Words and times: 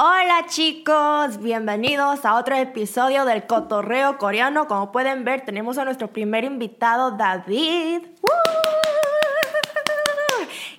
Hola 0.00 0.46
chicos, 0.46 1.38
bienvenidos 1.38 2.24
a 2.24 2.36
otro 2.36 2.54
episodio 2.54 3.24
del 3.24 3.48
Cotorreo 3.48 4.16
Coreano. 4.16 4.68
Como 4.68 4.92
pueden 4.92 5.24
ver, 5.24 5.40
tenemos 5.40 5.76
a 5.76 5.84
nuestro 5.84 6.06
primer 6.06 6.44
invitado, 6.44 7.10
David. 7.10 8.02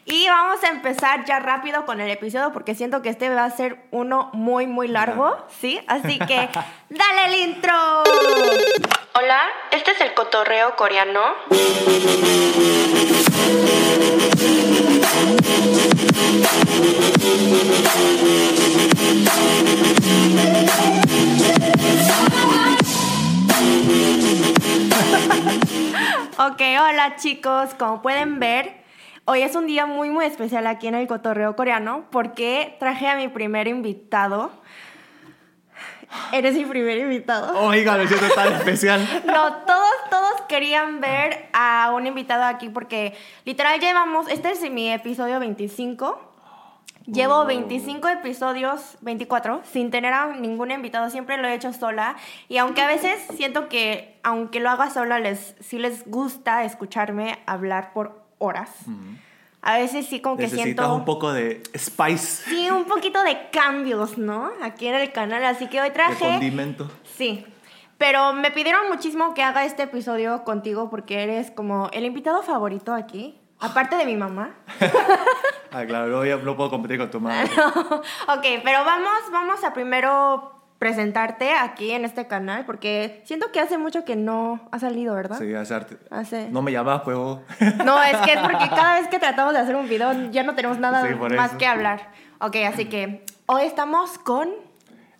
Y 0.05 0.25
vamos 0.29 0.63
a 0.63 0.69
empezar 0.69 1.25
ya 1.25 1.39
rápido 1.39 1.85
con 1.85 1.99
el 1.99 2.09
episodio 2.09 2.53
porque 2.53 2.75
siento 2.75 3.01
que 3.01 3.09
este 3.09 3.29
va 3.29 3.43
a 3.43 3.49
ser 3.49 3.85
uno 3.91 4.29
muy, 4.31 4.67
muy 4.67 4.87
largo, 4.87 5.35
¿sí? 5.59 5.81
Así 5.87 6.17
que, 6.17 6.47
¡dale 6.89 7.25
el 7.25 7.49
intro! 7.49 8.03
Hola, 9.15 9.41
este 9.71 9.91
es 9.91 9.99
el 9.99 10.13
Cotorreo 10.13 10.77
Coreano. 10.77 11.19
Ok, 26.37 26.61
hola 26.81 27.15
chicos, 27.17 27.73
como 27.77 28.01
pueden 28.01 28.39
ver, 28.39 28.83
hoy 29.25 29.41
es 29.41 29.55
un 29.55 29.67
día 29.67 29.85
muy 29.85 30.09
muy 30.09 30.25
especial 30.25 30.67
aquí 30.67 30.87
en 30.87 30.95
el 30.95 31.07
Cotorreo 31.07 31.55
Coreano 31.55 32.05
porque 32.11 32.75
traje 32.79 33.07
a 33.07 33.15
mi 33.15 33.27
primer 33.27 33.67
invitado. 33.67 34.51
Eres 36.31 36.55
mi 36.55 36.65
primer 36.65 36.97
invitado. 36.97 37.59
Oiga, 37.59 37.95
lo 37.95 38.07
siento 38.07 38.33
tan 38.33 38.53
especial. 38.53 39.07
No, 39.25 39.53
todos, 39.57 39.91
todos 40.09 40.41
querían 40.47 40.99
ver 41.01 41.49
a 41.53 41.91
un 41.95 42.07
invitado 42.07 42.45
aquí 42.45 42.69
porque 42.69 43.15
literal 43.45 43.79
llevamos, 43.79 44.27
este 44.27 44.51
es 44.51 44.71
mi 44.71 44.91
episodio 44.91 45.39
25. 45.39 46.28
Llevo 47.11 47.45
25 47.45 48.07
episodios, 48.07 48.97
24, 49.01 49.61
sin 49.71 49.89
tener 49.91 50.13
a 50.13 50.35
ningún 50.35 50.71
invitado, 50.71 51.09
siempre 51.09 51.37
lo 51.37 51.47
he 51.47 51.55
hecho 51.55 51.73
sola. 51.73 52.15
Y 52.47 52.57
aunque 52.57 52.81
a 52.81 52.87
veces 52.87 53.19
siento 53.35 53.67
que, 53.69 54.19
aunque 54.23 54.59
lo 54.59 54.69
haga 54.69 54.89
sola, 54.89 55.19
les, 55.19 55.55
sí 55.59 55.79
les 55.79 56.07
gusta 56.07 56.63
escucharme 56.63 57.39
hablar 57.45 57.93
por 57.93 58.23
horas. 58.37 58.69
A 59.61 59.77
veces 59.77 60.05
sí 60.05 60.21
como 60.21 60.37
que 60.37 60.43
Necesitas 60.43 60.65
siento... 60.65 60.95
un 60.95 61.05
poco 61.05 61.33
de 61.33 61.63
spice, 61.77 62.49
Sí, 62.49 62.69
un 62.69 62.85
poquito 62.85 63.21
de 63.23 63.49
cambios, 63.51 64.17
¿no? 64.17 64.49
Aquí 64.61 64.87
en 64.87 64.95
el 64.95 65.11
canal, 65.11 65.43
así 65.43 65.67
que 65.67 65.81
hoy 65.81 65.89
de 65.89 65.95
traje... 65.95 66.25
condimento. 66.25 66.89
Sí. 67.17 67.45
Pero 67.97 68.31
me 68.31 68.51
pidieron 68.51 68.87
muchísimo 68.87 69.33
que 69.33 69.43
haga 69.43 69.65
este 69.65 69.83
episodio 69.83 70.45
contigo 70.45 70.89
porque 70.89 71.23
eres 71.23 71.51
como 71.51 71.89
el 71.91 72.05
invitado 72.05 72.41
favorito 72.43 72.93
aquí. 72.93 73.35
Aparte 73.59 73.95
de 73.97 74.05
mi 74.05 74.15
mamá. 74.15 74.51
Ah, 75.71 75.85
claro, 75.85 76.25
ya 76.25 76.37
no 76.37 76.57
puedo 76.57 76.71
competir 76.71 76.97
con 76.97 77.11
tu 77.11 77.19
madre. 77.19 77.47
ok, 78.27 78.45
pero 78.63 78.83
vamos, 78.83 79.11
vamos 79.31 79.63
a 79.63 79.71
primero 79.71 80.51
presentarte 80.79 81.53
aquí 81.53 81.91
en 81.91 82.05
este 82.05 82.25
canal 82.25 82.65
porque 82.65 83.21
siento 83.25 83.51
que 83.51 83.59
hace 83.59 83.77
mucho 83.77 84.03
que 84.03 84.15
no 84.15 84.67
ha 84.71 84.79
salido, 84.79 85.13
¿verdad? 85.13 85.37
Sí, 85.37 85.53
hacerte. 85.53 85.99
Hace... 86.09 86.49
No 86.49 86.63
me 86.63 86.71
llamas, 86.71 87.01
pues. 87.03 87.15
No, 87.85 88.01
es 88.01 88.17
que 88.25 88.33
es 88.33 88.39
porque 88.39 88.67
cada 88.67 88.99
vez 88.99 89.09
que 89.09 89.19
tratamos 89.19 89.53
de 89.53 89.59
hacer 89.59 89.75
un 89.75 89.87
video 89.87 90.31
ya 90.31 90.41
no 90.41 90.55
tenemos 90.55 90.79
nada 90.79 91.07
Sí, 91.07 91.13
más 91.35 91.49
eso. 91.49 91.57
que 91.59 91.67
hablar. 91.67 92.13
Ok, 92.39 92.55
así 92.67 92.85
que 92.85 93.23
hoy 93.45 93.61
estamos 93.61 94.17
con 94.17 94.49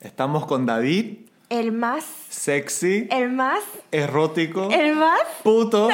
Estamos 0.02 0.48
con 0.48 0.66
David, 0.66 1.28
el 1.50 1.72
más, 1.74 2.06
sexy, 2.30 3.08
el 3.12 3.30
más, 3.30 3.60
erótico, 3.92 4.70
el 4.72 4.96
más. 4.96 5.20
puto, 5.44 5.90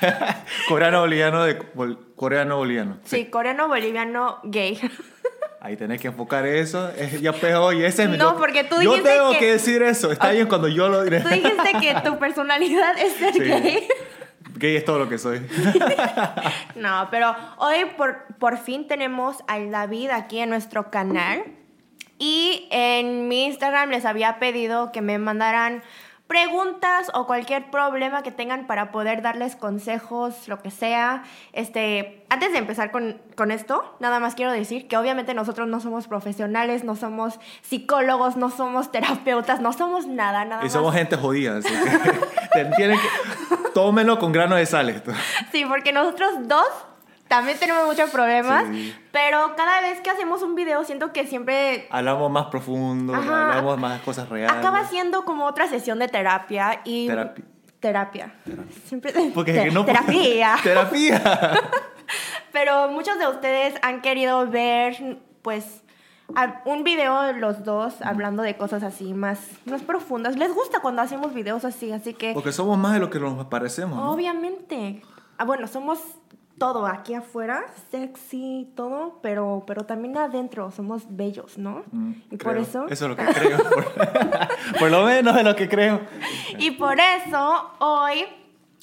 coreano 0.68 1.00
boliviano 1.00 1.44
de 1.44 1.58
coreano 2.16 2.56
boliviano. 2.56 2.98
Sí, 3.04 3.26
coreano 3.26 3.68
boliviano 3.68 4.38
gay. 4.44 4.78
Ahí 5.62 5.76
tenés 5.76 6.00
que 6.00 6.08
enfocar 6.08 6.46
eso. 6.46 6.88
Es, 6.96 7.20
ya 7.20 7.32
pegó 7.34 7.72
y 7.72 7.84
ese 7.84 8.04
es 8.04 8.08
mi 8.08 8.16
No, 8.16 8.32
yo- 8.32 8.38
porque 8.38 8.64
tú 8.64 8.76
Yo 8.80 8.92
dijiste 8.92 9.10
tengo 9.10 9.32
que- 9.32 9.38
que... 9.38 9.52
decir 9.52 9.82
eso. 9.82 10.10
Está 10.10 10.30
bien 10.30 10.46
cuando 10.48 10.68
yo 10.68 10.88
lo 10.88 11.02
diré. 11.04 11.20
Tú 11.20 11.28
dijiste 11.28 11.72
que 11.80 11.94
tu 12.02 12.18
personalidad 12.18 12.96
es 12.98 13.12
ser 13.14 13.34
Sí. 13.34 13.40
gay. 13.40 13.88
Gay 14.56 14.76
es 14.76 14.84
todo 14.84 14.98
lo 14.98 15.08
que 15.08 15.18
soy. 15.18 15.40
No, 16.74 17.08
pero 17.10 17.34
hoy 17.58 17.84
por, 17.96 18.24
por 18.38 18.56
fin 18.58 18.86
tenemos 18.88 19.36
al 19.48 19.70
David 19.70 20.10
aquí 20.10 20.38
en 20.40 20.50
nuestro 20.50 20.90
canal. 20.90 21.42
Y 22.18 22.68
en 22.70 23.28
mi 23.28 23.46
Instagram 23.46 23.90
les 23.90 24.04
había 24.04 24.38
pedido 24.38 24.92
que 24.92 25.00
me 25.00 25.18
mandaran 25.18 25.82
preguntas 26.30 27.10
o 27.12 27.26
cualquier 27.26 27.72
problema 27.72 28.22
que 28.22 28.30
tengan 28.30 28.68
para 28.68 28.92
poder 28.92 29.20
darles 29.20 29.56
consejos, 29.56 30.46
lo 30.46 30.62
que 30.62 30.70
sea. 30.70 31.24
Este, 31.52 32.24
antes 32.30 32.52
de 32.52 32.58
empezar 32.58 32.92
con, 32.92 33.20
con 33.34 33.50
esto, 33.50 33.96
nada 33.98 34.20
más 34.20 34.36
quiero 34.36 34.52
decir 34.52 34.86
que 34.86 34.96
obviamente 34.96 35.34
nosotros 35.34 35.66
no 35.66 35.80
somos 35.80 36.06
profesionales, 36.06 36.84
no 36.84 36.94
somos 36.94 37.40
psicólogos, 37.62 38.36
no 38.36 38.48
somos 38.50 38.92
terapeutas, 38.92 39.60
no 39.60 39.72
somos 39.72 40.06
nada, 40.06 40.44
nada 40.44 40.62
Y 40.62 40.66
más. 40.66 40.72
somos 40.72 40.94
gente 40.94 41.16
jodida, 41.16 41.56
así 41.56 41.68
que 41.68 42.10
te- 42.52 42.76
tienen 42.76 42.96
que 43.00 43.56
tómenlo 43.74 44.20
con 44.20 44.30
grano 44.30 44.54
de 44.54 44.66
sal 44.66 44.88
esto. 44.88 45.10
Sí, 45.50 45.64
porque 45.64 45.92
nosotros 45.92 46.30
dos 46.42 46.68
también 47.30 47.56
tenemos 47.60 47.86
muchos 47.86 48.10
problemas, 48.10 48.64
Sí. 48.72 48.92
pero 49.12 49.54
cada 49.56 49.80
vez 49.82 50.00
que 50.00 50.10
hacemos 50.10 50.42
un 50.42 50.56
video 50.56 50.82
siento 50.82 51.12
que 51.12 51.26
siempre 51.28 51.86
Hablamos 51.90 52.28
más 52.28 52.46
profundo, 52.46 53.14
Ajá. 53.14 53.50
hablamos 53.50 53.78
más 53.78 54.00
cosas 54.02 54.28
reales. 54.28 54.56
acaba 54.58 54.84
siendo 54.88 55.24
como 55.24 55.44
otra 55.46 55.68
sesión 55.68 56.00
de 56.00 56.08
terapia 56.08 56.80
y 56.84 57.06
Terapi- 57.08 57.44
terapia. 57.78 58.34
Siempre 58.84 59.12
Porque 59.32 59.52
te- 59.52 59.70
no 59.70 59.84
terapia. 59.84 60.56
terapia. 60.64 61.22
pero 62.52 62.88
muchos 62.90 63.16
de 63.20 63.28
ustedes 63.28 63.74
han 63.82 64.00
querido 64.02 64.46
ver 64.48 65.18
pues 65.42 65.82
a- 66.34 66.62
un 66.64 66.82
video 66.82 67.22
de 67.22 67.34
los 67.34 67.64
dos 67.64 68.02
hablando 68.02 68.42
de 68.42 68.56
cosas 68.56 68.82
así 68.82 69.14
más 69.14 69.38
más 69.66 69.82
profundas. 69.82 70.36
Les 70.36 70.52
gusta 70.52 70.80
cuando 70.80 71.00
hacemos 71.02 71.32
videos 71.32 71.64
así, 71.64 71.92
así 71.92 72.12
que 72.12 72.34
Porque 72.34 72.50
somos 72.52 72.76
más 72.76 72.94
de 72.94 72.98
lo 72.98 73.08
que 73.08 73.20
nos 73.20 73.46
parecemos. 73.46 73.96
¿no? 73.96 74.10
Obviamente. 74.10 75.02
Ah, 75.38 75.44
bueno, 75.44 75.68
somos 75.68 76.00
todo 76.60 76.86
aquí 76.86 77.14
afuera, 77.14 77.64
sexy, 77.90 78.70
todo, 78.76 79.18
pero, 79.22 79.64
pero 79.66 79.86
también 79.86 80.18
adentro 80.18 80.70
somos 80.70 81.04
bellos, 81.08 81.56
¿no? 81.56 81.84
Mm, 81.90 82.12
y 82.30 82.36
por 82.36 82.58
eso, 82.58 82.86
Eso 82.86 83.06
es 83.06 83.08
lo 83.08 83.16
que 83.16 83.24
creo. 83.24 83.58
Por, 83.70 84.78
por 84.78 84.90
lo 84.90 85.04
menos 85.06 85.34
es 85.38 85.42
lo 85.42 85.56
que 85.56 85.70
creo. 85.70 86.00
y 86.58 86.72
por 86.72 87.00
eso 87.00 87.70
hoy 87.78 88.26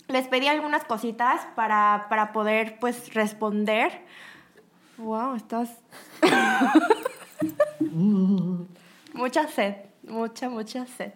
les 0.08 0.28
pedí 0.28 0.48
algunas 0.48 0.86
cositas 0.86 1.48
para, 1.56 2.08
para 2.10 2.34
poder 2.34 2.80
pues 2.80 3.14
responder. 3.14 3.92
Wow, 4.98 5.36
estás 5.36 5.70
mucha 9.14 9.48
sed, 9.50 9.76
mucha, 10.02 10.50
mucha 10.50 10.88
sed. 10.88 11.14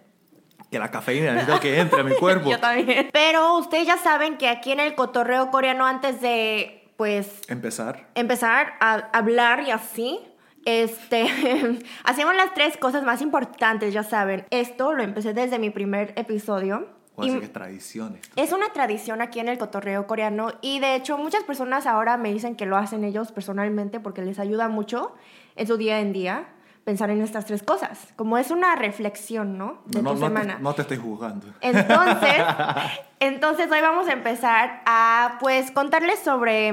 Que 0.71 0.79
la 0.79 0.89
cafeína 0.89 1.33
necesito 1.33 1.59
que 1.59 1.77
entre 1.79 1.99
a 1.99 2.03
mi 2.03 2.15
cuerpo. 2.15 2.49
Yo 2.51 2.59
también. 2.59 3.09
Pero 3.11 3.57
ustedes 3.57 3.85
ya 3.85 3.97
saben 3.97 4.37
que 4.37 4.47
aquí 4.47 4.71
en 4.71 4.79
el 4.79 4.95
cotorreo 4.95 5.51
coreano 5.51 5.85
antes 5.85 6.21
de 6.21 6.77
pues 6.95 7.41
Empezar. 7.47 8.07
empezar 8.15 8.73
a 8.79 9.09
hablar 9.11 9.63
y 9.63 9.71
así, 9.71 10.19
este, 10.65 11.25
hacemos 12.03 12.35
las 12.35 12.53
tres 12.53 12.77
cosas 12.77 13.03
más 13.03 13.21
importantes, 13.21 13.93
ya 13.93 14.03
saben. 14.03 14.45
Esto 14.51 14.93
lo 14.93 15.03
empecé 15.03 15.33
desde 15.33 15.59
mi 15.59 15.71
primer 15.71 16.13
episodio. 16.15 16.87
O 17.15 17.23
así 17.23 17.37
que 17.39 17.45
es 17.45 17.51
tradición 17.51 18.15
esto. 18.15 18.41
es 18.41 18.53
una 18.53 18.71
tradición 18.71 19.21
aquí 19.21 19.41
en 19.41 19.49
el 19.49 19.57
cotorreo 19.57 20.07
coreano 20.07 20.53
y 20.61 20.79
de 20.79 20.95
hecho 20.95 21.17
muchas 21.17 21.43
personas 21.43 21.85
ahora 21.85 22.15
me 22.15 22.31
dicen 22.31 22.55
que 22.55 22.65
lo 22.65 22.77
hacen 22.77 23.03
ellos 23.03 23.33
personalmente 23.33 23.99
porque 23.99 24.21
les 24.21 24.39
ayuda 24.39 24.69
mucho 24.69 25.13
en 25.57 25.67
su 25.67 25.75
día 25.75 25.99
en 25.99 26.13
día 26.13 26.47
pensar 26.83 27.09
en 27.09 27.21
estas 27.21 27.45
tres 27.45 27.63
cosas. 27.63 28.13
Como 28.15 28.37
es 28.37 28.51
una 28.51 28.75
reflexión, 28.75 29.57
¿no? 29.57 29.79
De 29.85 30.01
no, 30.01 30.13
tu 30.13 30.19
no 30.19 30.27
semana. 30.27 30.57
Te, 30.57 30.63
no 30.63 30.73
te 30.73 30.81
estoy 30.81 30.97
juzgando. 30.97 31.47
Entonces, 31.61 32.43
entonces 33.19 33.71
hoy 33.71 33.81
vamos 33.81 34.07
a 34.07 34.13
empezar 34.13 34.81
a 34.85 35.37
pues 35.39 35.71
contarles 35.71 36.19
sobre 36.19 36.71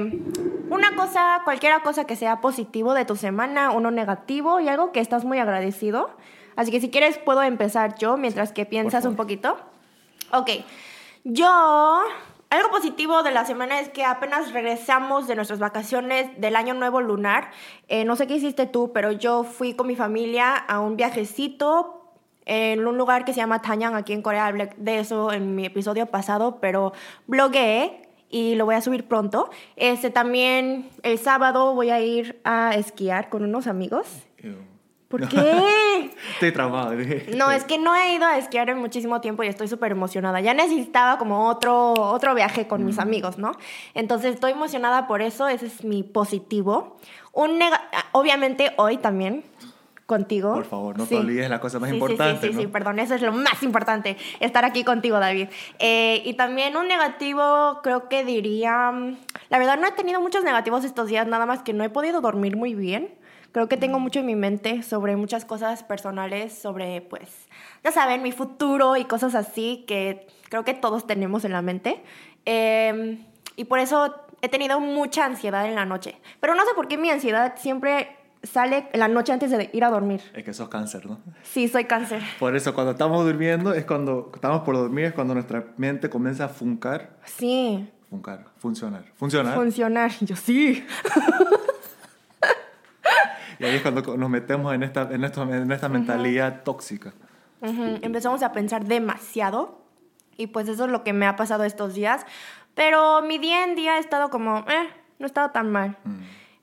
una 0.69 0.95
cosa, 0.95 1.41
cualquier 1.43 1.79
cosa 1.81 2.05
que 2.05 2.15
sea 2.15 2.41
positivo 2.41 2.93
de 2.93 3.05
tu 3.05 3.15
semana, 3.15 3.71
uno 3.71 3.91
negativo 3.91 4.59
y 4.59 4.67
algo 4.67 4.91
que 4.91 4.99
estás 4.99 5.25
muy 5.25 5.39
agradecido. 5.39 6.11
Así 6.55 6.71
que 6.71 6.81
si 6.81 6.89
quieres 6.89 7.17
puedo 7.17 7.41
empezar 7.43 7.95
yo 7.95 8.17
mientras 8.17 8.51
que 8.51 8.65
piensas 8.65 9.05
un 9.05 9.15
poquito. 9.15 9.57
Ok, 10.31 10.49
yo... 11.23 12.01
Algo 12.49 12.71
positivo 12.71 13.21
de 13.21 13.29
la 13.29 13.45
semana 13.45 13.79
es 13.79 13.89
que 13.89 14.03
apenas 14.03 14.51
regresamos 14.53 15.27
de 15.27 15.35
nuestras 15.35 15.59
vacaciones 15.59 16.29
del 16.41 16.55
año 16.55 16.73
nuevo 16.73 16.99
lunar. 16.99 17.51
Eh, 17.87 18.05
no 18.05 18.15
sé 18.15 18.25
qué 18.25 18.37
hiciste 18.37 18.65
tú, 18.65 18.91
pero 18.91 19.11
yo 19.11 19.43
fui 19.43 19.75
con 19.75 19.85
mi 19.85 19.95
familia 19.95 20.55
a 20.55 20.79
un 20.79 20.97
viajecito 20.97 22.11
en 22.45 22.87
un 22.87 22.97
lugar 22.97 23.23
que 23.23 23.33
se 23.33 23.37
llama 23.37 23.61
Tanyang 23.61 23.93
aquí 23.93 24.13
en 24.13 24.23
Corea. 24.23 24.47
Hablé 24.47 24.71
de 24.77 24.97
eso 24.97 25.31
en 25.31 25.53
mi 25.53 25.67
episodio 25.67 26.07
pasado, 26.07 26.59
pero 26.59 26.91
blogueé 27.27 28.09
y 28.31 28.55
lo 28.55 28.65
voy 28.65 28.73
a 28.73 28.81
subir 28.81 29.07
pronto. 29.07 29.51
Este 29.75 30.09
también 30.09 30.89
el 31.03 31.19
sábado 31.19 31.75
voy 31.75 31.91
a 31.91 32.01
ir 32.01 32.41
a 32.45 32.73
esquiar 32.75 33.29
con 33.29 33.43
unos 33.43 33.67
amigos. 33.67 34.07
¿Por 35.09 35.27
qué? 35.27 36.11
Estoy 36.33 36.51
traumado. 36.51 36.93
No, 37.35 37.49
es 37.51 37.63
que 37.65 37.79
no 37.79 37.95
he 37.95 38.13
ido 38.13 38.25
a 38.25 38.37
esquiar 38.37 38.69
en 38.69 38.77
muchísimo 38.77 39.19
tiempo 39.21 39.41
y 39.43 39.47
estoy 39.47 39.67
súper 39.67 39.91
emocionada. 39.91 40.39
Ya 40.39 40.53
necesitaba 40.53 41.17
como 41.17 41.47
otro, 41.49 41.93
otro 41.93 42.35
viaje 42.35 42.67
con 42.67 42.85
mis 42.85 42.99
amigos, 42.99 43.39
¿no? 43.39 43.51
Entonces 43.95 44.35
estoy 44.35 44.51
emocionada 44.51 45.07
por 45.07 45.21
eso, 45.23 45.47
ese 45.47 45.65
es 45.65 45.83
mi 45.83 46.03
positivo. 46.03 46.97
Un 47.33 47.59
obviamente 48.11 48.71
hoy 48.77 48.97
también, 48.97 49.43
contigo. 50.05 50.53
Por 50.53 50.65
favor, 50.65 50.97
no 50.97 51.05
Sí. 51.05 51.09
te 51.15 51.17
olvides 51.21 51.49
la 51.49 51.59
cosa 51.59 51.79
más 51.79 51.89
Sí, 51.89 51.95
importante. 51.95 52.47
Sí, 52.47 52.53
sí, 52.53 52.59
sí, 52.61 52.67
perdón, 52.67 52.99
eso 52.99 53.15
es 53.15 53.21
lo 53.23 53.31
más 53.31 53.61
importante, 53.63 54.15
estar 54.39 54.63
aquí 54.65 54.83
contigo, 54.83 55.19
David. 55.19 55.49
Eh, 55.79 56.21
y 56.25 56.33
también 56.35 56.75
un 56.77 56.87
negativo, 56.87 57.79
creo 57.83 58.09
que 58.09 58.23
diría, 58.25 58.91
mm, 58.91 59.17
la 59.49 59.57
verdad 59.59 59.79
no 59.79 59.87
he 59.87 59.91
tenido 59.91 60.21
muchos 60.21 60.43
negativos 60.43 60.83
estos 60.83 61.07
días, 61.07 61.25
nada 61.27 61.45
más 61.47 61.61
que 61.63 61.73
no 61.73 61.83
he 61.83 61.89
podido 61.89 62.21
dormir 62.21 62.57
muy 62.57 62.73
bien. 62.75 63.13
Creo 63.51 63.67
que 63.67 63.77
tengo 63.77 63.99
mucho 63.99 64.19
en 64.19 64.25
mi 64.25 64.35
mente 64.35 64.83
sobre 64.83 65.15
muchas 65.15 65.45
cosas 65.45 65.83
personales, 65.83 66.53
sobre, 66.53 67.01
pues, 67.01 67.47
ya 67.83 67.91
saben, 67.91 68.21
mi 68.21 68.31
futuro 68.31 68.95
y 68.95 69.05
cosas 69.05 69.35
así 69.35 69.85
que 69.87 70.27
creo 70.49 70.63
que 70.63 70.73
todos 70.73 71.07
tenemos 71.07 71.45
en 71.45 71.53
la 71.53 71.61
mente. 71.61 72.03
Eh, 72.45 73.19
y 73.55 73.65
por 73.65 73.79
eso 73.79 74.15
he 74.41 74.49
tenido 74.49 74.79
mucha 74.79 75.25
ansiedad 75.25 75.65
en 75.67 75.75
la 75.75 75.85
noche. 75.85 76.15
Pero 76.39 76.55
no 76.55 76.63
sé 76.63 76.71
por 76.75 76.87
qué 76.87 76.97
mi 76.97 77.09
ansiedad 77.09 77.55
siempre 77.57 78.15
sale 78.43 78.87
en 78.93 78.99
la 78.99 79.07
noche 79.07 79.33
antes 79.33 79.51
de 79.51 79.69
ir 79.73 79.83
a 79.83 79.89
dormir. 79.89 80.21
Es 80.33 80.43
que 80.43 80.53
sos 80.53 80.69
cáncer, 80.69 81.05
¿no? 81.05 81.19
Sí, 81.43 81.67
soy 81.67 81.85
cáncer. 81.85 82.21
Por 82.39 82.55
eso, 82.55 82.73
cuando 82.73 82.91
estamos 82.91 83.25
durmiendo, 83.25 83.73
es 83.73 83.85
cuando 83.85 84.31
estamos 84.33 84.61
por 84.61 84.75
dormir, 84.75 85.05
es 85.05 85.13
cuando 85.13 85.33
nuestra 85.33 85.65
mente 85.77 86.09
comienza 86.09 86.45
a 86.45 86.49
funcar. 86.49 87.17
Sí, 87.25 87.89
Funcar, 88.09 88.45
funcionar. 88.57 89.03
Funcionar. 89.15 89.53
funcionar. 89.53 90.11
Yo 90.21 90.35
sí. 90.35 90.83
y 93.59 93.65
ahí 93.65 93.75
es 93.75 93.81
cuando 93.81 94.17
nos 94.17 94.29
metemos 94.29 94.73
en 94.73 94.83
esta, 94.83 95.09
en 95.11 95.23
esto- 95.23 95.43
en 95.43 95.71
esta 95.71 95.89
mentalidad 95.89 96.63
tóxica. 96.63 97.13
Ujú, 97.61 97.99
Empezamos 98.01 98.41
a 98.43 98.51
pensar 98.53 98.85
demasiado 98.85 99.79
y 100.37 100.47
pues 100.47 100.67
eso 100.69 100.85
es 100.85 100.91
lo 100.91 101.03
que 101.03 101.11
me 101.13 101.25
ha 101.25 101.35
pasado 101.35 101.63
estos 101.65 101.93
días. 101.93 102.25
Pero 102.75 103.21
mi 103.21 103.37
día 103.37 103.65
en 103.65 103.75
día 103.75 103.93
ha 103.95 103.99
estado 103.99 104.29
como, 104.29 104.59
eh, 104.59 104.87
no 105.19 105.25
ha 105.25 105.27
estado 105.27 105.49
tan 105.51 105.69
mal. 105.71 105.97
Mm. 106.05 106.21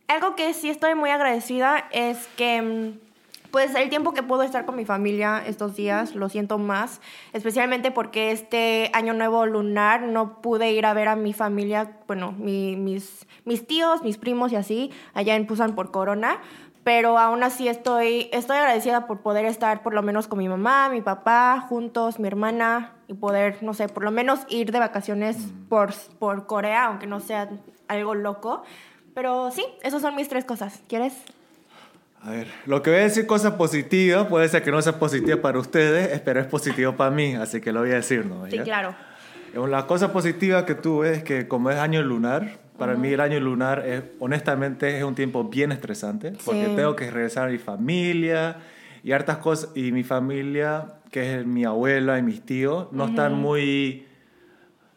Algo 0.08 0.36
que 0.36 0.54
sí 0.54 0.70
estoy 0.70 0.94
muy 0.94 1.10
agradecida 1.10 1.84
es 1.90 2.26
que, 2.36 2.94
pues, 3.50 3.74
el 3.74 3.90
tiempo 3.90 4.14
que 4.14 4.22
puedo 4.22 4.42
estar 4.42 4.64
con 4.64 4.76
mi 4.76 4.84
familia 4.86 5.42
estos 5.46 5.76
días 5.76 6.14
lo 6.14 6.28
siento 6.30 6.56
más, 6.58 7.00
especialmente 7.32 7.90
porque 7.90 8.30
este 8.30 8.90
año 8.94 9.12
nuevo 9.12 9.44
lunar 9.46 10.02
no 10.02 10.40
pude 10.40 10.72
ir 10.72 10.86
a 10.86 10.94
ver 10.94 11.08
a 11.08 11.16
mi 11.16 11.32
familia, 11.34 11.98
bueno, 12.06 12.32
mi- 12.32 12.76
mis, 12.76 13.26
mis 13.44 13.66
tíos, 13.66 14.02
mis 14.02 14.16
primos 14.16 14.52
y 14.52 14.56
así, 14.56 14.90
allá 15.12 15.34
en 15.34 15.46
Pusan 15.46 15.74
por 15.74 15.90
Corona. 15.90 16.38
Pero 16.86 17.18
aún 17.18 17.42
así 17.42 17.66
estoy, 17.66 18.28
estoy 18.32 18.58
agradecida 18.58 19.08
por 19.08 19.18
poder 19.18 19.44
estar 19.44 19.82
por 19.82 19.92
lo 19.92 20.02
menos 20.02 20.28
con 20.28 20.38
mi 20.38 20.48
mamá, 20.48 20.88
mi 20.88 21.00
papá, 21.00 21.66
juntos, 21.68 22.20
mi 22.20 22.28
hermana, 22.28 22.92
y 23.08 23.14
poder, 23.14 23.60
no 23.60 23.74
sé, 23.74 23.88
por 23.88 24.04
lo 24.04 24.12
menos 24.12 24.42
ir 24.48 24.70
de 24.70 24.78
vacaciones 24.78 25.36
por, 25.68 25.92
por 26.20 26.46
Corea, 26.46 26.84
aunque 26.84 27.08
no 27.08 27.18
sea 27.18 27.48
algo 27.88 28.14
loco. 28.14 28.62
Pero 29.16 29.50
sí, 29.50 29.66
esas 29.82 30.00
son 30.00 30.14
mis 30.14 30.28
tres 30.28 30.44
cosas. 30.44 30.80
¿Quieres? 30.86 31.14
A 32.22 32.30
ver, 32.30 32.46
lo 32.66 32.82
que 32.82 32.90
voy 32.90 33.00
a 33.00 33.02
decir 33.02 33.26
cosas 33.26 33.54
positivas, 33.54 34.28
puede 34.28 34.48
ser 34.48 34.62
que 34.62 34.70
no 34.70 34.80
sea 34.80 34.96
positiva 35.00 35.42
para 35.42 35.58
ustedes, 35.58 36.20
pero 36.20 36.38
es 36.38 36.46
positivo 36.46 36.92
para 36.92 37.10
mí, 37.10 37.34
así 37.34 37.60
que 37.60 37.72
lo 37.72 37.80
voy 37.80 37.90
a 37.90 37.94
decir, 37.94 38.24
¿no? 38.24 38.48
Sí, 38.48 38.60
claro. 38.60 38.94
La 39.54 39.88
cosa 39.88 40.12
positiva 40.12 40.64
que 40.64 40.76
tuve 40.76 41.14
es 41.14 41.24
que 41.24 41.48
como 41.48 41.68
es 41.70 41.78
año 41.78 42.00
lunar, 42.02 42.58
para 42.78 42.94
mí 42.94 43.08
el 43.08 43.20
año 43.20 43.38
lunar 43.40 43.84
es, 43.86 44.02
honestamente 44.20 44.96
es 44.98 45.04
un 45.04 45.14
tiempo 45.14 45.44
bien 45.44 45.72
estresante 45.72 46.32
porque 46.44 46.66
Sí. 46.66 46.72
tengo 46.76 46.94
que 46.96 47.10
regresar 47.10 47.48
a 47.48 47.50
mi 47.50 47.58
familia 47.58 48.56
y 49.02 49.12
hartas 49.12 49.38
cosas 49.38 49.70
y 49.74 49.92
mi 49.92 50.02
familia, 50.04 50.86
que 51.10 51.40
es 51.40 51.46
mi 51.46 51.64
abuela 51.64 52.18
y 52.18 52.22
mis 52.22 52.42
tíos, 52.42 52.88
no 52.92 53.06
están 53.06 53.34
muy, 53.34 54.04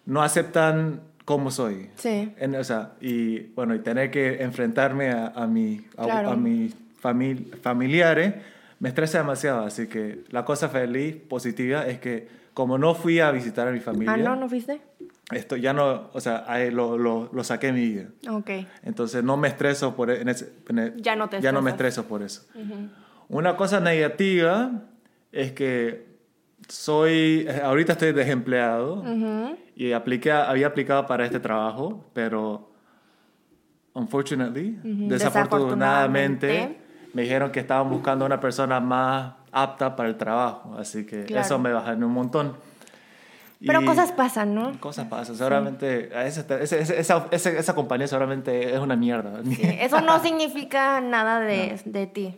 no 0.05 0.21
aceptan 0.21 1.01
cómo 1.25 1.51
soy. 1.51 1.89
Sí. 1.95 2.33
En- 2.39 2.55
o 2.55 2.63
sea, 2.63 2.93
y 3.01 3.39
bueno, 3.55 3.75
y 3.75 3.79
tener 3.79 4.09
que 4.09 4.41
enfrentarme 4.41 5.11
a, 5.11 5.27
a, 5.27 5.45
mi, 5.47 5.81
a, 5.97 6.03
Claro. 6.05 6.31
a 6.31 6.35
mis 6.35 6.75
famil- 7.03 7.55
familiares 7.61 8.33
me 8.79 8.89
estresa 8.89 9.19
demasiado. 9.19 9.63
Así 9.65 9.87
que 9.87 10.21
la 10.29 10.43
cosa 10.45 10.69
feliz, 10.69 11.15
positiva, 11.15 11.85
es 11.85 11.99
que 11.99 12.27
como 12.53 12.77
no 12.77 12.95
fui 12.95 13.19
a 13.19 13.29
visitar 13.31 13.67
a 13.67 13.71
mi 13.71 13.79
familia, 13.79 14.13
Ah, 14.13 14.17
no, 14.17 14.35
¿no 14.35 14.49
fuiste? 14.49 14.81
Esto 15.31 15.55
ya 15.55 15.73
no, 15.73 16.09
o 16.13 16.19
sea, 16.21 16.43
ahí 16.47 16.71
lo, 16.71 16.97
lo, 16.97 17.29
lo 17.31 17.43
saqué 17.43 17.67
de 17.67 17.73
mi 17.73 17.87
vida. 17.87 18.07
Ok. 18.29 18.49
Entonces 18.83 19.23
no 19.23 19.37
me 19.37 19.47
estreso 19.47 19.95
por 19.95 20.09
e- 20.09 20.21
en 20.21 20.29
ese- 20.29 20.53
en 20.67 20.79
e- 20.79 20.93
Ya 20.97 21.15
no 21.15 21.29
te 21.29 21.39
ya 21.41 21.51
no 21.51 21.61
me 21.61 21.71
estreso 21.71 22.05
por 22.05 22.21
eso. 22.23 22.43
Una 23.27 23.55
cosa 23.55 23.79
negativa 23.79 24.71
es 25.31 25.51
que 25.51 26.09
soy, 26.67 27.45
eh, 27.47 27.61
ahorita 27.63 27.93
estoy 27.93 28.11
desempleado 28.11 29.01
Ujú. 29.01 29.55
y 29.75 29.91
apliqué, 29.91 30.31
había 30.31 30.67
aplicado 30.67 31.05
para 31.05 31.25
este 31.25 31.39
trabajo, 31.39 32.09
pero 32.13 32.71
unfortunately, 33.93 34.79
Ujú, 34.83 35.09
desafortunadamente, 35.09 36.47
desafortunadamente. 36.47 36.79
me 37.13 37.21
dijeron 37.23 37.51
que 37.51 37.59
estaban 37.59 37.89
buscando 37.89 38.25
una 38.25 38.39
persona 38.39 38.79
más 38.79 39.33
apta 39.51 39.95
para 39.95 40.09
el 40.09 40.17
trabajo, 40.17 40.75
así 40.77 41.05
que 41.05 41.23
Claro. 41.25 41.45
eso 41.45 41.59
me 41.59 41.71
bajó 41.73 41.91
un 41.91 42.11
montón. 42.11 42.53
Pero 43.65 43.81
Y- 43.81 43.85
cosas 43.85 44.11
pasan, 44.13 44.55
¿no? 44.55 44.79
Cosas 44.79 45.07
pasan, 45.07 45.35
seguramente 45.35 46.11
a 46.15 46.25
ese- 46.25 46.45
ese- 46.61 46.79
ese- 46.81 46.99
esa, 46.99 47.27
esa, 47.31 47.49
esa 47.51 47.75
compañía 47.75 48.07
seguramente 48.07 48.73
es 48.73 48.79
una 48.79 48.95
mierda. 48.95 49.41
Sí, 49.43 49.59
Eso 49.61 49.99
no 50.01 50.19
significa 50.23 51.01
nada 51.01 51.41
de, 51.41 51.79
de 51.83 52.07
ti. 52.07 52.37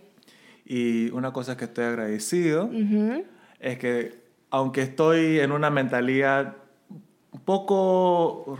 Y 0.65 1.09
una 1.11 1.31
cosa 1.31 1.57
que 1.57 1.65
estoy 1.65 1.85
agradecido 1.85 2.65
Ujú. 2.65 3.23
es 3.59 3.77
que 3.77 4.21
aunque 4.49 4.81
estoy 4.81 5.39
en 5.39 5.51
una 5.51 5.69
mentalidad 5.69 6.55
un 7.31 7.39
poco 7.41 8.57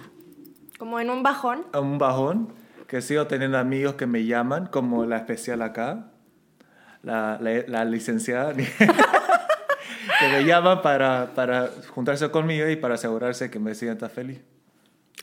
Como 0.77 0.99
en 0.99 1.09
un 1.09 1.23
bajón. 1.23 1.65
a 1.73 1.79
un 1.79 1.97
bajón, 1.97 2.53
que 2.87 3.01
sigo 3.01 3.25
teniendo 3.27 3.57
amigos 3.57 3.95
que 3.95 4.05
me 4.05 4.25
llaman, 4.25 4.67
como 4.67 5.05
la 5.05 5.17
especial 5.17 5.61
acá, 5.61 6.11
la, 7.03 7.37
la, 7.41 7.63
la 7.67 7.85
licenciada, 7.85 8.53
que 10.19 10.27
me 10.27 10.43
llaman 10.43 10.81
para, 10.81 11.31
para 11.35 11.69
juntarse 11.89 12.29
conmigo 12.31 12.67
y 12.69 12.75
para 12.75 12.95
asegurarse 12.95 13.49
que 13.49 13.59
me 13.59 13.75
sienta 13.75 14.09
feliz. 14.09 14.41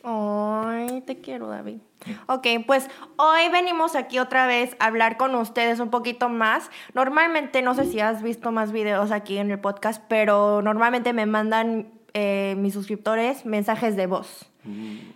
Ay, 0.05 1.03
te 1.03 1.21
quiero, 1.21 1.49
David. 1.49 1.79
Ok, 2.27 2.47
pues 2.67 2.89
hoy 3.17 3.49
venimos 3.51 3.97
aquí 3.97 4.19
otra 4.19 4.47
vez 4.47 4.77
a 4.79 4.87
hablar 4.87 5.17
con 5.17 5.35
ustedes 5.35 5.81
un 5.81 5.91
poquito 5.91 6.29
más. 6.29 6.71
Normalmente, 6.95 7.63
no 7.63 7.75
sé 7.75 7.85
si 7.85 8.01
has 8.01 8.23
visto 8.23 8.53
más 8.53 8.71
videos 8.73 9.11
aquí 9.11 9.39
en 9.39 9.51
el 9.51 9.59
podcast, 9.59 10.03
pero 10.09 10.63
normalmente 10.63 11.13
me 11.13 11.27
mandan 11.27 11.89
eh, 12.15 12.55
mis 12.59 12.75
suscriptores 12.75 13.45
mensajes 13.45 13.97
de 13.97 14.07
voz. 14.07 14.47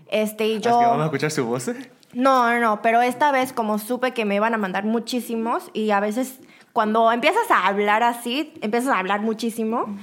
Este, 0.08 0.46
y 0.46 0.52
Así 0.56 0.62
que 0.62 0.68
vamos 0.70 0.94
a 0.94 0.98
yo... 0.98 1.04
escuchar 1.04 1.30
su 1.30 1.46
voz. 1.46 1.68
¿eh? 1.68 1.90
No, 2.12 2.52
no, 2.52 2.60
no, 2.60 2.82
pero 2.82 3.00
esta 3.00 3.32
vez 3.32 3.52
como 3.52 3.78
supe 3.78 4.12
que 4.12 4.24
me 4.24 4.34
iban 4.34 4.52
a 4.52 4.58
mandar 4.58 4.84
muchísimos 4.84 5.70
y 5.72 5.90
a 5.90 6.00
veces 6.00 6.40
cuando 6.72 7.12
empiezas 7.12 7.50
a 7.50 7.66
hablar 7.66 8.02
así, 8.02 8.54
empiezas 8.60 8.90
a 8.94 8.98
hablar 8.98 9.20
muchísimo 9.20 9.96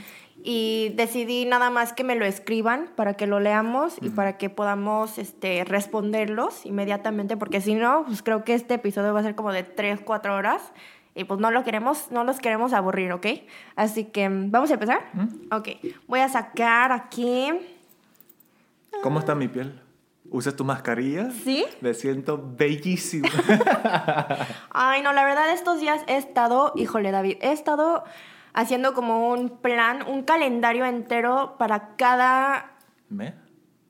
y 0.44 0.94
decidí 0.96 1.46
nada 1.46 1.70
más 1.70 1.94
que 1.94 2.04
me 2.04 2.16
lo 2.16 2.26
escriban 2.26 2.90
para 2.96 3.16
que 3.16 3.28
lo 3.28 3.40
leamos 3.40 3.96
y 4.02 4.10
para 4.10 4.38
que 4.38 4.50
podamos 4.50 5.18
este, 5.18 5.64
responderlos 5.66 6.66
inmediatamente, 6.66 7.36
porque 7.38 7.62
si 7.62 7.76
no, 7.76 8.06
pues 8.06 8.24
creo 8.24 8.44
que 8.44 8.54
este 8.54 8.76
episodio 8.76 9.14
va 9.14 9.20
a 9.20 9.24
ser 9.24 9.36
como 9.36 9.52
de 9.52 9.64
3, 9.64 10.02
4 10.04 10.36
horas 10.36 10.62
y 11.16 11.26
pues 11.26 11.40
no 11.40 11.52
lo 11.52 11.64
queremos, 11.64 12.12
no 12.12 12.24
los 12.24 12.40
queremos 12.40 12.72
aburrir, 12.74 13.12
¿ok? 13.12 13.28
Así 13.76 14.06
que, 14.06 14.30
¿vamos 14.30 14.70
a 14.72 14.76
empezar? 14.76 15.10
Ok, 15.52 15.70
voy 16.08 16.22
a 16.22 16.30
sacar 16.30 16.92
aquí... 16.92 17.52
¿Cómo 19.04 19.20
está 19.20 19.36
mi 19.36 19.48
piel? 19.48 19.82
¿Usas 20.32 20.56
tu 20.56 20.64
mascarilla? 20.64 21.32
¿Sí? 21.32 21.66
Me 21.82 21.94
siento 21.94 22.42
bellísimo. 22.58 23.28
Ay, 24.72 25.02
no, 25.02 25.14
la 25.14 25.24
verdad 25.24 25.52
estos 25.52 25.80
días 25.80 26.02
he 26.08 26.18
estado, 26.18 26.74
híjole 26.76 27.12
David, 27.12 27.38
he 27.42 27.52
estado 27.52 28.04
haciendo 28.54 28.94
como 28.94 29.30
un 29.32 29.50
plan, 29.50 30.04
un 30.08 30.24
calendario 30.24 30.86
entero 30.86 31.56
para 31.58 31.96
cada... 31.96 32.72
¿Me? 33.10 33.34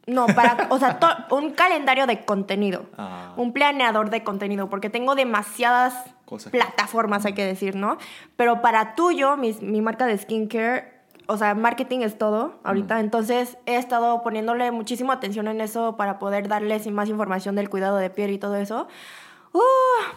No, 0.08 0.26
para, 0.28 0.68
o 0.70 0.80
sea, 0.80 0.98
to- 1.00 1.08
un 1.36 1.52
calendario 1.52 2.08
de 2.08 2.26
contenido. 2.26 2.86
Ah. 2.98 3.34
Un 3.38 3.54
planeador 3.54 4.10
de 4.10 4.24
contenido, 4.24 4.70
porque 4.70 4.90
tengo 4.90 5.14
demasiadas 5.16 5.94
Cosas. 6.26 6.52
plataformas, 6.52 7.26
hay 7.26 7.34
que 7.34 7.46
decir, 7.46 7.76
¿no? 7.76 7.98
Pero 8.36 8.62
para 8.62 8.96
tuyo, 8.96 9.38
mis- 9.38 9.62
mi 9.62 9.82
marca 9.82 10.06
de 10.08 10.18
skincare, 10.18 10.99
o 11.30 11.38
sea, 11.38 11.54
marketing 11.54 12.00
es 12.00 12.18
todo 12.18 12.60
ahorita, 12.64 13.00
entonces 13.00 13.58
he 13.68 13.76
estado 13.76 14.24
poniéndole 14.24 14.72
muchísima 14.72 15.14
atención 15.14 15.48
en 15.48 15.62
eso 15.62 15.96
para 15.96 16.18
poder 16.20 16.48
darles 16.48 16.86
más 16.92 17.08
información 17.08 17.56
del 17.56 17.70
cuidado 17.70 17.98
de 17.98 18.10
piel 18.10 18.32
y 18.32 18.40
todo 18.40 18.56
eso. 18.56 18.88
Uh, 19.54 19.60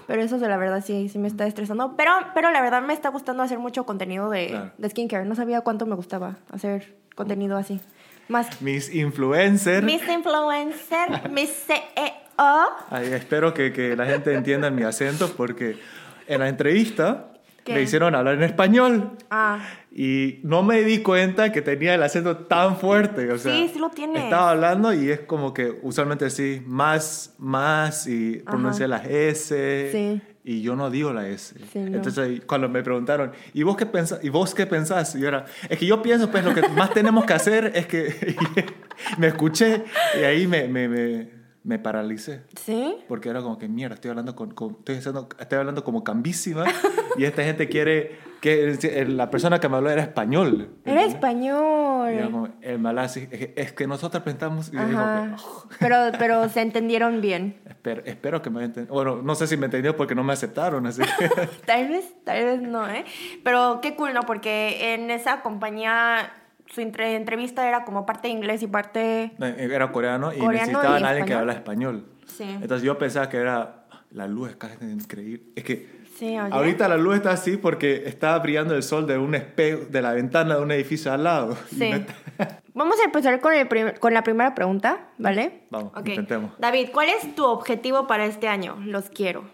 pero 0.06 0.22
eso 0.22 0.38
de 0.38 0.48
la 0.48 0.56
verdad 0.56 0.82
sí, 0.84 1.08
sí 1.08 1.18
me 1.18 1.28
está 1.28 1.46
estresando. 1.46 1.94
Pero, 1.96 2.12
pero 2.34 2.50
la 2.50 2.60
verdad 2.60 2.82
me 2.82 2.92
está 2.92 3.10
gustando 3.10 3.42
hacer 3.42 3.58
mucho 3.58 3.84
contenido 3.86 4.28
de, 4.30 4.48
Claro. 4.48 4.70
de 4.76 4.90
skincare. 4.90 5.24
No 5.24 5.34
sabía 5.34 5.60
cuánto 5.62 5.86
me 5.86 5.94
gustaba 5.94 6.36
hacer 6.50 6.96
contenido 7.14 7.56
así. 7.56 7.80
Más 8.28 8.60
Mis 8.62 8.94
influencers. 8.94 9.84
Miss 9.84 10.06
Influencer, 10.08 11.28
Miss 11.30 11.66
CEO. 11.66 12.68
Ay, 12.90 13.06
espero 13.12 13.52
que, 13.52 13.72
que 13.72 13.96
la 13.96 14.06
gente 14.06 14.34
entienda 14.34 14.70
mi 14.70 14.82
acento 14.82 15.28
porque 15.36 15.78
en 16.26 16.40
la 16.40 16.48
entrevista 16.48 17.31
¿Qué? 17.64 17.74
me 17.74 17.82
hicieron 17.82 18.14
hablar 18.14 18.34
en 18.34 18.42
español 18.42 19.12
Ah, 19.30 19.60
y 19.94 20.40
no 20.42 20.62
me 20.62 20.82
di 20.82 20.98
cuenta 20.98 21.52
que 21.52 21.62
tenía 21.62 21.94
el 21.94 22.02
acento 22.02 22.36
tan 22.38 22.76
fuerte. 22.76 23.30
O 23.30 23.38
sea, 23.38 23.54
Sí, 23.54 23.70
sí 23.72 23.78
lo 23.78 23.90
tienes. 23.90 24.24
Estaba 24.24 24.50
hablando 24.50 24.92
y 24.92 25.10
es 25.10 25.20
como 25.20 25.52
que 25.54 25.78
usualmente 25.82 26.28
sí, 26.30 26.62
más, 26.66 27.34
más 27.38 28.06
y 28.06 28.38
pronuncia 28.44 28.88
las 28.88 29.06
S. 29.06 29.88
Sí. 29.92 30.20
y 30.44 30.62
yo 30.62 30.74
no 30.74 30.90
digo 30.90 31.12
la 31.12 31.28
S. 31.28 31.54
Sí, 31.72 31.78
no. 31.78 31.96
Entonces, 31.98 32.40
cuando 32.46 32.68
me 32.68 32.82
preguntaron, 32.82 33.32
¿y 33.54 33.62
vos 33.62 33.76
qué 33.76 33.86
pensás? 33.86 34.18
¿Y 34.24 34.28
vos 34.30 34.54
qué 34.54 34.66
pensás? 34.66 35.14
Y 35.14 35.20
yo 35.20 35.28
era, 35.28 35.44
es 35.68 35.78
que 35.78 35.86
yo 35.86 36.02
pienso, 36.02 36.30
pues 36.30 36.44
lo 36.44 36.54
que 36.54 36.66
más 36.70 36.90
tenemos 36.92 37.24
que 37.26 37.34
hacer 37.34 37.72
es 37.76 37.86
que 37.86 38.34
me 39.18 39.28
escuché 39.28 39.84
y 40.18 40.24
ahí 40.24 40.46
me, 40.46 40.66
me, 40.68 40.88
me, 40.88 41.41
me 41.64 41.78
paralicé. 41.78 42.42
¿Sí? 42.60 42.96
Porque 43.08 43.28
era 43.28 43.40
como 43.40 43.58
que, 43.58 43.68
mierda, 43.68 43.94
estoy 43.94 44.10
hablando, 44.10 44.34
con, 44.34 44.50
con- 44.52 44.76
estoy, 44.80 44.96
haciendo- 44.96 45.28
estoy 45.38 45.58
hablando 45.58 45.84
como 45.84 46.02
cambísima 46.02 46.64
y 47.16 47.24
esta 47.24 47.42
gente 47.44 47.68
quiere 47.68 48.32
que 48.40 49.04
la 49.08 49.30
persona 49.30 49.60
que 49.60 49.68
me 49.68 49.76
habló 49.76 49.88
era 49.90 50.02
español. 50.02 50.70
Era 50.84 51.02
¿entendés? 51.04 51.04
Y 51.04 51.06
era 51.06 51.06
español. 51.14 52.24
como, 52.32 52.48
el 52.60 52.78
malasi, 52.80 53.28
es 53.30 53.38
que, 53.38 53.52
es 53.56 53.72
que 53.72 53.86
nosotros 53.86 54.22
pensamos... 54.24 54.68
Y 54.72 54.76
digo 54.76 55.00
"Oh, 55.00 55.68
Pero, 55.78 55.96
pero 56.18 56.48
se 56.48 56.60
entendieron 56.62 57.20
bien. 57.20 57.60
espero, 57.68 58.02
espero 58.04 58.42
que 58.42 58.50
me 58.50 58.64
entendido. 58.64 58.92
Bueno, 58.92 59.22
no 59.22 59.34
sé 59.36 59.46
si 59.46 59.56
me 59.56 59.66
entendió 59.66 59.96
porque 59.96 60.16
no 60.16 60.24
me 60.24 60.32
aceptaron, 60.32 60.84
así. 60.88 61.02
Tal 61.66 61.88
vez, 61.88 62.12
tal 62.24 62.44
vez 62.44 62.60
no, 62.62 62.88
¿eh? 62.88 63.04
Pero 63.44 63.78
qué 63.80 63.94
cool, 63.94 64.12
¿no? 64.14 64.22
Porque 64.22 64.94
en 64.94 65.10
esa 65.12 65.42
compañía 65.42 66.32
su 66.72 66.80
entre- 66.80 67.14
entrevista 67.16 67.66
era 67.68 67.84
como 67.84 68.06
parte 68.06 68.28
inglés 68.28 68.62
y 68.62 68.66
parte... 68.66 69.32
Era 69.38 69.92
coreano 69.92 70.32
y 70.32 70.38
Coreano 70.38 70.66
necesitaban 70.66 71.04
a 71.04 71.08
alguien 71.08 71.26
que 71.26 71.34
habla 71.34 71.52
español. 71.52 72.06
Sí. 72.26 72.44
Entonces 72.44 72.82
yo 72.82 72.96
pensaba 72.98 73.28
que 73.28 73.36
era... 73.38 73.78
La 74.10 74.26
luz 74.26 74.50
es 74.50 74.56
casi 74.56 74.74
increíble. 74.84 75.42
Es 75.56 75.64
que 75.64 76.02
Sí, 76.18 76.38
oye. 76.38 76.52
ahorita 76.52 76.86
la 76.86 76.98
luz 76.98 77.16
está 77.16 77.30
así 77.30 77.56
porque 77.56 78.02
está 78.06 78.38
brillando 78.38 78.74
el 78.76 78.82
sol 78.82 79.06
de 79.06 79.16
un 79.16 79.34
espejo, 79.34 79.86
de 79.88 80.02
la 80.02 80.12
ventana 80.12 80.56
de 80.56 80.62
un 80.62 80.70
edificio 80.70 81.10
al 81.12 81.24
lado. 81.24 81.56
Sí. 81.70 81.88
no 81.90 81.96
está- 81.96 82.60
Vamos 82.74 83.00
a 83.00 83.04
empezar 83.04 83.40
con, 83.40 83.54
el 83.54 83.66
prim- 83.68 83.94
con 83.98 84.12
la 84.14 84.22
primera 84.22 84.54
pregunta, 84.54 85.08
¿vale? 85.18 85.62
Vamos, 85.70 85.92
Ok. 85.96 86.08
intentemos. 86.08 86.52
David, 86.58 86.88
¿cuál 86.92 87.08
es 87.08 87.34
tu 87.34 87.44
objetivo 87.44 88.06
para 88.06 88.26
este 88.26 88.48
año? 88.48 88.76
Los 88.84 89.08
quiero. 89.08 89.44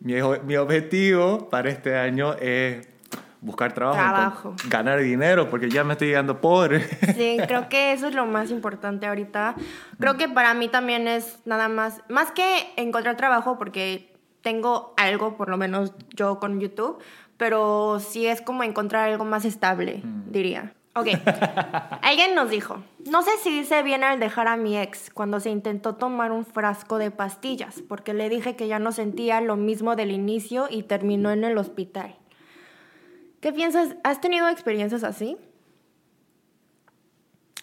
Mi, 0.00 0.14
mi 0.44 0.56
objetivo 0.56 1.48
para 1.50 1.68
este 1.70 1.96
año 1.96 2.34
es 2.34 2.88
buscar 3.46 3.72
trabajo, 3.72 3.96
Trabajo. 3.96 4.54
ganar 4.68 5.00
dinero, 5.00 5.48
porque 5.48 5.70
ya 5.70 5.84
me 5.84 5.92
estoy 5.92 6.08
llegando 6.08 6.40
pobre. 6.40 6.82
Sí, 7.14 7.38
creo 7.46 7.68
que 7.68 7.92
eso 7.92 8.08
es 8.08 8.14
lo 8.14 8.26
más 8.26 8.50
importante 8.50 9.06
ahorita. 9.06 9.54
Creo 9.98 10.16
que 10.16 10.28
para 10.28 10.52
mí 10.52 10.68
también 10.68 11.06
es 11.08 11.38
nada 11.46 11.68
más, 11.68 12.02
más 12.08 12.32
que 12.32 12.72
encontrar 12.76 13.16
trabajo, 13.16 13.56
porque 13.56 14.12
tengo 14.42 14.92
algo, 14.96 15.36
por 15.36 15.48
lo 15.48 15.56
menos 15.56 15.92
yo 16.14 16.38
con 16.40 16.60
YouTube, 16.60 16.98
pero 17.36 18.00
sí 18.00 18.26
es 18.26 18.42
como 18.42 18.64
encontrar 18.64 19.08
algo 19.08 19.24
más 19.24 19.44
estable, 19.44 20.02
diría. 20.28 20.72
Ok, 20.94 21.08
alguien 22.02 22.34
nos 22.34 22.50
dijo, 22.50 22.82
no 23.10 23.22
sé 23.22 23.30
si 23.42 23.50
hice 23.60 23.82
bien 23.82 24.02
al 24.02 24.18
dejar 24.18 24.48
a 24.48 24.56
mi 24.56 24.78
ex 24.78 25.10
cuando 25.10 25.40
se 25.40 25.50
intentó 25.50 25.94
tomar 25.96 26.32
un 26.32 26.44
frasco 26.44 26.98
de 26.98 27.10
pastillas, 27.10 27.82
porque 27.86 28.14
le 28.14 28.28
dije 28.28 28.56
que 28.56 28.66
ya 28.66 28.78
no 28.78 28.92
sentía 28.92 29.40
lo 29.40 29.56
mismo 29.56 29.94
del 29.94 30.10
inicio 30.10 30.66
y 30.70 30.84
terminó 30.84 31.30
en 31.30 31.44
el 31.44 31.58
hospital. 31.58 32.16
¿Qué 33.40 33.52
piensas? 33.52 33.96
¿Has 34.04 34.20
tenido 34.20 34.48
experiencias 34.48 35.04
así? 35.04 35.36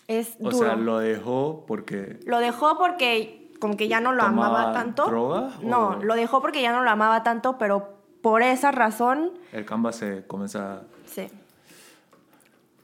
Es 0.08 0.36
o 0.40 0.44
duro. 0.52 0.58
sea, 0.58 0.76
lo 0.76 1.00
dejó 1.00 1.66
porque... 1.68 2.20
Lo 2.26 2.40
dejó 2.40 2.78
porque 2.78 3.52
como 3.60 3.78
que 3.78 3.88
ya 3.88 4.02
no 4.02 4.12
lo 4.12 4.24
¿Tomaba 4.24 4.48
amaba 4.60 4.74
tanto. 4.74 5.06
droga 5.06 5.54
No, 5.62 5.90
o- 5.90 6.04
lo 6.04 6.16
dejó 6.16 6.42
porque 6.42 6.62
ya 6.62 6.72
no 6.74 6.84
lo 6.84 6.90
amaba 6.90 7.24
tanto, 7.24 7.58
pero 7.58 7.94
por 8.22 8.42
esa 8.44 8.72
razón, 8.72 9.32
El 9.52 9.66
canva 9.66 9.92
se 9.92 10.26
comienza... 10.28 10.84
sí. 11.06 11.28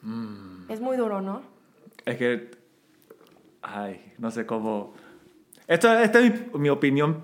Mm. 0.01 0.72
Es 0.72 0.79
muy 0.79 0.96
duro, 0.98 1.22
¿no? 1.22 1.41
Es 2.05 2.17
que... 2.17 2.51
Ay, 3.62 4.13
no 4.17 4.31
sé 4.31 4.46
cómo... 4.46 4.93
Esto, 5.67 5.91
esta 5.93 6.19
es 6.19 6.53
mi, 6.53 6.60
mi 6.60 6.69
opinión 6.69 7.22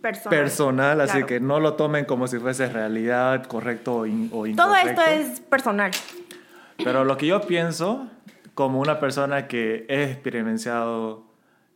Personal. 0.00 0.38
personal, 0.40 1.00
así 1.02 1.12
Claro. 1.12 1.26
que 1.26 1.40
no 1.40 1.60
lo 1.60 1.74
tomen 1.74 2.04
como 2.04 2.26
si 2.26 2.38
fuese 2.38 2.68
realidad, 2.68 3.44
correcto 3.46 3.96
o, 3.98 4.06
in- 4.06 4.30
o 4.32 4.46
incorrecto. 4.46 4.62
Todo 4.62 4.74
esto 4.76 5.02
es 5.32 5.40
personal. 5.40 5.90
Pero 6.82 7.04
lo 7.04 7.16
que 7.16 7.26
yo 7.26 7.40
pienso, 7.42 8.08
como 8.54 8.80
una 8.80 8.98
persona 8.98 9.46
que 9.46 9.84
he 9.88 10.04
experimentado 10.04 11.24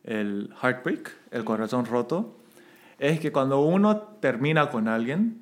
el 0.03 0.51
heartbreak, 0.61 1.11
el 1.31 1.43
corazón 1.43 1.85
roto, 1.85 2.37
es 2.99 3.19
que 3.19 3.31
cuando 3.31 3.59
uno 3.61 3.97
termina 4.19 4.69
con 4.69 4.87
alguien, 4.87 5.41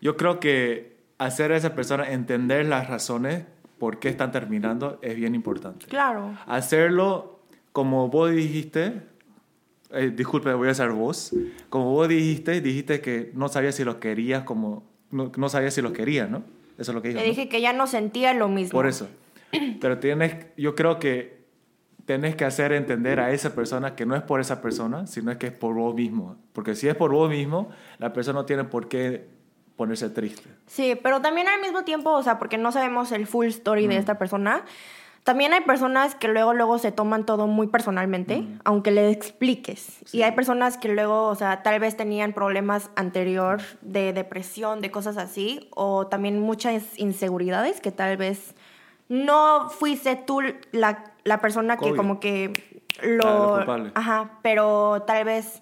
yo 0.00 0.16
creo 0.16 0.40
que 0.40 0.96
hacer 1.18 1.52
a 1.52 1.56
esa 1.56 1.74
persona 1.74 2.10
entender 2.10 2.66
las 2.66 2.88
razones 2.88 3.44
por 3.78 3.98
qué 3.98 4.08
están 4.08 4.32
terminando 4.32 4.98
es 5.02 5.16
bien 5.16 5.34
importante. 5.34 5.86
Claro. 5.86 6.34
Hacerlo 6.46 7.40
como 7.72 8.08
vos 8.08 8.30
dijiste, 8.30 9.02
eh, 9.92 10.12
disculpe, 10.14 10.52
voy 10.54 10.68
a 10.68 10.72
hacer 10.72 10.90
vos, 10.90 11.32
como 11.68 11.92
vos 11.92 12.08
dijiste, 12.08 12.60
dijiste 12.60 13.00
que 13.00 13.30
no 13.34 13.48
sabías 13.48 13.74
si 13.74 13.84
los 13.84 13.96
querías 13.96 14.44
como, 14.44 14.84
no, 15.10 15.32
no 15.36 15.48
sabías 15.48 15.74
si 15.74 15.82
los 15.82 15.92
querías, 15.92 16.28
¿no? 16.30 16.42
Eso 16.78 16.90
es 16.90 16.94
lo 16.94 17.02
que 17.02 17.08
dijo. 17.08 17.20
Le 17.20 17.26
¿no? 17.26 17.30
dije 17.30 17.48
que 17.48 17.60
ya 17.60 17.72
no 17.72 17.86
sentía 17.86 18.34
lo 18.34 18.48
mismo. 18.48 18.72
Por 18.72 18.86
eso. 18.86 19.08
Pero 19.80 19.98
tienes, 19.98 20.34
yo 20.56 20.74
creo 20.74 20.98
que 20.98 21.36
tienes 22.04 22.36
que 22.36 22.44
hacer 22.44 22.72
entender 22.72 23.18
a 23.20 23.32
esa 23.32 23.54
persona 23.54 23.94
que 23.96 24.04
no 24.06 24.14
es 24.14 24.22
por 24.22 24.40
esa 24.40 24.60
persona, 24.60 25.06
sino 25.06 25.30
es 25.30 25.38
que 25.38 25.46
es 25.46 25.52
por 25.52 25.74
vos 25.74 25.94
mismo. 25.94 26.36
Porque 26.52 26.74
si 26.74 26.86
es 26.88 26.94
por 26.94 27.12
vos 27.12 27.30
mismo, 27.30 27.70
la 27.98 28.12
persona 28.12 28.40
no 28.40 28.46
tiene 28.46 28.64
por 28.64 28.88
qué 28.88 29.26
ponerse 29.76 30.08
triste. 30.10 30.48
Sí, 30.66 30.94
pero 31.02 31.20
también 31.20 31.48
al 31.48 31.60
mismo 31.60 31.84
tiempo, 31.84 32.10
o 32.12 32.22
sea, 32.22 32.38
porque 32.38 32.58
no 32.58 32.72
sabemos 32.72 33.12
el 33.12 33.26
full 33.26 33.46
story 33.46 33.86
Mm. 33.86 33.90
de 33.90 33.96
esta 33.96 34.18
persona, 34.18 34.64
también 35.26 35.52
hay 35.52 35.62
personas 35.62 36.14
que 36.14 36.28
luego, 36.28 36.54
luego 36.54 36.78
se 36.78 36.92
toman 36.92 37.26
todo 37.26 37.48
muy 37.48 37.66
personalmente, 37.66 38.46
aunque 38.62 38.92
le 38.92 39.10
expliques. 39.10 39.98
Y 40.14 40.22
hay 40.22 40.30
personas 40.30 40.78
que 40.78 40.88
luego, 40.88 41.26
o 41.26 41.34
sea, 41.34 41.64
tal 41.64 41.80
vez 41.80 41.96
tenían 41.96 42.32
problemas 42.32 42.90
anterior 42.94 43.60
de 43.80 44.12
depresión, 44.12 44.80
de 44.80 44.92
cosas 44.92 45.16
así, 45.16 45.68
o 45.74 46.06
también 46.06 46.40
muchas 46.40 46.96
inseguridades 46.96 47.80
que 47.80 47.90
tal 47.90 48.16
vez 48.16 48.54
no 49.08 49.68
fuiste 49.68 50.14
tú 50.14 50.42
la, 50.70 51.12
la 51.24 51.40
persona 51.40 51.76
que 51.76 51.86
Obvio. 51.86 51.96
como 51.96 52.20
que 52.20 52.84
lo 53.02 53.64
lo... 53.64 53.90
Ajá, 53.96 54.38
pero 54.42 55.02
tal 55.08 55.24
vez 55.24 55.60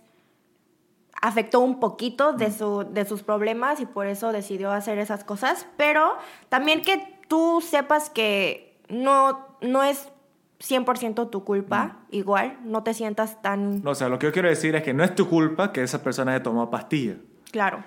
afectó 1.23 1.61
un 1.61 1.81
poquito 1.81 2.35
de, 2.35 2.51
su, 2.51 2.85
de 2.85 3.07
sus 3.07 3.23
problemas 3.23 3.81
y 3.81 3.87
por 3.87 4.09
eso 4.09 4.31
decidió 4.31 4.73
hacer 4.73 4.99
esas 4.99 5.25
cosas, 5.25 5.67
pero 5.79 6.19
también 6.51 6.83
que 6.83 7.19
tú 7.29 7.63
sepas 7.63 8.11
que 8.11 8.75
no, 8.89 9.54
no 9.65 9.83
es 9.83 10.09
100% 10.61 11.31
tu 11.31 11.45
culpa, 11.45 11.99
igual, 12.11 12.59
no 12.65 12.83
te 12.83 12.95
sientas 12.95 13.43
tan 13.43 13.83
No, 13.83 13.91
o 13.91 13.95
sea, 13.95 14.09
lo 14.09 14.19
que 14.19 14.27
yo 14.27 14.33
quiero 14.33 14.49
decir 14.49 14.75
es 14.77 14.83
que 14.83 14.95
no 14.95 15.03
es 15.05 15.15
tu 15.15 15.29
culpa 15.29 15.73
que 15.73 15.83
esa 15.83 16.03
persona 16.03 16.33
haya 16.33 16.43
tomado 16.43 16.71
pastilla. 16.71 17.17
claro. 17.51 17.83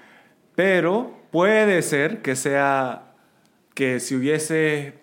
Pero 0.56 1.12
puede 1.32 1.82
ser 1.84 2.24
que 2.24 2.36
sea 2.36 3.14
que 3.76 4.00
si 4.00 4.16
hubiese 4.16 5.00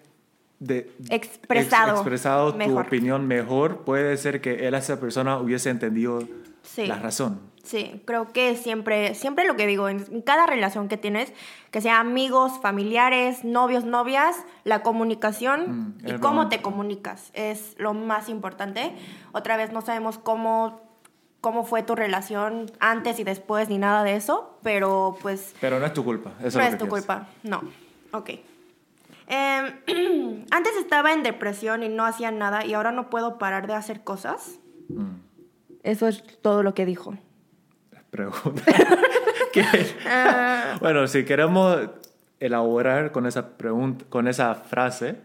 de- 0.59 0.91
Expresado 1.11 1.91
ex- 1.93 2.01
expresado 2.01 2.53
tu 2.53 2.59
mejor. 2.59 2.87
opinión 2.87 3.27
mejor, 3.29 3.85
puede 3.85 4.17
ser 4.17 4.41
que 4.41 4.67
él, 4.67 4.75
esa 4.75 4.99
persona 4.99 5.39
hubiese 5.39 5.71
entendido 5.71 6.21
Sí. 6.63 6.87
la 6.87 6.99
razón. 6.99 7.39
Sí, 7.65 8.03
creo 8.05 8.31
que 8.33 8.57
siempre, 8.57 9.15
siempre 9.15 9.47
lo 9.47 9.57
que 9.57 9.67
digo, 9.67 9.89
en 9.89 10.21
cada 10.21 10.47
relación 10.47 10.87
que 10.87 10.99
tienes, 10.99 11.33
que 11.71 11.81
sea 11.81 11.99
amigos, 11.99 12.61
familiares, 12.61 13.43
novios, 13.43 13.85
novias, 13.85 14.37
la 14.65 14.83
comunicación 14.83 15.95
Mm, 16.05 16.09
y 16.09 16.13
cómo 16.19 16.49
te 16.49 16.61
comunicas 16.61 17.31
es 17.33 17.75
lo 17.79 17.95
más 17.95 18.29
importante. 18.29 18.93
Otra 19.33 19.57
vez 19.57 19.73
no 19.73 19.81
sabemos 19.81 20.19
cómo, 20.19 20.83
cómo 21.41 21.65
fue 21.65 21.83
tu 21.83 21.95
relación 21.95 22.71
antes 22.81 23.19
y 23.19 23.25
después 23.25 23.71
ni 23.71 23.79
nada 23.79 24.05
de 24.05 24.15
eso, 24.17 24.59
pero 24.63 25.17
pues 25.23 25.55
Pero 25.61 25.81
no 25.81 25.87
es 25.87 25.95
tu 25.95 26.05
culpa. 26.05 26.33
Eso 26.45 26.59
no 26.59 26.65
es, 26.67 26.77
tu 26.77 26.87
culpa, 26.87 27.29
no. 27.43 27.63
Ok. 28.13 28.31
Em, 29.27 30.45
antes 30.51 30.77
estaba 30.77 31.15
en 31.15 31.23
depresión 31.23 31.83
y 31.83 31.89
no 31.89 32.05
hacía 32.05 32.31
nada 32.31 32.67
y 32.67 32.75
ahora 32.75 32.93
no 32.93 33.09
puedo 33.09 33.39
parar 33.39 33.67
de 33.67 33.73
hacer 33.75 34.05
cosas. 34.05 34.59
Mm, 34.89 35.17
Eso 35.83 36.09
es 36.09 36.23
todo 36.43 36.63
lo 36.63 36.75
que 36.75 36.85
dijo. 36.85 37.15
Pregunta. 38.15 38.63
¿Qué? 39.53 39.65
Ah. 40.07 40.77
bueno, 40.81 41.07
si 41.09 41.25
queremos 41.25 41.79
elaborar 42.39 43.11
con 43.13 43.27
esa 43.27 43.57
pregunta, 43.57 44.05
con 44.09 44.29
esa 44.29 44.55
frase, 44.55 45.17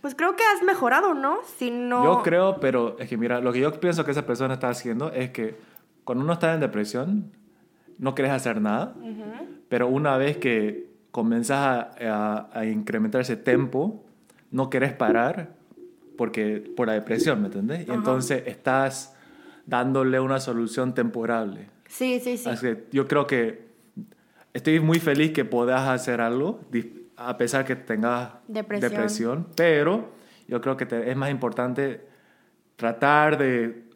Pues 0.00 0.14
creo 0.14 0.36
que 0.36 0.42
has 0.44 0.62
mejorado, 0.62 1.14
¿no? 1.14 1.38
Si 1.58 1.70
no... 1.70 2.04
Yo 2.04 2.22
creo, 2.22 2.60
pero 2.60 2.96
es 3.00 3.08
que 3.08 3.16
mira, 3.16 3.40
lo 3.40 3.52
que 3.52 3.60
yo 3.60 3.72
pienso 3.80 4.04
que 4.04 4.12
esa 4.12 4.24
persona 4.26 4.54
está 4.54 4.68
haciendo 4.68 5.10
es 5.12 5.30
que 5.30 5.56
cuando 6.04 6.22
uno 6.24 6.32
está 6.34 6.54
en 6.54 6.60
depresión, 6.60 7.32
no 7.98 8.14
quieres 8.14 8.32
hacer 8.32 8.60
nada, 8.60 8.94
pero 9.68 9.88
una 9.88 10.16
vez 10.16 10.36
que 10.36 10.86
comienzas 11.10 11.58
a, 11.58 11.90
a- 12.00 12.48
a 12.60 12.64
incrementar 12.66 13.20
ese 13.20 13.36
tempo, 13.36 14.04
no 14.52 14.70
quieres 14.70 14.92
parar 14.92 15.50
porque 16.16 16.62
por 16.76 16.86
la 16.86 16.94
depresión, 16.94 17.40
¿me 17.42 17.46
entendés? 17.46 17.86
Y 17.88 17.90
entonces 17.92 18.42
estás 18.46 19.14
dándole 19.66 20.18
una 20.20 20.40
solución 20.40 20.94
temporal. 20.94 21.68
Sí, 21.88 22.20
sí, 22.20 22.36
sí. 22.38 22.48
Así 22.48 22.66
que 22.66 22.84
yo 22.92 23.08
creo 23.08 23.26
que 23.26 23.66
estoy 24.52 24.78
muy 24.80 25.00
feliz 25.00 25.32
que 25.32 25.44
puedas 25.44 25.88
hacer 25.88 26.20
algo, 26.20 26.60
a 27.16 27.36
pesar 27.36 27.64
que 27.64 27.74
tengas 27.76 28.30
Depresión. 28.46 29.48
pero 29.56 30.10
yo 30.46 30.60
creo 30.60 30.76
que 30.76 30.86
te- 30.86 31.10
es 31.10 31.16
más 31.16 31.30
importante 31.30 32.06
tratar 32.76 33.38
de 33.38 33.88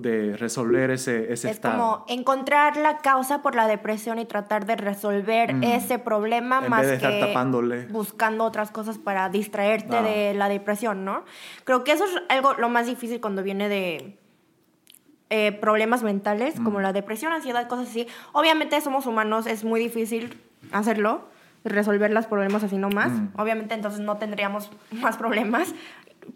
de 0.00 0.36
resolver 0.36 0.90
ese, 0.90 1.32
ese 1.32 1.48
Es 1.48 1.54
estado. 1.56 1.78
como 1.78 2.04
encontrar 2.08 2.76
la 2.76 2.98
causa 2.98 3.40
por 3.40 3.54
la 3.54 3.68
depresión 3.68 4.18
y 4.18 4.24
tratar 4.26 4.66
de 4.66 4.74
resolver 4.74 5.54
ese 5.62 6.00
problema 6.00 6.60
Mm. 6.60 6.64
En 6.64 6.70
más 6.70 6.80
vez 6.80 6.88
de 6.90 6.94
estar 6.96 7.12
que 7.12 7.20
tapándole. 7.20 7.86
buscando 7.86 8.44
otras 8.44 8.72
cosas 8.72 8.98
para 8.98 9.28
distraerte 9.28 9.96
Ah. 9.96 10.02
de 10.02 10.34
la 10.34 10.48
depresión, 10.48 11.04
¿no? 11.04 11.24
Creo 11.62 11.84
que 11.84 11.92
eso 11.92 12.04
es 12.04 12.10
algo 12.28 12.54
lo 12.54 12.68
más 12.68 12.86
difícil 12.88 13.20
cuando 13.20 13.44
viene 13.44 13.68
de 13.68 14.18
eh, 15.30 15.52
problemas 15.52 16.02
mentales, 16.02 16.58
Mm. 16.60 16.64
como 16.64 16.80
la 16.80 16.92
depresión, 16.92 17.32
ansiedad, 17.32 17.66
cosas 17.68 17.88
así. 17.88 18.06
Obviamente 18.32 18.80
somos 18.80 19.06
humanos, 19.06 19.46
es 19.46 19.64
muy 19.64 19.80
difícil 19.80 20.38
hacerlo, 20.72 21.26
resolver 21.64 22.10
los 22.10 22.26
problemas 22.26 22.62
así 22.62 22.76
nomás. 22.76 23.10
Mm. 23.10 23.28
Obviamente 23.36 23.74
entonces 23.74 24.00
no 24.00 24.16
tendríamos 24.18 24.70
más 24.92 25.16
problemas. 25.16 25.74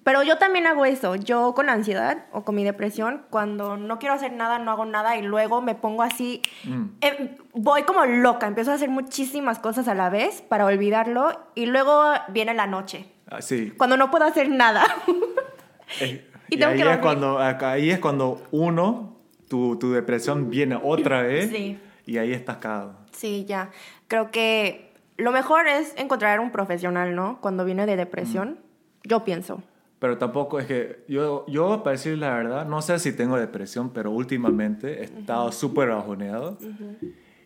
Pero 0.04 0.23
yo 0.23 0.37
también 0.37 0.66
hago 0.66 0.85
eso. 0.85 1.14
Yo 1.16 1.54
con 1.54 1.64
la 1.66 1.73
ansiedad 1.73 2.26
o 2.33 2.45
con 2.45 2.54
mi 2.54 2.62
depresión, 2.62 3.23
cuando 3.30 3.78
no 3.78 3.99
quiero 3.99 4.14
hacer 4.14 4.33
nada, 4.33 4.59
no 4.59 4.71
hago 4.71 4.85
nada 4.85 5.16
y 5.16 5.23
luego 5.23 5.62
me 5.62 5.75
pongo 5.75 6.02
así, 6.02 6.42
Mm. 6.64 6.85
eh, 7.00 7.37
voy 7.54 7.85
como 7.85 8.04
loca, 8.04 8.47
empiezo 8.47 8.71
a 8.71 8.75
hacer 8.75 8.90
muchísimas 8.90 9.59
cosas 9.59 9.88
a 9.88 9.95
la 9.95 10.11
vez 10.11 10.42
para 10.42 10.66
olvidarlo 10.66 11.30
y 11.54 11.64
luego 11.66 12.04
viene 12.28 12.52
la 12.52 12.66
noche, 12.66 13.07
Ah, 13.30 13.40
sí. 13.40 13.73
cuando 13.78 13.97
no 13.97 14.11
puedo 14.11 14.26
hacer 14.26 14.50
nada. 14.50 14.85
Eh, 16.00 16.28
Y 16.50 16.59
y 16.59 16.62
ahí, 16.62 16.76
que 16.81 16.90
es 16.93 16.99
cuando, 16.99 17.38
ahí 17.38 17.90
es 17.90 17.99
cuando 17.99 18.43
uno, 18.50 19.17
tu, 19.49 19.76
tu 19.76 19.93
depresión 19.93 20.50
viene 20.50 20.78
otra 20.83 21.23
vez 21.23 21.50
Sí. 21.50 21.78
y 22.07 22.19
ahí 22.19 22.33
estás 22.33 22.57
cagado. 22.59 22.95
Sí, 23.12 23.45
ya. 23.47 23.71
Creo 24.07 24.31
que 24.31 24.93
lo 25.17 25.33
mejor 25.33 25.67
es 25.67 25.95
encontrar 25.97 26.40
un 26.40 26.50
profesional, 26.52 27.14
¿no? 27.14 27.40
Cuando 27.40 27.64
viene 27.64 27.85
de 27.87 27.97
depresión, 27.97 28.59
yo 29.05 29.25
pienso. 29.25 29.62
Pero 29.99 30.17
tampoco 30.17 30.61
es 30.61 30.67
que 30.67 31.05
yo, 31.09 31.45
yo, 31.49 31.83
para 31.83 31.93
decir 31.97 32.17
la 32.19 32.31
verdad, 32.35 32.64
no 32.67 32.81
sé 32.83 32.99
si 33.00 33.12
tengo 33.12 33.37
depresión, 33.37 33.90
pero 33.90 34.12
últimamente 34.12 35.00
he 35.00 35.05
estado 35.05 35.50
súper 35.50 35.88
bajoneado. 35.88 36.57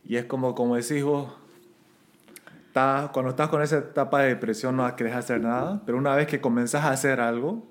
Y 0.04 0.16
es 0.16 0.26
como, 0.26 0.54
como 0.54 0.76
decís 0.76 1.02
vos, 1.02 1.32
estás- 2.68 3.11
cuando 3.11 3.30
estás 3.30 3.49
con 3.49 3.62
esa 3.62 3.78
etapa 3.78 4.21
de 4.23 4.28
depresión 4.28 4.76
no 4.76 4.94
querés 4.97 5.14
hacer 5.14 5.40
nada, 5.40 5.80
pero 5.87 5.97
una 5.99 6.14
vez 6.14 6.26
que 6.26 6.40
comenzás 6.40 6.85
a 6.85 6.90
hacer 6.90 7.21
algo, 7.21 7.66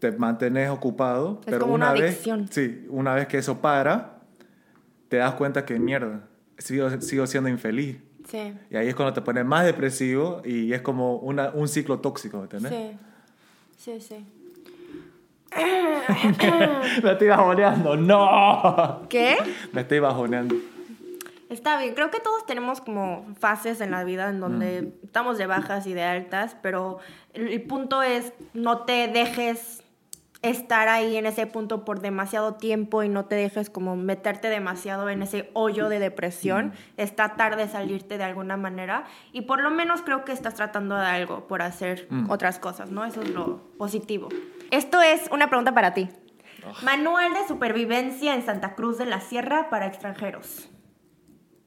te 0.00 0.10
mantenés 0.12 0.70
ocupado. 0.70 1.38
Es 1.42 1.46
pero 1.46 1.60
como 1.60 1.74
una 1.74 1.90
una 1.92 2.00
vez, 2.00 2.10
adicción. 2.14 2.48
Sí, 2.50 2.86
una 2.88 3.14
vez 3.14 3.26
que 3.28 3.38
eso 3.38 3.60
para, 3.60 4.18
te 5.08 5.18
das 5.18 5.34
cuenta 5.34 5.64
que 5.64 5.78
mierda, 5.78 6.22
sigo, 6.58 6.90
sigo 7.00 7.26
siendo 7.26 7.48
infeliz. 7.48 7.98
Sí. 8.28 8.54
Y 8.70 8.76
ahí 8.76 8.88
es 8.88 8.94
cuando 8.94 9.12
te 9.12 9.20
pones 9.22 9.44
más 9.44 9.64
depresivo 9.64 10.40
y 10.44 10.72
es 10.72 10.82
como 10.82 11.16
una, 11.16 11.50
un 11.50 11.68
ciclo 11.68 11.98
tóxico, 12.00 12.38
¿me 12.38 12.42
¿entendés? 12.44 12.72
Sí. 12.72 12.98
Sí, 13.76 14.00
sí. 14.00 14.26
Me 17.02 17.12
estoy 17.12 17.28
bajoneando, 17.28 17.96
no. 17.96 19.02
¿Qué? 19.08 19.36
Me 19.72 19.80
estoy 19.80 19.98
bajoneando. 19.98 20.54
Está 21.48 21.78
bien, 21.78 21.94
creo 21.94 22.10
que 22.12 22.20
todos 22.20 22.46
tenemos 22.46 22.80
como 22.80 23.26
fases 23.40 23.80
en 23.80 23.90
la 23.90 24.04
vida 24.04 24.28
en 24.30 24.38
donde 24.38 24.82
Mm. 24.82 25.04
estamos 25.06 25.36
de 25.38 25.46
bajas 25.46 25.86
y 25.88 25.92
de 25.94 26.04
altas, 26.04 26.56
pero 26.62 26.98
el, 27.32 27.48
el 27.48 27.62
punto 27.62 28.02
es 28.04 28.32
no 28.54 28.82
te 28.84 29.08
dejes 29.08 29.79
estar 30.42 30.88
ahí 30.88 31.16
en 31.16 31.26
ese 31.26 31.46
punto 31.46 31.84
por 31.84 32.00
demasiado 32.00 32.54
tiempo 32.54 33.02
y 33.02 33.08
no 33.10 33.26
te 33.26 33.34
dejes 33.34 33.68
como 33.68 33.94
meterte 33.96 34.48
demasiado 34.48 35.10
en 35.10 35.22
ese 35.22 35.50
hoyo 35.52 35.88
de 35.90 35.98
depresión. 35.98 36.72
Es 36.96 37.14
tratar 37.14 37.56
de 37.56 37.68
salirte 37.68 38.16
de 38.16 38.24
alguna 38.24 38.56
manera 38.56 39.04
y 39.32 39.42
por 39.42 39.60
lo 39.60 39.70
menos 39.70 40.00
creo 40.02 40.24
que 40.24 40.32
estás 40.32 40.54
tratando 40.54 40.96
de 40.96 41.04
algo 41.06 41.46
por 41.46 41.60
hacer 41.62 42.06
Mm. 42.10 42.30
otras 42.30 42.58
cosas, 42.58 42.90
¿no? 42.90 43.04
Eso 43.04 43.20
es 43.22 43.28
lo 43.30 43.58
positivo. 43.76 44.28
Esto 44.70 45.02
es 45.02 45.28
una 45.30 45.48
pregunta 45.48 45.74
para 45.74 45.92
ti. 45.92 46.08
Manual 46.82 47.32
de 47.34 47.46
supervivencia 47.48 48.34
en 48.34 48.44
Santa 48.44 48.74
Cruz 48.74 48.96
de 48.98 49.06
la 49.06 49.20
Sierra 49.20 49.68
para 49.70 49.86
extranjeros. 49.86 50.68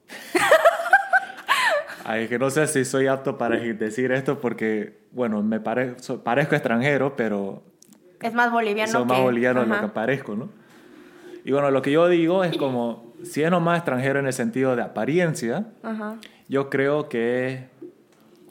Ay, 2.06 2.28
que 2.28 2.38
no 2.38 2.50
sé 2.50 2.68
si 2.68 2.84
soy 2.86 3.08
apto 3.08 3.38
para 3.38 3.56
decir 3.58 4.12
esto 4.12 4.40
porque, 4.42 5.08
bueno, 5.12 5.42
me 5.42 5.60
pare- 5.62 5.96
so- 6.00 6.22
parezco 6.24 6.56
extranjero, 6.56 7.16
pero 7.16 7.64
Es 8.24 8.34
más 8.34 8.52
boliviano 8.52 8.92
soy 8.92 9.06
más 9.06 9.18
que- 9.18 9.24
boliviano 9.24 9.62
de 9.62 9.68
lo 9.68 9.74
Ajá. 9.76 9.86
que 9.88 9.92
parezco, 9.92 10.36
¿no? 10.36 10.50
Y 11.46 11.52
bueno, 11.52 11.72
lo 11.72 11.82
que 11.82 11.92
yo 11.92 12.08
digo 12.08 12.44
es 12.44 12.56
como, 12.58 13.14
si 13.24 13.44
es 13.44 13.52
nomás 13.52 13.78
extranjero 13.80 14.20
en 14.20 14.28
el 14.28 14.34
sentido 14.34 14.76
de 14.76 14.82
apariencia, 14.82 15.66
Ajá. 15.84 16.16
yo 16.48 16.70
creo 16.70 17.10
que 17.10 17.48
es 17.54 17.62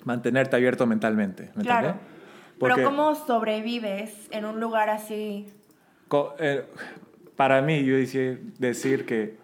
mantenerte 0.05 0.57
abierto 0.57 0.87
mentalmente, 0.87 1.51
¿me 1.55 1.63
Claro. 1.63 1.89
entiendes? 1.89 2.13
Porque 2.59 2.75
Pero 2.77 2.91
¿cómo 2.91 3.15
sobrevives 3.15 4.29
en 4.31 4.45
un 4.45 4.61
lugar 4.61 4.89
así? 4.91 5.47
eh, 6.39 6.65
para 7.37 7.63
mí, 7.63 7.83
yo 7.85 7.97
dice- 7.97 8.39
decir 8.59 9.07
que 9.07 9.37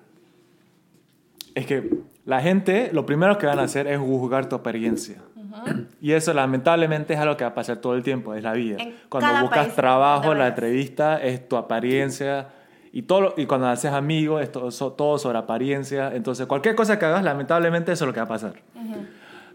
es 1.54 1.66
que 1.66 1.90
la 2.26 2.40
gente, 2.42 2.90
lo 2.92 3.06
primero 3.06 3.38
que 3.38 3.46
van 3.46 3.58
a 3.58 3.62
hacer 3.62 3.86
es 3.86 3.98
juzgar 3.98 4.48
tu 4.48 4.56
apariencia. 4.56 5.16
Y 6.00 6.12
eso 6.12 6.32
lamentablemente 6.34 7.14
es 7.14 7.20
algo 7.20 7.36
que 7.36 7.44
va 7.44 7.50
a 7.50 7.54
pasar 7.54 7.78
todo 7.78 7.94
el 7.94 8.02
tiempo, 8.02 8.34
es 8.34 8.42
la 8.42 8.52
vida. 8.52 8.76
En 8.78 8.94
Cuando 9.08 9.40
buscas 9.42 9.64
país 9.66 9.74
trabajo, 9.76 10.34
la 10.34 10.48
entrevista 10.48 11.22
es 11.22 11.48
tu 11.48 11.56
apariencia. 11.56 12.48
Y, 12.92 13.02
todo, 13.02 13.20
lo- 13.20 13.34
y 13.36 13.46
cuando 13.46 13.66
haces 13.68 13.92
amigos, 13.92 14.42
es 14.42 14.50
todo, 14.52 14.70
so- 14.70 14.92
todo 14.92 15.18
sobre 15.18 15.38
apariencia. 15.38 16.14
Entonces, 16.14 16.46
cualquier 16.46 16.74
cosa 16.74 16.98
que 16.98 17.04
hagas, 17.04 17.22
lamentablemente 17.24 17.92
eso 17.92 18.04
es 18.04 18.06
lo 18.06 18.12
que 18.14 18.20
va 18.20 18.24
a 18.24 18.28
pasar. 18.28 18.54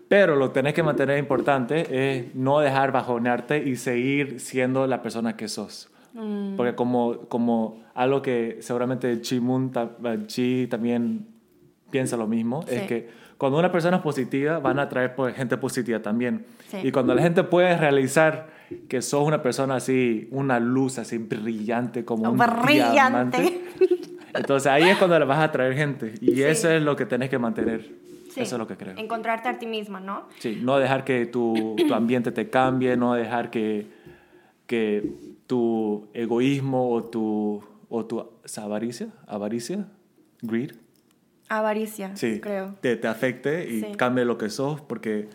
Pero 0.08 0.36
lo 0.36 0.50
que 0.50 0.54
tenés 0.56 0.74
que 0.74 0.84
mantener 0.84 1.18
importante 1.18 2.18
es 2.18 2.36
no 2.36 2.60
dejar 2.60 2.92
bajonearte 2.92 3.58
y 3.64 3.76
seguir 3.76 4.40
siendo 4.40 4.86
la 4.86 5.02
persona 5.02 5.36
que 5.36 5.48
sos. 5.48 5.90
Mm. 6.14 6.56
Porque 6.56 6.76
como, 6.76 7.22
como 7.30 7.82
algo 7.96 8.22
que 8.22 8.58
seguramente 8.62 9.22
Chi 9.22 9.40
Moon 9.40 9.72
Chi 10.28 10.68
también 10.68 11.28
piensa 11.90 12.18
lo 12.18 12.28
mismo, 12.28 12.64
es 12.68 12.82
Sí. 12.82 12.88
que 12.88 13.10
cuando 13.44 13.60
una 13.60 13.74
persona 13.74 13.98
es 13.98 14.04
positiva, 14.04 14.60
van 14.60 14.80
a 14.80 14.84
atraer 14.84 15.16
pues, 15.16 15.36
gente 15.36 15.58
positiva 15.58 16.00
también. 16.02 16.46
Sí. 16.70 16.78
Y 16.82 16.92
cuando 16.94 17.14
la 17.14 17.22
gente 17.22 17.44
puede 17.44 17.76
realizar 17.76 18.48
que 18.88 19.02
sos 19.02 19.28
una 19.28 19.42
persona 19.44 19.76
así, 19.76 20.30
una 20.32 20.62
luz 20.62 20.98
así 20.98 21.18
brillante 21.18 22.06
como 22.06 22.32
un 22.32 22.38
Brillante. 22.38 22.92
diamante, 22.94 23.62
entonces 24.34 24.72
ahí 24.72 24.84
es 24.88 24.98
cuando 24.98 25.20
le 25.20 25.26
vas 25.26 25.40
a 25.40 25.44
atraer 25.44 25.74
gente. 25.74 26.14
Y 26.22 26.36
Sí. 26.36 26.44
eso 26.44 26.70
es 26.70 26.82
lo 26.82 26.96
que 26.96 27.06
tenés 27.06 27.30
que 27.30 27.38
mantener. 27.38 27.82
Sí. 28.32 28.40
Eso 28.40 28.56
es 28.56 28.60
lo 28.60 28.66
que 28.66 28.78
creo. 28.78 28.98
Encontrarte 28.98 29.50
a 29.50 29.60
ti 29.60 29.66
misma, 29.66 30.00
¿no? 30.00 30.24
Sí, 30.40 30.62
no 30.64 30.80
dejar 30.80 31.04
que 31.04 31.26
tu, 31.26 31.76
tu 31.86 31.94
ambiente 31.94 32.32
te 32.32 32.50
cambie, 32.50 32.96
no 32.96 33.14
dejar 33.14 33.50
que, 33.50 33.88
que 34.68 35.12
tu 35.48 36.08
egoísmo 36.14 36.90
o 36.92 37.04
tu, 37.04 37.62
o 37.90 38.06
tu 38.06 38.26
avaricia, 38.56 39.08
avaricia, 39.28 39.86
greed, 40.42 40.72
Avaricia, 41.58 42.16
sí, 42.16 42.40
creo. 42.42 42.76
Te, 42.82 42.96
te 42.96 43.08
afecte 43.08 43.68
y 43.70 43.82
Sí. 43.82 43.92
cambie 43.98 44.26
lo 44.26 44.38
que 44.38 44.50
sos, 44.50 44.82
porque 44.82 45.30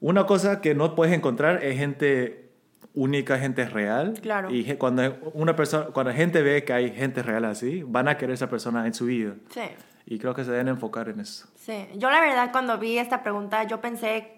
una 0.00 0.26
cosa 0.26 0.60
que 0.60 0.74
no 0.74 0.94
puedes 0.94 1.14
encontrar 1.14 1.62
es 1.64 1.78
gente 1.78 2.50
única, 2.94 3.38
gente 3.38 3.64
real. 3.66 4.14
Claro. 4.20 4.50
Y 4.50 4.74
cuando 4.76 5.02
una 5.34 5.56
persona, 5.56 5.86
cuando 5.86 6.12
gente 6.12 6.42
ve 6.42 6.64
que 6.64 6.72
hay 6.72 6.92
gente 6.92 7.22
real 7.22 7.44
así, 7.44 7.82
van 7.86 8.08
a 8.08 8.16
querer 8.16 8.34
esa 8.34 8.48
persona 8.48 8.86
en 8.86 8.94
su 8.94 9.06
vida. 9.06 9.34
Sí, 9.50 9.62
Y 10.06 10.18
creo 10.18 10.34
que 10.34 10.44
se 10.44 10.50
deben 10.50 10.68
enfocar 10.68 11.08
en 11.08 11.20
eso. 11.20 11.48
sí. 11.56 11.86
Yo 11.96 12.10
la 12.10 12.20
verdad 12.20 12.50
cuando 12.52 12.78
vi 12.78 12.98
esta 12.98 13.22
pregunta 13.22 13.64
yo 13.64 13.80
pensé 13.80 14.30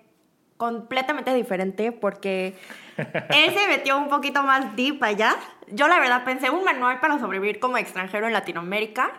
completamente 0.56 1.34
diferente 1.34 1.92
porque 1.92 2.54
él 2.96 3.52
se 3.54 3.68
metió 3.68 3.98
un 3.98 4.08
poquito 4.08 4.42
más 4.42 4.74
deep 4.76 5.02
allá. 5.02 5.34
Yo 5.70 5.86
la 5.88 5.98
verdad 5.98 6.24
pensé 6.24 6.48
un 6.48 6.64
manual 6.64 7.00
para 7.00 7.18
sobrevivir 7.18 7.58
como 7.60 7.76
extranjero 7.76 8.26
en 8.26 8.32
Latinoamérica 8.32 9.10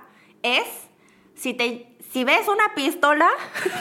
es 0.41 0.87
si 1.38 1.54
te 1.54 1.88
si 2.12 2.23
ves 2.23 2.47
una 2.47 2.73
pistola 2.73 3.28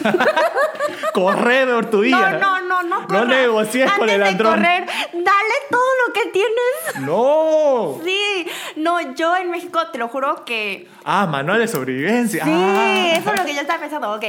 Corre 1.14 1.64
de 1.66 1.83
tu 1.85 2.03
no 2.05 2.31
no 2.33 2.61
no 2.61 2.83
no 2.83 3.01
No 3.03 3.07
corras. 3.07 3.29
negocies 3.29 3.90
con 3.92 4.09
el 4.09 4.19
de 4.21 4.33
ladrón. 4.33 4.55
correr 4.57 4.87
dale 5.12 5.55
todo 5.71 5.90
lo 6.07 6.12
que 6.12 6.27
tienes 6.31 7.01
¡No! 7.01 7.99
sí 8.05 8.47
no 8.77 9.14
yo 9.14 9.37
en 9.37 9.51
México 9.51 9.81
te 9.92 9.99
lo 9.99 10.09
juro 10.09 10.45
que 10.45 10.88
Ah, 11.05 11.27
manual 11.27 11.61
de 11.61 11.69
sobrevivencia. 11.69 12.45
Sí, 12.45 12.51
Ah. 12.53 13.12
eso 13.16 13.33
es 13.33 13.38
lo 13.40 13.47
que 13.47 13.55
yo 13.55 13.61
estaba 13.61 13.79
pensando, 13.79 14.12
ok. 14.12 14.25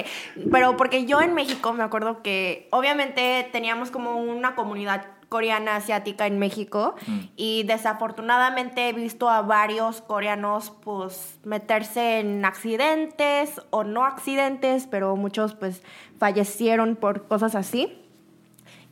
Pero 0.52 0.78
porque 0.78 1.06
yo 1.06 1.22
en 1.22 1.34
México 1.34 1.74
me 1.74 1.84
acuerdo 1.84 2.22
que 2.22 2.68
obviamente 2.70 3.50
teníamos 3.52 3.90
como 3.90 4.18
una 4.18 4.54
comunidad 4.54 5.08
coreana 5.30 5.76
asiática 5.76 6.26
en 6.26 6.40
México 6.40 6.96
Mm. 7.08 7.20
y 7.36 7.64
desafortunadamente 7.64 8.88
he 8.90 8.94
visto 8.94 9.30
a 9.30 9.42
varios 9.42 10.02
coreanos 10.02 10.72
pues 10.84 11.38
meterse 11.44 12.20
en 12.20 12.46
accidentes 12.46 13.62
o 13.70 13.84
no 13.84 14.06
accidentes, 14.06 14.88
pero 14.90 15.16
muchos 15.16 15.54
pues 15.54 15.82
fallecieron 16.18 16.96
por 16.96 17.28
cosas 17.28 17.56
así. 17.56 18.02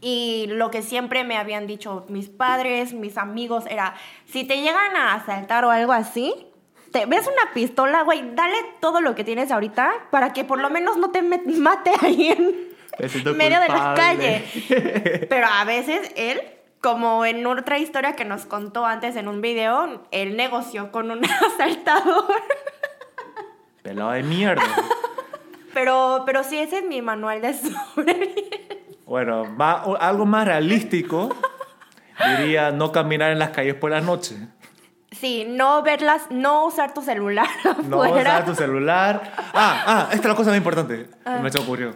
Y 0.02 0.48
lo 0.50 0.70
que 0.72 0.82
siempre 0.82 1.24
me 1.24 1.38
habían 1.38 1.68
dicho 1.68 2.06
mis 2.10 2.30
padres, 2.30 2.94
mis 2.94 3.18
amigos, 3.18 3.64
era, 3.70 3.96
si 4.28 4.44
te 4.44 4.58
llegan 4.58 4.96
a 4.96 5.16
asaltar 5.16 5.66
o 5.66 5.72
algo 5.72 5.94
así, 5.94 6.34
te 6.92 7.06
ves 7.06 7.28
una 7.28 7.54
pistola, 7.54 8.04
güey, 8.04 8.36
dale 8.36 8.56
todo 8.82 9.02
lo 9.02 9.16
que 9.16 9.24
tienes 9.24 9.52
ahorita 9.52 9.92
para 10.12 10.32
que 10.32 10.44
por 10.44 10.60
lo 10.60 10.70
menos 10.70 10.98
no 10.98 11.12
te 11.12 11.22
mate 11.22 11.92
ahí 12.02 12.28
en 12.28 12.75
Me 13.00 13.10
siento 13.10 13.34
medio 13.34 13.60
de 13.60 13.68
la 13.68 13.74
culpable. 13.74 13.96
calle. 13.96 15.26
Pero 15.30 15.48
a 15.48 15.64
veces 15.66 16.12
él 16.16 16.42
como 16.82 17.26
en 17.26 17.46
otra 17.48 17.80
historia 17.80 18.16
que 18.16 18.26
nos 18.26 18.46
contó 18.46 18.86
antes 18.86 19.16
en 19.16 19.28
un 19.28 19.42
video, 19.42 20.04
él 20.12 20.38
negoció 20.38 20.92
con 20.92 21.10
un 21.10 21.22
asaltador. 21.56 22.26
Pelado 23.82 24.12
de 24.12 24.24
mierda. 24.24 24.64
Pero, 25.74 26.24
pero 26.26 26.44
sí, 26.44 26.58
ese 26.58 26.78
es 26.80 26.86
mi 26.86 27.02
manual 27.02 27.42
de 27.42 27.54
sobrevivencia. 27.54 28.78
Bueno, 29.06 29.46
va- 29.58 29.84
algo 30.00 30.26
más 30.26 30.46
realístico, 30.46 31.36
diría 32.38 32.72
no 32.72 32.92
caminar 32.92 33.32
en 33.32 33.40
las 33.40 33.50
calles 33.50 33.76
por 33.76 33.92
la 33.92 34.02
noche. 34.02 34.36
Sí, 35.12 35.46
no 35.48 35.82
verlas, 35.84 36.24
no 36.30 36.66
usar 36.66 36.94
tu 36.94 37.02
celular 37.02 37.48
No 37.88 38.04
afuera. 38.04 38.30
usar 38.32 38.46
tu 38.46 38.56
celular. 38.56 39.34
Ah, 39.54 39.84
ah, 39.86 40.02
esta 40.12 40.16
es 40.22 40.26
la 40.26 40.36
cosa 40.36 40.50
más 40.50 40.58
importante. 40.58 41.08
Ah. 41.26 41.38
que 41.38 41.44
Me 41.44 41.52
se 41.52 41.60
ocurrió. 41.60 41.96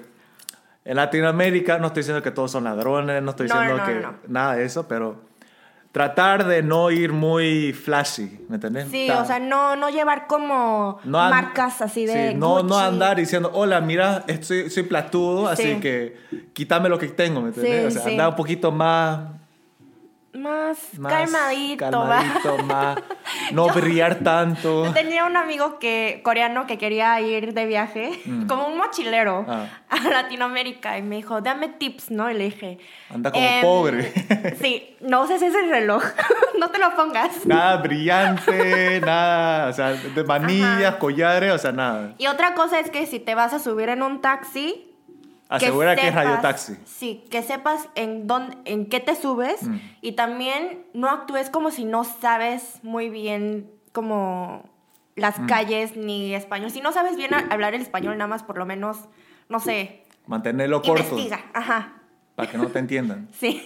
En 0.90 0.96
Latinoamérica 0.96 1.78
no 1.78 1.86
estoy 1.86 2.02
diciendo 2.02 2.24
que 2.24 2.32
todos 2.32 2.50
son 2.52 2.64
ladrones, 2.64 3.22
no 3.22 3.30
estoy 3.30 3.48
No, 3.48 3.54
diciendo 3.60 3.78
no, 3.78 3.86
que 3.86 3.96
no, 4.02 4.16
nada 4.28 4.56
de 4.56 4.66
eso, 4.66 4.88
pero 4.88 5.22
tratar 5.92 6.48
de 6.48 6.64
no 6.64 6.90
ir 6.90 7.14
muy 7.14 7.74
flashy, 7.74 8.40
¿me 8.50 8.56
entendés? 8.56 8.88
Sí, 8.90 9.08
o 9.12 9.24
sea, 9.24 9.40
no, 9.40 9.76
no 9.76 9.92
llevar 9.92 10.26
como 10.26 11.00
no 11.04 11.20
marcas 11.30 11.84
así 11.84 12.08
de 12.08 12.32
sí, 12.32 12.36
no, 12.36 12.64
no 12.64 12.80
andar 12.80 13.18
diciendo, 13.18 13.52
hola, 13.54 13.82
mira, 13.82 14.24
estoy, 14.26 14.72
soy 14.72 14.82
platudo, 14.82 15.48
así 15.48 15.76
Sí. 15.76 15.80
que 15.80 16.18
quítame 16.54 16.90
lo 16.90 16.98
que 16.98 17.10
tengo, 17.10 17.42
¿me 17.42 17.50
entendés? 17.50 17.94
Sí, 17.94 18.00
o 18.00 18.02
sea, 18.02 18.10
andar 18.12 18.30
un 18.30 18.36
poquito 18.36 18.72
más... 18.72 19.30
Más, 20.32 20.78
más 21.00 21.12
calmadito, 21.12 21.90
calmadito, 21.90 22.58
más... 22.66 22.98
No 23.52 23.68
brillar 23.70 24.16
tanto. 24.20 24.86
Yo 24.86 24.94
tenía 24.94 25.26
un 25.26 25.36
amigo 25.36 25.80
que, 25.80 26.22
coreano 26.24 26.68
que 26.68 26.78
quería 26.78 27.20
ir 27.20 27.54
de 27.56 27.66
viaje, 27.66 28.12
como 28.48 28.68
un 28.68 28.78
mochilero, 28.78 29.42
Mm. 29.44 29.50
Ah. 29.50 29.68
a 29.90 30.10
Latinoamérica. 30.10 30.98
Y 30.98 31.02
me 31.02 31.16
dijo, 31.18 31.42
dame 31.42 31.70
tips, 31.70 32.12
¿no? 32.12 32.30
Y 32.30 32.36
le 32.36 32.44
dije... 32.46 32.78
Anda 33.14 33.32
como 33.32 33.44
"Em, 33.44 33.62
pobre. 33.62 34.14
Sí, 34.62 34.96
no 35.00 35.24
uses 35.24 35.42
ese 35.42 35.62
reloj. 35.64 36.04
no 36.60 36.70
te 36.70 36.78
lo 36.78 36.96
pongas. 36.96 37.46
Nada 37.46 37.78
brillante, 37.78 39.02
nada, 39.02 39.70
o 39.70 39.74
sea, 39.74 39.92
de 39.94 40.24
manillas, 40.24 40.96
collares, 40.96 41.52
o 41.54 41.58
sea, 41.58 41.72
nada. 41.72 42.14
Y 42.20 42.28
otra 42.28 42.54
cosa 42.54 42.80
es 42.80 42.90
que 42.92 43.06
si 43.08 43.20
te 43.20 43.34
vas 43.36 43.54
a 43.54 43.60
subir 43.60 43.90
en 43.90 44.04
un 44.04 44.22
taxi... 44.22 44.86
Asegura 45.50 45.96
que, 45.96 46.02
es 46.08 46.14
sepas- 46.14 46.24
radiotaxi. 46.26 46.74
Sí, 46.86 47.26
que 47.32 47.42
sepas 47.44 47.90
en, 47.96 48.28
dónde, 48.28 48.56
en 48.66 48.86
qué 48.86 49.00
te 49.00 49.16
subes 49.16 49.64
Mm. 49.64 49.78
y 50.02 50.12
también 50.14 50.86
no 50.94 51.10
actúes 51.10 51.50
como 51.50 51.72
si 51.72 51.86
no 51.86 52.04
sabes 52.04 52.80
muy 52.84 53.10
bien 53.10 53.70
como 53.92 54.70
las 55.16 55.40
Mm. 55.40 55.46
calles 55.48 55.98
ni 55.98 56.34
español. 56.36 56.70
Si 56.72 56.82
no 56.82 56.92
sabes 56.92 57.18
bien 57.18 57.34
hablar 57.34 57.74
el 57.74 57.82
español, 57.82 58.18
nada 58.18 58.28
más 58.28 58.44
por 58.44 58.58
lo 58.58 58.66
menos, 58.66 58.98
no 59.50 59.60
sé, 59.60 60.04
Mantenerlo 60.28 60.82
corto, 60.84 61.02
investiga. 61.02 61.42
Ajá, 61.54 61.94
para 62.36 62.52
que 62.52 62.58
no 62.60 62.68
te 62.68 62.78
entiendan. 62.80 63.28
sí. 63.34 63.62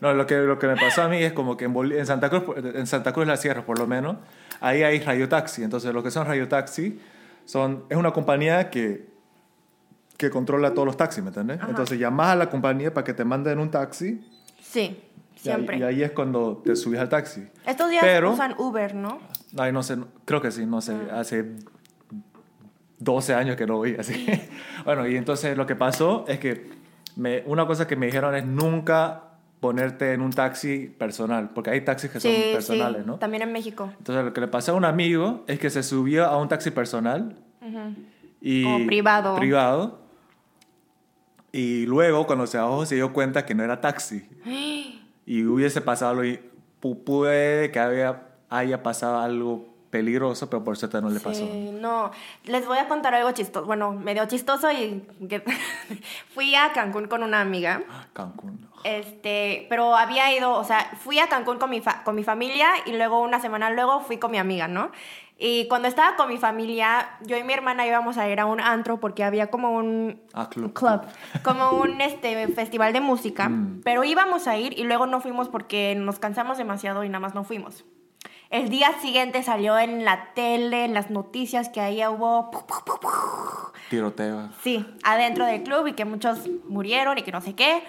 No, 0.00 0.12
lo 0.14 0.26
que, 0.26 0.34
lo 0.34 0.58
que 0.58 0.66
me 0.66 0.74
pasó 0.74 1.02
a 1.02 1.08
mí 1.08 1.18
es 1.22 1.32
como 1.32 1.56
que 1.56 1.66
en, 1.66 1.92
en 1.92 2.06
Santa 2.06 2.28
Cruz, 2.28 2.42
en 2.56 2.88
Santa 2.88 3.12
Cruz 3.12 3.24
la 3.28 3.36
Sierra, 3.36 3.64
por 3.64 3.78
lo 3.78 3.86
menos, 3.86 4.16
ahí 4.60 4.82
hay 4.82 4.98
radiotaxi. 4.98 5.62
Entonces, 5.62 5.94
lo 5.94 6.02
que 6.02 6.10
son 6.10 6.26
radiotaxi 6.26 6.98
son, 7.44 7.84
es 7.88 7.96
una 7.96 8.10
compañía 8.10 8.68
que, 8.68 9.11
que 10.22 10.30
controla 10.30 10.72
todos 10.72 10.86
los 10.86 10.96
taxis, 10.96 11.22
¿me 11.22 11.28
entiendes? 11.30 11.58
Entonces, 11.68 11.98
llamas 11.98 12.28
a 12.28 12.36
la 12.36 12.48
compañía 12.48 12.94
para 12.94 13.04
que 13.04 13.12
te 13.12 13.24
manden 13.24 13.58
un 13.58 13.70
taxi 13.70 14.20
sí, 14.60 14.80
y 14.80 14.84
ahí- 14.86 15.00
siempre. 15.36 15.78
Y, 15.78 15.82
ahí 15.82 16.02
es 16.02 16.12
cuando 16.12 16.62
te 16.64 16.76
subes 16.76 17.00
al 17.00 17.08
taxi. 17.08 17.46
Estos 17.66 17.90
días 17.90 18.02
Pero- 18.04 18.32
usan 18.32 18.54
Uber, 18.58 18.94
¿no? 18.94 19.18
Ay, 19.58 19.72
no 19.72 19.82
sé, 19.82 19.96
creo 20.24 20.40
que 20.40 20.50
sí, 20.50 20.64
no 20.64 20.80
sé, 20.80 20.94
hace 21.12 21.44
12 22.98 23.34
años 23.34 23.56
que 23.56 23.66
no 23.66 23.76
voy 23.78 23.96
así. 23.98 24.26
bueno, 24.84 25.06
y 25.08 25.16
entonces 25.16 25.56
lo 25.56 25.66
que 25.66 25.74
pasó 25.76 26.24
es 26.28 26.38
que 26.38 26.70
me, 27.16 27.42
una 27.46 27.66
cosa 27.66 27.86
que 27.86 27.96
me 27.96 28.06
dijeron 28.06 28.34
es 28.34 28.46
nunca 28.46 29.24
ponerte 29.60 30.12
en 30.12 30.22
un 30.22 30.30
taxi 30.32 30.86
personal, 30.88 31.50
porque 31.54 31.70
hay 31.70 31.80
taxis 31.82 32.10
que 32.10 32.20
son 32.20 32.32
sí, 32.32 32.50
personales, 32.52 33.02
sí, 33.02 33.06
¿no? 33.06 33.16
también 33.16 33.42
en 33.42 33.52
México. 33.52 33.92
Entonces 33.98 34.24
lo 34.24 34.32
que 34.32 34.40
le 34.40 34.48
pasó 34.48 34.72
a 34.72 34.74
un 34.74 34.84
amigo 34.84 35.44
es 35.46 35.58
que 35.58 35.70
se 35.70 35.82
subió 35.82 36.26
a 36.26 36.36
un 36.40 36.48
taxi 36.48 36.70
personal 36.70 37.36
y 38.40 38.64
Como 38.64 38.86
privado. 38.86 39.36
privado 39.36 40.01
y 41.52 41.86
luego 41.86 42.26
cuando 42.26 42.46
se 42.46 42.58
bajó 42.58 42.86
se 42.86 42.94
dio 42.96 43.12
cuenta 43.12 43.44
que 43.44 43.54
no 43.54 43.62
era 43.62 43.80
taxi 43.80 44.26
y 45.26 45.44
hubiese 45.44 45.80
pasado 45.80 46.12
algo 46.12 46.24
y 46.24 46.40
pu- 46.80 47.04
puede 47.04 47.70
que 47.70 47.78
había, 47.78 48.22
haya 48.50 48.82
pasado 48.82 49.18
algo 49.20 49.68
peligroso, 49.90 50.48
pero 50.48 50.64
por 50.64 50.78
suerte 50.78 51.02
no 51.02 51.10
le 51.10 51.20
pasó. 51.20 51.44
Sí, 51.46 51.70
no, 51.70 52.10
les 52.44 52.66
voy 52.66 52.78
a 52.78 52.88
contar 52.88 53.14
algo 53.14 53.30
chistoso, 53.32 53.66
bueno, 53.66 53.92
medio 53.92 54.24
chistoso 54.26 54.72
y 54.72 55.02
que 55.28 55.42
fui 56.34 56.54
a 56.54 56.72
Cancún 56.72 57.08
con 57.08 57.22
una 57.22 57.40
amiga. 57.42 57.82
Cancún. 58.14 58.66
Este, 58.84 59.66
pero 59.68 59.94
había 59.94 60.34
ido, 60.36 60.54
o 60.54 60.64
sea, 60.64 60.90
fui 60.98 61.18
a 61.18 61.28
Cancún 61.28 61.58
con 61.58 61.68
mi, 61.70 61.80
fa- 61.82 62.02
con 62.04 62.14
mi 62.16 62.24
familia 62.24 62.68
y 62.86 62.92
luego 62.92 63.20
una 63.20 63.38
semana 63.40 63.70
luego 63.70 64.00
fui 64.00 64.16
con 64.16 64.30
mi 64.30 64.38
amiga, 64.38 64.66
¿no? 64.66 64.90
Y 65.44 65.66
cuando 65.66 65.88
estaba 65.88 66.14
con 66.14 66.28
mi 66.28 66.38
familia, 66.38 67.16
yo 67.22 67.36
y 67.36 67.42
mi 67.42 67.52
hermana 67.52 67.84
íbamos 67.84 68.16
a 68.16 68.28
ir 68.28 68.38
a 68.38 68.46
un 68.46 68.60
antro 68.60 69.00
porque 69.00 69.24
había 69.24 69.48
como 69.48 69.72
un 69.72 70.22
Ah, 70.34 70.48
club. 70.48 70.72
club, 70.72 71.00
como 71.42 71.70
un 71.72 72.00
este 72.00 72.46
festival 72.46 72.92
de 72.92 73.00
música, 73.00 73.48
Mm. 73.48 73.80
pero 73.82 74.04
íbamos 74.04 74.46
a 74.46 74.56
ir 74.56 74.78
y 74.78 74.84
luego 74.84 75.06
no 75.06 75.20
fuimos 75.20 75.48
porque 75.48 75.94
nos 75.96 76.20
cansamos 76.20 76.58
demasiado 76.58 77.02
y 77.02 77.08
nada 77.08 77.18
más 77.18 77.34
no 77.34 77.42
fuimos. 77.42 77.84
El 78.50 78.68
día 78.68 78.92
siguiente 79.00 79.42
salió 79.42 79.78
en 79.80 80.04
la 80.04 80.32
tele, 80.34 80.84
en 80.84 80.94
las 80.94 81.10
noticias 81.10 81.70
que 81.70 81.80
ahí 81.80 82.06
hubo 82.06 82.50
Tiroteo. 83.90 84.50
Sí, 84.62 84.86
adentro 85.02 85.44
del 85.46 85.62
club 85.64 85.88
y 85.88 85.92
que 85.94 86.04
muchos 86.04 86.48
murieron 86.68 87.18
y 87.18 87.22
que 87.22 87.32
no 87.32 87.40
sé 87.40 87.54
qué. 87.54 87.82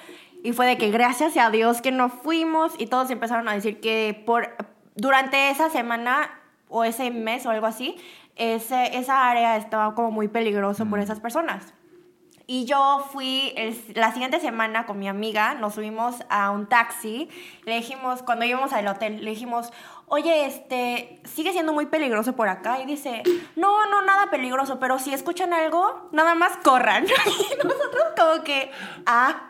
Y 0.44 0.54
fue 0.54 0.66
de 0.66 0.78
que 0.78 0.90
gracias 0.90 1.38
a 1.38 1.50
Dios 1.50 1.82
que 1.82 1.92
no 1.92 2.10
fuimos 2.10 2.74
y 2.78 2.88
todos 2.88 3.10
empezaron 3.12 3.48
a 3.48 3.54
decir 3.54 3.80
que 3.80 4.22
por 4.26 4.56
durante 4.96 5.50
esa 5.50 5.70
semana 5.70 6.30
o 6.74 6.84
ese 6.84 7.12
mes 7.12 7.46
o 7.46 7.52
algo 7.52 7.68
así, 7.68 7.96
ese, 8.36 8.98
esa 8.98 9.30
área 9.30 9.56
estaba 9.58 9.94
como 9.96 10.12
muy 10.12 10.28
peligroso 10.28 10.86
por 10.88 11.00
esas 11.00 11.20
personas. 11.20 11.74
Y 12.46 12.66
yo 12.66 13.08
fui 13.14 13.54
el- 13.56 13.78
la 13.96 14.12
siguiente 14.12 14.40
semana 14.42 14.86
con 14.86 15.00
mi 15.00 15.08
amiga, 15.08 15.54
nos 15.54 15.76
subimos 15.76 16.24
a 16.30 16.52
un 16.52 16.68
taxi, 16.68 17.30
le 17.64 17.76
dijimos, 17.76 18.22
cuando 18.22 18.44
íbamos 18.44 18.74
al 18.74 18.86
hotel, 18.88 19.24
le 19.24 19.30
dijimos, 19.30 19.72
oye, 20.08 20.46
este, 20.46 21.22
sigue 21.24 21.54
siendo 21.54 21.72
muy 21.72 21.86
peligroso 21.86 22.36
por 22.36 22.50
acá. 22.50 22.82
Y 22.82 22.86
dice, 22.86 23.24
no, 23.56 23.86
no, 23.86 24.02
nada 24.02 24.30
peligroso, 24.30 24.78
pero 24.78 25.00
si 25.00 25.14
escuchan 25.14 25.54
algo, 25.54 26.10
nada 26.12 26.36
más 26.36 26.58
corran. 26.58 27.06
Y 27.28 27.66
nosotros 27.66 28.04
como 28.18 28.44
que, 28.44 28.72
ah. 29.06 29.50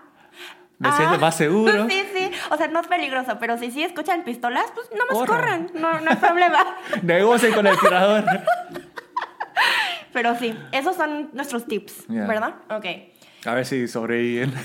Me 0.83 0.89
ah, 0.89 0.97
siento 0.97 1.17
más 1.17 1.35
seguro. 1.37 1.87
Sí, 1.89 2.03
sí, 2.13 2.31
o 2.51 2.57
sea, 2.57 2.67
no 2.67 2.81
es 2.81 2.87
peligroso, 2.87 3.37
pero 3.39 3.57
si 3.57 3.71
sí 3.71 3.83
escuchan 3.83 4.23
pistolas, 4.23 4.65
pues 4.75 4.89
nada 4.91 5.05
más 5.09 5.17
Corran. 5.17 5.67
corran, 5.67 5.81
no, 5.81 6.01
no 6.01 6.11
hay 6.11 6.17
problema. 6.17 6.59
Negocien 7.01 7.53
con 7.53 7.65
el 7.65 7.79
tirador. 7.79 8.25
Pero 10.11 10.35
sí, 10.35 10.57
esos 10.73 10.95
son 10.97 11.29
nuestros 11.31 11.65
tips. 11.65 12.05
¿verdad? 12.07 12.55
Ok. 12.69 12.85
A 13.45 13.53
ver 13.55 13.65
si 13.65 13.87
sobreviven. 13.87 14.53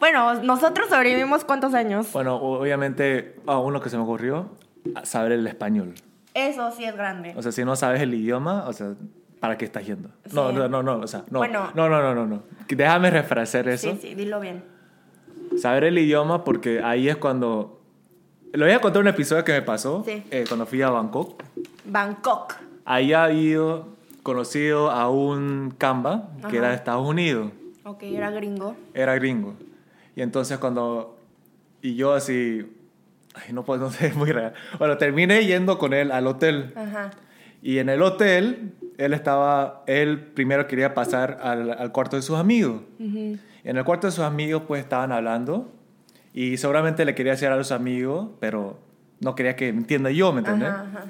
Bueno, 0.00 0.34
nosotros 0.42 0.88
sobrevivimos 0.88 1.44
cuántos 1.44 1.74
años. 1.74 2.10
Bueno, 2.12 2.34
obviamente, 2.34 3.36
ah, 3.46 3.58
uno 3.60 3.80
que 3.80 3.88
se 3.88 3.96
me 3.96 4.02
ocurrió, 4.02 4.50
saber 5.04 5.30
el 5.30 5.46
español. 5.46 5.94
Eso 6.34 6.72
sí 6.72 6.84
es 6.84 6.96
grande. 6.96 7.34
O 7.36 7.42
sea, 7.42 7.52
si 7.52 7.64
no 7.64 7.76
sabes 7.76 8.02
el 8.02 8.12
idioma, 8.12 8.66
o 8.66 8.72
sea, 8.72 8.94
¿para 9.42 9.58
qué 9.58 9.64
estás 9.64 9.84
yendo? 9.84 10.08
No, 10.32 10.50
Sí. 10.50 10.54
no, 10.56 10.68
no, 10.68 10.82
no, 10.84 10.98
o 10.98 11.06
sea, 11.08 11.24
no. 11.30 11.40
Bueno. 11.40 11.72
no, 11.74 11.88
no, 11.88 12.00
no, 12.00 12.14
no, 12.14 12.26
no. 12.26 12.42
Déjame 12.68 13.10
refrasear 13.10 13.66
eso. 13.68 13.90
Sí, 13.90 13.98
sí, 14.00 14.14
dilo 14.14 14.38
bien. 14.38 14.62
Saber 15.58 15.82
el 15.84 15.98
idioma 15.98 16.44
porque 16.44 16.80
ahí 16.80 17.08
es 17.08 17.16
cuando... 17.16 17.80
Le 18.52 18.64
voy 18.64 18.72
a 18.72 18.80
contar 18.80 19.02
un 19.02 19.08
episodio 19.08 19.42
que 19.42 19.52
me 19.52 19.62
pasó 19.62 20.04
Sí. 20.06 20.22
eh, 20.30 20.44
cuando 20.46 20.64
fui 20.64 20.80
a 20.80 20.90
Bangkok. 20.90 21.42
Bangkok. 21.84 22.54
Ahí 22.84 23.12
había 23.12 23.36
ido, 23.36 23.88
conocido 24.22 24.90
a 24.92 25.10
un 25.10 25.74
Kamba 25.76 26.28
que 26.42 26.46
Ajá. 26.46 26.56
era 26.58 26.68
de 26.68 26.74
Estados 26.76 27.06
Unidos. 27.08 27.50
Ok, 27.84 28.04
era 28.04 28.30
gringo. 28.30 28.76
Era 28.94 29.14
gringo. 29.16 29.54
Y 30.14 30.22
entonces 30.22 30.58
cuando... 30.58 31.18
Y 31.82 31.96
yo 31.96 32.12
así... 32.14 32.64
Ay, 33.34 33.52
no 33.52 33.64
puedo, 33.64 33.80
no 33.86 33.90
sé, 33.90 34.06
es 34.06 34.14
muy 34.14 34.30
real. 34.30 34.52
Bueno, 34.78 34.96
terminé 34.98 35.44
yendo 35.46 35.78
con 35.78 35.92
él 35.94 36.12
al 36.12 36.28
hotel. 36.28 36.72
Ajá. 36.76 37.10
Y 37.62 37.78
en 37.78 37.88
el 37.88 38.02
hotel, 38.02 38.72
él 39.04 39.12
estaba... 39.14 39.82
Él 39.86 40.18
primero 40.18 40.66
quería 40.66 40.94
pasar 40.94 41.38
al, 41.42 41.70
al 41.72 41.92
cuarto 41.92 42.16
de 42.16 42.22
sus 42.22 42.38
amigos. 42.38 42.82
Ujú. 42.98 43.36
En 43.64 43.76
el 43.76 43.84
cuarto 43.84 44.06
de 44.06 44.10
sus 44.12 44.24
amigos, 44.24 44.62
pues 44.66 44.82
estaban 44.82 45.12
hablando. 45.12 45.70
Y 46.34 46.56
seguramente 46.56 47.04
le 47.04 47.14
quería 47.14 47.32
decir 47.32 47.48
a 47.48 47.56
los 47.56 47.72
amigos, 47.72 48.30
pero 48.40 48.78
no 49.20 49.34
quería 49.34 49.54
que 49.56 49.68
entienda 49.68 50.10
yo, 50.10 50.32
¿me 50.32 50.38
entiendes? 50.40 50.68
Ajá, 50.70 50.86
ajá. 50.90 51.04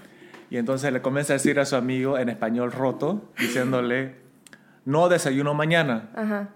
Y 0.50 0.58
entonces 0.58 0.92
le 0.92 1.00
comienza 1.00 1.32
a 1.32 1.36
decir 1.36 1.58
a 1.60 1.64
su 1.64 1.76
amigo 1.76 2.18
en 2.18 2.28
español 2.28 2.72
roto, 2.72 3.22
diciéndole, 3.38 4.16
no 4.84 5.08
desayuno 5.08 5.54
mañana. 5.54 6.10
Ajá. 6.14 6.48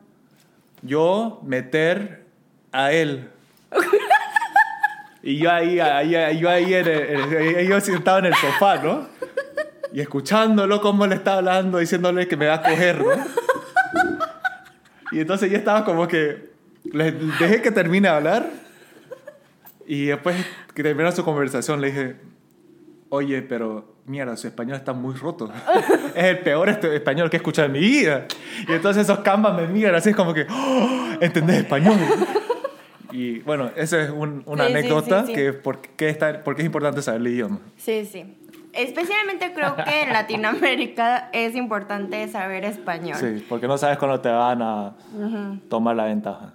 Yo 0.83 1.40
meter 1.44 2.27
a 2.72 2.92
él. 2.92 3.31
y 5.22 5.38
yo 5.38 5.51
ahí, 5.51 5.81
ahí, 5.81 6.14
ahí- 6.14 6.38
yo 6.38 6.51
ahí, 6.51 6.75
en 6.75 6.87
el- 6.87 7.68
yo 7.68 7.81
sentado 7.81 8.18
en 8.18 8.27
el 8.27 8.35
sofá, 8.35 8.77
¿no? 8.83 9.07
Y 9.92 10.01
escuchándolo 10.01 10.81
cómo 10.81 11.07
le 11.07 11.14
está 11.14 11.38
hablando, 11.38 11.79
diciéndole 11.79 12.27
que 12.29 12.37
me 12.37 12.46
va 12.46 12.55
a 12.55 12.62
coger, 12.62 12.99
¿no? 13.05 13.12
Y 15.12 15.20
entonces 15.20 15.51
yo 15.51 15.57
estaba 15.57 15.85
como 15.85 16.09
que, 16.09 16.51
le 16.92 17.12
dejé 17.12 17.62
que 17.62 17.70
termine 17.70 18.09
de 18.09 18.14
hablar. 18.14 18.51
Y 19.87 20.07
después 20.07 20.37
que 20.75 20.83
terminó 20.83 21.11
su 21.12 21.25
conversación 21.25 21.81
le 21.81 21.88
dije, 21.88 22.16
oye, 23.09 23.40
pero 23.42 23.94
mierda, 24.05 24.37
su 24.37 24.49
español 24.49 24.77
está 24.77 24.92
muy 24.92 25.14
roto. 25.14 25.51
es 26.14 26.25
el 26.25 26.40
peor 26.40 26.68
este 26.68 26.94
español 26.94 27.31
que 27.31 27.37
he 27.37 27.38
escuchado 27.38 27.66
en 27.66 27.72
mi 27.72 27.79
vida. 27.81 28.27
Y 28.68 28.72
entonces 28.72 29.05
esos 29.05 29.20
canvas 29.20 29.55
me 29.55 29.66
miran 29.68 29.94
así 29.94 30.12
como 30.12 30.35
que, 30.35 30.46
oh, 30.51 31.09
¿entendés 31.20 31.59
español? 31.59 31.96
Y 33.12 33.38
bueno, 33.40 33.70
esa 33.77 34.03
es 34.03 34.11
un- 34.11 34.42
una 34.46 34.66
sí, 34.66 34.72
anécdota 34.72 35.20
sí, 35.22 35.29
sí. 35.29 35.33
que 35.35 35.53
por 35.53 35.79
qué, 35.81 36.09
está, 36.09 36.42
por 36.42 36.55
qué 36.57 36.62
es 36.62 36.66
importante 36.66 37.01
saber 37.01 37.20
el 37.20 37.29
idioma. 37.29 37.61
Sí, 37.77 38.05
sí. 38.05 38.37
Especialmente 38.77 39.53
creo 39.53 39.77
que 39.77 40.03
en 40.03 40.12
Latinoamérica 40.12 41.31
es 41.33 41.55
importante 41.55 42.29
saber 42.29 42.65
español. 42.65 43.17
Sí, 43.17 43.45
porque 43.49 43.67
no 43.67 43.79
sabes 43.79 43.99
cuándo 43.99 44.21
te 44.21 44.29
van 44.29 44.62
a 44.62 44.95
tomar 45.69 45.97
la 45.97 46.05
ventaja. 46.05 46.53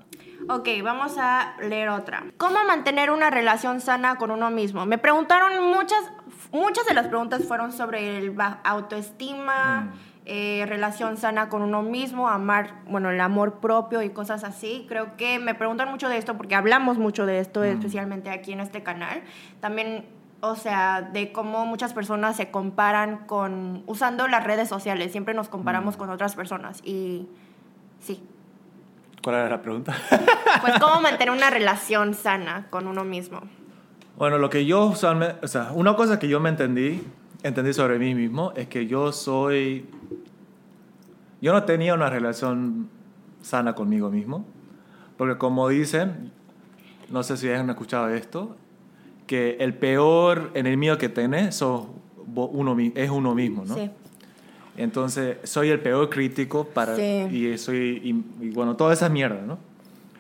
Ok, 0.50 0.68
vamos 0.84 1.18
a 1.18 1.56
leer 1.62 1.90
otra. 1.90 2.24
¿Cómo 2.38 2.64
mantener 2.66 3.12
una 3.12 3.30
relación 3.30 3.80
sana 3.80 4.16
con 4.16 4.32
uno 4.32 4.50
mismo? 4.50 4.86
Me 4.86 4.98
preguntaron 4.98 5.64
muchas, 5.72 6.12
muchas 6.52 6.86
de 6.86 6.94
las 6.94 7.08
preguntas 7.08 7.46
fueron 7.46 7.72
sobre 7.72 8.18
el 8.18 8.36
autoestima, 8.64 9.94
eh, 10.26 10.66
relación 10.68 11.18
sana 11.18 11.50
con 11.50 11.62
uno 11.62 11.82
mismo, 11.82 12.28
amar, 12.28 12.76
bueno, 12.88 13.10
el 13.10 13.20
amor 13.22 13.60
propio 13.60 14.02
y 14.02 14.10
cosas 14.10 14.44
así. 14.44 14.86
Creo 14.88 15.16
que 15.16 15.40
me 15.40 15.56
preguntan 15.56 15.90
mucho 15.90 16.10
de 16.10 16.18
esto 16.18 16.38
porque 16.38 16.56
hablamos 16.56 16.98
mucho 16.98 17.26
de 17.26 17.40
esto, 17.40 17.64
especialmente 17.64 18.30
aquí 18.30 18.52
en 18.54 18.60
este 18.60 18.84
canal. 18.84 19.22
También, 19.62 20.06
o 20.42 20.56
sea, 20.56 21.02
de 21.02 21.32
cómo 21.32 21.66
muchas 21.66 21.94
personas 21.94 22.36
se 22.36 22.50
comparan 22.50 23.26
con, 23.28 23.84
usando 23.86 24.28
las 24.28 24.44
redes 24.44 24.68
sociales, 24.68 25.12
siempre 25.12 25.34
nos 25.34 25.50
comparamos 25.50 25.98
con 25.98 26.10
otras 26.10 26.36
personas 26.36 26.82
y 26.84 27.28
sí. 28.00 28.24
¿Cuál 29.24 29.36
era 29.36 29.50
la 29.50 29.62
pregunta? 29.62 29.96
Pues 30.62 30.80
cómo 30.80 31.00
mantener 31.02 31.32
una 31.32 31.52
relación 31.52 32.16
sana 32.16 32.68
con 32.72 32.88
uno 32.88 33.04
mismo. 33.04 33.42
Bueno, 34.18 34.40
lo 34.40 34.50
que 34.50 34.66
yo 34.66 34.86
usualmente, 34.86 35.46
o 35.46 35.48
sea, 35.48 35.72
una 35.74 35.96
cosa 35.96 36.18
que 36.18 36.28
yo 36.28 36.40
me 36.40 36.50
entendí, 36.50 37.04
entendí 37.44 37.74
sobre 37.74 38.00
mí 38.00 38.16
mismo, 38.16 38.52
es 38.56 38.68
que 38.68 38.88
yo 38.88 39.12
soy, 39.12 39.88
yo 41.40 41.54
no 41.54 41.64
tenía 41.64 41.94
una 41.94 42.10
relación 42.10 42.90
sana 43.42 43.76
conmigo 43.76 44.10
mismo, 44.10 44.46
porque 45.18 45.38
como 45.38 45.70
dicen, 45.70 46.32
no 47.10 47.22
sé 47.22 47.38
si 47.38 47.50
han 47.50 47.70
escuchado 47.70 48.10
esto, 48.10 48.56
que 49.32 49.56
el 49.62 49.74
peor 49.74 50.52
enemigo 50.56 50.98
que 50.98 51.08
tenés 51.08 51.56
sos 51.56 51.84
uno, 52.36 52.76
es 52.96 53.10
uno 53.10 53.34
mismo, 53.34 53.64
¿no? 53.66 53.76
Sí. 53.76 53.90
Entonces, 54.76 55.38
soy 55.44 55.70
el 55.70 55.80
peor 55.80 56.10
crítico 56.10 56.66
para... 56.66 56.98
Sí. 56.98 57.02
Y 57.32 57.58
soy... 57.58 58.02
Y, 58.04 58.46
y 58.46 58.50
bueno, 58.50 58.76
toda 58.76 58.92
esa 58.94 59.08
mierda, 59.08 59.42
¿no? 59.42 59.58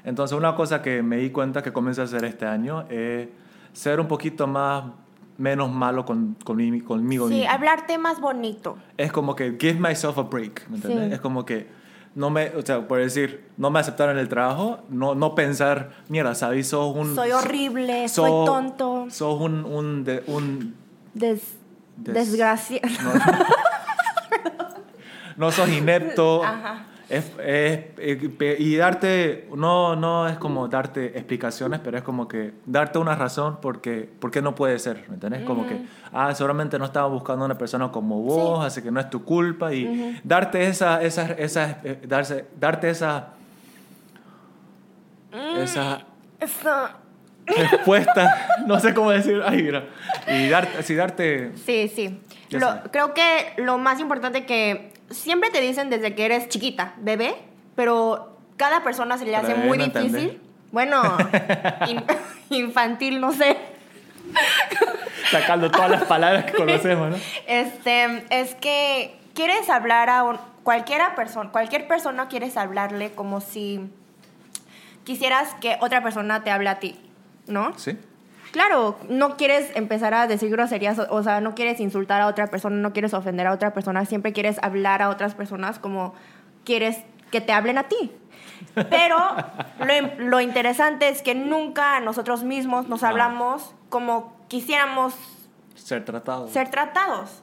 Entonces, 0.05 0.37
una 0.37 0.55
cosa 0.55 0.81
que 0.81 1.03
me 1.03 1.17
di 1.17 1.29
cuenta 1.29 1.61
que 1.61 1.73
comencé 1.73 1.99
a 1.99 2.05
hacer 2.05 2.23
este 2.23 2.45
año 2.45 2.85
es 2.89 3.27
ser 3.73 3.99
un 3.99 4.07
poquito 4.07 4.47
más... 4.47 4.85
menos 5.37 5.69
malo 5.71 6.05
con, 6.05 6.37
conmi- 6.45 6.81
conmigo 6.83 7.27
Sí, 7.27 7.33
mismo. 7.35 7.51
hablarte 7.51 7.97
más 7.97 8.21
bonito. 8.21 8.77
Es 8.97 9.11
como 9.11 9.35
que 9.35 9.57
give 9.59 9.73
myself 9.79 10.17
a 10.17 10.23
break, 10.23 10.69
¿me 10.69 10.77
entiendes? 10.77 11.07
Sí. 11.09 11.13
Es 11.15 11.19
como 11.19 11.43
que 11.45 11.67
no 12.15 12.29
me... 12.29 12.49
O 12.55 12.61
sea, 12.65 12.87
por 12.87 12.99
decir, 12.99 13.45
no 13.57 13.69
me 13.69 13.79
aceptaron 13.79 14.17
el 14.17 14.27
trabajo, 14.29 14.79
no, 14.89 15.15
no 15.15 15.33
pensar, 15.35 15.91
mira, 16.09 16.35
¿sabes? 16.35 16.67
Sos 16.69 16.95
un... 16.95 17.15
Soy 17.15 17.31
horrible, 17.31 18.07
sos- 18.09 18.27
soy 18.27 18.45
tonto. 18.45 19.07
Sos 19.09 19.39
un... 19.41 19.65
un, 19.65 20.03
de- 20.03 20.23
un 20.27 20.75
Des, 21.13 21.41
Des- 21.97 22.13
desgracia. 22.13 22.81
no 25.37 25.51
sos 25.51 25.69
inepto. 25.69 26.43
Ajá. 26.43 26.85
Es, 27.11 27.25
es- 27.39 27.79
eh, 27.97 28.55
y 28.59 28.75
darte, 28.77 29.47
no, 29.55 29.95
no 29.95 30.27
es 30.29 30.37
como 30.37 30.67
darte 30.67 31.17
explicaciones, 31.17 31.79
pero 31.83 31.97
es 31.97 32.03
como 32.03 32.27
que 32.27 32.53
darte 32.65 32.99
una 32.99 33.15
razón 33.15 33.57
porque, 33.61 34.09
por 34.19 34.31
qué 34.31 34.41
no 34.41 34.55
puede 34.55 34.79
ser, 34.79 35.03
¿me 35.09 35.15
entiendes? 35.15 35.43
Como 35.43 35.67
que, 35.67 35.81
ah, 36.13 36.33
seguramente 36.33 36.79
no 36.79 36.85
estaba 36.85 37.07
buscando 37.07 37.43
una 37.43 37.57
persona 37.57 37.91
como 37.91 38.21
vos, 38.21 38.65
así 38.65 38.81
que 38.81 38.91
no 38.91 38.99
es 38.99 39.09
tu 39.09 39.23
culpa, 39.25 39.73
y 39.73 40.19
darte 40.23 40.65
esa, 40.67 41.01
esa, 41.03 41.27
esa, 41.33 41.79
eh, 41.83 41.99
darse, 42.07 42.45
darte 42.59 42.89
esa, 42.89 43.33
esa 45.61 46.01
Eso. 46.39 46.89
respuesta, 47.45 48.47
no 48.67 48.79
sé 48.79 48.93
cómo 48.93 49.11
decir, 49.11 49.41
ay, 49.45 49.63
mira, 49.63 49.85
y 50.27 50.47
darte, 50.49 50.77
así 50.77 50.95
darte, 50.95 51.51
Sí, 51.65 51.91
sí. 51.93 52.19
Lo- 52.51 52.81
creo 52.91 53.13
que 53.13 53.53
lo 53.57 53.77
más 53.77 53.99
importante 54.01 54.45
que 54.45 54.90
siempre 55.11 55.49
te 55.49 55.61
dicen 55.61 55.89
desde 55.89 56.15
que 56.15 56.25
eres 56.25 56.49
chiquita, 56.49 56.93
bebé, 56.97 57.35
pero 57.75 58.37
cada 58.57 58.83
persona 58.83 59.17
se 59.17 59.25
le 59.25 59.35
hace 59.35 59.55
muy 59.55 59.77
no 59.77 59.85
difícil. 59.87 60.39
Bueno, 60.71 61.01
in- 61.87 62.03
infantil, 62.49 63.19
no 63.19 63.31
sé. 63.33 63.57
sacando 65.31 65.69
todas 65.71 65.89
las 65.91 66.03
palabras 66.03 66.45
que 66.45 66.53
conocemos, 66.53 67.09
¿no? 67.11 67.17
Este, 67.47 68.25
es 68.29 68.55
que 68.55 69.15
quieres 69.33 69.69
hablar 69.69 70.09
a 70.09 70.23
un- 70.23 70.39
cualquiera 70.63 71.15
persona, 71.15 71.51
cualquier 71.51 71.87
persona 71.87 72.27
quieres 72.27 72.55
hablarle 72.57 73.11
como 73.11 73.41
si 73.41 73.89
quisieras 75.03 75.53
que 75.61 75.77
otra 75.81 76.03
persona 76.03 76.43
te 76.43 76.51
hable 76.51 76.69
a 76.69 76.79
ti, 76.79 76.95
¿no? 77.47 77.77
Sí. 77.77 77.97
Claro, 78.51 78.97
no 79.07 79.37
quieres 79.37 79.71
empezar 79.75 80.13
a 80.13 80.27
decir 80.27 80.49
groserías, 80.49 80.99
o, 80.99 81.23
sea, 81.23 81.39
no 81.39 81.55
quieres 81.55 81.79
insultar 81.79 82.21
a 82.21 82.27
otra 82.27 82.47
persona, 82.47 82.75
no 82.75 82.91
quieres 82.91 83.13
ofender 83.13 83.47
a 83.47 83.53
otra 83.53 83.73
persona, 83.73 84.05
siempre 84.05 84.33
quieres 84.33 84.57
hablar 84.61 85.01
a 85.01 85.09
otras 85.09 85.35
personas 85.35 85.79
como 85.79 86.13
quieres 86.65 86.97
que 87.31 87.39
te 87.39 87.53
hablen 87.53 87.77
a 87.77 87.83
ti. 87.83 88.11
Pero 88.89 89.17
lo, 90.19 90.41
interesante 90.41 91.07
es 91.07 91.21
que 91.21 91.33
nunca 91.33 91.99
nosotros 92.01 92.43
mismos 92.43 92.87
nos 92.87 93.03
hablamos 93.03 93.73
como 93.89 94.35
quisiéramos 94.47 95.15
Ser 95.75 96.05
tratado. 96.05 96.47
ser 96.47 96.69
tratados. 96.69 97.40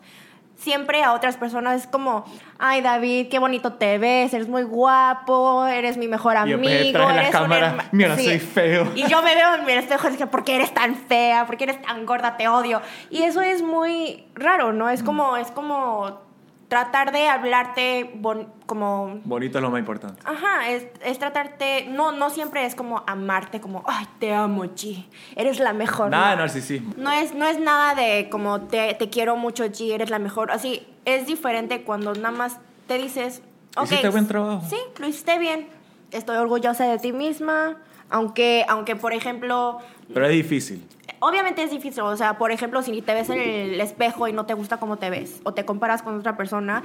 Siempre 0.59 1.05
a 1.05 1.13
otras 1.13 1.37
personas 1.37 1.83
es 1.83 1.87
como, 1.87 2.25
ay 2.59 2.81
David, 2.81 3.29
qué 3.29 3.39
bonito 3.39 3.75
te 3.75 3.97
ves, 3.99 4.35
eres 4.35 4.49
muy 4.49 4.65
guapo, 4.65 5.65
eres 5.67 5.97
mi 5.97 6.09
mejor 6.09 6.35
Y 6.35 6.39
amigo, 6.39 6.59
después 6.59 6.85
detrás 6.85 7.09
de 7.09 7.15
la 7.15 7.27
un 7.27 7.31
cámara, 7.33 7.67
herma-". 7.69 7.85
"Mira, 7.93 8.17
soy 8.17 8.41
feo". 8.41 8.93
Y 8.97 9.07
yo 9.07 9.23
me 9.23 9.37
veo 9.37 9.55
en 9.55 9.65
mi 9.65 9.73
espejo 9.73 10.09
y 10.09 10.11
digo, 10.13 10.27
¿por 10.27 10.43
qué 10.43 10.57
eres 10.57 10.75
tan 10.75 10.97
fea? 10.97 11.47
¿Por 11.47 11.57
qué 11.57 11.65
eres 11.65 11.81
tan 11.81 12.05
gorda? 12.05 12.37
Te 12.37 12.49
odio. 12.49 12.83
Y 13.09 13.23
eso 13.23 13.41
es 13.41 13.63
muy 13.63 14.25
raro, 14.35 14.73
¿no? 14.73 14.91
Es 14.91 15.05
como, 15.05 15.37
es 15.37 15.51
como 15.53 16.28
tratar 16.69 17.13
de 17.13 17.29
hablarte 17.29 18.11
bon- 18.17 18.53
como 18.67 19.21
Bonito 19.25 19.59
es 19.59 19.63
lo 19.63 19.71
más 19.71 19.79
importante. 19.81 20.21
Ajá, 20.25 20.69
es, 20.69 20.87
es 21.03 21.19
tratarte, 21.19 21.87
no, 21.89 22.13
no 22.13 22.29
siempre 22.31 22.67
es 22.67 22.75
como 22.75 23.03
amarte, 23.07 23.61
como, 23.61 23.83
ay, 23.87 24.07
te 24.19 24.35
amo, 24.35 24.65
G, 24.65 25.07
eres 25.37 25.59
la 25.61 25.73
mejor. 25.73 26.11
Nada 26.11 26.31
de 26.31 26.37
No. 26.37 26.43
narcisismo. 26.43 26.93
No 26.97 27.11
es, 27.11 27.35
no 27.35 27.47
es 27.47 27.59
nada 27.59 27.95
de 27.95 28.29
como 28.31 28.61
te, 28.63 28.93
te 28.95 29.09
quiero 29.09 29.37
mucho, 29.37 29.65
G, 29.65 29.93
eres 29.95 30.11
la 30.11 30.19
mejor. 30.19 30.51
Así, 30.51 30.87
es 31.07 31.27
diferente 31.27 31.83
cuando 31.85 32.13
nada 32.15 32.33
más 32.33 32.59
te 32.87 32.99
dices, 32.99 33.43
ok. 33.77 33.85
Hiciste 33.85 34.09
buen 34.11 34.27
trabajo. 34.29 34.63
Sí, 34.69 34.77
lo 34.99 35.09
hiciste 35.09 35.39
bien. 35.39 35.69
Estoy 36.11 36.37
orgullosa 36.37 36.85
de 36.87 36.99
ti 36.99 37.13
misma. 37.13 37.77
Aunque, 38.11 38.65
aunque 38.69 38.97
por 38.97 39.13
ejemplo, 39.13 39.79
Pero 40.13 40.25
es 40.27 40.33
difícil. 40.33 40.83
Obviamente 41.21 41.63
es 41.63 41.71
difícil. 41.71 42.03
O 42.03 42.17
sea, 42.17 42.39
por 42.39 42.51
ejemplo, 42.53 42.83
si 42.83 43.03
te 43.03 43.15
ves 43.15 43.31
en 43.31 43.39
el 43.41 43.81
espejo 43.81 44.29
y 44.29 44.33
no 44.33 44.47
te 44.47 44.55
gusta 44.55 44.79
cómo 44.79 44.97
te 44.97 45.11
ves, 45.11 45.41
o 45.45 45.53
te 45.55 45.65
comparas 45.65 46.03
con 46.03 46.19
otra 46.19 46.37
persona, 46.37 46.83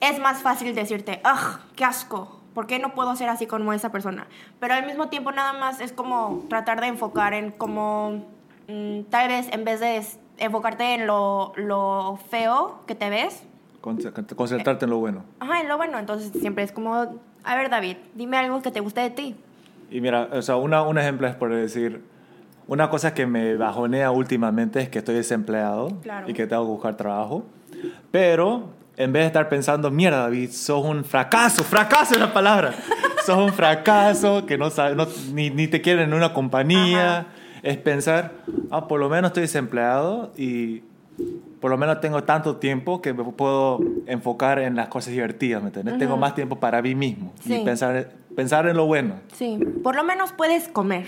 es 0.00 0.18
más 0.20 0.42
fácil 0.42 0.74
decirte, 0.74 1.20
¡ah, 1.24 1.60
qué 1.76 1.84
asco! 1.84 2.40
¿Por 2.54 2.66
qué 2.66 2.78
no 2.78 2.92
puedo 2.94 3.16
ser 3.16 3.28
así 3.30 3.46
como 3.46 3.72
esa 3.72 3.90
persona? 3.90 4.26
Pero 4.60 4.74
al 4.74 4.84
mismo 4.86 5.08
tiempo 5.08 5.32
nada 5.32 5.54
más 5.54 5.80
es 5.80 5.92
como 5.92 6.44
tratar 6.50 6.80
de 6.82 6.88
enfocar 6.88 7.32
en 7.32 7.50
como, 7.50 8.24
mm, 8.68 9.02
tal 9.10 9.28
vez 9.28 9.48
en 9.52 9.64
vez 9.64 9.80
de 9.80 10.02
enfocarte 10.38 10.94
en 10.94 11.06
lo, 11.06 11.52
lo 11.56 12.18
feo 12.30 12.80
que 12.86 12.94
te 12.94 13.08
ves, 13.10 13.42
Con- 13.80 13.98
Concentrarte 14.36 14.84
en 14.84 14.90
lo 14.90 14.98
bueno. 14.98 15.24
ajá, 15.40 15.60
en 15.60 15.68
lo 15.68 15.76
bueno. 15.78 15.98
Entonces 15.98 16.30
siempre 16.40 16.62
es 16.64 16.72
como, 16.72 16.94
a 17.44 17.56
ver 17.56 17.70
David, 17.70 17.96
dime 18.14 18.36
algo 18.36 18.60
que 18.60 18.70
te 18.70 18.80
guste 18.80 19.00
de 19.00 19.10
ti. 19.10 19.34
Y 19.90 20.00
mira, 20.00 20.28
o 20.32 20.42
sea, 20.42 20.56
una, 20.56 20.82
un 20.82 20.98
ejemplo 20.98 21.26
es 21.28 21.34
por 21.34 21.54
decir, 21.54 22.04
una 22.72 22.88
cosa 22.88 23.12
que 23.12 23.26
me 23.26 23.54
bajonea 23.56 24.10
últimamente 24.10 24.80
es 24.80 24.88
que 24.88 24.98
estoy 25.00 25.14
desempleado 25.16 25.88
Claro. 26.02 26.28
y 26.30 26.32
que 26.32 26.46
tengo 26.46 26.64
que 26.64 26.70
buscar 26.70 26.96
trabajo. 26.96 27.44
Pero 28.10 28.70
en 28.96 29.12
vez 29.12 29.22
de 29.24 29.26
estar 29.26 29.48
pensando, 29.50 29.90
mierda, 29.90 30.20
David, 30.22 30.50
sos 30.52 30.82
un 30.84 31.04
fracaso, 31.04 31.64
fracaso 31.64 32.14
es 32.14 32.20
la 32.20 32.32
palabra. 32.32 32.72
sos 33.26 33.36
un 33.36 33.52
fracaso, 33.52 34.46
que 34.46 34.56
no, 34.56 34.68
no- 34.96 35.06
ni, 35.34 35.50
ni 35.50 35.68
te 35.68 35.80
quieren 35.82 36.04
en 36.08 36.14
una 36.14 36.32
compañía. 36.32 37.18
Ajá. 37.18 37.26
Es 37.62 37.76
pensar, 37.76 38.32
ah, 38.70 38.88
por 38.88 38.98
lo 39.00 39.08
menos 39.08 39.28
estoy 39.30 39.42
desempleado 39.42 40.32
y 40.36 40.82
por 41.60 41.70
lo 41.70 41.76
menos 41.78 42.00
tengo 42.00 42.24
tanto 42.24 42.56
tiempo 42.56 43.00
que 43.02 43.12
me 43.12 43.22
puedo 43.22 43.78
enfocar 44.06 44.58
en 44.58 44.74
las 44.76 44.88
cosas 44.88 45.12
divertidas, 45.12 45.62
¿me 45.62 45.68
entiendes? 45.68 45.98
Tengo 45.98 46.16
más 46.16 46.34
tiempo 46.34 46.56
para 46.58 46.80
mí 46.82 46.94
mismo 46.94 47.32
Sí. 47.44 47.54
y 47.60 47.64
pensar, 47.64 48.08
pensar 48.34 48.66
en 48.66 48.76
lo 48.78 48.86
bueno. 48.86 49.16
Sí, 49.34 49.58
por 49.84 49.94
lo 49.94 50.02
menos 50.04 50.32
puedes 50.32 50.66
comer. 50.68 51.06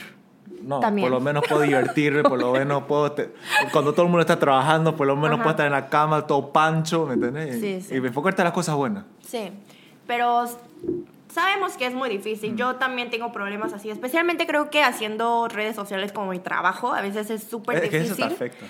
No, 0.62 0.80
También. 0.80 1.06
por 1.08 1.18
lo 1.18 1.20
menos 1.20 1.44
puedo 1.48 1.60
divertirme, 1.62 2.22
por 2.22 2.38
lo 2.40 2.52
menos 2.52 2.84
puedo... 2.84 3.12
te- 3.12 3.34
Cuando 3.72 3.92
todo 3.92 4.02
el 4.02 4.08
mundo 4.08 4.20
está 4.22 4.38
trabajando, 4.38 4.96
por 4.96 5.06
lo 5.06 5.14
menos 5.14 5.32
Ajá. 5.34 5.42
puedo 5.42 5.50
estar 5.50 5.66
en 5.66 5.72
la 5.72 5.88
cama 5.88 6.26
todo 6.26 6.52
pancho, 6.52 7.04
¿me 7.06 7.14
entendés? 7.14 7.60
Sí, 7.60 7.80
sí. 7.82 7.94
Y 7.94 7.98
enfocarte 7.98 8.40
en 8.40 8.44
las 8.44 8.54
cosas 8.54 8.74
buenas. 8.74 9.04
Sí, 9.26 9.50
pero 10.06 10.44
sabemos 11.32 11.76
que 11.76 11.86
es 11.86 11.94
muy 11.94 12.08
difícil. 12.08 12.56
Yo 12.56 12.76
también 12.76 13.10
tengo 13.10 13.32
problemas 13.32 13.72
así, 13.74 13.90
especialmente 13.90 14.46
creo 14.46 14.70
que 14.70 14.82
haciendo 14.82 15.48
redes 15.48 15.76
sociales 15.76 16.12
como 16.12 16.30
mi 16.30 16.38
trabajo, 16.38 16.94
a 16.94 17.00
veces 17.02 17.28
es 17.30 17.44
súper 17.44 17.76
Es 17.76 17.90
que 17.90 17.98
difícil. 17.98 18.12
eso 18.12 18.22
está 18.22 18.28
perfecto. 18.28 18.64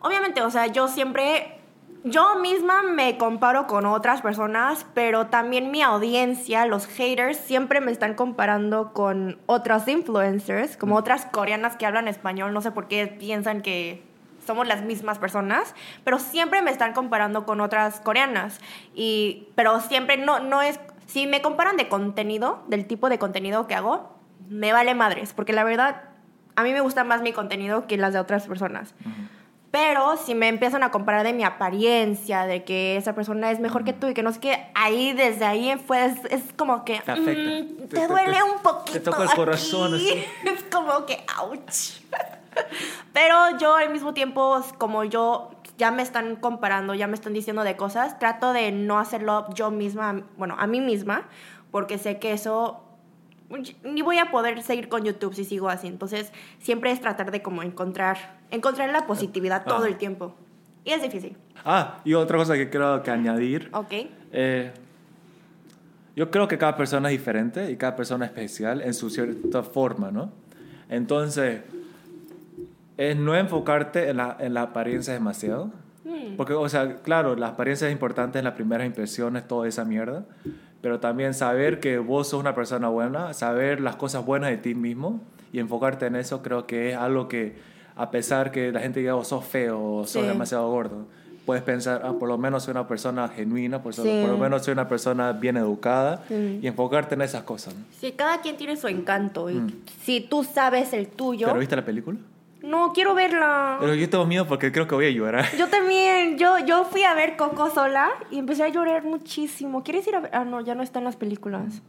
Obviamente, 0.00 0.42
o 0.42 0.50
sea, 0.50 0.66
yo 0.66 0.88
siempre, 0.88 1.59
yo 2.04 2.38
misma 2.38 2.82
me 2.82 3.18
comparo 3.18 3.66
con 3.66 3.84
otras 3.84 4.22
personas, 4.22 4.86
pero 4.94 5.26
también 5.26 5.70
mi 5.70 5.82
audiencia, 5.82 6.64
los 6.66 6.86
haters, 6.86 7.36
siempre 7.36 7.80
me 7.80 7.92
están 7.92 8.14
comparando 8.14 8.92
con 8.92 9.38
otras 9.46 9.86
influencers, 9.86 10.76
como 10.76 10.96
otras 10.96 11.26
coreanas 11.26 11.76
que 11.76 11.86
hablan 11.86 12.08
español, 12.08 12.54
no 12.54 12.62
sé 12.62 12.70
por 12.70 12.88
qué 12.88 13.06
piensan 13.06 13.60
que 13.60 14.02
somos 14.46 14.66
las 14.66 14.82
mismas 14.82 15.18
personas, 15.18 15.74
pero 16.02 16.18
siempre 16.18 16.62
me 16.62 16.70
están 16.70 16.92
comparando 16.92 17.44
con 17.44 17.60
otras 17.60 18.00
coreanas. 18.00 18.60
Y, 18.94 19.48
pero 19.54 19.80
siempre 19.80 20.16
no, 20.16 20.40
no 20.40 20.62
es, 20.62 20.80
si 21.06 21.26
me 21.26 21.42
comparan 21.42 21.76
de 21.76 21.88
contenido, 21.88 22.64
del 22.68 22.86
tipo 22.86 23.08
de 23.08 23.18
contenido 23.18 23.66
que 23.66 23.74
hago, 23.74 24.16
me 24.48 24.72
vale 24.72 24.94
madres, 24.94 25.32
porque 25.34 25.52
la 25.52 25.64
verdad, 25.64 26.02
a 26.56 26.62
mí 26.62 26.72
me 26.72 26.80
gusta 26.80 27.04
más 27.04 27.20
mi 27.20 27.32
contenido 27.32 27.86
que 27.86 27.96
las 27.96 28.12
de 28.12 28.18
otras 28.18 28.46
personas. 28.46 28.94
Pero 29.70 30.16
si 30.16 30.34
me 30.34 30.48
empiezan 30.48 30.82
a 30.82 30.90
comparar 30.90 31.24
de 31.24 31.32
mi 31.32 31.44
apariencia, 31.44 32.44
de 32.46 32.64
que 32.64 32.96
esa 32.96 33.14
persona 33.14 33.52
es 33.52 33.60
mejor 33.60 33.84
que 33.84 33.92
tú 33.92 34.08
y 34.08 34.14
que 34.14 34.22
no 34.24 34.32
sé 34.32 34.40
qué, 34.40 34.66
ahí 34.74 35.12
desde 35.12 35.44
ahí 35.44 35.72
fue, 35.86 36.06
es, 36.06 36.24
es 36.28 36.42
como 36.56 36.84
que 36.84 37.00
Te 37.00 37.12
afecta. 37.12 37.32
mm, 37.84 37.88
Te- 37.88 38.08
duele 38.08 38.32
te- 38.36 38.42
un 38.42 38.58
poquito. 38.62 38.92
te 38.92 39.00
toca 39.00 39.22
el 39.22 39.30
corazón, 39.30 39.94
aquí. 39.94 40.08
así. 40.10 40.24
Es 40.48 40.64
como 40.64 41.06
que, 41.06 41.24
ouch. 41.40 42.00
Pero 43.12 43.58
yo 43.58 43.76
al 43.76 43.90
mismo 43.90 44.12
tiempo, 44.12 44.60
como 44.78 45.04
yo 45.04 45.50
ya 45.78 45.90
me 45.92 46.02
están 46.02 46.36
comparando, 46.36 46.94
ya 46.94 47.06
me 47.06 47.14
están 47.14 47.32
diciendo 47.32 47.62
de 47.62 47.76
cosas, 47.76 48.18
trato 48.18 48.52
de 48.52 48.72
no 48.72 48.98
hacerlo 48.98 49.46
yo 49.54 49.70
misma, 49.70 50.22
bueno, 50.36 50.56
a 50.58 50.66
mí 50.66 50.80
misma, 50.80 51.28
porque 51.70 51.96
sé 51.96 52.18
que 52.18 52.32
eso 52.32 52.82
ni 53.84 54.02
voy 54.02 54.18
a 54.18 54.30
poder 54.30 54.62
seguir 54.62 54.88
con 54.88 55.04
YouTube 55.04 55.34
si 55.34 55.44
sigo 55.44 55.68
así. 55.68 55.86
Entonces, 55.88 56.32
siempre 56.60 56.90
es 56.92 57.00
tratar 57.00 57.30
de 57.30 57.42
como 57.42 57.62
encontrar, 57.62 58.38
encontrar 58.50 58.90
la 58.90 59.06
positividad 59.06 59.64
todo 59.64 59.84
Ah. 59.84 59.88
el 59.88 59.96
tiempo. 59.96 60.34
Y 60.84 60.90
es 60.92 61.02
difícil. 61.02 61.36
Ah, 61.64 62.00
y 62.04 62.14
otra 62.14 62.38
cosa 62.38 62.54
que 62.54 62.70
creo 62.70 63.02
que 63.02 63.10
añadir. 63.10 63.68
¿Ok? 63.72 63.92
eh, 64.32 64.72
yo 66.16 66.30
creo 66.30 66.48
que 66.48 66.58
cada 66.58 66.76
persona 66.76 67.08
es 67.08 67.12
diferente 67.18 67.70
y 67.70 67.76
cada 67.76 67.96
persona 67.96 68.24
es 68.26 68.30
especial 68.32 68.82
en 68.82 68.92
su 68.94 69.08
cierta 69.10 69.62
forma, 69.62 70.10
¿no? 70.10 70.30
Entonces, 70.88 71.62
es 72.96 73.16
no 73.16 73.34
enfocarte 73.36 74.10
en 74.10 74.16
la, 74.18 74.36
en 74.40 74.52
la 74.54 74.62
apariencia 74.62 75.14
demasiado. 75.14 75.70
Mm. 76.04 76.36
Porque, 76.36 76.52
o 76.52 76.68
sea, 76.68 76.96
claro, 77.02 77.36
la 77.36 77.48
apariencia 77.48 77.86
es 77.86 77.92
importante 77.92 78.38
en 78.38 78.44
las 78.44 78.54
primeras 78.54 78.86
impresiones, 78.86 79.46
toda 79.46 79.68
esa 79.68 79.84
mierda. 79.84 80.24
Pero 80.82 80.98
también 81.00 81.34
saber 81.34 81.78
que 81.80 81.98
vos 81.98 82.28
sos 82.28 82.40
una 82.40 82.54
persona 82.54 82.88
buena, 82.88 83.34
saber 83.34 83.80
las 83.80 83.96
cosas 83.96 84.24
buenas 84.24 84.50
de 84.50 84.56
ti 84.56 84.74
mismo 84.74 85.20
y 85.52 85.58
enfocarte 85.58 86.06
en 86.06 86.16
eso, 86.16 86.42
creo 86.42 86.66
que 86.66 86.90
es 86.92 86.96
algo 86.96 87.28
que, 87.28 87.56
a 87.96 88.10
pesar 88.10 88.50
que 88.50 88.72
la 88.72 88.80
gente 88.80 89.00
diga, 89.00 89.14
oh, 89.16 89.24
sos 89.24 89.44
feo 89.44 89.78
o 89.82 90.06
sos 90.06 90.22
Sí. 90.22 90.28
demasiado 90.28 90.70
gordo, 90.70 91.06
puedes 91.44 91.62
pensar, 91.62 92.00
ah, 92.04 92.12
por 92.18 92.28
lo 92.28 92.38
menos 92.38 92.62
soy 92.62 92.70
una 92.72 92.86
persona 92.88 93.28
genuina, 93.28 93.82
por, 93.82 93.92
Sí. 93.92 94.20
por 94.22 94.30
lo 94.30 94.38
menos 94.38 94.64
soy 94.64 94.72
una 94.72 94.88
persona 94.88 95.32
bien 95.32 95.56
educada 95.58 96.22
Sí. 96.28 96.60
y 96.62 96.66
enfocarte 96.66 97.14
en 97.14 97.22
esas 97.22 97.42
cosas. 97.42 97.74
¿no? 97.74 97.84
Sí, 97.98 98.12
cada 98.12 98.40
quien 98.40 98.56
tiene 98.56 98.76
su 98.76 98.88
encanto. 98.88 99.50
Y 99.50 99.60
si 100.02 100.20
tú 100.22 100.44
sabes 100.44 100.92
el 100.94 101.08
tuyo. 101.08 101.46
¿Pero 101.48 101.58
viste 101.60 101.76
la 101.76 101.84
película? 101.84 102.18
No, 102.62 102.92
quiero 102.92 103.14
verla. 103.14 103.78
Pero 103.80 103.94
yo 103.94 104.08
tengo 104.10 104.26
miedo 104.26 104.46
porque 104.46 104.70
creo 104.70 104.86
que 104.86 104.94
voy 104.94 105.06
a 105.06 105.10
llorar. 105.10 105.46
Yo 105.56 105.68
también, 105.70 106.38
yo, 106.38 106.58
yo 106.58 106.84
fui 106.84 107.04
a 107.04 107.14
ver 107.14 107.36
Coco 107.36 107.70
sola 107.70 108.10
y 108.30 108.38
empecé 108.38 108.64
a 108.64 108.68
llorar 108.68 109.04
muchísimo. 109.04 109.82
¿Quieres 109.82 110.06
ir 110.06 110.16
a 110.16 110.20
ver? 110.20 110.30
Ah, 110.34 110.44
no, 110.44 110.60
ya 110.60 110.74
no 110.74 110.82
está 110.82 110.98
en 110.98 111.06
las 111.06 111.16
películas. 111.16 111.82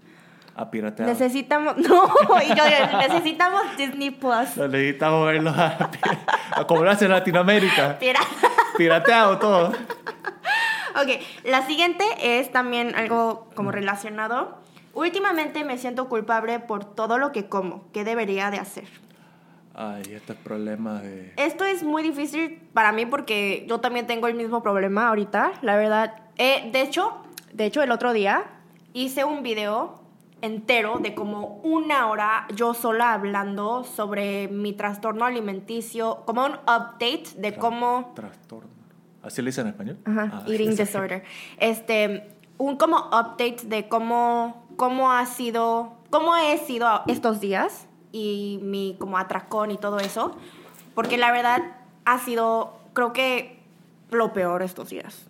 A 0.55 0.69
piratear. 0.69 1.07
Necesitamos, 1.07 1.77
no, 1.77 2.07
y 2.41 2.47
yo, 2.49 2.63
necesitamos 2.99 3.61
Disney 3.77 4.11
Plus. 4.11 4.57
Necesitamos 4.57 5.25
verlo 5.25 5.49
a, 5.51 5.89
a 6.51 6.91
hace 6.91 7.05
en 7.05 7.11
Latinoamérica. 7.11 7.97
Pirateado 8.77 9.39
todo. 9.39 9.73
Ok, 10.95 11.21
la 11.45 11.65
siguiente 11.65 12.03
es 12.21 12.51
también 12.51 12.95
algo 12.95 13.49
como 13.55 13.71
relacionado. 13.71 14.57
Últimamente 14.93 15.63
me 15.63 15.77
siento 15.77 16.09
culpable 16.09 16.59
por 16.59 16.83
todo 16.83 17.17
lo 17.17 17.31
que 17.31 17.47
como. 17.47 17.85
¿Qué 17.93 18.03
debería 18.03 18.51
de 18.51 18.59
hacer? 18.59 18.85
Ay, 19.83 20.03
estos 20.13 20.35
problemas 20.35 21.01
de... 21.01 21.33
Esto 21.37 21.65
es 21.65 21.81
muy 21.81 22.03
difícil 22.03 22.61
para 22.71 22.91
mí 22.91 23.07
porque 23.07 23.65
yo 23.67 23.79
también 23.79 24.05
tengo 24.05 24.27
el 24.27 24.35
mismo 24.35 24.61
problema 24.61 25.07
ahorita, 25.07 25.53
la 25.63 25.75
verdad. 25.75 26.21
Eh, 26.37 26.69
de 26.71 26.81
hecho, 26.81 27.23
de 27.51 27.65
hecho 27.65 27.81
el 27.81 27.89
otro 27.89 28.13
día 28.13 28.43
hice 28.93 29.23
un 29.25 29.41
video 29.41 29.99
entero 30.41 30.99
de 30.99 31.15
como 31.15 31.61
una 31.63 32.09
hora 32.09 32.45
yo 32.53 32.75
sola 32.75 33.13
hablando 33.13 33.83
sobre 33.83 34.49
mi 34.49 34.73
trastorno 34.73 35.25
alimenticio, 35.25 36.21
como 36.27 36.45
un 36.45 36.51
update 36.51 37.29
de 37.37 37.55
cómo 37.55 38.11
Trastorno. 38.13 38.69
¿Así 39.23 39.41
le 39.41 39.47
dicen 39.47 39.65
en 39.65 39.71
español? 39.71 39.97
Ajá, 40.05 40.29
Ah, 40.31 40.43
eating 40.47 40.75
disorder. 40.75 41.23
Este, 41.57 42.35
un 42.59 42.77
como 42.77 43.07
update 43.07 43.61
de 43.65 43.87
cómo, 43.87 44.67
cómo 44.75 45.11
ha 45.11 45.25
sido, 45.25 45.93
cómo 46.11 46.37
he 46.37 46.59
sido 46.59 47.01
estos 47.07 47.39
días 47.39 47.87
y 48.11 48.59
mi 48.61 48.95
como 48.99 49.17
atracón 49.17 49.71
y 49.71 49.77
todo 49.77 49.99
eso. 49.99 50.35
Porque 50.95 51.17
la 51.17 51.31
verdad 51.31 51.61
ha 52.05 52.19
sido, 52.19 52.73
creo 52.93 53.13
que 53.13 53.59
lo 54.09 54.33
peor 54.33 54.61
estos 54.63 54.89
días. 54.89 55.27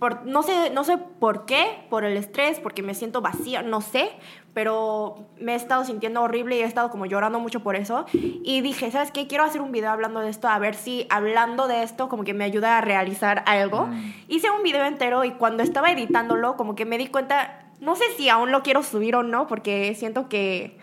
Por- 0.00 0.26
no, 0.26 0.42
sé, 0.42 0.70
no 0.70 0.82
sé 0.82 0.98
por 0.98 1.46
qué, 1.46 1.84
por 1.88 2.04
el 2.04 2.16
estrés, 2.16 2.58
porque 2.58 2.82
me 2.82 2.94
siento 2.94 3.20
vacía, 3.20 3.62
no 3.62 3.80
sé, 3.80 4.10
pero 4.52 5.18
me 5.38 5.52
he 5.52 5.54
estado 5.54 5.84
sintiendo 5.84 6.22
horrible 6.22 6.56
y 6.56 6.60
he 6.62 6.64
estado 6.64 6.90
como 6.90 7.06
llorando 7.06 7.38
mucho 7.38 7.60
por 7.60 7.76
eso. 7.76 8.04
Y 8.12 8.62
dije, 8.62 8.90
¿sabes 8.90 9.12
qué? 9.12 9.28
Quiero 9.28 9.44
hacer 9.44 9.60
un 9.60 9.70
video 9.70 9.90
hablando 9.90 10.18
de 10.20 10.28
esto, 10.28 10.48
a 10.48 10.58
ver 10.58 10.74
si 10.74 11.06
hablando 11.08 11.68
de 11.68 11.84
esto 11.84 12.08
como 12.08 12.24
que 12.24 12.34
me 12.34 12.42
ayuda 12.44 12.78
a 12.78 12.80
realizar 12.80 13.44
algo. 13.46 13.86
Mm. 13.86 14.12
Hice 14.26 14.50
un 14.50 14.64
video 14.64 14.84
entero 14.84 15.24
y 15.24 15.30
cuando 15.32 15.62
estaba 15.62 15.92
editándolo 15.92 16.56
como 16.56 16.74
que 16.74 16.84
me 16.84 16.98
di 16.98 17.06
cuenta, 17.06 17.62
no 17.80 17.94
sé 17.94 18.04
si 18.16 18.28
aún 18.28 18.50
lo 18.50 18.64
quiero 18.64 18.82
subir 18.82 19.14
o 19.14 19.22
no, 19.22 19.46
porque 19.46 19.94
siento 19.94 20.28
que 20.28 20.76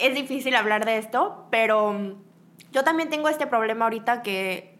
es 0.00 0.14
difícil 0.14 0.54
hablar 0.56 0.84
de 0.84 0.98
esto, 0.98 1.46
pero 1.50 1.92
mm, 1.92 2.14
yo 2.72 2.84
también 2.84 3.08
tengo 3.10 3.28
este 3.28 3.46
problema 3.46 3.84
ahorita 3.86 4.22
que 4.22 4.78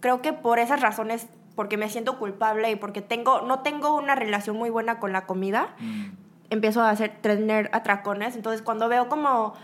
creo 0.00 0.22
que 0.22 0.32
por 0.32 0.58
esas 0.58 0.80
razones, 0.80 1.28
porque 1.56 1.76
me 1.76 1.88
siento 1.90 2.18
culpable 2.18 2.70
y 2.70 2.76
porque 2.76 3.02
tengo, 3.02 3.42
no 3.42 3.60
tengo 3.60 3.94
una 3.94 4.14
relación 4.14 4.56
muy 4.56 4.70
buena 4.70 4.98
con 4.98 5.12
la 5.12 5.26
comida, 5.26 5.74
Mm. 5.80 6.04
empiezo 6.50 6.82
a 6.82 6.90
hacer 6.90 7.18
tener 7.20 7.70
atracones. 7.72 8.34
Entonces, 8.36 8.62
cuando 8.62 8.88
veo 8.88 9.08
como 9.08 9.54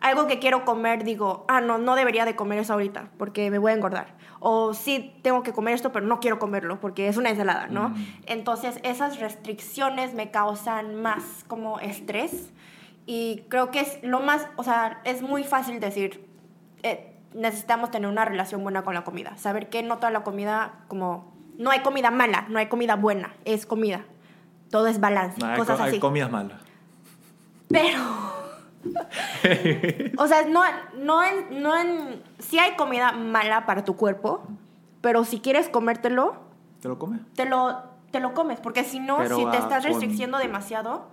algo 0.00 0.26
que 0.26 0.38
quiero 0.38 0.64
comer, 0.64 1.02
digo, 1.04 1.44
ah, 1.48 1.60
no, 1.60 1.78
no 1.78 1.94
debería 1.94 2.24
de 2.26 2.36
comer 2.36 2.58
eso 2.58 2.74
ahorita 2.74 3.08
porque 3.18 3.50
me 3.50 3.58
voy 3.58 3.72
a 3.72 3.74
engordar. 3.74 4.14
O 4.38 4.74
sí, 4.74 5.18
tengo 5.22 5.42
que 5.42 5.52
comer 5.52 5.74
esto, 5.74 5.90
pero 5.92 6.06
no 6.06 6.20
quiero 6.20 6.38
comerlo 6.38 6.78
porque 6.78 7.08
es 7.08 7.16
una 7.16 7.30
ensalada, 7.30 7.68
¿no? 7.68 7.88
Mm. 7.88 8.06
Entonces, 8.26 8.78
esas 8.82 9.18
restricciones 9.18 10.12
me 10.14 10.30
causan 10.30 10.94
más 10.96 11.44
como 11.48 11.80
estrés. 11.80 12.52
Y 13.06 13.44
creo 13.48 13.70
que 13.70 13.80
es 13.80 13.98
lo 14.02 14.20
más, 14.20 14.46
o 14.56 14.64
sea, 14.64 15.00
es 15.04 15.22
muy 15.22 15.44
fácil 15.44 15.78
decir, 15.80 16.26
eh, 16.82 17.14
necesitamos 17.34 17.90
tener 17.92 18.10
una 18.10 18.24
relación 18.24 18.62
buena 18.62 18.82
con 18.82 18.94
la 18.94 19.04
comida. 19.04 19.36
Saber 19.36 19.68
que 19.68 19.82
no 19.84 19.96
toda 19.98 20.10
la 20.10 20.24
comida, 20.24 20.74
como, 20.88 21.32
no 21.56 21.70
hay 21.70 21.80
comida 21.80 22.10
mala, 22.10 22.46
no 22.48 22.58
hay 22.58 22.66
comida 22.66 22.96
buena, 22.96 23.34
es 23.44 23.64
comida. 23.66 24.02
Todo 24.70 24.88
es 24.88 24.98
balance, 24.98 25.40
No, 25.40 25.46
hay, 25.46 25.58
cosas 25.58 25.76
co- 25.76 25.82
hay 25.84 25.90
así. 25.90 26.00
comidas 26.00 26.30
malas. 26.30 26.60
Pero. 27.68 27.98
o 30.18 30.26
sea, 30.26 30.42
no, 30.48 30.62
no 30.98 31.22
en, 31.24 31.62
no 31.62 31.76
en. 31.76 32.22
Sí 32.38 32.58
hay 32.58 32.74
comida 32.76 33.12
mala 33.12 33.66
para 33.66 33.84
tu 33.84 33.96
cuerpo, 33.96 34.42
pero 35.00 35.24
si 35.24 35.40
quieres 35.40 35.68
comértelo, 35.68 36.36
¿Te 36.80 36.88
lo 36.88 36.98
comes? 36.98 37.20
te 37.34 37.44
lo, 37.46 37.82
te 38.10 38.20
lo 38.20 38.34
comes. 38.34 38.60
Porque 38.60 38.84
si 38.84 39.00
no, 39.00 39.18
Pero, 39.18 39.36
si 39.36 39.44
te 39.44 39.56
ah, 39.56 39.60
estás 39.60 39.82
con- 39.84 39.92
restricciendo 39.92 40.38
demasiado, 40.38 41.08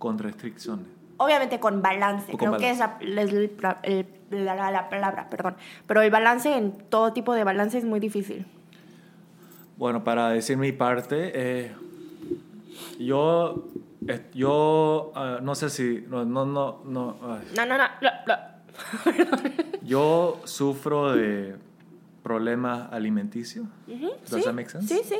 Con 0.00 0.18
restricciones. 0.18 0.86
obviamente 1.18 1.60
con 1.60 1.82
balance. 1.82 2.32
Con 2.32 2.38
Creo 2.38 2.56
que 2.56 2.70
es 2.70 2.78
la, 2.78 2.96
el- 3.02 3.18
el- 3.20 4.44
la- 4.44 4.54
la- 4.56 4.70
la 4.72 4.88
palabra, 4.88 5.28
perdón. 5.30 5.54
Pero 5.86 6.00
el 6.02 6.10
balance 6.10 6.56
en 6.56 6.72
todo 6.72 7.12
tipo 7.12 7.34
de 7.34 7.44
balance 7.44 7.76
es 7.78 7.84
muy 7.84 8.00
difícil. 8.00 8.46
Bueno, 9.76 10.02
para 10.02 10.30
decir 10.30 10.56
mi 10.56 10.72
parte, 10.72 11.32
eh, 11.34 11.72
yo, 12.98 13.66
eh, 14.08 14.22
yo 14.34 15.12
ah, 15.14 15.38
no 15.42 15.54
sé 15.54 15.68
si, 15.70 16.04
no, 16.08 16.24
no, 16.24 16.44
no, 16.46 16.80
no. 16.84 17.16
No, 17.56 17.66
no, 17.66 17.76
no. 17.78 17.84
no, 18.26 18.34
yo 19.82 20.40
sufro 20.44 21.12
de 21.12 21.56
problemas 22.22 22.92
alimenticios. 22.92 23.66
Ujú, 23.88 24.06
Does 24.28 24.40
sí, 24.40 24.42
that 24.42 24.54
make 24.54 24.68
sense? 24.70 24.88
Sí, 24.94 25.02
sí. 25.04 25.16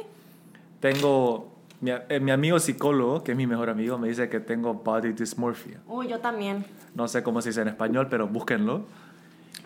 Tengo, 0.81 1.49
mi, 1.81 1.91
eh, 2.09 2.20
mi 2.20 2.31
amigo 2.31 2.59
psicólogo, 2.59 3.22
que 3.24 3.33
es 3.33 3.37
mi 3.37 3.47
mejor 3.47 3.70
amigo, 3.70 3.99
me 3.99 4.09
dice 4.09 4.28
que 4.28 4.41
tengo 4.41 4.74
body 4.74 5.12
dysmorphia. 5.12 5.81
Uy, 5.87 6.09
yo 6.09 6.20
también. 6.20 6.64
No 6.95 7.09
sé 7.09 7.22
cómo 7.22 7.41
se 7.43 7.51
dice 7.51 7.62
en 7.62 7.68
español, 7.68 8.09
pero 8.11 8.28
búsquenlo. 8.28 8.85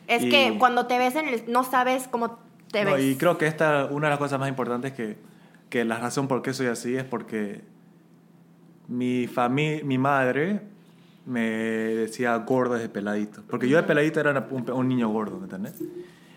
Es 0.07 0.23
Y- 0.23 0.29
que 0.31 0.57
cuando 0.59 0.87
te 0.87 0.99
ves 0.99 1.17
en 1.17 1.29
el, 1.29 1.45
no 1.51 1.65
sabes 1.65 2.07
cómo 2.09 2.39
te 2.71 2.85
No, 2.85 2.93
ves. 2.95 3.05
y 3.05 3.17
creo 3.17 3.39
que 3.39 3.47
esta, 3.47 3.87
una 3.87 4.07
de 4.07 4.11
las 4.11 4.19
cosas 4.19 4.39
más 4.39 4.49
importantes 4.49 4.93
que, 4.93 5.17
que 5.71 5.85
la 5.85 5.99
razón 5.99 6.29
por 6.29 6.43
qué 6.43 6.53
soy 6.53 6.67
así 6.67 6.95
es 6.97 7.05
porque 7.05 7.63
mi, 8.89 9.27
fami 9.27 9.81
mi 9.83 9.97
madre 9.99 10.61
me 11.27 11.41
decía 11.41 12.37
gordo 12.37 12.75
desde 12.75 12.89
peladito. 12.91 13.43
Porque 13.49 13.67
yo 13.69 13.77
de 13.79 13.83
peladito 13.85 14.21
era 14.21 14.47
un, 14.51 14.71
un 14.71 14.89
niño 14.89 15.09
gordo, 15.09 15.39
¿me 15.39 15.45
entiendes? 15.45 15.83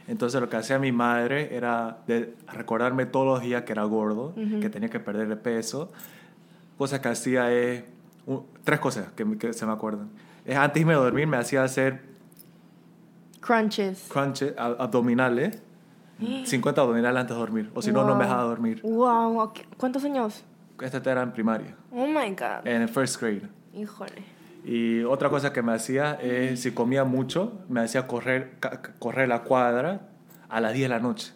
Entonces 0.07 0.39
lo 0.39 0.49
que 0.49 0.55
hacía 0.57 0.79
mi 0.79 0.91
madre 0.91 1.55
era 1.55 1.97
de 2.07 2.33
recordarme 2.53 3.05
todos 3.05 3.25
los 3.25 3.41
días 3.41 3.63
que 3.63 3.73
era 3.73 3.83
gordo, 3.83 4.33
que 4.61 4.69
tenía 4.69 4.89
que 4.89 4.99
perder 4.99 5.29
el 5.29 5.37
peso. 5.37 5.91
Cosa 6.77 7.01
que 7.01 7.09
hacía 7.09 7.51
es... 7.51 7.83
tres 8.63 8.79
cosas 8.79 9.11
que, 9.15 9.37
que 9.37 9.53
se 9.53 9.65
me 9.65 9.71
acuerdan. 9.73 10.09
Es 10.45 10.55
antes 10.55 10.75
de 10.75 10.79
irme 10.81 10.93
a 10.93 10.97
dormir 10.97 11.27
me 11.27 11.37
hacía 11.37 11.63
hacer 11.63 12.01
Crunches. 13.41 14.07
crunches 14.09 14.53
abdominales. 14.57 15.61
50 16.45 16.81
abdominales 16.81 17.21
antes 17.21 17.35
de 17.35 17.39
dormir. 17.39 17.71
O 17.75 17.81
si 17.81 17.91
no, 17.91 18.03
no 18.05 18.15
me 18.15 18.23
dejaba 18.23 18.43
dormir. 18.43 18.81
Wow. 18.83 19.51
¿cuántos 19.77 20.03
años? 20.03 20.43
Esta 20.81 20.97
era 21.11 21.23
en 21.23 21.31
primaria, 21.31 21.75
Oh 21.91 22.05
my 22.07 22.29
god. 22.31 22.65
en 22.65 22.83
el 22.83 22.89
first 22.89 23.19
grade. 23.19 23.43
Híjole. 23.73 24.23
Y 24.70 25.03
otra 25.03 25.30
cosa 25.30 25.53
que 25.53 25.61
me 25.61 25.72
hacía 25.74 26.15
es, 26.22 26.59
si 26.61 26.72
comía 26.72 27.05
mucho, 27.05 27.61
me 27.70 27.80
hacía 27.80 28.05
correr, 28.05 28.55
correr 28.99 29.30
la 29.30 29.43
cuadra 29.43 30.01
a 30.49 30.59
las 30.59 30.74
10 30.74 30.89
de 30.89 30.89
la 30.89 30.99
noche. 30.99 31.32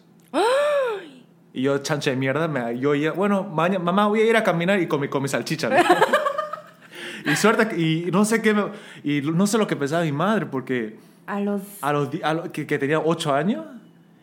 Y 1.54 1.62
yo, 1.62 1.78
chancha 1.78 2.10
de 2.10 2.16
mierda, 2.16 2.46
me, 2.48 2.78
yo 2.78 2.94
ya, 2.94 3.12
bueno, 3.12 3.42
maña- 3.44 3.78
mamá, 3.78 4.06
voy 4.06 4.20
a 4.20 4.24
ir 4.26 4.36
a 4.36 4.42
caminar 4.44 4.80
y 4.80 4.86
con 4.86 5.00
mi, 5.00 5.08
con 5.08 5.22
mi 5.22 5.28
salchicha. 5.28 5.68
¿no? 5.68 5.76
y 7.32 7.36
suerte, 7.36 7.78
y 7.78 8.10
no 8.10 8.24
sé 8.24 8.40
qué, 8.42 8.54
me- 8.54 8.70
y 9.04 9.20
no 9.22 9.46
sé 9.46 9.56
lo 9.58 9.66
que 9.66 9.76
pensaba 9.76 10.02
mi 10.02 10.12
madre, 10.12 10.46
porque 10.46 10.96
A 11.26 11.40
los... 11.40 11.60
a 11.82 11.92
los, 11.92 12.08
a 12.22 12.34
lo- 12.34 12.52
que, 12.52 12.66
que 12.66 12.78
tenía 12.78 13.00
8 13.00 13.34
años, 13.34 13.64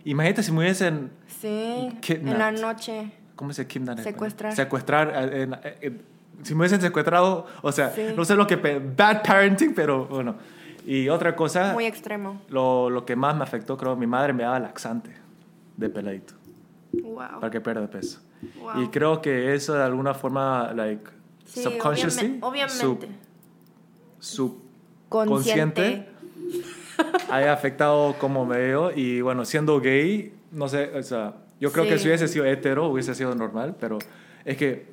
imagínate 0.06 0.42
si 0.44 0.52
me 0.52 0.60
hubiesen, 0.60 1.12
Sí. 1.40 1.90
Kidnapped. 2.02 2.32
En 2.34 2.38
la 2.40 2.52
noche. 2.52 3.12
¿cómo 3.36 3.54
se 3.54 3.66
kidnap 3.68 3.94
en 3.94 4.00
español? 4.00 4.14
Secuestrar. 4.14 4.56
Secuestrar, 4.56 5.14
eh, 5.34 5.42
en- 5.44 5.54
eh, 5.54 5.60
eh, 5.82 6.02
si 6.44 6.54
me 6.54 6.60
hubiesen 6.62 6.82
secuestrado, 6.82 7.46
o 7.62 7.72
sea, 7.72 7.92
Sí. 7.92 8.02
no 8.16 8.26
sé 8.26 8.36
lo 8.36 8.48
que, 8.48 8.56
bad 8.56 9.24
parenting, 9.24 9.74
pero 9.74 10.06
bueno. 10.06 10.36
Y 10.86 11.10
otra 11.10 11.36
cosa, 11.36 11.74
Muy 11.74 11.86
extremo. 11.86 12.42
lo, 12.50 12.90
lo 12.90 13.06
que 13.06 13.16
más 13.16 13.36
me 13.36 13.44
afectó, 13.44 13.78
creo, 13.78 13.96
mi 13.96 14.08
madre 14.08 14.34
me 14.34 14.44
daba 14.44 14.60
laxante 14.60 15.12
de 15.78 15.90
peladito 15.90 16.34
Wow. 16.94 17.40
para 17.40 17.52
que 17.52 17.62
pierda 17.62 17.88
peso. 17.88 18.20
Wow. 18.62 18.82
Y 18.84 18.88
creo 18.88 19.22
que 19.22 19.54
eso 19.54 19.74
de 19.74 19.84
alguna 19.84 20.14
forma, 20.14 20.72
like, 20.74 21.04
Sí, 21.46 21.62
subconsciously, 21.64 22.38
obviamente. 22.42 22.80
sub- 22.80 23.06
sub- 24.20 24.62
Consciente. 25.10 26.08
haya 27.30 27.54
afectado 27.54 28.16
cómo 28.20 28.46
me 28.46 28.58
veo. 28.58 28.92
Y 28.96 29.22
bueno, 29.22 29.46
siendo 29.46 29.80
gay, 29.80 30.34
no 30.52 30.68
sé, 30.68 30.92
o 30.98 31.04
sea, 31.04 31.36
yo 31.60 31.72
creo 31.72 31.86
que 31.86 31.94
Sí. 31.98 32.04
si 32.04 32.08
hubiese 32.08 32.28
sido 32.28 32.46
hetero 32.46 32.88
hubiese 32.88 33.16
sido 33.16 33.34
normal, 33.36 33.76
pero 33.80 34.00
es 34.46 34.58
que 34.58 34.88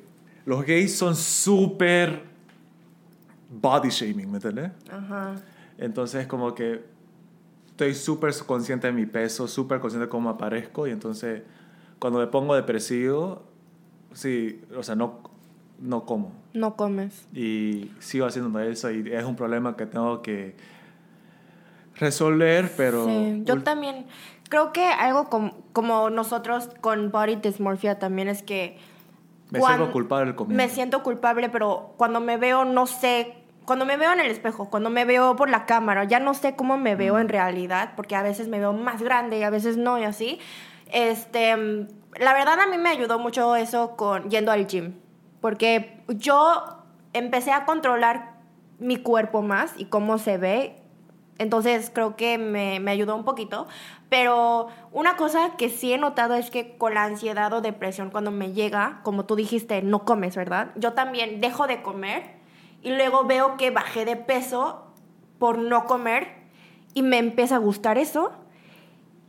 los 0.47 0.65
gays 0.65 0.97
son 0.97 1.13
súper 1.13 2.23
body 3.51 3.89
shaming, 3.89 4.31
¿me 4.31 4.37
entiendes? 4.37 4.71
Ajá. 4.89 5.35
Entonces, 5.77 6.25
como 6.25 6.55
que 6.55 6.85
estoy 7.67 7.93
súper 7.93 8.33
consciente 8.45 8.87
de 8.87 8.93
mi 8.93 9.05
peso, 9.05 9.45
súper 9.49 9.81
consciente 9.81 10.05
de 10.05 10.09
cómo 10.09 10.29
aparezco, 10.29 10.87
y 10.87 10.91
entonces, 10.91 11.43
cuando 11.99 12.19
me 12.19 12.27
pongo 12.27 12.55
depresivo, 12.55 13.43
sí, 14.13 14.61
o 14.73 14.83
sea, 14.83 14.95
no, 14.95 15.19
no 15.81 16.05
como. 16.05 16.31
No 16.53 16.77
comes. 16.77 17.27
Y 17.33 17.91
sigo 17.99 18.25
haciendo 18.25 18.57
eso, 18.61 18.89
y 18.89 19.11
es 19.11 19.25
un 19.25 19.35
problema 19.35 19.75
que 19.75 19.85
tengo 19.85 20.21
que 20.21 20.55
resolver, 21.95 22.71
pero. 22.77 23.05
Sí, 23.05 23.41
yo 23.43 23.63
también 23.63 24.05
creo 24.47 24.71
que 24.71 24.85
algo 24.85 25.29
com- 25.29 25.51
como 25.73 26.09
nosotros 26.09 26.69
con 26.79 27.11
body 27.11 27.35
dysmorphia 27.35 27.99
también 27.99 28.29
es 28.29 28.43
que 28.43 28.77
Me 29.49 29.61
siento 29.61 29.91
culpable 29.91 30.35
comiendo. 30.35 30.63
me 30.63 30.69
siento 30.69 31.03
culpable, 31.03 31.49
pero 31.49 31.93
cuando 31.97 32.19
me 32.19 32.37
veo 32.37 32.65
no 32.65 32.85
sé, 32.85 33.35
cuando 33.65 33.85
me 33.85 33.97
veo 33.97 34.11
en 34.11 34.19
el 34.19 34.27
espejo, 34.27 34.69
cuando 34.69 34.89
me 34.89 35.05
veo 35.05 35.35
por 35.35 35.49
la 35.49 35.65
cámara, 35.65 36.03
ya 36.03 36.19
no 36.19 36.33
sé 36.33 36.55
cómo 36.55 36.77
me 36.77 36.95
veo 36.95 37.19
en 37.19 37.29
realidad, 37.29 37.93
porque 37.95 38.15
a 38.15 38.23
veces 38.23 38.47
me 38.47 38.59
veo 38.59 38.73
más 38.73 39.01
grande 39.01 39.39
y 39.39 39.43
a 39.43 39.49
veces 39.49 39.77
no 39.77 39.97
y 39.99 40.03
así. 40.03 40.39
Este, 40.91 41.55
mm, 41.55 41.87
la 42.19 42.33
verdad 42.33 42.59
a 42.59 42.67
mí 42.67 42.77
me 42.77 42.89
ayudó 42.89 43.19
mucho 43.19 43.55
eso 43.55 43.95
con 43.95 44.29
yendo 44.29 44.51
al 44.51 44.67
gym, 44.67 44.95
porque 45.41 46.01
yo 46.07 46.83
empecé 47.13 47.51
a 47.51 47.65
controlar 47.65 48.37
mi 48.79 48.97
cuerpo 48.97 49.41
más 49.41 49.73
y 49.77 49.85
cómo 49.85 50.17
se 50.17 50.37
ve 50.37 50.76
entonces 51.39 51.91
creo 51.93 52.15
que 52.15 52.37
me, 52.37 52.79
me 52.79 52.91
ayudó 52.91 53.15
un 53.15 53.23
poquito. 53.23 53.67
Pero 54.09 54.67
una 54.91 55.17
cosa 55.17 55.51
que 55.57 55.69
sí 55.69 55.93
he 55.93 55.97
notado 55.97 56.35
es 56.35 56.49
que 56.49 56.77
con 56.77 56.93
la 56.93 57.03
ansiedad 57.03 57.51
o 57.53 57.61
depresión 57.61 58.09
cuando 58.09 58.31
me 58.31 58.53
llega, 58.53 59.01
como 59.03 59.25
tú 59.25 59.35
dijiste, 59.35 59.81
no 59.81 60.05
comes, 60.05 60.35
¿verdad? 60.35 60.71
Yo 60.75 60.93
también 60.93 61.41
dejo 61.41 61.67
de 61.67 61.81
comer 61.81 62.37
y 62.81 62.91
luego 62.91 63.25
veo 63.25 63.57
que 63.57 63.71
bajé 63.71 64.05
de 64.05 64.15
peso 64.15 64.85
por 65.39 65.57
no 65.57 65.85
comer 65.85 66.27
y 66.93 67.01
me 67.03 67.17
empieza 67.17 67.55
a 67.55 67.59
gustar 67.59 67.97
eso. 67.97 68.31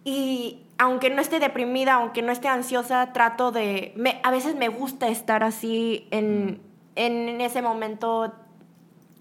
Y 0.04 0.62
aunque 0.78 1.10
no 1.10 1.20
esté 1.20 1.40
deprimida, 1.40 1.94
aunque 1.94 2.22
no 2.22 2.30
esté 2.30 2.48
ansiosa, 2.48 3.12
trato 3.12 3.50
de... 3.50 3.92
Me, 3.96 4.20
a 4.22 4.30
veces 4.30 4.54
me 4.54 4.68
gusta 4.68 5.08
estar 5.08 5.42
así 5.42 6.06
en, 6.12 6.62
en 6.94 7.40
ese 7.40 7.62
momento 7.62 8.32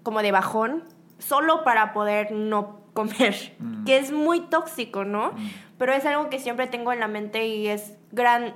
como 0.04 0.22
de 0.22 0.30
bajón, 0.30 0.84
solo 1.18 1.64
para 1.64 1.92
poder 1.92 2.30
no 2.30 2.77
comer, 2.98 3.34
Mm. 3.58 3.84
que 3.84 3.98
es 3.98 4.10
muy 4.12 4.40
tóxico, 4.40 5.04
¿no? 5.04 5.32
Mm. 5.32 5.50
Pero 5.78 5.92
es 5.92 6.04
algo 6.06 6.28
que 6.30 6.38
siempre 6.40 6.66
tengo 6.66 6.92
en 6.92 7.00
la 7.00 7.08
mente 7.08 7.46
y 7.46 7.68
es 7.68 7.94
gran... 8.12 8.54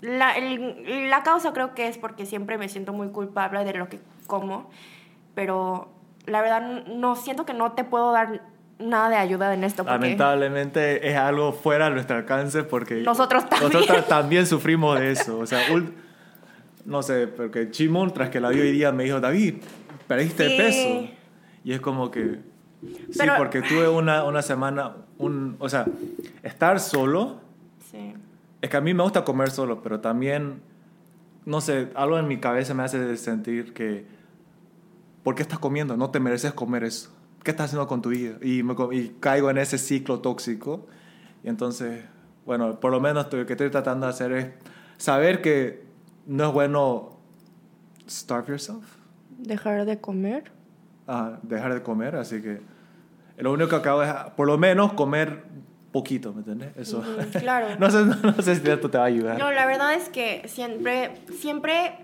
La, 0.00 0.32
el- 0.32 1.10
la 1.10 1.22
causa 1.22 1.52
creo 1.52 1.74
que 1.74 1.86
es 1.88 1.98
porque 1.98 2.24
siempre 2.24 2.56
me 2.56 2.68
siento 2.68 2.92
muy 2.92 3.08
culpable 3.08 3.64
de 3.64 3.74
lo 3.74 3.88
que 3.88 3.98
como, 4.26 4.70
pero 5.34 5.90
la 6.26 6.40
verdad 6.40 6.86
no 6.86 7.16
siento 7.16 7.44
que 7.44 7.52
no 7.52 7.72
te 7.72 7.84
puedo 7.84 8.10
dar 8.12 8.40
nada 8.78 9.10
de 9.10 9.16
ayuda 9.16 9.52
en 9.52 9.62
esto. 9.64 9.82
Lamentablemente 9.84 11.06
es 11.10 11.16
algo 11.18 11.52
fuera 11.52 11.86
de 11.86 11.90
nuestro 11.96 12.16
alcance 12.16 12.62
porque 12.62 13.02
Nosotros 13.02 13.46
también. 13.48 13.72
nosotros 13.72 14.08
también 14.08 14.46
sufrimos 14.46 14.98
de 14.98 15.10
eso. 15.12 15.38
O 15.38 15.44
sea, 15.46 15.66
ul- 15.68 15.92
no 16.86 17.02
sé, 17.02 17.26
porque 17.26 17.70
Chimón, 17.70 18.14
tras 18.14 18.30
que 18.30 18.40
la 18.40 18.48
vi 18.48 18.60
hoy 18.60 18.72
día, 18.72 18.92
me 18.92 19.04
dijo, 19.04 19.20
David, 19.20 19.56
perdiste 20.08 20.48
Sí. 20.48 20.56
peso. 20.56 21.14
Y 21.64 21.72
es 21.74 21.80
como 21.80 22.10
que... 22.10 22.38
Sí, 22.82 23.18
Pero- 23.18 23.34
porque 23.36 23.60
tuve 23.62 23.88
una, 23.88 24.24
una 24.24 24.42
semana, 24.42 24.96
un, 25.18 25.56
o 25.58 25.68
sea, 25.68 25.86
estar 26.42 26.80
solo, 26.80 27.40
Sí. 27.90 28.14
es 28.62 28.70
que 28.70 28.76
a 28.76 28.80
mí 28.80 28.94
me 28.94 29.02
gusta 29.02 29.24
comer 29.24 29.50
solo, 29.50 29.82
pero 29.82 30.00
también, 30.00 30.60
no 31.44 31.60
sé, 31.60 31.88
algo 31.94 32.18
en 32.18 32.26
mi 32.28 32.38
cabeza 32.38 32.72
me 32.74 32.82
hace 32.82 33.16
sentir 33.16 33.72
que, 33.74 34.06
¿por 35.22 35.34
qué 35.34 35.42
estás 35.42 35.58
comiendo? 35.58 35.96
No 35.96 36.10
te 36.10 36.20
mereces 36.20 36.52
comer 36.54 36.84
eso. 36.84 37.10
¿Qué 37.42 37.50
estás 37.50 37.66
haciendo 37.66 37.86
con 37.86 38.00
tu 38.02 38.10
vida? 38.10 38.36
Y, 38.42 38.62
me 38.62 38.74
y 38.92 39.16
caigo 39.20 39.50
en 39.50 39.58
ese 39.58 39.78
ciclo 39.78 40.20
tóxico. 40.20 40.86
Y 41.42 41.48
entonces, 41.48 42.04
bueno, 42.46 42.80
por 42.80 42.90
lo 42.90 43.00
menos 43.00 43.32
lo 43.32 43.46
que 43.46 43.52
estoy 43.54 43.70
tratando 43.70 44.06
de 44.06 44.10
hacer 44.10 44.32
es 44.32 44.46
saber 44.98 45.40
que 45.42 45.82
no 46.26 46.48
es 46.48 46.52
bueno 46.52 47.18
starve 48.08 48.48
yourself, 48.48 48.84
Dejar 49.38 49.86
de 49.86 49.98
comer. 49.98 50.52
Ah, 51.10 51.38
dejar 51.42 51.74
de 51.74 51.82
comer, 51.82 52.16
así 52.16 52.40
que 52.40 52.60
lo 53.38 53.52
único 53.52 53.70
que 53.70 53.76
acabo 53.76 54.02
es, 54.02 54.12
por 54.36 54.46
lo 54.46 54.56
menos, 54.58 54.92
comer 54.92 55.44
poquito, 55.92 56.32
¿me 56.32 56.38
entiendes? 56.38 56.76
Eso. 56.76 56.98
Ujú, 56.98 57.38
claro. 57.38 57.68
no, 57.78 57.90
sé, 57.90 58.04
no 58.04 58.34
sé 58.34 58.56
si 58.56 58.70
esto 58.70 58.90
te 58.90 58.98
va 58.98 59.04
a 59.04 59.06
ayudar. 59.08 59.38
No, 59.38 59.50
la 59.50 59.66
verdad 59.66 59.94
es 59.94 60.08
que 60.08 60.46
siempre, 60.46 61.10
siempre, 61.38 61.96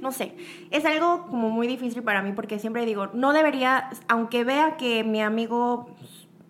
no 0.00 0.12
sé, 0.12 0.34
es 0.70 0.84
algo 0.84 1.26
como 1.28 1.50
muy 1.50 1.66
difícil 1.66 2.02
para 2.02 2.22
mí 2.22 2.32
porque 2.32 2.58
siempre 2.58 2.84
digo, 2.84 3.08
no 3.14 3.32
debería, 3.32 3.90
aunque 4.08 4.44
vea 4.44 4.76
que 4.76 5.02
mi 5.02 5.22
amigo 5.22 5.88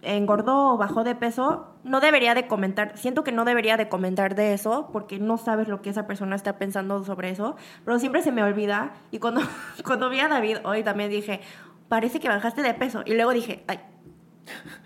engordó 0.03 0.75
o 0.75 0.77
bajó 0.77 1.05
de 1.05 1.15
peso, 1.15 1.67
no 1.85 2.01
debería 2.01 2.35
de 2.35 2.47
comentar, 2.47 2.97
siento 2.97 3.25
que 3.25 3.33
no 3.33 3.45
debería 3.45 3.77
de 3.77 3.89
comentar 3.89 4.35
de 4.35 4.55
eso 4.55 4.89
porque 4.93 5.19
no 5.19 5.37
sabes 5.37 5.69
lo 5.69 5.83
que 5.83 5.91
esa 5.91 6.07
persona 6.07 6.37
está 6.37 6.59
pensando 6.59 7.05
sobre 7.05 7.31
eso, 7.31 7.57
pero 7.85 7.99
siempre 7.99 8.23
se 8.23 8.33
me 8.33 8.43
olvida 8.43 8.93
y 9.11 9.19
cuando, 9.19 9.41
cuando 9.85 10.09
vi 10.09 10.21
a 10.21 10.29
David 10.29 10.59
hoy 10.65 10.83
también 10.83 11.11
dije, 11.11 11.41
parece 11.89 12.21
que 12.21 12.29
bajaste 12.29 12.63
de 12.63 12.75
peso 12.75 13.03
y 13.07 13.15
luego 13.15 13.33
dije, 13.33 13.65
ay, 13.67 13.81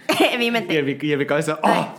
en 0.32 0.38
mi 0.38 0.46
Y 0.46 0.50
mente, 0.50 0.78
en 0.78 0.84
mi, 0.84 0.98
y 1.00 1.12
en 1.12 1.18
mi 1.18 1.26
cabeza, 1.26 1.58
¡oh! 1.62 1.94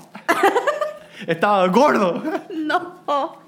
Estaba 1.28 1.68
gordo. 1.68 2.22
No. 2.56 3.42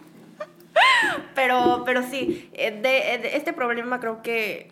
Pero, 1.35 1.83
pero 1.85 2.03
sí, 2.03 2.49
eh, 2.53 2.71
de, 2.71 3.29
de 3.29 3.37
este 3.37 3.53
problema 3.53 3.99
creo 3.99 4.21
que 4.21 4.71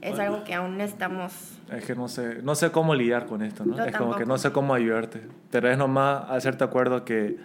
es 0.00 0.18
algo 0.18 0.44
que 0.44 0.54
aún 0.54 0.80
estamos. 0.80 1.32
Es 1.70 1.84
que 1.84 1.94
no 1.94 2.08
sé, 2.08 2.42
no 2.42 2.54
sé 2.54 2.70
cómo 2.70 2.94
lidiar 2.94 3.26
con 3.26 3.42
esto, 3.42 3.64
¿no? 3.64 3.76
Yo 3.76 3.84
es 3.84 3.96
como 3.96 4.10
que 4.10 4.24
tampoco. 4.24 4.28
no 4.28 4.38
sé 4.38 4.52
cómo 4.52 4.74
ayudarte. 4.74 5.22
Pero 5.50 5.70
es 5.70 5.78
nomás 5.78 6.28
hacerte 6.30 6.64
acuerdo 6.64 7.04
que, 7.04 7.36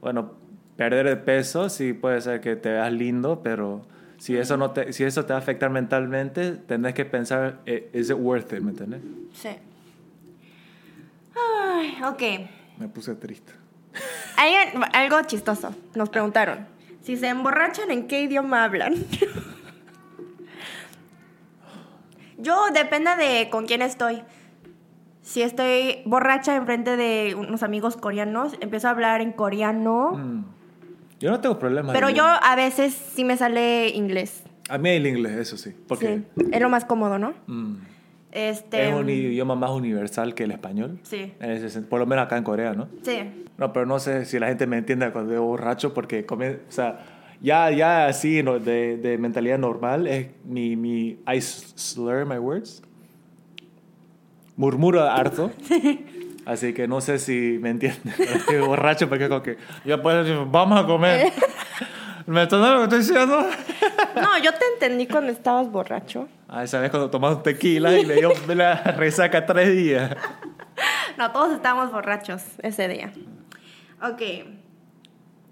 bueno, 0.00 0.32
perder 0.76 1.06
el 1.06 1.18
peso 1.18 1.68
sí 1.68 1.92
puede 1.92 2.20
ser 2.20 2.40
que 2.40 2.54
te 2.56 2.70
veas 2.70 2.92
lindo, 2.92 3.42
pero 3.42 3.82
si 4.18 4.36
eso, 4.36 4.56
no 4.56 4.72
te, 4.72 4.92
si 4.92 5.04
eso 5.04 5.24
te 5.24 5.32
va 5.32 5.38
a 5.38 5.42
afectar 5.42 5.70
mentalmente, 5.70 6.52
tendrás 6.52 6.94
que 6.94 7.04
pensar, 7.04 7.60
eh, 7.66 7.88
¿is 7.92 8.10
it 8.10 8.16
worth 8.18 8.52
it? 8.52 8.60
¿Me 8.60 8.72
entiendes? 8.72 9.00
Sí. 9.32 9.50
Ay, 11.36 11.96
ok. 12.04 12.22
Me 12.78 12.88
puse 12.88 13.14
triste. 13.14 13.52
Hay 14.36 14.54
algo 14.92 15.22
chistoso. 15.22 15.74
Nos 15.94 16.08
preguntaron: 16.08 16.66
si 17.02 17.16
se 17.16 17.28
emborrachan, 17.28 17.90
¿en 17.90 18.06
qué 18.08 18.22
idioma 18.22 18.64
hablan? 18.64 18.94
Yo 22.38 22.66
depende 22.72 23.16
de 23.16 23.50
con 23.50 23.66
quién 23.66 23.82
estoy. 23.82 24.22
Si 25.22 25.42
estoy 25.42 26.02
borracha 26.06 26.56
enfrente 26.56 26.96
de 26.96 27.34
unos 27.36 27.62
amigos 27.62 27.96
coreanos, 27.96 28.56
empiezo 28.60 28.88
a 28.88 28.90
hablar 28.92 29.20
en 29.20 29.32
coreano. 29.32 30.12
Mm. 30.12 30.57
Yo 31.20 31.30
no 31.30 31.40
tengo 31.40 31.58
problemas. 31.58 31.94
Pero 31.94 32.10
yo 32.10 32.24
a 32.24 32.54
veces 32.56 32.94
sí 32.94 33.24
me 33.24 33.36
sale 33.36 33.88
inglés. 33.90 34.42
A 34.68 34.78
mí 34.78 34.90
el 34.90 35.06
inglés, 35.06 35.32
eso 35.32 35.56
sí. 35.56 35.74
Porque 35.88 36.22
Sí, 36.36 36.44
es 36.52 36.60
lo 36.60 36.68
más 36.68 36.84
cómodo, 36.84 37.18
¿no? 37.18 37.34
mm, 37.46 37.74
Este, 38.32 38.88
es 38.88 38.94
un 38.94 39.08
idioma 39.08 39.54
más 39.54 39.70
universal 39.70 40.34
que 40.34 40.44
el 40.44 40.50
español. 40.52 40.98
Sí. 41.02 41.32
En 41.40 41.50
ese 41.50 41.80
por 41.82 41.98
lo 42.00 42.06
menos 42.06 42.26
acá 42.26 42.36
en 42.36 42.44
Corea, 42.44 42.74
¿no? 42.74 42.88
Sí. 43.02 43.18
No, 43.56 43.72
pero 43.72 43.86
no 43.86 43.98
sé 43.98 44.24
si 44.26 44.38
la 44.38 44.46
gente 44.48 44.66
me 44.66 44.76
entiende 44.78 45.10
cuando 45.10 45.32
digo 45.32 45.44
borracho, 45.44 45.92
porque 45.94 46.24
o 46.30 46.72
sea, 46.72 47.00
ya, 47.40 47.70
ya 47.70 48.06
así 48.06 48.42
no, 48.42 48.58
de, 48.60 48.98
de 48.98 49.16
mentalidad 49.18 49.58
normal, 49.58 50.06
es 50.06 50.28
mi, 50.44 50.76
mi, 50.76 51.18
I 51.26 51.40
slur 51.40 52.26
my 52.26 52.38
words. 52.38 52.82
Murmuro 54.56 55.02
harto. 55.02 55.50
Así 56.48 56.72
que 56.72 56.88
no 56.88 57.02
sé 57.02 57.18
si 57.18 57.58
me 57.60 57.68
entienden. 57.68 58.14
Estoy 58.18 58.56
borracho 58.60 59.06
porque 59.06 59.28
como 59.28 59.42
que 59.42 59.58
ya 59.84 60.00
puedes 60.00 60.24
decir, 60.26 60.42
vamos 60.50 60.82
a 60.82 60.86
comer. 60.86 61.30
¿Me 62.26 62.42
estás 62.42 62.58
dando 62.60 62.74
lo 62.82 62.88
que 62.88 62.96
estoy 62.96 63.14
diciendo? 63.14 63.46
No, 64.20 64.36
yo 64.42 64.52
te 64.52 64.64
entendí 64.74 65.06
cuando 65.06 65.30
estabas 65.30 65.70
borracho. 65.70 66.26
Ah, 66.48 66.64
esa 66.64 66.80
vez 66.80 66.90
cuando 66.90 67.08
tomamos 67.10 67.42
tequila 67.42 67.96
y 67.96 68.04
me 68.04 68.14
dio 68.14 68.32
la 68.48 68.74
resaca 68.96 69.46
tres 69.46 69.76
días. 69.76 70.16
No, 71.16 71.30
todos 71.30 71.52
estábamos 71.52 71.92
borrachos 71.92 72.42
ese 72.62 72.88
día. 72.88 73.12
Ok. 74.02 74.22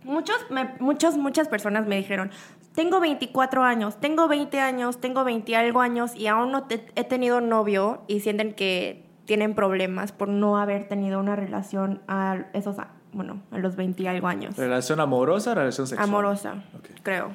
Muchos, 0.04 0.36
me- 0.50 0.74
muchos, 0.80 1.16
muchas 1.16 1.48
personas 1.48 1.86
me 1.86 1.96
dijeron, 1.96 2.30
tengo 2.74 2.98
24 3.00 3.62
años, 3.62 4.00
tengo 4.00 4.26
20 4.28 4.60
años, 4.60 5.00
tengo 5.00 5.22
20 5.24 5.52
y 5.52 5.54
algo 5.54 5.80
años 5.80 6.14
y 6.16 6.26
aún 6.26 6.50
no 6.52 6.64
te- 6.64 6.86
he 6.96 7.04
tenido 7.04 7.40
novio 7.40 8.02
y 8.08 8.20
sienten 8.20 8.52
que 8.52 9.05
tienen 9.26 9.54
problemas 9.54 10.12
por 10.12 10.28
no 10.28 10.56
haber 10.58 10.88
tenido 10.88 11.20
una 11.20 11.36
relación 11.36 12.00
a 12.08 12.38
esos, 12.52 12.76
bueno, 13.12 13.42
a 13.50 13.58
los 13.58 13.76
20 13.76 14.02
y 14.02 14.06
algo 14.06 14.28
años. 14.28 14.56
¿Relación 14.56 15.00
amorosa 15.00 15.52
o 15.52 15.54
relación 15.54 15.86
sexual? 15.86 16.08
Amorosa, 16.08 16.54
Ok. 16.78 16.88
creo. 17.02 17.30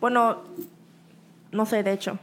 Bueno, 0.00 0.42
no 1.50 1.66
sé, 1.66 1.82
de 1.82 1.92
hecho. 1.92 2.18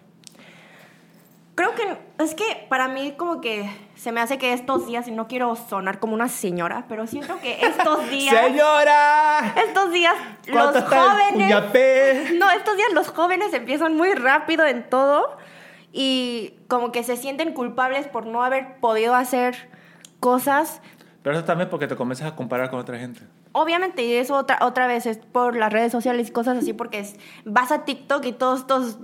Creo 1.56 1.76
que 1.76 1.98
es 2.24 2.36
que 2.36 2.66
para 2.70 2.88
mí 2.88 3.16
como 3.18 3.42
que 3.42 3.70
se 3.96 4.14
me 4.14 4.22
hace 4.22 4.38
que 4.38 4.54
estos 4.54 4.88
días, 4.88 5.10
y 5.10 5.12
no 5.12 5.28
quiero 5.28 5.58
sonar 5.58 6.00
como 6.00 6.14
una 6.14 6.30
señora, 6.30 6.86
pero 6.88 7.06
siento 7.06 7.38
que 7.42 7.60
estos 7.66 8.10
días, 8.10 8.34
¡Señora! 8.46 9.56
estos 9.68 9.92
días 9.92 10.14
los 10.48 10.56
¿Cuánto 10.58 10.80
está 10.80 10.96
el 10.96 11.34
jóvenes, 11.34 12.34
no, 12.40 12.50
estos 12.52 12.78
días 12.78 12.88
los 12.94 13.10
jóvenes 13.10 13.54
empiezan 13.54 13.98
muy 13.98 14.14
rápido 14.14 14.66
en 14.66 14.90
todo 14.90 15.38
y 15.92 16.54
como 16.68 16.92
que 16.92 17.04
se 17.04 17.18
sienten 17.18 17.54
culpables 17.54 18.08
por 18.08 18.26
no 18.26 18.44
haber 18.44 18.76
podido 18.80 19.16
hacer 19.16 19.70
cosas 20.20 20.82
Pero 21.24 21.36
eso 21.36 21.46
también 21.46 21.70
porque 21.70 21.88
te 21.88 21.96
comienzas 21.96 22.32
a 22.32 22.36
comparar 22.36 22.70
con 22.70 22.80
otra 22.80 22.98
gente. 22.98 23.22
Obviamente, 23.52 24.04
y 24.04 24.14
eso 24.14 24.36
otra, 24.36 24.60
otra 24.62 24.86
vez 24.88 25.06
es 25.06 25.18
por 25.18 25.56
las 25.56 25.74
redes 25.74 25.92
sociales 25.92 26.30
y 26.30 26.32
cosas 26.32 26.58
así, 26.60 26.74
porque 26.74 27.00
es- 27.00 27.16
vas 27.46 27.72
a 27.72 27.84
TikTok 27.86 28.24
y 28.26 28.32
todos 28.34 28.60
estos 28.62 29.00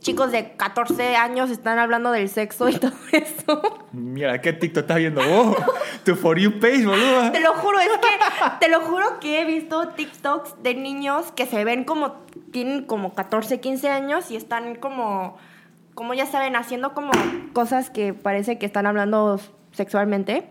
chicos 0.00 0.32
de 0.32 0.52
14 0.56 1.14
años 1.14 1.50
están 1.50 1.78
hablando 1.78 2.10
del 2.10 2.28
sexo 2.28 2.68
y 2.68 2.72
todo 2.78 2.92
eso. 3.12 3.62
Mira, 3.92 4.40
¿qué 4.40 4.52
TikTok 4.52 4.82
estás 4.82 4.96
viendo 4.96 5.22
vos? 5.26 5.56
tu 6.04 6.16
For 6.16 6.38
You 6.38 6.58
page, 6.58 6.84
boludo. 6.86 7.30
Te 7.32 7.40
lo 7.40 7.54
juro, 7.54 7.78
es 7.78 7.88
que, 7.88 8.08
te 8.60 8.68
lo 8.68 8.80
juro 8.80 9.20
que 9.20 9.40
he 9.40 9.44
visto 9.44 9.88
TikToks 9.88 10.62
de 10.62 10.74
niños 10.74 11.30
que 11.32 11.46
se 11.46 11.64
ven 11.64 11.84
como, 11.84 12.14
tienen 12.50 12.84
como 12.84 13.14
14, 13.14 13.60
15 13.60 13.90
años 13.90 14.30
y 14.30 14.36
están 14.36 14.74
como, 14.76 15.36
como 15.94 16.14
ya 16.14 16.26
saben, 16.26 16.56
haciendo 16.56 16.92
como 16.94 17.12
cosas 17.52 17.90
que 17.90 18.14
parece 18.14 18.58
que 18.58 18.66
están 18.66 18.86
hablando 18.86 19.38
sexualmente. 19.72 20.48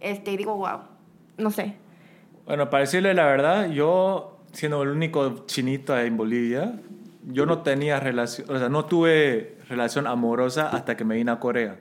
Este, 0.00 0.32
y 0.32 0.36
digo, 0.36 0.56
wow, 0.56 0.80
no 1.38 1.50
sé. 1.50 1.74
Bueno, 2.46 2.70
para 2.70 2.82
decirle 2.82 3.12
la 3.14 3.26
verdad, 3.26 3.70
yo, 3.70 4.38
siendo 4.52 4.82
el 4.82 4.90
único 4.90 5.44
chinito 5.46 5.98
en 5.98 6.16
Bolivia, 6.16 6.74
yo 7.24 7.44
no 7.46 7.62
tenía 7.62 7.98
relación, 7.98 8.48
o 8.50 8.58
sea, 8.58 8.68
no 8.68 8.84
tuve 8.84 9.58
relación 9.68 10.06
amorosa 10.06 10.68
hasta 10.70 10.96
que 10.96 11.04
me 11.04 11.16
vine 11.16 11.32
a 11.32 11.40
Corea. 11.40 11.76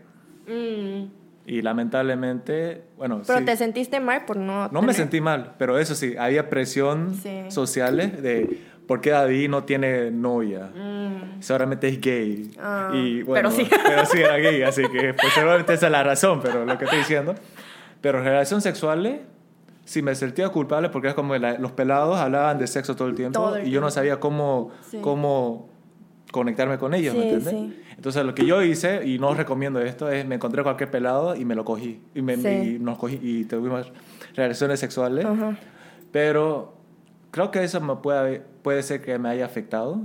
Mm, 0.48 1.06
Y 1.48 1.62
lamentablemente, 1.62 2.82
bueno, 2.98 3.22
Pero 3.28 3.40
sí. 3.40 3.46
te 3.46 3.56
sentiste 3.56 4.00
mal 4.00 4.26
por 4.26 4.38
no... 4.38 4.68
No 4.70 4.82
me 4.82 4.88
tener- 4.88 4.96
sentí 4.96 5.22
mal, 5.22 5.54
pero 5.60 5.78
eso 5.78 5.94
sí, 5.94 6.16
había 6.18 6.50
presión 6.50 7.14
Sí. 7.14 7.44
sociales 7.50 8.22
de 8.24 8.62
por 8.88 9.02
qué 9.02 9.12
David 9.12 9.50
no 9.50 9.64
tiene 9.64 10.12
novia. 10.12 10.72
Mm. 10.76 11.42
Seguramente 11.42 11.88
es 11.88 12.00
gay. 12.02 12.52
Ah, 12.60 12.92
y, 12.94 13.24
bueno, 13.24 13.50
pero 13.50 13.64
sí. 13.64 13.70
pero 13.86 14.06
sí 14.06 14.20
era 14.20 14.38
gay, 14.38 14.62
así 14.64 14.84
que 14.90 15.14
pues 15.14 15.34
seguramente 15.34 15.74
esa 15.74 15.88
es 15.88 15.92
la 15.92 16.04
razón, 16.04 16.40
pero 16.42 16.66
lo 16.66 16.78
que 16.78 16.86
estoy 16.86 17.00
diciendo. 17.00 17.36
Pero 18.02 18.22
relaciones 18.24 18.64
sexuales, 18.64 19.22
sí 19.86 20.02
me 20.02 20.14
sentía 20.16 20.50
culpable 20.50 20.90
porque 20.90 21.08
es 21.10 21.14
como 21.14 21.36
la- 21.38 21.58
los 21.58 21.72
pelados 21.72 22.18
hablaban 22.20 22.58
de 22.60 22.68
sexo 22.68 22.96
todo 22.96 23.08
el 23.08 23.16
tiempo 23.16 23.40
Todo 23.40 23.56
el 23.58 23.68
y 23.68 23.72
yo 23.72 23.82
no 23.82 23.88
tiempo. 23.88 23.92
sabía 23.92 24.20
cómo, 24.20 24.72
Sí. 24.90 25.00
cómo 25.02 25.70
conectarme 26.32 26.78
con 26.78 26.94
ellos, 26.94 27.16
¿me 27.16 27.22
Sí, 27.22 27.30
entiendes? 27.30 27.54
sí. 27.76 27.82
Entonces 27.96 28.26
lo 28.26 28.36
que 28.36 28.46
yo 28.46 28.62
hice, 28.62 29.06
y 29.08 29.20
no 29.20 29.30
os 29.30 29.38
recomiendo 29.38 29.80
esto, 29.80 30.10
es 30.12 30.26
me 30.26 30.36
encontré 30.36 30.64
cualquier 30.64 30.92
pelado 30.92 31.36
y 31.36 31.46
me 31.46 31.56
lo 31.56 31.64
cogí. 31.64 32.02
Y, 32.14 32.22
me, 32.22 32.34
y 32.36 32.78
nos 32.80 32.98
cogí 32.98 33.20
y 33.22 33.46
tuvimos 33.46 33.92
relaciones 34.36 34.80
sexuales. 34.80 35.26
Ajá. 35.26 35.56
Pero 36.12 36.74
creo 37.36 37.52
que 37.52 37.62
eso 37.66 37.82
me 37.82 37.98
puede, 37.98 38.40
puede 38.62 38.82
ser 38.82 39.02
que 39.02 39.20
me 39.20 39.28
haya 39.28 39.44
afectado. 39.44 40.00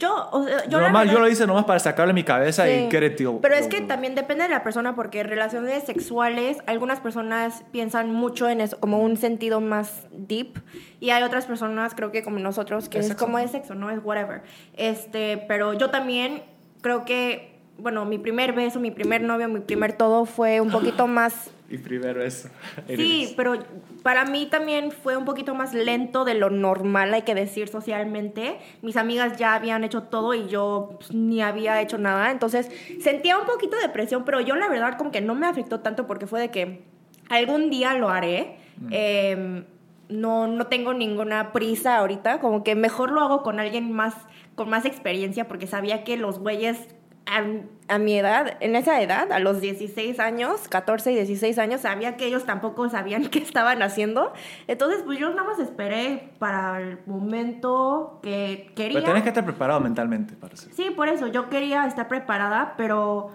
Yo, 0.00 0.28
o 0.32 0.42
sea, 0.44 0.64
yo, 0.64 0.70
Yo, 0.72 0.80
nomás, 0.80 1.04
yo 1.04 1.12
verdad- 1.12 1.20
lo 1.26 1.28
hice 1.30 1.46
nomás 1.46 1.64
para 1.64 1.78
sacarle 1.78 2.12
mi 2.12 2.24
cabeza 2.24 2.66
Sí. 2.66 2.72
y 2.72 2.88
querer, 2.88 3.14
tío. 3.14 3.38
Pero 3.40 3.54
es 3.54 3.68
que 3.68 3.80
también 3.82 4.16
depende 4.16 4.42
de 4.42 4.50
la 4.50 4.64
persona 4.64 4.96
porque 4.96 5.22
relaciones 5.22 5.84
sexuales, 5.84 6.58
algunas 6.66 6.98
personas 6.98 7.62
piensan 7.70 8.10
mucho 8.10 8.48
en 8.48 8.60
eso, 8.60 8.80
como 8.80 8.98
un 8.98 9.16
sentido 9.16 9.60
más 9.60 10.06
deep, 10.10 10.60
y 10.98 11.10
hay 11.10 11.22
otras 11.22 11.46
personas, 11.46 11.94
creo 11.94 12.10
que 12.10 12.24
como 12.24 12.40
nosotros, 12.40 12.88
que 12.88 12.98
Es 12.98 13.10
es, 13.10 13.14
como 13.16 13.38
es 13.38 13.52
sexo, 13.52 13.74
¿no? 13.76 13.88
Es 13.90 14.00
whatever. 14.02 14.42
Este, 14.76 15.38
pero 15.48 15.72
yo 15.72 15.88
también 15.90 16.42
creo 16.82 17.04
que, 17.04 17.56
bueno, 17.78 18.04
mi 18.04 18.18
primer 18.18 18.52
beso, 18.52 18.80
mi 18.80 18.90
primer 18.90 19.22
novio, 19.22 19.48
mi 19.48 19.60
primer 19.60 19.92
todo 19.92 20.24
fue 20.26 20.60
un 20.60 20.70
poquito 20.72 21.06
más 21.06 21.50
Y 21.70 21.78
primero 21.78 22.22
eso. 22.22 22.48
Sí, 22.86 23.34
pero 23.36 23.54
para 24.02 24.24
mí 24.24 24.46
también 24.46 24.92
fue 24.92 25.16
un 25.16 25.24
poquito 25.24 25.54
más 25.54 25.74
lento 25.74 26.24
de 26.24 26.34
lo 26.34 26.50
normal, 26.50 27.12
hay 27.12 27.22
que 27.22 27.34
decir 27.34 27.68
socialmente. 27.68 28.58
Mis 28.82 28.96
amigas 28.96 29.36
ya 29.36 29.54
habían 29.54 29.82
hecho 29.84 30.04
todo 30.04 30.34
y 30.34 30.46
yo 30.48 30.96
pues, 30.98 31.12
ni 31.12 31.42
había 31.42 31.80
hecho 31.82 31.98
nada. 31.98 32.30
Entonces 32.30 32.70
sentía 33.00 33.38
un 33.38 33.46
poquito 33.46 33.76
de 33.76 33.88
presión, 33.88 34.24
pero 34.24 34.40
yo 34.40 34.54
la 34.56 34.68
verdad 34.68 34.96
como 34.96 35.10
que 35.10 35.20
no 35.20 35.34
me 35.34 35.46
afectó 35.46 35.80
tanto 35.80 36.06
porque 36.06 36.26
fue 36.26 36.40
de 36.40 36.50
que 36.50 36.84
algún 37.28 37.70
día 37.70 37.94
lo 37.94 38.08
haré. 38.10 38.58
Eh, 38.90 39.64
no, 40.08 40.46
no 40.46 40.66
tengo 40.66 40.94
ninguna 40.94 41.52
prisa 41.52 41.96
ahorita, 41.96 42.38
como 42.40 42.62
que 42.62 42.74
mejor 42.76 43.10
lo 43.10 43.20
hago 43.22 43.42
con 43.42 43.58
alguien 43.58 43.90
más, 43.90 44.14
con 44.54 44.68
más 44.68 44.84
experiencia 44.84 45.48
porque 45.48 45.66
sabía 45.66 46.04
que 46.04 46.16
los 46.16 46.38
güeyes 46.38 46.78
a, 47.26 47.94
a 47.94 47.98
mi 47.98 48.18
edad, 48.18 48.56
en 48.60 48.76
esa 48.76 49.00
edad, 49.00 49.30
a 49.32 49.38
los 49.38 49.60
16 49.60 50.18
años, 50.20 50.68
14 50.68 51.12
y 51.12 51.14
16 51.16 51.58
años, 51.58 51.80
sabía 51.82 52.16
que 52.16 52.26
ellos 52.26 52.44
tampoco 52.44 52.88
sabían 52.88 53.26
qué 53.30 53.40
estaban 53.40 53.82
haciendo. 53.82 54.32
Entonces, 54.66 55.02
pues 55.04 55.18
yo 55.18 55.30
nada 55.30 55.44
más 55.44 55.58
esperé 55.58 56.32
para 56.38 56.80
el 56.80 56.98
momento 57.06 58.20
que 58.22 58.72
quería. 58.74 59.00
Pero 59.00 59.06
tenés 59.06 59.22
que 59.22 59.30
estar 59.30 59.44
preparado 59.44 59.80
mentalmente 59.80 60.34
para 60.34 60.54
eso. 60.54 60.68
Sí, 60.72 60.90
por 60.90 61.08
eso, 61.08 61.26
yo 61.26 61.48
quería 61.48 61.86
estar 61.86 62.08
preparada, 62.08 62.74
pero... 62.76 63.32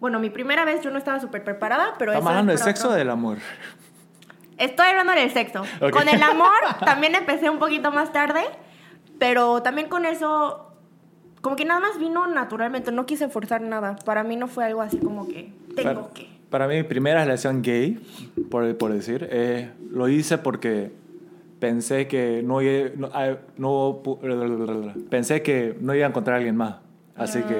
Bueno, 0.00 0.18
mi 0.18 0.30
primera 0.30 0.64
vez 0.64 0.80
yo 0.80 0.90
no 0.90 0.98
estaba 0.98 1.20
súper 1.20 1.44
preparada, 1.44 1.94
pero... 1.96 2.10
¿Estamos 2.10 2.30
hablando 2.30 2.50
del 2.50 2.58
sexo 2.60 2.88
o 2.88 2.92
del 2.92 3.08
amor? 3.08 3.38
Estoy 4.58 4.88
hablando 4.88 5.12
del 5.12 5.30
sexo. 5.30 5.62
Con 5.92 6.08
el 6.08 6.22
amor 6.22 6.50
también 6.84 7.14
empecé 7.14 7.48
un 7.50 7.58
poquito 7.58 7.90
más 7.90 8.12
tarde, 8.12 8.42
pero 9.18 9.62
también 9.62 9.88
con 9.88 10.04
eso, 10.04 10.71
como 11.42 11.56
que 11.56 11.64
nada 11.66 11.80
más 11.80 11.98
vino 11.98 12.26
naturalmente, 12.26 12.90
no 12.92 13.04
quise 13.04 13.28
forzar 13.28 13.60
nada. 13.60 13.96
Para 14.04 14.24
mí 14.24 14.36
no 14.36 14.48
fue 14.48 14.64
algo 14.64 14.80
así 14.80 14.96
como 14.98 15.28
que 15.28 15.52
tengo 15.76 16.02
para, 16.04 16.14
que. 16.14 16.28
Para 16.48 16.68
mí, 16.68 16.76
mi 16.76 16.82
primera 16.84 17.22
relación 17.24 17.60
gay, 17.62 18.00
por, 18.50 18.76
por 18.78 18.92
decir, 18.92 19.28
eh, 19.30 19.70
lo 19.90 20.08
hice 20.08 20.38
porque 20.38 20.92
pensé 21.58 22.06
que 22.08 22.42
no, 22.44 22.60
i- 22.62 22.92
no, 22.96 23.08
ah, 23.12 23.36
no 23.58 24.02
pensé 25.10 25.42
que 25.42 25.76
no 25.80 25.94
iba 25.94 26.06
a 26.06 26.08
encontrar 26.08 26.34
a 26.34 26.36
alguien 26.38 26.56
más. 26.56 26.76
Así 27.14 27.40
que 27.42 27.54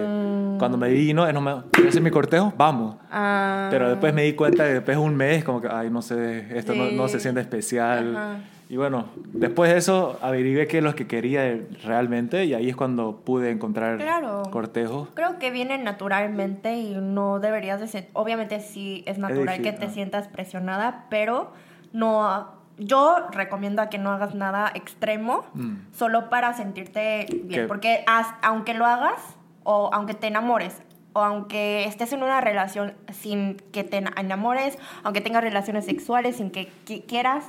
cuando 0.58 0.78
me 0.78 0.88
vino, 0.88 1.26
es 1.26 1.34
no 1.34 1.40
me, 1.42 1.54
¿quieres 1.72 1.90
hacer 1.90 2.02
mi 2.02 2.10
cortejo? 2.10 2.52
Vamos. 2.56 2.96
Ah, 3.10 3.68
Pero 3.70 3.90
después 3.90 4.12
me 4.14 4.22
di 4.22 4.32
cuenta 4.32 4.64
que 4.64 4.72
después 4.74 4.96
de 4.96 5.02
un 5.02 5.14
mes, 5.14 5.44
como 5.44 5.60
que, 5.60 5.68
ay, 5.70 5.90
no 5.90 6.00
sé, 6.02 6.56
esto 6.56 6.74
no, 6.74 6.88
Sí. 6.88 6.96
no 6.96 7.06
se 7.08 7.20
siente 7.20 7.40
especial. 7.42 8.16
Ajá. 8.16 8.38
Y 8.68 8.76
bueno, 8.78 9.06
después 9.32 9.70
de 9.70 9.78
eso 9.78 10.18
averigué 10.22 10.66
qué 10.66 10.78
es 10.78 10.84
lo 10.84 10.94
que 10.94 11.06
quería 11.06 11.58
realmente 11.84 12.46
y 12.46 12.54
ahí 12.54 12.70
es 12.70 12.76
cuando 12.76 13.16
pude 13.16 13.50
encontrar 13.50 13.98
Claro. 13.98 14.42
cortejos. 14.50 15.08
Creo 15.14 15.38
que 15.38 15.50
viene 15.50 15.76
naturalmente 15.78 16.76
y 16.76 16.94
no 16.96 17.38
deberías 17.38 17.80
de 17.80 17.86
ser... 17.88 18.08
Obviamente 18.14 18.60
sí 18.60 19.02
es 19.06 19.18
natural 19.18 19.60
que 19.60 19.72
te 19.72 19.88
sientas 19.90 20.28
presionada, 20.28 21.06
pero 21.10 21.52
no... 21.92 22.60
Yo 22.78 23.16
recomiendo 23.30 23.82
a 23.82 23.90
que 23.90 23.98
no 23.98 24.10
hagas 24.10 24.34
nada 24.34 24.70
extremo 24.74 25.44
Mm. 25.52 25.74
solo 25.92 26.30
para 26.30 26.54
sentirte 26.54 27.26
bien. 27.44 27.48
Que- 27.62 27.68
Porque 27.68 28.02
as- 28.06 28.34
aunque 28.42 28.72
lo 28.72 28.86
hagas 28.86 29.20
o 29.64 29.90
aunque 29.92 30.14
te 30.14 30.26
enamores, 30.26 30.80
o 31.12 31.20
aunque 31.20 31.84
estés 31.84 32.14
en 32.14 32.22
una 32.22 32.40
relación 32.40 32.94
sin 33.12 33.56
que 33.72 33.84
te 33.84 33.98
enamores, 34.16 34.78
aunque 35.04 35.20
tengas 35.20 35.44
relaciones 35.44 35.84
sexuales 35.84 36.36
sin 36.36 36.50
que 36.50 36.70
qui- 36.86 37.04
quieras, 37.06 37.44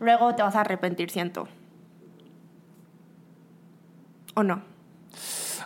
luego 0.00 0.34
te 0.34 0.42
vas 0.42 0.56
a 0.56 0.60
arrepentir, 0.62 1.10
siento. 1.10 1.46
¿O 4.34 4.42
no? 4.42 4.62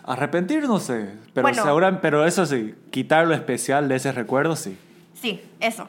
Arrepentir, 0.03 0.67
no 0.67 0.79
sé. 0.79 1.15
Pero, 1.33 1.47
Bueno. 1.47 1.63
segura- 1.63 2.01
pero 2.01 2.25
eso 2.25 2.45
sí, 2.45 2.75
quitar 2.91 3.27
lo 3.27 3.33
especial 3.33 3.87
de 3.89 3.95
ese 3.95 4.11
recuerdo, 4.11 4.55
sí. 4.55 4.77
Sí, 5.13 5.41
eso. 5.59 5.87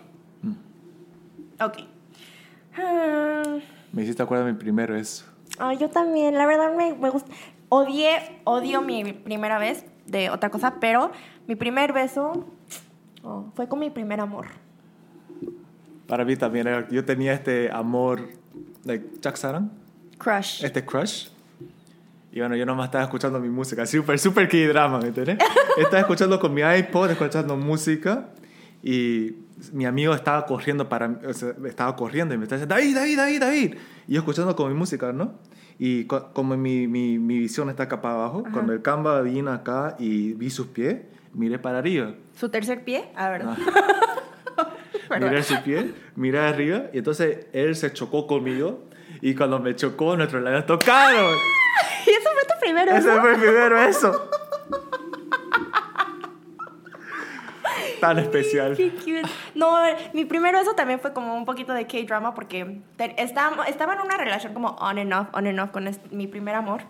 Ok. 1.61 1.78
Ah, 2.78 3.42
Me 3.92 4.03
hiciste 4.03 4.22
acuerdo 4.22 4.44
de 4.44 4.53
mi 4.53 4.59
primer 4.59 4.92
beso. 4.92 5.24
Ay, 5.59 5.78
yo 5.78 5.88
también, 5.88 6.34
la 6.36 6.44
verdad 6.47 6.74
me, 6.76 6.92
me 6.94 7.09
gusta. 7.11 7.30
Odié, 7.70 8.40
odio 8.44 8.82
mi 8.82 9.12
primera 9.12 9.59
vez 9.59 9.84
de 10.07 10.30
otra 10.30 10.51
cosa, 10.51 10.74
pero 10.80 11.11
mi 11.47 11.57
primer 11.57 11.92
beso 11.92 12.44
oh, 13.22 13.47
fue 13.55 13.68
con 13.68 13.78
mi 13.78 13.90
primer 13.90 14.20
amor. 14.20 14.47
Para 16.07 16.25
mí 16.25 16.37
también, 16.37 16.67
era- 16.69 16.89
yo 16.89 17.05
tenía 17.05 17.33
este 17.33 17.71
amor, 17.71 18.21
like 18.85 19.05
Jack 19.21 19.37
Saran, 19.37 19.71
Crush. 20.19 20.65
este 20.65 20.85
crush. 20.85 21.29
Y 22.33 22.41
bueno, 22.41 22.55
yo 22.55 22.67
nomás 22.67 22.87
estaba 22.87 23.05
escuchando 23.05 23.41
mi 23.41 23.49
música, 23.49 23.87
súper, 23.87 24.19
súper 24.19 24.49
que 24.49 24.69
drama, 24.69 24.99
¿me 25.01 25.09
entiendes? 25.09 25.39
estaba 25.79 26.01
escuchando 26.01 26.39
con 26.39 26.53
mi 26.53 26.61
iPod, 26.63 27.11
escuchando 27.11 27.57
música 27.57 28.29
y 28.83 29.37
mi 29.73 29.87
amigo 29.87 30.13
estaba 30.15 30.45
corriendo 30.45 30.87
para, 30.89 31.19
o 31.27 31.33
sea, 31.33 31.55
estaba 31.67 31.97
corriendo 31.97 32.35
y 32.35 32.39
me 32.39 32.45
estaba 32.45 32.61
diciendo, 32.61 32.75
David, 32.75 32.95
David, 32.95 33.17
David, 33.17 33.41
David. 33.41 33.75
Y 34.07 34.13
yo 34.13 34.19
escuchando 34.21 34.55
con 34.55 34.69
mi 34.71 34.79
música, 34.79 35.13
¿no? 35.13 35.33
Y 35.79 36.05
co- 36.05 36.31
como 36.35 36.57
mi, 36.59 36.87
mi, 36.87 37.19
mi 37.19 37.39
visión 37.39 37.71
está 37.71 37.85
acá 37.85 38.01
para 38.03 38.15
abajo, 38.15 38.45
cuando 38.53 38.73
el 38.75 38.83
Canva 38.83 39.21
vino 39.23 39.51
acá 39.51 39.97
y 39.99 40.35
vi 40.35 40.51
sus 40.51 40.67
pies, 40.69 40.99
miré 41.33 41.59
para 41.59 41.79
arriba. 41.79 42.13
¿Su 42.39 42.49
tercer 42.51 42.85
pie? 42.85 43.07
A 43.17 43.31
ver. 43.31 43.43
Ah. 43.47 43.57
Perdón. 45.09 45.31
miré 45.31 45.43
su 45.43 45.61
pie, 45.63 45.93
miré 46.15 46.39
arriba 46.41 46.85
y 46.93 46.99
entonces 46.99 47.47
él 47.53 47.75
se 47.77 47.93
chocó 47.93 48.27
conmigo 48.27 48.85
y 49.21 49.35
cuando 49.35 49.59
me 49.59 49.75
chocó 49.75 50.17
nuestros 50.17 50.43
labios 50.43 50.67
tocaron. 50.67 51.35
¿Y 52.07 52.11
eso 52.11 52.29
fue 52.33 52.45
tu 52.45 52.61
primero? 52.61 52.93
Ese 52.93 53.15
¿no? 53.15 53.21
fue 53.21 53.35
el 53.35 53.41
primero 53.41 53.83
eso. 53.83 54.31
Tan 58.01 58.19
especial. 58.19 58.77
Qué 58.77 58.91
cute. 58.91 59.23
No, 59.55 59.79
mi 60.13 60.27
primero 60.27 60.59
eso 60.59 60.75
también 60.75 61.01
fue 61.01 61.13
como 61.13 61.35
un 61.35 61.47
poquito 61.47 61.73
de 61.73 61.87
K-drama 61.87 62.35
porque 62.35 62.81
estaba, 63.17 63.65
estaba 63.65 63.95
en 63.95 64.01
una 64.01 64.19
relación 64.19 64.53
como 64.53 64.71
on 64.81 64.99
and 64.99 65.13
off, 65.13 65.29
on 65.33 65.47
and 65.47 65.59
off 65.59 65.71
con 65.71 65.89
mi 66.11 66.27
primer 66.27 66.55
amor. 66.55 66.83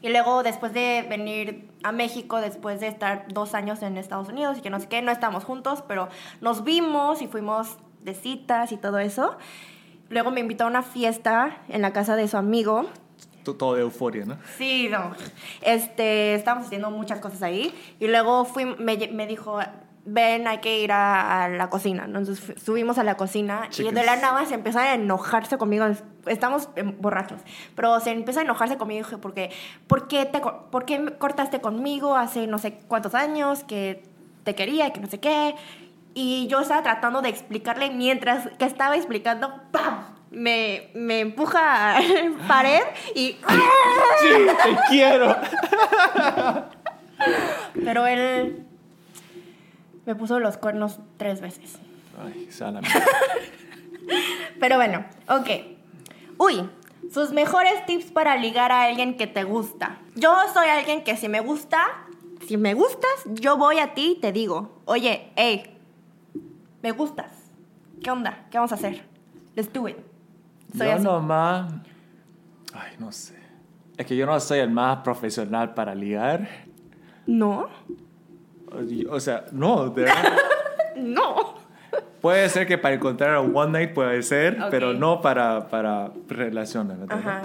Y 0.00 0.10
luego 0.10 0.42
después 0.42 0.72
de 0.72 1.04
venir 1.08 1.68
a 1.82 1.92
México, 1.92 2.40
después 2.40 2.80
de 2.80 2.88
estar 2.88 3.26
dos 3.28 3.54
años 3.54 3.82
en 3.82 3.96
Estados 3.96 4.28
Unidos 4.28 4.58
y 4.58 4.60
que 4.60 4.70
no 4.70 4.78
sé 4.78 4.88
qué, 4.88 5.02
no 5.02 5.10
estábamos 5.10 5.44
juntos, 5.44 5.82
pero 5.86 6.08
nos 6.40 6.64
vimos 6.64 7.20
y 7.22 7.26
fuimos 7.26 7.78
de 8.02 8.14
citas 8.14 8.72
y 8.72 8.76
todo 8.76 8.98
eso. 8.98 9.36
Luego 10.08 10.30
me 10.30 10.40
invitó 10.40 10.64
a 10.64 10.66
una 10.68 10.82
fiesta 10.82 11.58
en 11.68 11.82
la 11.82 11.92
casa 11.92 12.16
de 12.16 12.28
su 12.28 12.36
amigo 12.36 12.86
Todo 13.44 13.74
de 13.74 13.82
euforia, 13.82 14.24
¿no? 14.26 14.38
Sí, 14.56 14.88
no. 14.90 15.12
Este, 15.62 16.34
estábamos 16.34 16.66
haciendo 16.66 16.90
muchas 16.90 17.18
cosas 17.20 17.42
ahí. 17.42 17.74
Y 17.98 18.06
luego 18.08 18.44
fui, 18.44 18.64
me, 18.66 18.96
me 19.08 19.26
dijo, 19.26 19.58
ven, 20.10 20.48
hay 20.48 20.58
que 20.58 20.80
ir 20.80 20.92
a, 20.92 21.44
a 21.44 21.48
la 21.48 21.68
cocina. 21.68 22.04
Entonces 22.04 22.40
subimos 22.62 22.98
a 22.98 23.04
la 23.04 23.16
cocina 23.16 23.62
y 23.66 23.70
Chickens. 23.70 23.94
de 23.94 24.04
la 24.04 24.16
nada 24.16 24.44
se 24.46 24.54
empieza 24.54 24.82
a 24.82 24.94
enojarse 24.94 25.58
conmigo. 25.58 25.86
Estamos 26.26 26.68
borrachos. 26.98 27.40
Pero 27.74 28.00
se 28.00 28.10
empieza 28.10 28.40
a 28.40 28.44
enojarse 28.44 28.78
conmigo 28.78 29.00
y 29.00 29.04
dije, 29.04 29.18
porque, 29.18 29.50
¿por 29.86 30.08
qué, 30.08 30.24
te, 30.24 30.40
¿por 30.40 30.84
qué 30.84 31.14
cortaste 31.18 31.60
conmigo 31.60 32.16
hace 32.16 32.46
no 32.46 32.58
sé 32.58 32.78
cuántos 32.88 33.14
años 33.14 33.64
que 33.64 34.02
te 34.44 34.54
quería 34.54 34.88
y 34.88 34.92
que 34.92 35.00
no 35.00 35.08
sé 35.08 35.20
qué? 35.20 35.54
Y 36.14 36.46
yo 36.48 36.60
estaba 36.60 36.82
tratando 36.82 37.22
de 37.22 37.28
explicarle 37.28 37.90
mientras 37.90 38.48
que 38.58 38.64
estaba 38.64 38.96
explicando, 38.96 39.52
¡pam! 39.70 40.16
Me, 40.30 40.90
me 40.94 41.20
empuja 41.20 41.96
a 41.96 42.00
la 42.00 42.30
pared 42.48 42.82
y... 43.14 43.36
Sí, 44.20 44.46
te 44.62 44.76
quiero. 44.90 45.34
Pero 47.84 48.06
él 48.06 48.67
me 50.08 50.14
puso 50.14 50.40
los 50.40 50.56
cuernos 50.56 51.00
tres 51.18 51.42
veces. 51.42 51.78
Ay, 52.18 52.50
sana. 52.50 52.80
Pero 54.58 54.76
bueno, 54.76 55.04
ok. 55.28 55.50
Uy, 56.38 56.66
sus 57.12 57.32
mejores 57.32 57.84
tips 57.84 58.06
para 58.06 58.38
ligar 58.38 58.72
a 58.72 58.84
alguien 58.84 59.18
que 59.18 59.26
te 59.26 59.44
gusta. 59.44 59.98
Yo 60.14 60.34
soy 60.54 60.68
alguien 60.68 61.04
que 61.04 61.14
si 61.18 61.28
me 61.28 61.40
gusta, 61.40 62.06
si 62.46 62.56
me 62.56 62.72
gustas, 62.72 63.10
yo 63.34 63.58
voy 63.58 63.80
a 63.80 63.92
ti 63.92 64.14
y 64.16 64.20
te 64.20 64.32
digo, 64.32 64.80
oye, 64.86 65.30
hey, 65.36 65.76
me 66.82 66.92
gustas. 66.92 67.30
¿Qué 68.02 68.10
onda? 68.10 68.46
¿Qué 68.50 68.56
vamos 68.56 68.72
a 68.72 68.76
hacer? 68.76 69.04
Let's 69.56 69.70
do 69.70 69.88
it. 69.88 69.98
Soy 70.74 70.86
yo 70.86 70.94
así. 70.94 71.04
nomás... 71.04 71.70
Ay, 72.72 72.92
no 72.98 73.12
sé. 73.12 73.38
Es 73.98 74.06
que 74.06 74.16
yo 74.16 74.24
no 74.24 74.40
soy 74.40 74.60
el 74.60 74.70
más 74.70 75.00
profesional 75.00 75.74
para 75.74 75.94
ligar. 75.94 76.48
¿No? 77.26 77.68
O 79.10 79.20
sea, 79.20 79.44
no, 79.52 79.88
de 79.90 80.02
verdad. 80.02 80.32
No. 80.96 81.54
Puede 82.20 82.48
ser 82.48 82.66
que 82.66 82.76
para 82.76 82.96
encontrar 82.96 83.38
un 83.38 83.56
one 83.56 83.70
night 83.70 83.94
puede 83.94 84.20
ser, 84.24 84.60
Ok. 84.60 84.66
pero 84.70 84.92
no 84.94 85.20
para, 85.22 85.68
para 85.68 86.10
relaciones. 86.28 86.96
Ajá. 87.08 87.42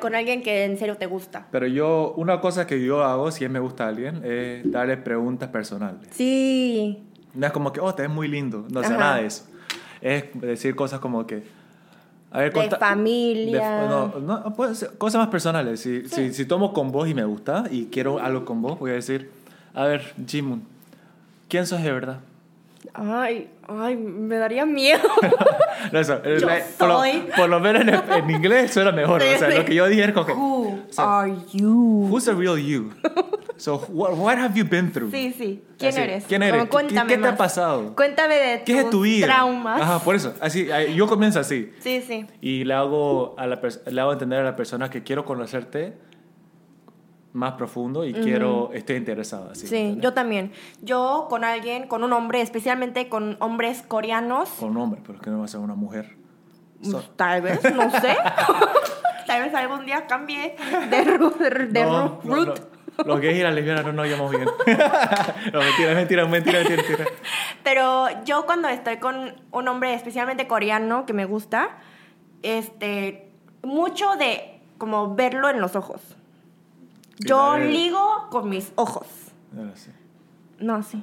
Con 0.00 0.14
alguien 0.14 0.40
que 0.42 0.64
en 0.64 0.78
serio 0.78 0.96
te 0.96 1.06
gusta. 1.06 1.48
Pero 1.50 1.66
yo, 1.66 2.14
una 2.16 2.40
cosa 2.40 2.64
que 2.64 2.80
yo 2.84 3.02
hago 3.02 3.32
si 3.32 3.48
me 3.48 3.58
gusta 3.58 3.86
a 3.86 3.88
alguien 3.88 4.22
es 4.24 4.70
darle 4.70 4.96
preguntas 4.98 5.48
personales. 5.48 6.06
Sí. 6.12 7.02
No 7.34 7.46
es 7.46 7.52
como 7.52 7.72
que, 7.72 7.80
oh, 7.80 7.92
te 7.92 8.02
ves 8.02 8.10
muy 8.12 8.28
lindo. 8.28 8.64
No, 8.70 8.80
o 8.80 8.84
sea, 8.84 8.96
nada 8.96 9.16
de 9.16 9.26
eso. 9.26 9.46
Es 10.00 10.26
decir 10.34 10.76
cosas 10.76 11.00
como 11.00 11.26
que... 11.26 11.42
A 12.30 12.38
ver, 12.38 12.52
De 12.52 12.70
familia. 12.70 13.80
de- 13.82 13.88
no, 13.88 14.20
no, 14.20 14.54
puede 14.54 14.76
ser 14.76 14.96
cosas 14.96 15.18
más 15.18 15.28
personales. 15.28 15.80
Si, 15.80 16.08
si, 16.08 16.32
si 16.32 16.46
tomo 16.46 16.72
con 16.72 16.92
vos 16.92 17.08
y 17.08 17.14
me 17.14 17.24
gusta 17.24 17.64
y 17.70 17.86
quiero 17.86 18.20
algo 18.20 18.44
con 18.44 18.62
vos, 18.62 18.78
voy 18.78 18.92
a 18.92 18.94
decir, 18.94 19.30
a 19.74 19.84
ver, 19.84 20.14
Jimun, 20.26 20.62
¿quién 21.48 21.66
sos 21.66 21.82
de 21.82 21.92
verdad? 21.92 22.18
Ay, 22.94 23.48
ay, 23.68 23.96
me 23.96 24.36
daría 24.36 24.66
miedo. 24.66 25.00
No, 25.90 25.98
eso, 25.98 26.20
eh, 26.24 26.38
Yo 26.40 26.46
la- 26.46 26.60
por, 26.78 26.88
lo, 26.88 26.98
soy. 27.00 27.24
por 27.36 27.48
lo 27.48 27.58
menos 27.58 27.82
en, 27.82 28.12
en 28.12 28.30
inglés 28.30 28.72
suena 28.72 28.92
mejor. 28.92 29.20
Sí, 29.20 29.28
o 29.34 29.38
sea, 29.38 29.50
sí. 29.50 29.58
lo 29.58 29.64
que 29.64 29.74
yo 29.74 29.88
dije 29.88 30.04
es 30.04 30.12
como. 30.12 30.32
Who 30.32 30.68
o 30.88 30.92
sea, 30.92 31.20
are 31.20 31.34
you? 31.52 32.06
Who's 32.08 32.24
the 32.24 32.32
real 32.34 32.56
you? 32.56 32.92
So, 33.56 33.78
what, 33.88 34.12
what 34.16 34.38
have 34.38 34.54
you 34.56 34.64
been 34.64 34.92
through? 34.92 35.10
Sí, 35.10 35.34
sí. 35.36 35.60
¿Quién 35.78 35.90
Así, 35.92 36.00
eres? 36.00 36.24
¿quién 36.28 36.42
eres? 36.44 36.52
Como, 36.52 36.64
¿Qué- 36.64 36.70
cuéntame 36.70 37.08
qué 37.12 37.18
te 37.18 37.26
ha 37.28 37.36
pasado? 37.36 37.96
Cuéntame 37.96 38.36
de 38.36 38.62
¿Qué 38.62 38.78
es 38.78 38.84
tu 38.84 38.90
tus 38.90 39.02
vida? 39.02 39.26
traumas. 39.26 39.80
Ajá, 39.82 39.98
por 39.98 40.14
eso. 40.14 40.34
Así, 40.40 40.68
yo 40.94 41.08
comienzo 41.08 41.40
así. 41.40 41.72
Sí, 41.80 42.00
sí. 42.06 42.26
Y 42.40 42.62
le 42.64 42.74
hago, 42.74 43.34
a 43.36 43.46
la 43.48 43.60
le 43.90 44.00
hago 44.00 44.12
entender 44.12 44.38
a 44.38 44.44
la 44.44 44.54
persona 44.54 44.88
que 44.88 45.02
quiero 45.02 45.24
conocerte 45.24 45.94
más 47.32 47.52
profundo 47.54 48.04
y 48.04 48.12
quiero, 48.12 48.70
estoy 48.74 48.96
interesado. 48.96 49.50
Así, 49.52 49.66
Sí, 49.66 49.76
¿entiendes? 49.76 50.02
yo 50.04 50.12
también. 50.12 50.52
Yo 50.82 51.26
con 51.30 51.44
alguien, 51.44 51.86
con 51.88 52.04
un 52.04 52.12
hombre, 52.12 52.40
especialmente 52.42 53.08
con 53.08 53.36
hombres 53.40 53.82
coreanos, 53.86 54.48
Con 54.50 54.70
un 54.70 54.76
hombre, 54.78 55.00
pero 55.04 55.16
es 55.18 55.24
que 55.24 55.30
no 55.30 55.38
va 55.38 55.46
a 55.46 55.48
ser 55.48 55.60
una 55.60 55.74
mujer. 55.74 56.16
So- 56.82 56.92
pues, 56.92 57.10
tal 57.16 57.42
vez, 57.42 57.62
no 57.74 57.90
sé. 58.00 58.16
tal 59.26 59.42
vez 59.42 59.54
algún 59.54 59.86
día 59.86 60.06
cambie 60.06 60.56
de, 60.90 61.04
ru- 61.04 61.36
de, 61.70 61.84
no, 61.84 62.20
ru- 62.20 62.24
no, 62.24 62.44
no. 62.46 62.54
Los 63.06 63.20
gays 63.22 63.38
y 63.38 63.42
las 63.42 63.54
lesbianas 63.54 63.86
no 63.86 63.92
nos 63.94 64.06
llevamos 64.06 64.30
bien. 64.32 64.44
no, 65.52 65.58
mentira, 65.60 65.94
mentira, 65.94 66.26
mentira, 66.26 66.58
mentira, 66.58 66.82
mentira. 66.82 67.04
Pero 67.64 68.08
yo 68.26 68.44
cuando 68.44 68.68
estoy 68.68 68.98
con 68.98 69.34
un 69.50 69.68
hombre 69.68 69.94
especialmente 69.94 70.46
coreano 70.46 71.06
que 71.06 71.14
me 71.14 71.24
gusta, 71.24 71.78
este, 72.42 73.30
mucho 73.62 74.16
de 74.16 74.60
como 74.76 75.14
verlo 75.14 75.48
en 75.48 75.60
los 75.60 75.74
ojos. 75.74 76.02
Yo 77.18 77.58
ligo 77.58 78.28
con 78.30 78.48
mis 78.48 78.72
ojos. 78.76 79.06
Ahora 79.56 79.76
sí. 79.76 79.90
No, 80.58 80.82
sí. 80.82 81.02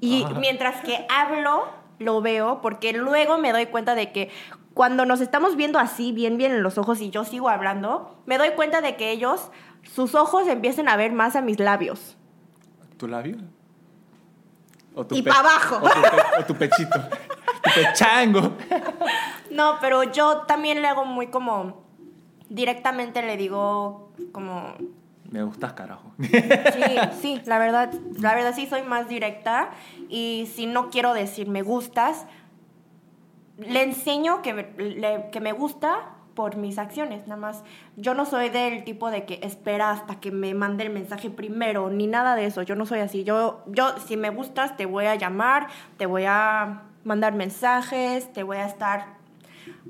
Y 0.00 0.24
Ajá. 0.24 0.34
mientras 0.34 0.82
que 0.82 1.06
hablo, 1.10 1.64
lo 1.98 2.20
veo 2.22 2.60
porque 2.62 2.92
luego 2.92 3.38
me 3.38 3.52
doy 3.52 3.66
cuenta 3.66 3.94
de 3.94 4.12
que 4.12 4.30
cuando 4.74 5.04
nos 5.04 5.20
estamos 5.20 5.56
viendo 5.56 5.78
así, 5.78 6.12
bien, 6.12 6.38
bien 6.38 6.52
en 6.52 6.62
los 6.62 6.78
ojos 6.78 7.00
y 7.00 7.10
yo 7.10 7.24
sigo 7.24 7.48
hablando, 7.48 8.16
me 8.26 8.38
doy 8.38 8.50
cuenta 8.50 8.80
de 8.80 8.96
que 8.96 9.10
ellos, 9.10 9.50
sus 9.82 10.14
ojos 10.14 10.46
empiezan 10.48 10.88
a 10.88 10.96
ver 10.96 11.12
más 11.12 11.36
a 11.36 11.42
mis 11.42 11.58
labios. 11.58 12.16
¿Tu 12.96 13.06
labio? 13.08 13.36
O 14.94 15.04
tu 15.06 15.14
Y 15.16 15.22
pe- 15.22 15.30
pa' 15.30 15.40
abajo. 15.40 15.76
O 15.76 15.88
tu, 15.88 16.00
pe- 16.00 16.40
o 16.40 16.44
tu 16.46 16.54
pechito. 16.54 16.98
tu 17.62 17.70
pechango. 17.74 18.52
No, 19.50 19.78
pero 19.80 20.04
yo 20.04 20.42
también 20.42 20.80
le 20.80 20.86
hago 20.86 21.04
muy 21.04 21.26
como 21.26 21.82
directamente 22.48 23.20
le 23.20 23.36
digo 23.36 24.12
como 24.30 24.74
Me 25.30 25.42
gustas, 25.42 25.72
carajo. 25.74 26.12
sí, 26.20 26.32
sí, 27.20 27.40
la 27.46 27.58
verdad, 27.58 27.92
la 28.18 28.34
verdad 28.34 28.52
sí 28.54 28.66
soy 28.66 28.82
más 28.82 29.08
directa 29.08 29.70
y 30.08 30.48
si 30.54 30.66
no 30.66 30.90
quiero 30.90 31.14
decir 31.14 31.48
me 31.48 31.62
gustas, 31.62 32.26
le 33.58 33.82
enseño 33.82 34.42
que 34.42 34.52
le- 34.78 35.30
que 35.30 35.40
me 35.40 35.52
gusta 35.52 36.14
por 36.34 36.56
mis 36.56 36.78
acciones, 36.78 37.26
nada 37.26 37.40
más. 37.40 37.64
Yo 37.96 38.14
no 38.14 38.24
soy 38.24 38.48
del 38.48 38.84
tipo 38.84 39.10
de 39.10 39.24
que 39.26 39.40
espera 39.42 39.90
hasta 39.90 40.20
que 40.20 40.30
me 40.30 40.54
mande 40.54 40.84
el 40.84 40.90
mensaje 40.90 41.28
primero, 41.28 41.90
ni 41.90 42.06
nada 42.06 42.34
de 42.36 42.46
eso. 42.46 42.62
Yo 42.62 42.76
no 42.76 42.86
soy 42.86 43.00
así. 43.00 43.24
Yo, 43.24 43.62
yo 43.66 43.98
si 43.98 44.16
me 44.16 44.30
gustas, 44.30 44.76
te 44.76 44.86
voy 44.86 45.06
a 45.06 45.16
llamar, 45.16 45.66
te 45.98 46.06
voy 46.06 46.24
a 46.26 46.82
mandar 47.04 47.34
mensajes, 47.34 48.32
te 48.32 48.42
voy 48.42 48.56
a 48.58 48.66
estar... 48.66 49.18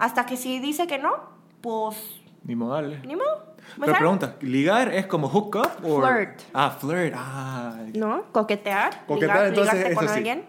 Hasta 0.00 0.26
que 0.26 0.36
si 0.36 0.58
dice 0.58 0.86
que 0.86 0.98
no, 0.98 1.12
pues... 1.60 2.20
Ni 2.42 2.56
modales. 2.56 3.04
Ni 3.06 3.14
modo. 3.16 3.49
Pero 3.78 3.92
pregunta, 3.94 4.36
¿ligar 4.40 4.92
es 4.94 5.06
como 5.06 5.28
hook 5.28 5.56
up? 5.56 5.70
o 5.86 6.00
Flirt. 6.02 6.40
Ah, 6.54 6.70
flirt. 6.70 7.14
Ah, 7.16 7.74
¿No? 7.94 8.24
Coquetear. 8.32 9.06
Coquetear, 9.06 9.36
ligar- 9.36 9.48
entonces, 9.48 9.74
ligarte 9.74 9.94
con 9.94 10.04
eso 10.04 10.12
sí. 10.14 10.18
alguien. 10.18 10.44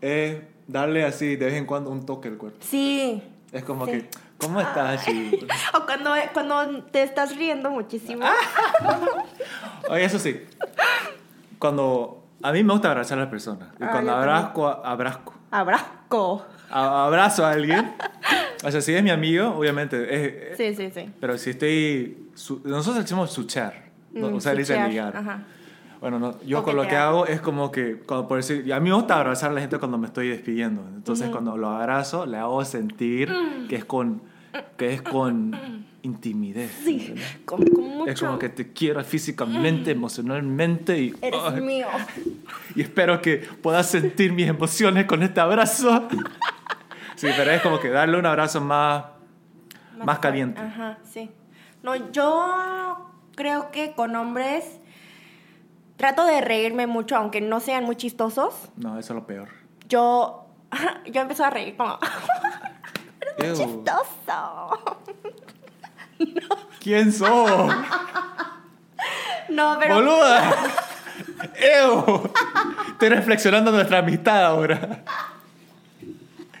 es 0.00 0.36
darle 0.66 1.04
así 1.04 1.36
de 1.36 1.46
vez 1.46 1.54
en 1.54 1.64
cuando 1.66 1.90
un 1.90 2.04
toque 2.06 2.28
al 2.28 2.36
cuerpo. 2.36 2.58
Sí. 2.60 3.22
Es 3.52 3.62
como 3.64 3.86
Sí. 3.86 3.92
que, 3.92 4.10
¿cómo 4.38 4.60
estás? 4.60 5.04
chico? 5.04 5.46
O 5.74 5.86
cuando, 5.86 6.12
cuando 6.32 6.82
te 6.84 7.02
estás 7.02 7.36
riendo 7.36 7.70
muchísimo. 7.70 8.24
Ah. 8.24 8.34
Oye, 9.90 10.04
eso 10.04 10.18
sí. 10.18 10.44
Cuando. 11.58 12.22
A 12.42 12.52
mí 12.52 12.62
me 12.62 12.72
gusta 12.72 12.90
abrazar 12.90 13.18
a 13.18 13.22
las 13.22 13.30
personas. 13.30 13.68
Y 13.80 13.84
Ah, 13.84 13.88
cuando 13.92 14.10
yo 14.12 14.16
abrazco, 14.18 14.66
abrazco. 14.84 16.44
Abrazo 16.70 17.44
a 17.46 17.52
alguien. 17.52 17.92
O 18.64 18.70
sea, 18.70 18.80
si 18.80 18.92
es 18.94 19.02
mi 19.02 19.10
amigo, 19.10 19.48
obviamente. 19.56 20.52
es- 20.52 20.56
Sí, 20.56 20.74
sí, 20.74 20.90
sí. 20.94 21.10
Pero 21.20 21.36
si 21.38 21.50
estoy. 21.50 22.18
su- 22.34 22.60
nosotros 22.64 23.02
decimos 23.04 23.30
suchar. 23.32 23.86
¿no? 24.12 24.30
Mm, 24.30 24.34
o 24.34 24.40
sea, 24.40 24.54
dice 24.54 24.78
ligar. 24.88 25.16
Ajá. 25.16 25.44
Bueno, 26.00 26.18
no, 26.18 26.40
yo 26.42 26.62
con 26.62 26.76
lo 26.76 26.86
que 26.86 26.94
hago 26.96 27.26
es 27.26 27.40
como 27.40 27.70
que, 27.72 27.96
cuando 27.96 28.28
por 28.28 28.36
decir, 28.36 28.70
a 28.72 28.80
mí 28.80 28.90
me 28.90 28.94
gusta 28.96 29.16
abrazar 29.16 29.50
a 29.50 29.54
la 29.54 29.60
gente 29.60 29.78
cuando 29.78 29.96
me 29.98 30.06
estoy 30.06 30.28
despidiendo. 30.28 30.86
Entonces, 30.94 31.30
cuando 31.30 31.56
lo 31.56 31.68
abrazo, 31.70 32.26
le 32.26 32.36
hago 32.36 32.64
sentir 32.64 33.30
Mm. 33.30 33.68
que 33.68 33.76
es 33.76 33.84
con, 33.84 34.22
que 34.76 34.92
es 34.94 35.02
con 35.02 35.56
intimidad. 36.02 36.66
Sí. 36.84 37.14
Con, 37.44 37.64
con 37.66 37.84
mucho. 37.84 38.10
Es 38.10 38.20
como 38.20 38.38
que 38.38 38.48
te 38.50 38.72
quiero 38.72 39.02
físicamente, 39.04 39.90
emocionalmente 39.90 40.98
y, 41.00 41.14
Eres 41.20 41.62
mío. 41.62 41.86
y 42.74 42.82
espero 42.82 43.20
que 43.20 43.38
puedas 43.62 43.86
sentir 43.90 44.32
mis 44.32 44.48
emociones 44.48 45.06
con 45.06 45.22
este 45.22 45.40
abrazo. 45.40 46.06
Sí, 47.16 47.28
pero 47.36 47.50
es 47.50 47.62
como 47.62 47.80
que 47.80 47.88
darle 47.88 48.18
un 48.18 48.26
abrazo 48.26 48.60
más, 48.60 49.04
más, 50.04 50.18
caliente. 50.18 50.60
Ajá, 50.60 50.98
sí. 51.02 51.30
No, 51.82 52.12
yo 52.12 53.10
creo 53.34 53.70
que 53.70 53.92
con 53.92 54.14
hombres 54.14 54.80
trato 55.96 56.26
de 56.26 56.42
reírme 56.42 56.86
mucho, 56.86 57.16
aunque 57.16 57.40
no 57.40 57.60
sean 57.60 57.84
muy 57.84 57.96
chistosos. 57.96 58.70
No, 58.76 58.98
eso 58.98 59.14
es 59.14 59.20
lo 59.20 59.26
peor. 59.26 59.48
Yo, 59.88 60.46
yo 61.06 61.22
a 61.22 61.50
reír 61.50 61.76
como, 61.76 61.98
Ew, 63.38 63.54
chistoso. 63.54 64.70
¿Quién 66.80 67.12
sos? 67.12 67.74
No, 69.48 69.76
pero... 69.78 69.94
¡Boluda! 69.96 70.54
¡Ew! 71.82 72.30
Estoy 72.88 73.08
reflexionando 73.08 73.72
nuestra 73.72 73.98
amistad 73.98 74.44
ahora. 74.44 75.02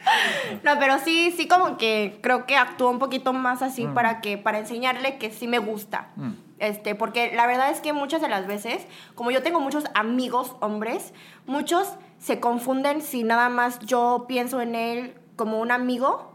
No, 0.62 0.72
pero 0.78 0.98
sí, 0.98 1.32
sí 1.36 1.48
como 1.48 1.76
que 1.76 2.18
creo 2.22 2.46
que 2.46 2.56
actúo 2.56 2.90
un 2.90 2.98
poquito 2.98 3.32
más 3.32 3.62
así 3.62 3.86
Mm. 3.86 3.94
para 3.94 4.20
que 4.20 4.38
para 4.38 4.58
enseñarle 4.58 5.18
que 5.18 5.30
sí 5.30 5.46
me 5.46 5.58
gusta. 5.58 6.08
Mm. 6.16 6.30
Este, 6.58 6.94
porque 6.94 7.32
la 7.34 7.46
verdad 7.46 7.70
es 7.70 7.80
que 7.80 7.92
muchas 7.92 8.20
de 8.22 8.28
las 8.28 8.46
veces, 8.46 8.86
como 9.14 9.30
yo 9.30 9.42
tengo 9.42 9.60
muchos 9.60 9.84
amigos 9.94 10.56
hombres, 10.60 11.12
muchos 11.46 11.86
se 12.18 12.40
confunden 12.40 13.02
si 13.02 13.24
nada 13.24 13.48
más 13.50 13.78
yo 13.80 14.24
pienso 14.26 14.60
en 14.62 14.74
él 14.74 15.14
como 15.36 15.60
un 15.60 15.70
amigo. 15.70 16.32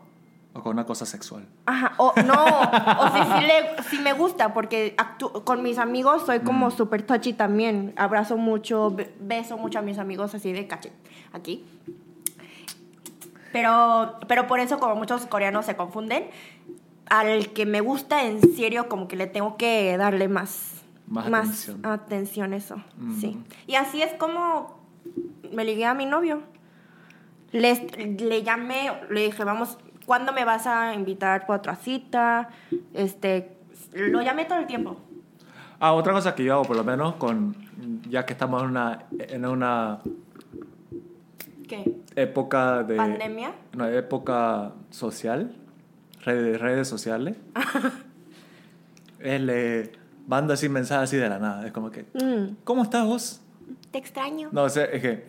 O 0.54 0.62
con 0.62 0.74
una 0.74 0.86
cosa 0.86 1.06
sexual. 1.08 1.48
Ajá, 1.66 1.94
o 1.98 2.14
no, 2.26 2.44
o 2.44 3.08
si, 3.14 3.24
sí 3.24 3.46
le- 3.48 3.84
si 3.90 3.98
me 4.00 4.14
gusta, 4.14 4.54
porque 4.54 4.96
actú- 4.98 5.44
con 5.44 5.64
mis 5.64 5.78
amigos 5.80 6.24
soy 6.26 6.42
como 6.42 6.68
Mm. 6.68 6.72
súper 6.72 7.02
touchy 7.04 7.34
también. 7.34 7.94
Abrazo 7.98 8.38
mucho, 8.38 8.92
be- 8.92 9.12
beso 9.20 9.58
mucho 9.58 9.80
a 9.80 9.82
mis 9.82 9.98
amigos 9.98 10.36
así 10.36 10.52
de 10.54 10.68
cachet, 10.68 10.94
aquí. 11.34 11.66
Pero, 13.52 14.18
pero 14.28 14.47
por 14.47 14.60
eso 14.60 14.80
como 14.80 14.95
muchos 14.95 15.26
coreanos 15.26 15.66
se 15.66 15.76
confunden, 15.76 16.26
al 17.08 17.49
que 17.54 17.66
me 17.66 17.82
gusta 17.82 18.24
en 18.26 18.41
serio 18.56 18.88
como 18.88 19.08
que 19.08 19.16
le 19.16 19.28
tengo 19.28 19.58
que 19.58 19.97
darle 19.97 20.28
más, 20.30 20.82
Más 21.08 21.26
atención. 21.28 21.86
atención, 21.86 22.54
eso, 22.54 22.82
Mm. 22.97 23.20
sí. 23.20 23.38
Y 23.68 23.76
así 23.76 24.02
es 24.02 24.14
como 24.14 24.80
me 25.54 25.66
ligué 25.66 25.86
a 25.86 25.93
mi 25.93 26.06
novio. 26.06 26.41
Le, 27.52 27.76
le 28.18 28.43
llamé, 28.43 28.91
le 29.10 29.24
dije, 29.26 29.43
vamos, 29.43 29.78
¿cuándo 30.06 30.32
me 30.32 30.45
vas 30.45 30.68
a 30.68 30.93
invitar 30.93 31.45
para 31.45 31.58
otra 31.60 31.76
cita? 31.76 32.47
Este, 32.93 33.58
lo 33.93 34.22
llamé 34.22 34.45
todo 34.45 34.60
el 34.60 34.68
tiempo. 34.68 34.95
Ah, 35.82 35.91
otra 35.93 36.14
cosa 36.14 36.34
que 36.36 36.45
yo 36.45 36.54
hago, 36.54 36.64
por 36.64 36.78
lo 36.78 36.84
menos, 36.86 37.16
con, 37.16 37.56
ya 38.08 38.26
que 38.26 38.32
estamos 38.34 38.62
en 38.64 38.70
una, 38.70 39.04
en 39.20 39.45
una 39.45 39.99
¿Qué? 41.72 41.96
época 42.16 42.84
de... 42.84 42.96
¿Pandemia? 42.98 43.54
Una 43.74 43.90
época 43.92 44.74
social, 44.90 45.54
redes, 46.26 46.60
redes 46.60 46.88
sociales. 46.88 47.36
Él 49.20 49.46
le 49.46 49.92
manda 50.28 50.54
así 50.56 50.70
mensajes 50.70 51.04
así 51.10 51.18
de 51.18 51.30
la 51.30 51.40
nada. 51.40 51.66
Es 51.66 51.72
como 51.72 51.92
que, 51.92 52.06
Mm, 52.14 52.56
¿cómo 52.64 52.84
estás 52.84 53.06
vos? 53.06 53.42
te 53.92 53.98
extraño. 53.98 54.50
No, 54.52 54.64
o 54.64 54.70
sea, 54.70 54.86
es 54.86 55.02
que 55.02 55.24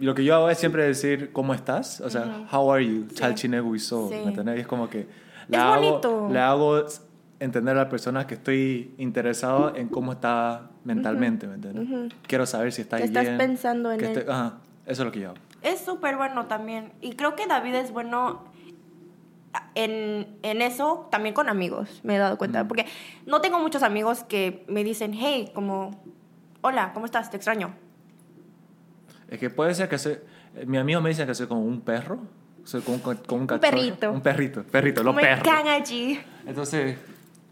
lo 0.00 0.14
que 0.14 0.24
yo 0.24 0.34
hago 0.34 0.50
es 0.50 0.58
siempre 0.58 0.84
decir, 0.84 1.30
¿cómo 1.32 1.54
estás? 1.54 2.00
O 2.00 2.10
sea, 2.10 2.46
how 2.52 2.70
are 2.72 2.84
you? 2.86 3.06
Chal 3.14 3.34
chine 3.34 3.60
guiso, 3.62 4.08
Sí. 4.08 4.16
¿me 4.24 4.28
entendés? 4.30 4.58
Y 4.58 4.60
es 4.60 4.66
como 4.66 4.88
que 4.90 5.00
Es 5.00 5.06
le 5.48 5.56
hago, 5.56 5.74
bonito. 5.76 6.28
le 6.32 6.38
hago 6.38 6.84
entender 7.40 7.74
a 7.76 7.82
la 7.84 7.88
persona 7.88 8.26
que 8.26 8.34
estoy 8.34 8.94
interesado 8.98 9.74
en 9.76 9.88
cómo 9.88 10.12
está 10.12 10.70
mentalmente, 10.84 11.46
¿me 11.46 11.54
entiendes? 11.54 12.12
Quiero 12.26 12.46
saber 12.46 12.72
si 12.72 12.82
está 12.82 12.98
Que 12.98 13.04
estás 13.04 13.24
bien. 13.24 13.38
pensando 13.38 13.90
en 13.92 13.98
que 14.00 14.12
él. 14.12 14.24
ajá, 14.30 14.54
eso 14.86 15.02
es 15.02 15.06
lo 15.06 15.12
que 15.12 15.20
yo 15.20 15.28
hago. 15.30 15.38
Es 15.64 15.80
súper 15.80 16.16
bueno 16.16 16.46
también. 16.46 16.92
Y 17.00 17.14
creo 17.16 17.34
que 17.34 17.46
David 17.46 17.74
es 17.74 17.90
bueno 17.90 18.44
en, 19.74 20.26
en 20.42 20.62
eso 20.62 21.08
también 21.10 21.34
con 21.34 21.48
amigos, 21.48 22.00
me 22.04 22.16
he 22.16 22.18
dado 22.18 22.38
cuenta. 22.38 22.66
Porque 22.68 22.86
no 23.26 23.40
tengo 23.40 23.58
muchos 23.58 23.82
amigos 23.82 24.24
que 24.24 24.64
me 24.68 24.84
dicen, 24.84 25.12
hey, 25.14 25.50
como, 25.54 25.90
hola, 26.60 26.92
¿cómo 26.92 27.06
estás? 27.06 27.30
Te 27.30 27.36
extraño. 27.36 27.74
Es 29.28 29.38
que 29.38 29.50
puede 29.50 29.74
ser 29.74 29.88
que 29.88 29.98
soy... 29.98 30.18
eh, 30.54 30.66
Mi 30.66 30.78
amigo 30.78 31.00
me 31.00 31.08
dice 31.08 31.26
que 31.26 31.34
soy 31.34 31.46
como 31.46 31.62
un 31.62 31.80
perro. 31.80 32.18
Soy 32.64 32.80
como 32.82 32.96
un, 32.96 33.02
co- 33.02 33.14
como 33.26 33.42
un, 33.42 33.46
cachorro. 33.46 33.70
perrito. 33.70 34.12
Un 34.12 34.20
perrito. 34.22 34.62
Perrito, 34.64 35.02
los 35.02 35.14
me 35.14 35.22
perros. 35.22 35.48
allí. 35.68 36.18
Entonces, 36.46 36.96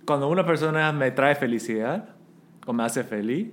cuando 0.07 0.29
una 0.29 0.45
persona 0.47 0.91
me 0.93 1.11
trae 1.11 1.35
felicidad 1.35 2.09
o 2.67 2.73
me 2.73 2.83
hace 2.85 3.05
feliz, 3.05 3.49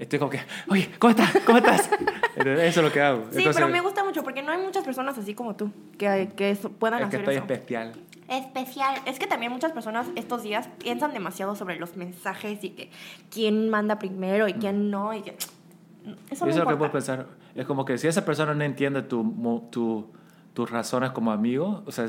estoy 0.00 0.18
como 0.18 0.30
que, 0.30 0.40
oye, 0.68 0.90
¿cómo 0.98 1.10
estás? 1.10 1.32
¿Cómo 1.44 1.58
estás? 1.58 1.90
Entonces, 2.36 2.60
Eso 2.68 2.80
es 2.80 2.86
lo 2.86 2.92
que 2.92 3.00
hago. 3.00 3.18
Sí, 3.30 3.38
Entonces, 3.38 3.54
pero 3.56 3.68
me 3.68 3.80
gusta 3.80 4.02
mucho 4.04 4.22
porque 4.24 4.42
no 4.42 4.50
hay 4.52 4.58
muchas 4.58 4.84
personas 4.84 5.16
así 5.18 5.34
como 5.34 5.54
tú 5.54 5.70
que, 5.98 6.30
que 6.34 6.56
puedan 6.78 7.02
Es 7.02 7.08
que 7.10 7.16
hacer 7.16 7.20
estoy 7.20 7.34
eso. 7.36 7.44
especial. 7.44 7.92
Especial. 8.28 8.94
Es 9.06 9.18
que 9.18 9.26
también 9.26 9.52
muchas 9.52 9.72
personas 9.72 10.06
estos 10.16 10.42
días 10.42 10.68
piensan 10.78 11.12
demasiado 11.12 11.54
sobre 11.54 11.78
los 11.78 11.96
mensajes 11.96 12.62
y 12.64 12.70
que 12.70 12.90
quién 13.30 13.68
manda 13.70 13.98
primero 13.98 14.48
y 14.48 14.54
quién 14.54 14.90
no. 14.90 15.12
Y 15.14 15.22
que... 15.22 15.30
Eso 16.30 16.46
no 16.46 16.50
eso 16.50 16.60
es 16.60 16.64
lo 16.64 16.66
que 16.66 16.76
puedo 16.76 16.90
pensar. 16.92 17.26
Es 17.54 17.66
como 17.66 17.84
que 17.84 17.98
si 17.98 18.08
esa 18.08 18.24
persona 18.24 18.54
no 18.54 18.64
entiende 18.64 19.02
tu, 19.02 19.68
tu, 19.70 20.10
tus 20.54 20.70
razones 20.70 21.10
como 21.10 21.30
amigo, 21.30 21.82
o 21.84 21.92
sea, 21.92 22.06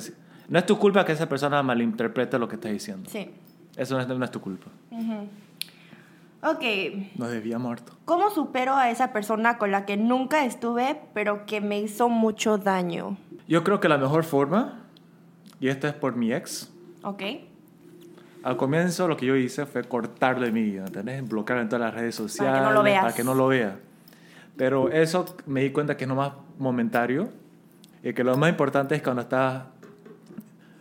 no 0.48 0.60
es 0.60 0.66
tu 0.66 0.78
culpa 0.80 1.04
que 1.04 1.12
esa 1.12 1.28
persona 1.28 1.62
malinterprete 1.62 2.40
lo 2.40 2.48
que 2.48 2.56
estás 2.56 2.72
diciendo. 2.72 3.10
Sí. 3.10 3.30
Eso 3.76 3.96
no 3.96 4.02
es, 4.02 4.08
no 4.08 4.24
es 4.24 4.32
tu 4.32 4.40
culpa. 4.40 4.68
Ujú. 4.92 5.28
Ok. 6.44 6.64
Nos 7.18 7.30
debía 7.30 7.60
muerto. 7.60 7.94
¿Cómo 8.06 8.30
supero 8.30 8.76
a 8.76 8.90
esa 8.90 9.14
persona 9.14 9.58
con 9.58 9.72
la 9.72 9.86
que 9.86 9.98
nunca 9.98 10.46
estuve, 10.46 11.00
pero 11.14 11.46
que 11.46 11.62
me 11.62 11.80
hizo 11.80 12.10
mucho 12.10 12.58
daño? 12.58 13.18
Yo 13.48 13.64
creo 13.64 13.80
que 13.80 13.90
la 13.90 13.98
mejor 13.98 14.24
forma, 14.24 14.80
y 15.60 15.68
esta 15.68 15.90
es 15.90 15.94
por 15.94 16.16
mi 16.16 16.34
ex, 16.34 16.72
¿Ok? 17.04 17.24
Al 18.44 18.58
comienzo 18.58 19.08
lo 19.08 19.18
que 19.18 19.26
yo 19.26 19.36
hice 19.36 19.66
fue 19.66 19.84
cortarlo 19.84 20.46
de 20.46 20.52
mi 20.52 20.64
vida, 20.64 20.86
¿entendés? 20.86 21.28
Bloquearlo 21.28 21.62
en 21.62 21.70
todas 21.70 21.86
las 21.86 21.94
redes 21.94 22.16
sociales. 22.16 22.62
no 22.62 22.72
lo 22.72 22.84
veas. 22.84 23.04
Para 23.04 23.16
que 23.16 23.24
no 23.24 23.36
lo 23.36 23.48
vea. 23.48 23.78
Pero 24.58 24.90
eso 24.90 25.26
me 25.46 25.62
di 25.62 25.72
cuenta 25.72 25.96
que 25.96 26.06
es 26.06 26.08
nomás 26.08 26.34
momentario 26.58 27.30
y 28.04 28.14
que 28.14 28.24
lo 28.24 28.36
más 28.38 28.50
importante 28.50 28.96
es 28.96 29.02
cuando 29.02 29.22
estás... 29.22 29.64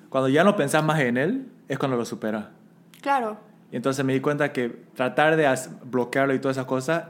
Cuando 0.09 0.29
ya 0.29 0.43
no 0.43 0.57
pensás 0.57 0.83
más 0.83 1.01
en 1.01 1.19
él, 1.19 1.47
es 1.69 1.79
cuando 1.79 1.97
lo 1.97 2.05
superas. 2.05 2.47
Claro. 3.01 3.37
Y 3.73 3.77
entonces 3.77 4.05
me 4.05 4.13
di 4.13 4.21
cuenta 4.21 4.53
que 4.53 4.69
tratar 4.95 5.37
de 5.37 5.49
bloquearlo 5.85 6.35
y 6.35 6.39
todas 6.39 6.57
esas 6.57 6.67
cosas, 6.67 7.05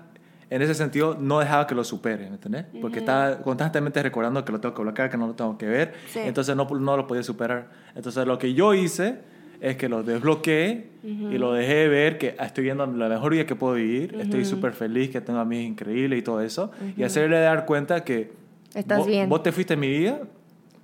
en 0.50 0.62
ese 0.62 0.74
sentido, 0.74 1.16
no 1.18 1.38
dejaba 1.38 1.66
que 1.66 1.74
lo 1.74 1.84
supere, 1.84 2.24
¿me 2.28 2.34
entendés? 2.34 2.66
Porque 2.80 2.98
estaba 2.98 3.38
constantemente 3.38 4.02
recordando 4.02 4.44
que 4.44 4.52
lo 4.52 4.60
tengo 4.60 4.74
que 4.74 4.82
bloquear, 4.82 5.08
que 5.08 5.16
no 5.16 5.26
lo 5.28 5.34
tengo 5.34 5.56
que 5.56 5.66
ver. 5.66 5.94
Sí. 6.08 6.18
Entonces 6.24 6.56
no, 6.56 6.64
no 6.68 6.96
lo 6.96 7.06
podía 7.06 7.22
superar. 7.22 7.70
Entonces 7.94 8.26
lo 8.26 8.36
que 8.38 8.52
yo 8.52 8.74
hice 8.74 9.18
es 9.60 9.76
que 9.76 9.88
lo 9.88 10.02
desbloqueé 10.02 10.88
y 11.04 11.38
lo 11.38 11.52
dejé 11.52 11.86
ver 11.88 12.18
que 12.18 12.34
estoy 12.40 12.64
viendo 12.64 12.84
la 12.86 13.08
mejor 13.08 13.32
vida 13.32 13.46
que 13.46 13.54
puedo 13.54 13.74
vivir, 13.74 14.16
estoy 14.18 14.44
súper 14.44 14.72
feliz, 14.72 15.10
que 15.10 15.20
tengo 15.20 15.38
amigos 15.38 15.66
increíbles 15.66 16.18
y 16.18 16.22
todo 16.22 16.40
eso. 16.40 16.72
Y 16.96 17.02
hacerle 17.04 17.38
dar 17.40 17.64
cuenta 17.66 18.02
que 18.04 18.32
Estás 18.74 18.98
vos, 18.98 19.06
bien. 19.06 19.28
vos 19.28 19.42
te 19.42 19.52
fuiste 19.52 19.74
en 19.74 19.80
mi 19.80 19.88
vida, 19.88 20.18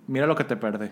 mira 0.06 0.26
lo 0.26 0.34
que 0.36 0.44
te 0.44 0.56
perdés. 0.56 0.90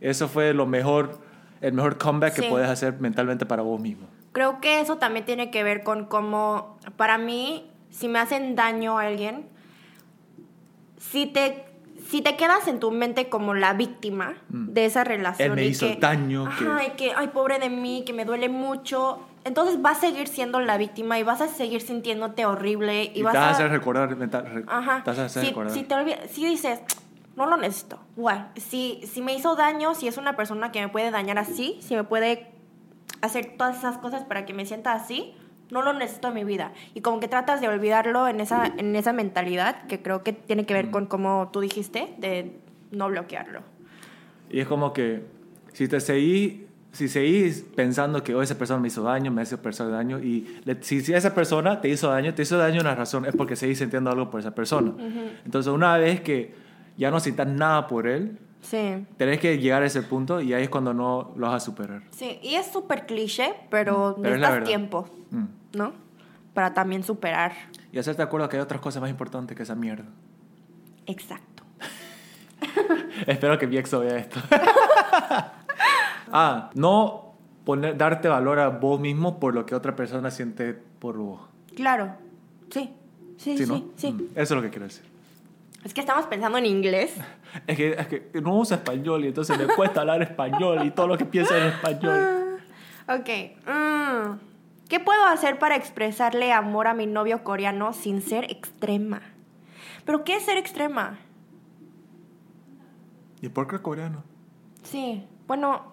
Eso 0.00 0.28
fue 0.28 0.54
lo 0.54 0.66
mejor 0.66 1.18
el 1.60 1.72
mejor 1.72 1.98
comeback 1.98 2.34
Sí. 2.34 2.42
que 2.42 2.48
puedes 2.48 2.68
hacer 2.68 3.00
mentalmente 3.00 3.46
para 3.46 3.62
vos 3.62 3.80
mismo. 3.80 4.06
Creo 4.34 4.60
que 4.60 4.80
eso 4.80 4.96
también 4.98 5.24
tiene 5.24 5.50
que 5.50 5.62
ver 5.62 5.82
con 5.82 6.04
cómo, 6.04 6.76
para 6.96 7.16
mí, 7.16 7.70
si 7.90 8.08
me 8.08 8.18
hacen 8.18 8.54
daño 8.56 8.98
a 8.98 9.04
alguien, 9.04 9.48
si 10.98 11.26
te, 11.26 11.64
si 12.08 12.22
te 12.22 12.36
quedas 12.36 12.66
en 12.68 12.80
tu 12.80 12.90
mente 12.90 13.28
como 13.28 13.54
la 13.54 13.72
víctima 13.74 14.34
de 14.48 14.84
esa 14.86 15.04
relación. 15.04 15.50
Mm. 15.50 15.52
Él 15.52 15.56
me 15.56 15.64
y 15.64 15.68
hizo 15.70 15.86
que, 15.86 15.96
daño, 15.96 16.44
que- 16.58 16.64
Ajá, 16.66 16.84
y 16.84 16.90
que, 16.96 17.12
ay, 17.14 17.28
pobre 17.28 17.58
de 17.58 17.70
mí, 17.70 18.02
que 18.06 18.12
me 18.12 18.24
duele 18.24 18.48
mucho. 18.48 19.20
Entonces 19.44 19.80
vas 19.82 19.98
a 19.98 20.00
seguir 20.00 20.26
siendo 20.28 20.58
la 20.60 20.78
víctima 20.78 21.18
y 21.18 21.22
vas 21.22 21.40
a 21.40 21.48
seguir 21.48 21.80
sintiéndote 21.82 22.46
horrible. 22.46 23.04
Y, 23.14 23.20
Y, 23.20 23.22
vas 23.22 23.32
te 23.32 23.38
vas 23.38 23.46
a 23.48 23.50
hacer 23.50 23.70
recordar. 23.70 24.16
mental- 24.16 24.64
Ajá. 24.66 25.02
Te 25.04 25.10
vas 25.10 25.18
a 25.18 25.24
hacer 25.26 25.42
Si, 25.42 25.48
recordar. 25.50 25.72
si 25.72 25.82
te 25.84 25.94
olvi- 25.94 26.26
si 26.28 26.46
dices, 26.46 26.80
no 27.36 27.46
lo 27.46 27.56
necesito. 27.56 27.98
Bueno, 28.16 28.46
si, 28.56 29.00
si 29.06 29.20
me 29.20 29.34
hizo 29.34 29.54
daño, 29.54 29.94
si 29.94 30.08
es 30.08 30.16
una 30.16 30.34
persona 30.34 30.72
que 30.72 30.80
me 30.80 30.88
puede 30.88 31.10
dañar 31.10 31.38
así, 31.38 31.78
si 31.82 31.94
me 31.94 32.04
puede 32.04 32.53
hacer 33.24 33.54
todas 33.56 33.78
esas 33.78 33.98
cosas 33.98 34.24
para 34.24 34.44
que 34.46 34.52
me 34.54 34.66
sienta 34.66 34.92
así, 34.92 35.34
no 35.70 35.82
lo 35.82 35.92
necesito 35.92 36.28
en 36.28 36.34
mi 36.34 36.44
vida. 36.44 36.72
Y 36.94 37.00
como 37.00 37.20
que 37.20 37.28
tratas 37.28 37.60
de 37.60 37.68
olvidarlo 37.68 38.28
en 38.28 38.40
esa, 38.40 38.72
en 38.76 38.94
esa 38.96 39.12
mentalidad 39.12 39.86
que 39.86 40.00
creo 40.02 40.22
que 40.22 40.32
tiene 40.32 40.66
que 40.66 40.74
ver 40.74 40.90
con 40.90 41.06
como 41.06 41.48
tú 41.52 41.60
dijiste, 41.60 42.14
de 42.18 42.56
no 42.90 43.08
bloquearlo. 43.08 43.62
Y 44.50 44.60
es 44.60 44.68
como 44.68 44.92
que 44.92 45.22
si 45.72 45.88
te 45.88 45.98
seguís, 46.00 46.60
si 46.92 47.08
seguís 47.08 47.64
pensando 47.74 48.22
que 48.22 48.34
oh, 48.34 48.42
esa 48.42 48.56
persona 48.56 48.78
me 48.78 48.88
hizo 48.88 49.02
daño, 49.02 49.32
me 49.32 49.42
hizo 49.42 49.60
persona 49.60 49.90
daño, 49.96 50.20
y 50.20 50.60
le- 50.64 50.80
si, 50.82 51.00
si 51.00 51.12
esa 51.14 51.34
persona 51.34 51.80
te 51.80 51.88
hizo 51.88 52.08
daño, 52.08 52.34
te 52.34 52.42
hizo 52.42 52.56
daño 52.58 52.80
una 52.80 52.94
razón, 52.94 53.24
es 53.26 53.34
porque 53.34 53.56
seguís 53.56 53.78
sintiendo 53.78 54.10
algo 54.10 54.30
por 54.30 54.38
esa 54.40 54.54
persona. 54.54 54.92
Entonces, 55.44 55.72
una 55.72 55.96
vez 55.96 56.20
que 56.20 56.54
ya 56.96 57.10
no 57.10 57.18
sientas 57.18 57.48
nada 57.48 57.88
por 57.88 58.06
él, 58.06 58.38
Sí. 58.64 59.06
tenés 59.18 59.38
que 59.40 59.58
llegar 59.58 59.82
a 59.82 59.86
ese 59.86 60.00
punto 60.02 60.40
y 60.40 60.54
ahí 60.54 60.62
es 60.64 60.68
cuando 60.70 60.94
no 60.94 61.32
lo 61.36 61.46
vas 61.48 61.54
a 61.56 61.60
superar. 61.60 62.02
Sí, 62.10 62.38
y 62.42 62.54
es 62.54 62.66
súper 62.66 63.04
cliché, 63.06 63.52
pero 63.70 64.14
Mm, 64.18 64.22
pero 64.22 64.36
necesitas 64.38 64.64
tiempo, 64.64 65.08
Mm. 65.30 65.44
¿no? 65.76 65.92
Para 66.54 66.72
también 66.72 67.02
superar. 67.02 67.52
Y 67.92 67.98
hacerte 67.98 68.22
acuerdo 68.22 68.48
que 68.48 68.56
hay 68.56 68.62
otras 68.62 68.80
cosas 68.80 69.00
más 69.02 69.10
importantes 69.10 69.56
que 69.56 69.62
esa 69.64 69.74
mierda. 69.74 70.06
Exacto. 71.06 71.62
Espero 73.26 73.58
que 73.58 73.66
mi 73.66 73.76
ex 73.76 73.90
vea 73.98 74.16
esto. 74.16 74.40
ah, 76.32 76.70
no 76.74 77.34
poner, 77.64 77.96
darte 77.96 78.28
valor 78.28 78.58
a 78.58 78.68
vos 78.68 79.00
mismo 79.00 79.38
por 79.38 79.54
lo 79.54 79.66
que 79.66 79.74
otra 79.74 79.94
persona 79.96 80.30
siente 80.30 80.72
por 80.98 81.16
vos. 81.18 81.40
Claro. 81.76 82.14
Sí. 82.70 82.92
Sí, 83.36 83.58
sí, 83.58 83.66
¿no? 83.66 83.76
sí. 83.78 83.84
sí. 83.96 84.12
Mm, 84.12 84.22
Eso 84.34 84.42
es 84.42 84.50
lo 84.52 84.62
que 84.62 84.70
quiero 84.70 84.84
decir. 84.86 85.04
Es 85.84 85.92
que 85.92 86.00
estamos 86.00 86.26
pensando 86.26 86.58
en 86.58 86.66
inglés. 86.66 87.14
Es 87.68 87.76
que, 87.76 87.92
es 87.92 88.06
que 88.08 88.30
no 88.42 88.58
usa 88.58 88.78
español 88.78 89.24
y 89.24 89.28
entonces 89.28 89.56
le 89.56 89.68
cuesta 89.68 90.00
hablar 90.00 90.20
español 90.22 90.84
y 90.84 90.90
todo 90.90 91.06
lo 91.06 91.16
que 91.16 91.24
piensa 91.24 91.56
en 91.56 91.68
español. 91.68 92.40
Ok. 93.08 93.28
mm, 93.66 94.38
¿Qué 94.88 94.98
puedo 94.98 95.24
hacer 95.26 95.58
para 95.58 95.76
expresarle 95.76 96.52
amor 96.52 96.88
a 96.88 96.94
mi 96.94 97.06
novio 97.06 97.44
coreano 97.44 97.92
sin 97.92 98.22
ser 98.22 98.50
extrema? 98.50 99.22
¿Pero 100.04 100.24
qué 100.24 100.36
es 100.36 100.42
ser 100.44 100.56
extrema? 100.56 101.18
¿Y 103.40 103.50
por 103.50 103.68
qué 103.68 103.78
coreano? 103.80 104.24
Sí, 104.82 105.24
bueno. 105.46 105.92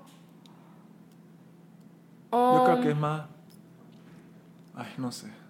Yo 2.32 2.64
creo 2.64 2.78
um, 2.78 2.82
que 2.82 2.92
es 2.92 2.98
más... 2.98 3.24
Ay, 4.74 4.94
no 4.98 5.12
sé. 5.12 5.41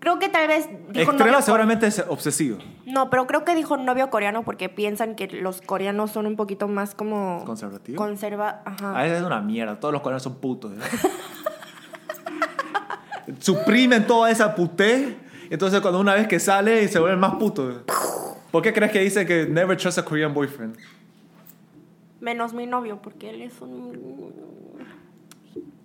Creo 0.00 0.18
que 0.18 0.30
tal 0.30 0.48
vez 0.48 0.66
dijo 0.88 1.12
Extrema 1.12 1.30
novio 1.30 1.42
seguramente 1.42 1.86
es 1.86 2.02
obsesivo. 2.08 2.58
No, 2.86 3.10
pero 3.10 3.26
creo 3.26 3.44
que 3.44 3.54
dijo 3.54 3.76
novio 3.76 4.08
coreano 4.08 4.44
porque 4.44 4.70
piensan 4.70 5.14
que 5.14 5.28
los 5.28 5.60
coreanos 5.60 6.10
son 6.10 6.26
un 6.26 6.36
poquito 6.36 6.68
más 6.68 6.94
como. 6.94 7.44
¿Conservativo? 7.44 7.98
Conserva. 7.98 8.62
Ajá. 8.64 8.98
A 8.98 9.02
veces 9.02 9.18
es 9.18 9.24
una 9.24 9.42
mierda. 9.42 9.78
Todos 9.78 9.92
los 9.92 10.00
coreanos 10.00 10.22
son 10.22 10.36
putos. 10.36 10.72
¿eh? 10.72 10.80
Suprimen 13.40 14.06
toda 14.06 14.30
esa 14.30 14.54
puté. 14.54 15.18
Entonces 15.50 15.80
cuando 15.80 16.00
una 16.00 16.14
vez 16.14 16.26
que 16.26 16.40
sale 16.40 16.88
se 16.88 16.98
vuelven 16.98 17.20
más 17.20 17.34
putos. 17.34 17.82
¿Por 18.50 18.62
qué 18.62 18.72
crees 18.72 18.90
que 18.90 19.00
dicen 19.00 19.26
que 19.26 19.46
never 19.46 19.76
trust 19.76 19.98
a 19.98 20.04
Korean 20.04 20.32
boyfriend? 20.32 20.76
Menos 22.20 22.52
mi 22.52 22.66
novio, 22.66 23.00
porque 23.02 23.30
él 23.30 23.42
es 23.42 23.60
un. 23.60 24.20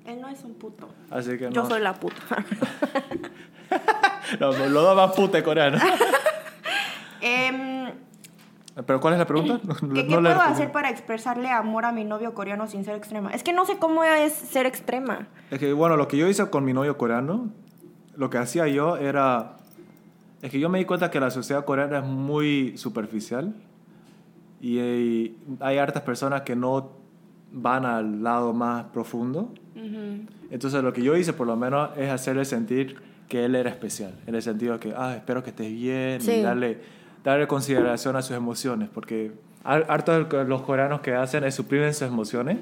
Él 0.06 0.22
no 0.22 0.30
es 0.30 0.44
un 0.44 0.54
puto. 0.54 0.88
Así 1.10 1.38
que 1.38 1.46
no. 1.46 1.52
Yo 1.52 1.66
soy 1.66 1.82
la 1.82 1.94
puta. 1.94 2.16
No, 4.40 4.52
los 4.52 4.72
dos 4.72 4.96
más 4.96 5.16
putos 5.16 5.42
coreanos. 5.44 5.82
Em, 7.22 7.92
¿Pero 8.86 9.00
cuál 9.00 9.14
es 9.14 9.20
la 9.20 9.26
pregunta? 9.26 9.60
No, 9.64 9.76
¿Qué, 9.76 10.04
no 10.04 10.18
qué 10.18 10.18
puedo 10.18 10.42
hacer 10.42 10.72
para 10.72 10.90
expresarle 10.90 11.50
amor 11.50 11.86
a 11.86 11.92
mi 11.92 12.04
novio 12.04 12.34
coreano 12.36 12.68
sin 12.68 12.84
ser 12.86 12.96
extrema? 12.96 13.32
Es 13.32 13.42
que 13.42 13.54
no 13.54 13.66
sé 13.66 13.78
cómo 13.78 14.04
es 14.04 14.34
ser 14.34 14.66
extrema. 14.68 15.28
Es 15.50 15.60
que, 15.60 15.74
bueno, 15.74 15.98
lo 15.98 16.08
que 16.08 16.18
yo 16.18 16.28
hice 16.28 16.48
con 16.50 16.66
mi 16.66 16.74
novio 16.74 16.98
coreano, 16.98 17.50
lo 18.16 18.30
que 18.30 18.38
hacía 18.38 18.68
yo 18.68 18.98
era... 18.98 19.58
Es 20.42 20.52
que 20.52 20.60
yo 20.60 20.70
me 20.70 20.78
di 20.78 20.86
cuenta 20.86 21.10
que 21.10 21.20
la 21.20 21.32
sociedad 21.32 21.66
coreana 21.66 22.00
es 22.00 22.06
muy 22.06 22.78
superficial 22.78 23.56
y, 24.62 24.78
eh, 24.80 25.36
hay 25.62 25.78
hartas 25.78 26.04
personas 26.04 26.42
que 26.42 26.56
no 26.56 26.92
van 27.56 27.86
al 27.86 28.22
lado 28.22 28.54
más 28.54 28.84
profundo. 28.86 29.52
Entonces 30.52 30.84
lo 30.84 30.94
que 30.94 31.02
yo 31.02 31.16
hice 31.16 31.34
por 31.34 31.48
lo 31.48 31.56
menos 31.56 31.90
es 31.98 32.10
hacerle 32.10 32.46
sentir 32.46 32.98
que 33.28 33.46
él 33.46 33.56
era 33.56 33.70
especial, 33.70 34.14
en 34.28 34.36
el 34.36 34.42
sentido 34.42 34.74
de 34.74 34.80
que, 34.80 34.94
ah, 34.96 35.16
espero 35.16 35.44
que 35.44 35.50
estés 35.50 35.72
bien 35.72 36.22
Sí. 36.22 36.32
y 36.34 36.42
darle, 36.42 36.78
darle 37.24 37.48
consideración 37.48 38.16
a 38.16 38.22
sus 38.22 38.36
emociones, 38.38 38.90
porque 38.94 39.32
har- 39.64 39.86
hartos 39.90 40.30
de 40.30 40.46
los 40.46 40.62
coreanos 40.62 41.02
que 41.02 41.14
hacen 41.16 41.44
es 41.44 41.56
suprimen 41.56 41.92
sus 41.94 42.04
emociones 42.04 42.58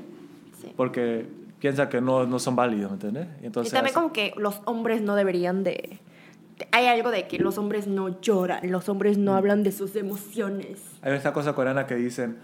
Sí. 0.62 0.72
porque 0.78 1.26
piensan 1.60 1.90
que 1.90 2.00
no, 2.02 2.26
no 2.26 2.40
son 2.40 2.56
válidos, 2.56 2.92
¿me 2.92 2.96
entiendes? 2.96 3.28
Y 3.42 3.46
Entonces, 3.48 3.74
también 3.74 3.88
hace- 3.94 4.02
como 4.02 4.14
que 4.14 4.34
los 4.38 4.62
hombres 4.66 5.02
no 5.02 5.16
deberían 5.16 5.64
de... 5.64 6.00
Hay 6.72 6.86
algo 6.86 7.10
de 7.12 7.28
que 7.28 7.40
los 7.40 7.58
hombres 7.58 7.88
no 7.88 8.22
lloran, 8.22 8.72
los 8.72 8.88
hombres 8.88 9.18
Mm. 9.18 9.24
no 9.26 9.36
hablan 9.36 9.64
de 9.64 9.72
sus 9.72 9.96
emociones. 9.96 10.80
hay 11.02 11.14
esta 11.14 11.34
cosa 11.34 11.54
coreana 11.54 11.86
que 11.88 11.96
dicen, 11.96 12.38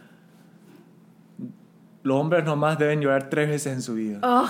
los 2.04 2.18
hombres 2.18 2.44
nomás 2.46 2.78
deben 2.80 3.02
llorar 3.02 3.30
tres 3.30 3.50
veces 3.50 3.74
en 3.74 3.82
su 3.82 3.96
vida. 3.96 4.20
Ugh, 4.24 4.50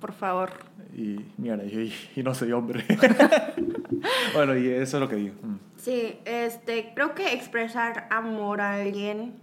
por 0.00 0.12
favor. 0.12 0.50
Y 0.96 1.24
mierda, 1.36 1.64
y, 1.64 1.92
y 2.16 2.22
no 2.22 2.34
soy 2.34 2.52
hombre. 2.52 2.84
bueno, 4.34 4.56
y 4.56 4.68
eso 4.68 4.96
es 4.96 5.00
lo 5.00 5.08
que 5.08 5.16
digo. 5.16 5.34
Mm. 5.42 5.56
Sí, 5.76 6.18
este, 6.24 6.92
creo 6.94 7.14
que 7.14 7.32
expresar 7.34 8.06
amor 8.10 8.60
a 8.60 8.74
alguien 8.74 9.34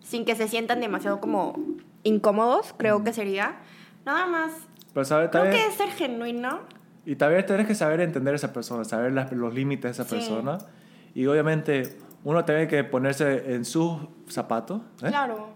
sin 0.00 0.24
que 0.24 0.34
se 0.36 0.48
sientan 0.48 0.80
demasiado 0.80 1.20
como 1.20 1.54
incómodos, 2.02 2.74
creo 2.76 3.02
que 3.04 3.12
sería. 3.12 3.56
Nada 4.04 4.26
más. 4.26 4.52
Pero 4.92 5.04
¿sabes? 5.04 5.30
Creo 5.30 5.42
También, 5.44 5.62
que 5.64 5.68
es 5.70 5.74
ser 5.76 5.88
genuino. 5.90 6.60
Y 7.06 7.16
también 7.16 7.44
tienes 7.46 7.66
que 7.66 7.74
saber 7.74 8.00
entender 8.00 8.32
a 8.34 8.36
esa 8.36 8.52
persona, 8.52 8.84
saber 8.84 9.12
las- 9.12 9.32
los 9.32 9.52
límites 9.54 9.96
de 9.96 10.02
esa 10.02 10.04
Sí. 10.04 10.16
persona. 10.16 10.58
Y 11.14 11.26
obviamente 11.26 11.96
uno 12.24 12.44
tiene 12.44 12.68
que 12.68 12.84
ponerse 12.84 13.54
en 13.54 13.64
sus 13.64 13.96
zapatos, 14.28 14.80
¿eh? 15.02 15.08
Claro. 15.08 15.48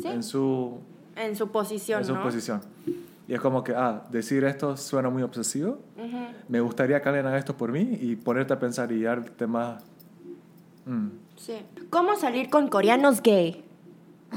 Sí. 0.00 0.08
en 0.08 0.22
su, 0.22 0.78
En 1.16 1.36
su 1.36 1.48
posición, 1.50 2.00
en 2.00 2.06
su 2.06 2.14
¿no? 2.14 2.22
posición. 2.22 2.60
Y 3.26 3.32
es 3.34 3.40
como 3.40 3.64
que, 3.64 3.74
ah, 3.74 4.04
decir 4.10 4.44
esto 4.44 4.76
suena 4.76 5.08
muy 5.08 5.22
obsesivo. 5.22 5.78
Ujú. 5.96 6.26
Me 6.48 6.60
gustaría 6.60 7.00
que 7.00 7.08
alguien 7.08 7.26
haga 7.26 7.38
esto 7.38 7.56
por 7.56 7.72
mí 7.72 7.98
y 8.00 8.16
ponerte 8.16 8.52
a 8.52 8.58
pensar 8.58 8.92
y 8.92 9.02
darte 9.02 9.46
más... 9.46 9.82
Mm. 10.84 11.08
Sí. 11.36 11.54
¿Cómo 11.90 12.16
salir 12.16 12.50
con 12.50 12.68
coreanos 12.68 13.22
gay? 13.22 13.64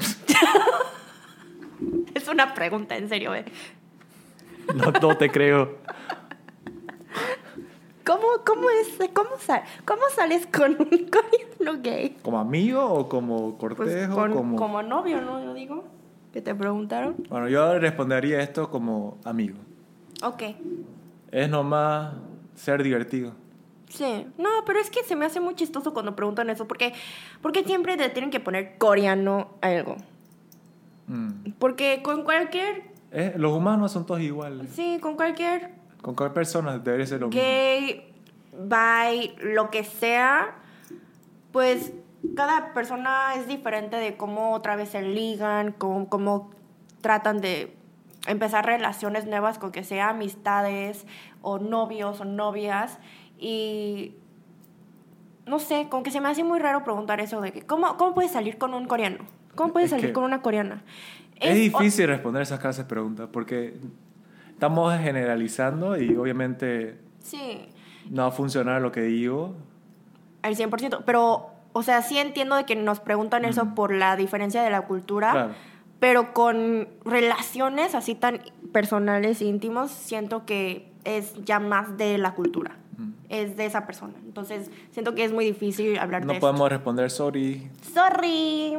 es 2.14 2.28
una 2.28 2.54
pregunta, 2.54 2.96
en 2.96 3.10
serio, 3.10 3.36
¿eh? 3.36 3.46
No, 4.74 4.92
no 4.92 5.18
te 5.18 5.30
creo. 5.30 5.78
¿Cómo, 8.08 8.24
cómo, 8.46 8.70
es, 8.70 8.98
cómo, 9.14 9.32
sal- 9.40 9.64
¿Cómo 9.86 10.02
sales 10.16 10.48
con 10.48 10.72
un 10.80 11.10
coreano 11.12 11.82
gay? 11.84 12.18
¿Como 12.24 12.40
amigo 12.40 12.84
o 12.84 13.08
como 13.10 13.58
Pues 13.58 13.76
cortejo? 13.78 14.16
con- 14.16 14.32
como... 14.34 14.56
como 14.58 14.82
novio, 14.82 15.22
¿no? 15.22 15.44
Yo 15.44 15.54
digo. 15.54 15.84
¿Que 16.32 16.42
te 16.42 16.56
preguntaron? 16.56 17.16
Bueno, 17.30 17.48
yo 17.50 17.78
respondería 17.80 18.42
esto 18.42 18.70
como 18.70 19.18
amigo. 19.26 19.58
Ok. 20.24 20.44
Es 21.32 21.50
nomás 21.50 22.14
ser 22.56 22.82
divertido. 22.84 23.34
Sí. 23.90 24.28
No, 24.38 24.50
pero 24.66 24.80
es 24.80 24.90
que 24.90 25.04
se 25.04 25.16
me 25.16 25.26
hace 25.26 25.40
muy 25.40 25.56
chistoso 25.56 25.94
cuando 25.94 26.16
preguntan 26.16 26.50
eso. 26.50 26.68
Porque, 26.68 26.94
porque 27.42 27.64
siempre 27.64 27.98
te 27.98 28.10
tienen 28.10 28.30
que 28.32 28.40
poner 28.40 28.78
coreano 28.78 29.50
a 29.62 29.68
algo. 29.68 29.96
Mm. 31.08 31.52
Porque 31.58 32.02
con 32.04 32.24
cualquier... 32.24 32.84
Eh, 33.12 33.34
los 33.38 33.54
humanos 33.54 33.92
son 33.94 34.06
todos 34.06 34.20
iguales. 34.22 34.70
Sí, 34.74 35.00
con 35.02 35.16
cualquier 35.16 35.72
Con 36.02 36.16
cualquier 36.16 36.34
persona 36.34 36.78
debería 36.80 37.06
ser 37.06 37.22
lo 37.22 37.28
mismo. 37.28 37.42
gay, 37.42 38.14
bi, 38.54 39.36
lo 39.54 39.70
que 39.72 39.84
sea, 39.84 40.56
pues 41.52 41.92
cada 42.36 42.74
persona 42.74 43.36
es 43.36 43.48
diferente 43.48 43.96
de 43.98 44.16
cómo 44.18 44.54
otra 44.54 44.76
vez 44.76 44.90
se 44.90 45.02
ligan, 45.02 45.72
cómo, 45.72 46.08
cómo 46.10 46.52
tratan 47.02 47.40
de 47.42 47.74
empezar 48.28 48.66
relaciones 48.66 49.26
nuevas 49.26 49.58
con 49.58 49.72
que 49.72 49.84
sea 49.84 50.10
amistades 50.10 51.06
o 51.42 51.60
novios 51.60 52.20
o 52.20 52.26
novias 52.26 53.00
y 53.40 54.14
no 55.46 55.60
sé, 55.60 55.88
como 55.90 56.04
que 56.04 56.12
se 56.12 56.20
me 56.20 56.28
hace 56.28 56.44
muy 56.44 56.60
raro 56.60 56.84
preguntar 56.84 57.22
eso 57.22 57.40
de 57.40 57.54
que 57.54 57.62
cómo, 57.62 57.96
cómo 57.98 58.14
puedes 58.14 58.32
salir 58.32 58.58
con 58.58 58.74
un 58.74 58.86
coreano, 58.86 59.20
cómo 59.56 59.72
puedes 59.72 59.92
Es 59.94 59.98
salir 60.00 60.14
con 60.14 60.24
una 60.26 60.42
coreana. 60.42 60.84
Es, 61.40 61.52
Es- 61.52 61.56
difícil 61.56 62.08
responder 62.08 62.42
esas 62.42 62.60
clases 62.60 62.84
de 62.86 62.90
preguntas 62.90 63.30
porque 63.32 63.76
estamos 64.58 64.98
generalizando 65.00 66.02
y 66.02 66.16
obviamente 66.16 66.98
Sí, 67.22 67.70
no 68.10 68.24
va 68.24 68.30
a 68.30 68.32
funcionar 68.32 68.82
lo 68.82 68.92
que 68.92 69.02
digo. 69.02 69.54
al 70.42 70.56
100%. 70.56 71.04
Pero, 71.06 71.52
o 71.74 71.84
sea, 71.84 72.02
sí 72.02 72.18
entiendo 72.18 72.56
de 72.56 72.64
que 72.66 72.76
nos 72.76 73.00
preguntan 73.00 73.46
eso 73.46 73.76
por 73.76 73.94
la 73.94 74.16
diferencia 74.16 74.64
de 74.64 74.72
la 74.72 74.82
cultura. 74.82 75.32
Claro. 75.32 75.54
Pero 76.00 76.34
con 76.34 76.88
relaciones 77.06 77.94
así 77.94 78.16
tan 78.16 78.40
personales 78.72 79.42
e 79.42 79.46
íntimos, 79.46 79.92
siento 79.92 80.46
que 80.46 80.92
es 81.04 81.34
ya 81.46 81.60
más 81.60 81.96
de 81.98 82.18
la 82.18 82.34
cultura. 82.34 82.78
Es 83.30 83.58
de 83.58 83.66
esa 83.66 83.86
persona. 83.86 84.14
Entonces, 84.26 84.72
siento 84.92 85.14
que 85.14 85.24
es 85.24 85.34
muy 85.34 85.46
difícil 85.46 86.00
hablar 86.00 86.26
No 86.26 86.34
de 86.34 86.40
podemos 86.40 86.70
responder 86.70 87.12
sorry. 87.12 87.70
Sorry. 87.94 88.78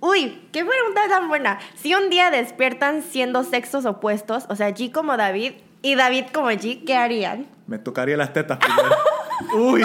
Uy, 0.00 0.48
qué 0.52 0.64
pregunta 0.64 1.08
tan 1.08 1.28
buena. 1.28 1.58
Si 1.74 1.94
un 1.94 2.10
día 2.10 2.30
despiertan 2.30 3.02
siendo 3.02 3.44
sexos 3.44 3.86
opuestos, 3.86 4.44
o 4.48 4.56
sea, 4.56 4.70
G 4.70 4.92
como 4.92 5.16
David 5.16 5.54
y 5.82 5.94
David 5.94 6.26
como 6.32 6.50
G, 6.50 6.84
¿qué 6.84 6.96
harían? 6.96 7.46
Me 7.66 7.78
tocaría 7.78 8.16
las 8.16 8.32
tetas 8.32 8.58
primero. 8.58 8.96
Uy. 9.70 9.84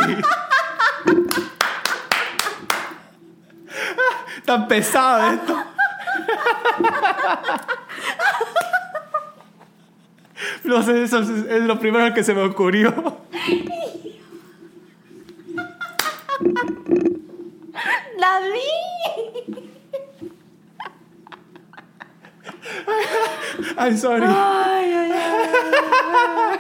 Tan 4.46 4.68
pesado 4.68 5.32
esto. 5.34 5.64
No 10.64 10.84
sé, 10.84 11.04
eso 11.04 11.20
es, 11.20 11.64
lo 11.64 11.80
primero 11.80 12.14
que 12.14 12.24
se 12.24 12.34
me 12.34 12.42
ocurrió. 12.44 12.92
¡David! 18.20 19.21
I'm 23.78 23.98
sorry. 23.98 24.26
Ay, 24.28 24.94
ay, 24.94 25.12
ay. 25.12 26.60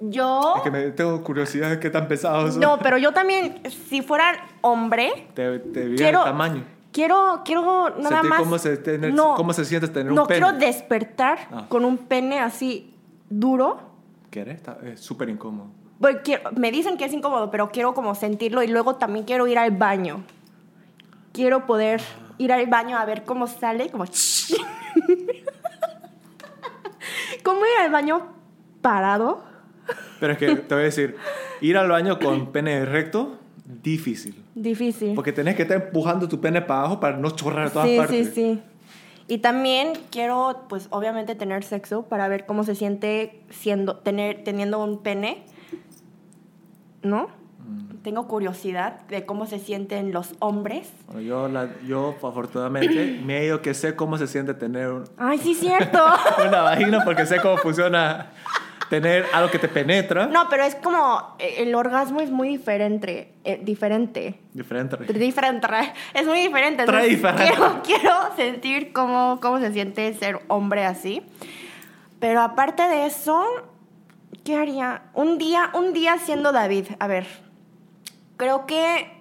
Yo. 0.00 0.54
Es 0.56 0.62
que 0.62 0.70
me, 0.70 0.90
tengo 0.90 1.22
curiosidad 1.24 1.70
de 1.70 1.80
qué 1.80 1.90
tan 1.90 2.06
pesados 2.06 2.52
son. 2.52 2.60
No, 2.60 2.78
pero 2.78 2.98
yo 2.98 3.12
también, 3.12 3.60
si 3.88 4.02
fuera 4.02 4.46
hombre, 4.60 5.28
Te, 5.34 5.58
te 5.58 5.86
vi 5.86 5.96
quiero. 5.96 6.20
el 6.20 6.24
tamaño. 6.26 6.64
Quiero, 6.92 7.42
quiero 7.44 7.90
nada 7.98 8.08
Sentir 8.08 8.30
más. 8.30 8.38
cómo 8.40 8.58
se 8.58 8.76
tener- 8.78 9.12
no, 9.12 9.34
cómo 9.34 9.52
se 9.52 9.64
siente 9.64 9.88
tener 9.88 10.10
un 10.10 10.16
no, 10.16 10.26
pene. 10.26 10.40
quiero 10.40 10.58
despertar 10.58 11.38
Ah. 11.50 11.66
con 11.68 11.84
un 11.84 11.98
pene 11.98 12.38
así 12.40 12.94
duro. 13.28 13.80
¿Quieres? 14.30 14.60
Es 14.84 15.00
súper 15.00 15.28
incómodo. 15.28 15.68
Quiero- 16.24 16.50
me 16.52 16.70
dicen 16.70 16.96
que 16.96 17.04
es 17.06 17.12
incómodo, 17.12 17.50
pero 17.50 17.70
quiero 17.70 17.94
como 17.94 18.14
sentirlo 18.14 18.62
y 18.62 18.68
luego 18.68 18.96
también 18.96 19.24
quiero 19.24 19.46
ir 19.46 19.58
al 19.58 19.72
baño. 19.72 20.22
Quiero 21.32 21.66
poder 21.66 22.00
ir 22.38 22.52
al 22.52 22.66
baño 22.66 22.96
a 22.96 23.04
ver 23.04 23.24
cómo 23.24 23.46
sale, 23.46 23.90
como... 23.90 24.04
¿Cómo 27.42 27.60
ir 27.60 27.80
al 27.80 27.90
baño 27.90 28.26
parado? 28.80 29.44
Pero 30.20 30.32
es 30.32 30.38
que 30.38 30.56
te 30.56 30.74
voy 30.74 30.82
a 30.82 30.86
decir, 30.86 31.16
ir 31.60 31.76
al 31.76 31.88
baño 31.88 32.18
con 32.18 32.50
pene 32.52 32.84
recto, 32.84 33.38
difícil. 33.64 34.42
Difícil. 34.54 35.14
Porque 35.14 35.32
tenés 35.32 35.54
que 35.54 35.62
estar 35.62 35.80
empujando 35.80 36.28
tu 36.28 36.40
pene 36.40 36.62
para 36.62 36.80
abajo 36.80 37.00
para 37.00 37.16
no 37.16 37.30
chorrar 37.30 37.66
a 37.68 37.70
todas 37.70 37.88
sí, 37.88 37.96
partes. 37.96 38.28
sí, 38.28 38.34
sí. 38.34 38.62
Y 39.28 39.38
también 39.38 39.92
quiero, 40.10 40.66
pues, 40.68 40.86
obviamente 40.90 41.34
tener 41.34 41.64
sexo 41.64 42.02
para 42.02 42.28
ver 42.28 42.46
cómo 42.46 42.62
se 42.64 42.74
siente 42.74 43.42
siendo, 43.50 43.96
tener, 43.96 44.44
teniendo 44.44 44.82
un 44.82 45.02
pene, 45.02 45.44
¿no? 47.02 47.28
Mm. 47.66 47.96
Tengo 48.02 48.28
curiosidad 48.28 49.00
de 49.08 49.26
cómo 49.26 49.46
se 49.46 49.58
sienten 49.58 50.12
los 50.12 50.34
hombres. 50.38 50.88
Bueno, 51.06 51.20
yo, 51.22 51.48
la- 51.48 51.68
yo, 51.86 52.14
afortunadamente, 52.22 53.20
me 53.24 53.38
he 53.40 53.46
ido 53.46 53.62
que 53.62 53.74
sé 53.74 53.96
cómo 53.96 54.16
se 54.18 54.26
siente 54.26 54.54
tener 54.54 54.88
un- 54.90 55.04
Ay, 55.18 55.38
sí, 55.38 55.54
cierto. 55.54 55.98
una 56.46 56.60
vagina 56.62 57.04
porque 57.04 57.26
sé 57.26 57.40
cómo 57.40 57.56
funciona 57.56 58.30
tener 58.88 59.26
algo 59.34 59.50
que 59.50 59.58
te 59.58 59.66
penetra. 59.66 60.26
no, 60.28 60.48
pero 60.48 60.62
es 60.62 60.76
como, 60.76 61.34
eh, 61.40 61.56
el 61.58 61.74
orgasmo 61.74 62.20
es 62.20 62.30
muy 62.30 62.46
diferente, 62.48 63.32
eh, 63.42 63.58
diferente. 63.60 64.38
Diferente. 64.52 65.12
Diferente, 65.12 65.66
es 66.14 66.24
muy 66.24 66.38
diferente. 66.40 66.84
Entonces 66.84 67.08
diferente. 67.10 67.44
Quiero, 67.52 67.82
quiero 67.84 68.12
sentir 68.36 68.92
cómo, 68.92 69.40
cómo 69.42 69.58
se 69.58 69.72
siente 69.72 70.14
ser 70.14 70.38
hombre 70.46 70.84
así. 70.84 71.20
Pero 72.20 72.40
aparte 72.42 72.84
de 72.84 73.06
eso, 73.06 73.44
¿qué 74.44 74.54
haría? 74.56 75.02
Un 75.14 75.36
día, 75.38 75.70
un 75.74 75.92
día 75.92 76.18
siendo 76.18 76.52
David, 76.52 76.86
a 77.00 77.08
ver, 77.08 77.26
creo 78.36 78.66
que 78.66 79.12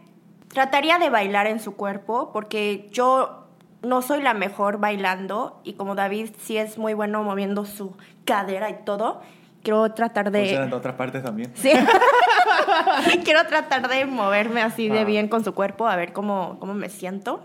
trataría 0.50 0.98
de 1.00 1.10
bailar 1.10 1.48
en 1.48 1.60
su 1.60 1.76
cuerpo 1.76 2.32
porque 2.32 2.88
yo 2.92 3.46
no 3.82 4.02
soy 4.02 4.22
la 4.22 4.34
mejor 4.34 4.80
bailando 4.80 5.60
y 5.64 5.74
como 5.74 5.96
David 5.96 6.32
sí 6.42 6.58
es 6.58 6.78
muy 6.78 6.94
bueno 6.94 7.24
moviendo 7.24 7.66
su 7.66 7.96
cadera 8.26 8.70
y 8.70 8.78
todo, 8.86 9.22
quiero 9.64 9.92
tratar 9.94 10.32
de... 10.32 10.40
Funciona 10.42 10.66
en 10.66 10.74
otras 10.74 10.96
partes 10.96 11.24
también. 11.24 11.52
Sí. 11.56 11.72
Quiero 13.24 13.46
tratar 13.48 13.88
de 13.90 14.06
moverme 14.06 14.62
así 14.62 14.88
de 14.90 15.00
Ah. 15.00 15.04
bien 15.04 15.28
con 15.28 15.44
su 15.44 15.54
cuerpo, 15.54 15.88
a 15.88 15.96
ver 15.96 16.14
cómo, 16.14 16.58
cómo 16.60 16.74
me 16.74 16.90
siento. 16.90 17.44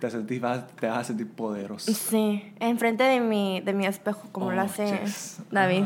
Te, 0.00 0.10
sentís, 0.10 0.40
vas- 0.40 0.66
te 0.76 0.86
vas 0.88 0.98
a 0.98 1.04
sentir 1.04 1.30
poderoso. 1.30 1.92
Sí, 1.92 2.52
enfrente 2.60 3.04
de 3.04 3.20
mi, 3.20 3.60
de 3.60 3.72
mi 3.72 3.86
espejo, 3.86 4.22
como 4.32 4.50
lo 4.52 4.62
Oh, 4.62 4.64
hace 4.64 4.86
yes. 5.04 5.42
David, 5.50 5.84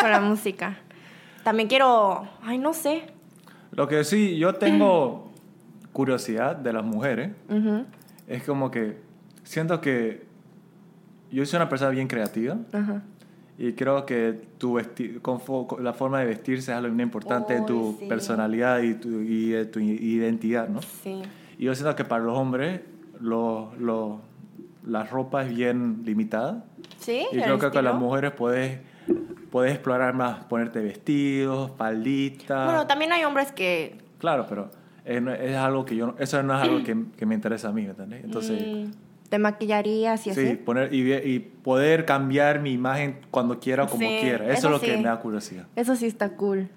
con 0.00 0.10
la 0.10 0.20
música. 0.20 0.78
También 1.44 1.68
quiero, 1.68 2.26
ay, 2.44 2.58
no 2.58 2.72
sé. 2.72 3.12
Lo 3.80 3.88
que 3.88 4.04
sí, 4.04 4.36
yo 4.36 4.52
tengo 4.56 5.30
curiosidad 5.90 6.54
de 6.54 6.70
las 6.70 6.84
mujeres. 6.84 7.30
Ujú, 7.48 7.86
Es 8.28 8.42
como 8.42 8.70
que 8.70 8.98
siento 9.42 9.80
que 9.80 10.22
yo 11.32 11.46
soy 11.46 11.56
una 11.56 11.70
persona 11.70 11.90
bien 11.90 12.06
creativa 12.06 12.58
ajá. 12.74 13.02
y 13.56 13.72
creo 13.72 14.04
que 14.04 14.38
tu 14.58 14.78
con 15.22 15.40
la 15.82 15.94
forma 15.94 16.20
de 16.20 16.26
vestirse 16.26 16.72
es 16.72 16.76
algo 16.76 16.92
muy 16.92 17.02
importante 17.04 17.54
de 17.54 17.62
tu 17.62 17.96
sí. 17.98 18.04
personalidad 18.06 18.82
y, 18.82 18.92
tu, 18.92 19.08
y 19.22 19.48
de 19.48 19.64
tu 19.64 19.80
identidad, 19.80 20.68
¿no? 20.68 20.82
Sí. 20.82 21.22
Y 21.56 21.64
yo 21.64 21.74
siento 21.74 21.96
que 21.96 22.04
para 22.04 22.22
los 22.22 22.36
hombres 22.36 22.82
lo, 23.18 23.72
lo- 23.78 24.20
la 24.86 25.04
ropa 25.04 25.42
es 25.44 25.56
bien 25.56 26.02
limitada. 26.04 26.66
¿Sí? 26.98 27.26
Y 27.32 27.36
¿El 27.36 27.44
creo 27.44 27.58
que 27.58 27.70
con 27.70 27.82
las 27.84 27.94
mujeres 27.94 28.32
puedes, 28.32 28.78
puedes 29.50 29.72
explorar 29.72 30.14
más, 30.14 30.44
ponerte 30.44 30.80
vestidos, 30.80 31.72
falditas. 31.76 32.64
Bueno, 32.66 32.86
también 32.86 33.12
hay 33.12 33.24
hombres 33.24 33.52
que... 33.52 33.98
Claro, 34.18 34.46
pero 34.48 34.70
es, 35.04 35.22
es 35.40 35.56
algo 35.56 35.84
que 35.84 35.96
yo... 35.96 36.14
Eso 36.18 36.42
no 36.42 36.56
es 36.56 36.62
algo 36.62 36.82
que, 36.84 36.96
que 37.16 37.26
me 37.26 37.34
interesa 37.34 37.68
a 37.68 37.72
mí, 37.72 37.82
¿me 37.82 37.90
entiendes? 37.90 38.24
Entonces... 38.24 38.62
mm, 38.66 38.90
te 39.28 39.38
maquillarías 39.38 40.26
y 40.26 40.34
Sí, 40.34 40.46
así. 40.46 40.56
poner 40.56 40.92
y, 40.92 41.12
y 41.12 41.38
poder 41.38 42.04
cambiar 42.04 42.60
mi 42.60 42.72
imagen 42.72 43.20
cuando 43.30 43.60
quiera 43.60 43.84
o 43.84 43.86
como 43.88 44.08
Sí, 44.08 44.18
quiera. 44.20 44.44
Eso, 44.46 44.52
eso 44.54 44.66
es 44.68 44.72
lo 44.74 44.80
que 44.80 44.92
sí. 44.92 44.96
me 44.96 45.04
da 45.08 45.20
curiosidad. 45.20 45.66
Eso 45.76 45.94
sí 45.96 46.06
está 46.06 46.30
cool. 46.30 46.68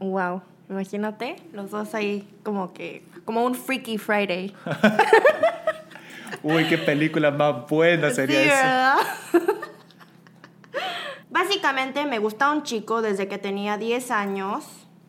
Wow. 0.00 0.42
Imagínate, 0.68 1.36
los 1.52 1.70
dos 1.70 1.94
ahí 1.94 2.26
como 2.42 2.72
que... 2.72 3.04
Como 3.24 3.44
un 3.44 3.54
Freaky 3.54 3.98
Friday. 3.98 4.52
Uy, 6.42 6.64
qué 6.64 6.78
película 6.78 7.30
más 7.30 7.68
buena 7.68 8.10
sería 8.14 8.40
Sí, 9.30 9.38
eso. 9.38 9.48
Básicamente 11.42 12.06
me 12.06 12.20
gusta 12.20 12.52
un 12.52 12.62
chico 12.62 13.02
desde 13.02 13.26
que 13.26 13.36
tenía 13.36 13.76
10 13.76 14.12
años, 14.12 14.64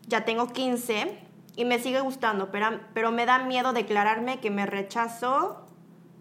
ya 0.08 0.24
tengo 0.24 0.48
15 0.48 1.16
y 1.54 1.64
me 1.64 1.78
sigue 1.78 2.00
gustando, 2.00 2.50
pero, 2.50 2.80
pero 2.92 3.12
me 3.12 3.24
da 3.24 3.38
miedo 3.38 3.72
declararme 3.72 4.40
que 4.40 4.50
me 4.50 4.66
rechazo, 4.66 5.64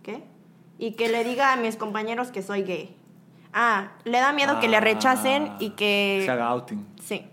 ¿qué? 0.03 0.23
Y 0.77 0.91
que 0.91 1.09
le 1.09 1.23
diga 1.23 1.51
a 1.51 1.55
mis 1.55 1.77
compañeros 1.77 2.29
que 2.29 2.43
soy 2.43 2.61
gay. 2.61 2.95
Ah, 3.53 3.93
le 4.03 4.19
da 4.19 4.33
miedo 4.33 4.59
que 4.59 4.67
le 4.67 4.79
rechacen 4.79 5.53
y 5.59 5.71
que... 5.71 6.21
Se 6.23 6.29
haga 6.29 6.49
outing. 6.49 6.85
Sí. 7.01 7.25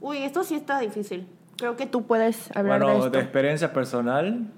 Uy, 0.00 0.16
esto 0.18 0.44
sí 0.44 0.54
está 0.54 0.80
difícil. 0.80 1.28
Creo 1.58 1.76
que 1.76 1.84
tú 1.84 2.06
puedes 2.06 2.50
hablar 2.56 2.78
de 2.78 2.84
Bueno, 2.86 3.04
esto. 3.04 3.10
de 3.10 3.20
experiencia 3.20 3.74
personal, 3.74 4.50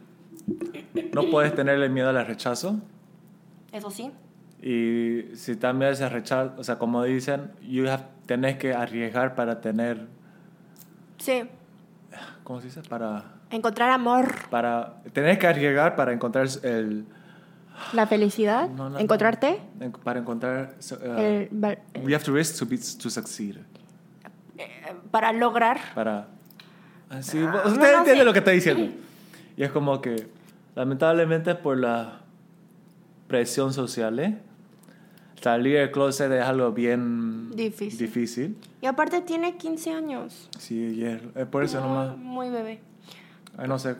no 1.12 1.22
puedes 1.32 1.52
tenerle 1.52 1.88
miedo 1.88 2.10
al 2.10 2.24
rechazo. 2.24 2.76
Eso 3.72 3.90
sí. 3.90 4.12
Y 4.62 5.34
si 5.36 5.56
también 5.56 5.92
ese 5.92 6.08
rechazo, 6.08 6.52
o 6.58 6.64
sea, 6.64 6.78
como 6.78 7.02
dicen, 7.04 7.50
you 7.62 7.88
have, 7.88 8.04
tenés 8.26 8.56
que 8.58 8.74
arriesgar 8.74 9.34
para 9.34 9.60
tener, 9.60 10.06
Sí. 11.18 11.42
¿cómo 12.44 12.60
se 12.60 12.66
dice? 12.66 12.82
Para, 12.82 13.24
Encontrar 13.50 13.90
amor, 13.90 14.48
para, 14.50 15.02
tenés 15.12 15.38
que 15.38 15.46
arriesgar 15.46 15.96
para 15.96 16.12
encontrar 16.12 16.46
el... 16.62 17.04
la 17.94 18.06
felicidad, 18.06 18.68
no, 18.68 18.90
no, 18.90 18.98
encontrarte. 18.98 19.60
no, 19.78 19.90
para 19.92 20.20
encontrar... 20.20 20.74
uh, 20.92 21.18
el 21.20 21.48
val- 21.50 21.78
we 22.02 22.14
have 22.14 22.22
to 22.24 22.32
risk 22.32 22.58
to, 22.58 22.66
be, 22.66 22.76
to 22.78 23.08
succeed. 23.10 23.56
eh, 24.58 24.68
para 25.10 25.32
lograr. 25.32 25.78
para... 25.94 26.26
Así, 27.08 27.38
Ah, 27.38 27.62
usted 27.66 27.80
no, 27.80 27.92
no, 27.92 27.98
entiende 27.98 28.20
sí. 28.20 28.24
lo 28.26 28.32
que 28.32 28.38
está 28.40 28.50
diciendo. 28.52 28.92
Y 29.56 29.62
es 29.64 29.70
como 29.72 30.00
que, 30.00 30.28
lamentablemente 30.76 31.54
por 31.56 31.76
la 31.78 32.20
presión 33.26 33.72
social, 33.72 34.18
¿eh? 34.20 34.38
Salir 35.40 35.76
del 35.78 35.90
closet 35.90 36.30
es 36.32 36.42
algo 36.42 36.72
bien 36.72 37.50
Difícil. 37.54 37.98
difícil. 37.98 38.56
Y 38.82 38.86
aparte 38.86 39.20
tiene 39.22 39.56
15 39.56 39.92
años. 39.92 40.48
Sí, 40.58 40.94
y 40.96 41.04
es, 41.04 41.20
por 41.50 41.64
eso 41.64 41.80
muy, 41.80 41.88
nomás. 41.88 42.16
muy 42.16 42.50
bebé. 42.50 42.80
Ay, 43.56 43.68
no 43.68 43.78
sé, 43.78 43.96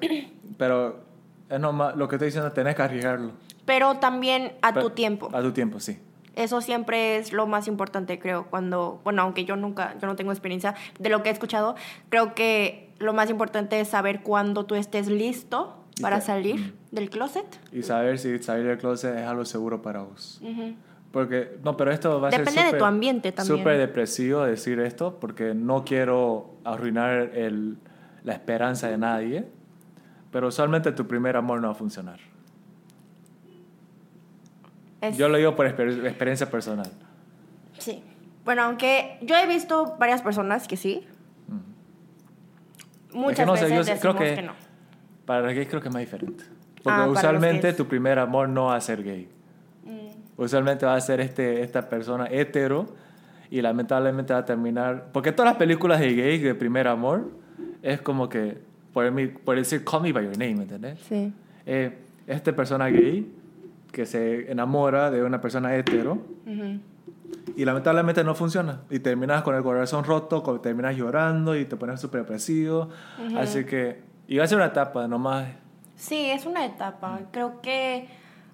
pero 0.59 1.09
Es 1.49 1.59
nomás, 1.59 1.97
lo 1.97 2.07
que 2.09 2.14
estoy 2.14 2.26
diciendo, 2.26 2.53
tenés 2.53 2.76
que 2.76 2.82
arriesgarlo. 2.82 3.32
Pero 3.64 3.97
también 3.97 4.53
a 4.62 4.72
Pero- 4.72 4.86
tu 4.88 4.95
tiempo. 4.95 5.28
A 5.32 5.43
tu 5.43 5.51
tiempo, 5.53 5.80
sí. 5.80 5.99
Eso 6.36 6.61
siempre 6.61 7.16
es 7.16 7.32
lo 7.32 7.49
más 7.49 7.66
importante, 7.66 8.20
creo, 8.20 8.47
cuando, 8.47 9.01
bueno, 9.03 9.22
aunque 9.22 9.45
yo 9.45 9.57
nunca, 9.57 9.97
yo 10.01 10.07
no 10.07 10.14
tengo 10.14 10.30
experiencia 10.30 10.76
de 11.01 11.09
lo 11.09 11.22
que 11.24 11.28
he 11.28 11.32
escuchado, 11.32 11.74
creo 12.09 12.34
que 12.36 12.91
lo 13.01 13.12
más 13.12 13.30
importante 13.30 13.80
es 13.80 13.88
saber 13.88 14.22
cuándo 14.22 14.64
tú 14.64 14.76
estés 14.76 15.09
listo 15.09 15.76
para 16.01 16.20
salir 16.20 16.72
del 16.93 17.11
closet. 17.11 17.45
Y 17.72 17.82
saber 17.82 18.18
si 18.20 18.38
salir 18.38 18.66
del 18.66 18.78
closet 18.78 19.16
es 19.18 19.26
algo 19.26 19.45
seguro 19.45 19.82
para 19.82 20.03
vos. 20.03 20.41
Porque, 21.12 21.58
no, 21.64 21.76
pero 21.76 21.90
esto 21.90 22.20
va 22.20 22.28
a 22.28 22.30
Depende 22.30 22.52
ser 22.52 22.61
de 22.62 22.66
súper- 22.68 22.78
tu 22.78 22.84
ambiente 22.84 23.32
también. 23.32 23.58
Súper 23.58 23.78
depresivo 23.78 24.42
decir 24.44 24.78
esto, 24.80 25.18
porque 25.18 25.54
no 25.54 25.84
quiero 25.84 26.54
arruinar 26.64 27.30
el, 27.34 27.78
la 28.22 28.32
esperanza 28.34 28.88
de 28.88 28.96
nadie, 28.98 29.46
pero 30.30 30.48
usualmente 30.48 30.92
tu 30.92 31.06
primer 31.08 31.36
amor 31.36 31.61
no 31.61 31.66
va 31.68 31.72
a 31.72 31.76
funcionar. 31.76 32.20
Es- 35.00 35.16
Yo 35.16 35.28
lo 35.28 35.38
digo 35.38 35.56
por 35.56 35.66
exper- 35.66 36.06
experiencia 36.06 36.50
personal. 36.50 36.90
Sí. 37.78 38.02
Bueno, 38.44 38.62
aunque 38.62 39.18
yo 39.22 39.36
he 39.36 39.46
visto 39.46 39.96
varias 39.98 40.22
personas 40.22 40.68
que 40.68 40.76
sí. 40.76 41.06
Muchas 43.12 43.30
Es 43.32 43.36
que 43.40 43.46
no 43.46 43.52
veces 43.54 43.70
yo 43.70 43.76
decimos 43.78 44.00
creo 44.00 44.14
que, 44.16 44.34
que- 44.36 44.42
no. 44.42 44.52
Para 45.26 45.42
los 45.42 45.52
gays 45.54 45.68
creo 45.68 45.80
que 45.80 45.88
es 45.88 45.94
más 45.94 46.00
diferente. 46.00 46.44
Porque 46.82 47.00
Ah, 47.00 47.08
usualmente 47.08 47.72
tu 47.72 47.86
primer 47.86 48.18
amor 48.18 48.48
no 48.48 48.66
va 48.66 48.76
a 48.76 48.80
ser 48.80 49.02
gay. 49.02 49.28
Usualmente 50.45 50.86
va 50.86 50.95
a 50.95 51.01
ser 51.01 51.20
este, 51.20 51.62
esta 51.62 51.88
persona 51.88 52.26
hetero 52.30 52.86
y 53.51 53.61
lamentablemente 53.61 54.32
va 54.32 54.41
a 54.41 54.45
terminar... 54.45 55.09
Porque 55.12 55.32
todas 55.32 55.51
las 55.53 55.59
películas 55.59 56.01
de 56.01 56.14
gay 56.14 56.38
de 56.38 56.55
primer 56.55 56.88
amor 56.88 57.30
es 57.82 58.01
como 58.01 58.28
que, 58.28 58.59
por, 58.93 59.11
mi- 59.12 59.26
por 59.28 59.57
decir 59.57 59.84
Call 59.84 60.03
Me 60.03 60.12
By 60.12 60.24
Your 60.24 60.38
Name, 60.38 60.55
¿me 60.55 60.62
¿entendés? 60.62 60.99
Sí. 61.01 61.32
Eh, 61.66 61.99
esta 62.26 62.53
persona 62.57 62.86
gay 62.88 63.30
que 63.93 64.07
se 64.07 64.51
enamora 64.51 65.11
de 65.11 65.22
una 65.22 65.41
persona 65.41 65.74
hetero 65.76 66.12
Ujú. 66.47 66.80
y 67.57 67.64
lamentablemente 67.64 68.22
no 68.24 68.34
funciona. 68.34 68.80
Y 68.88 69.01
terminas 69.01 69.43
con 69.43 69.55
el 69.57 69.62
corazón 69.62 70.05
roto, 70.05 70.43
terminas 70.61 70.97
llorando 70.97 71.55
y 71.57 71.64
te 71.66 71.76
pones 71.76 72.01
súper 72.01 72.22
depresivo. 72.22 72.88
Así 73.36 73.64
que... 73.64 74.01
Y 74.28 74.38
va 74.38 74.45
a 74.45 74.47
ser 74.47 74.57
una 74.59 74.66
etapa 74.68 75.07
nomás. 75.09 75.49
Sí, 75.97 76.30
es 76.30 76.47
una 76.47 76.64
etapa. 76.64 77.20
Creo 77.32 77.61
que 77.61 78.07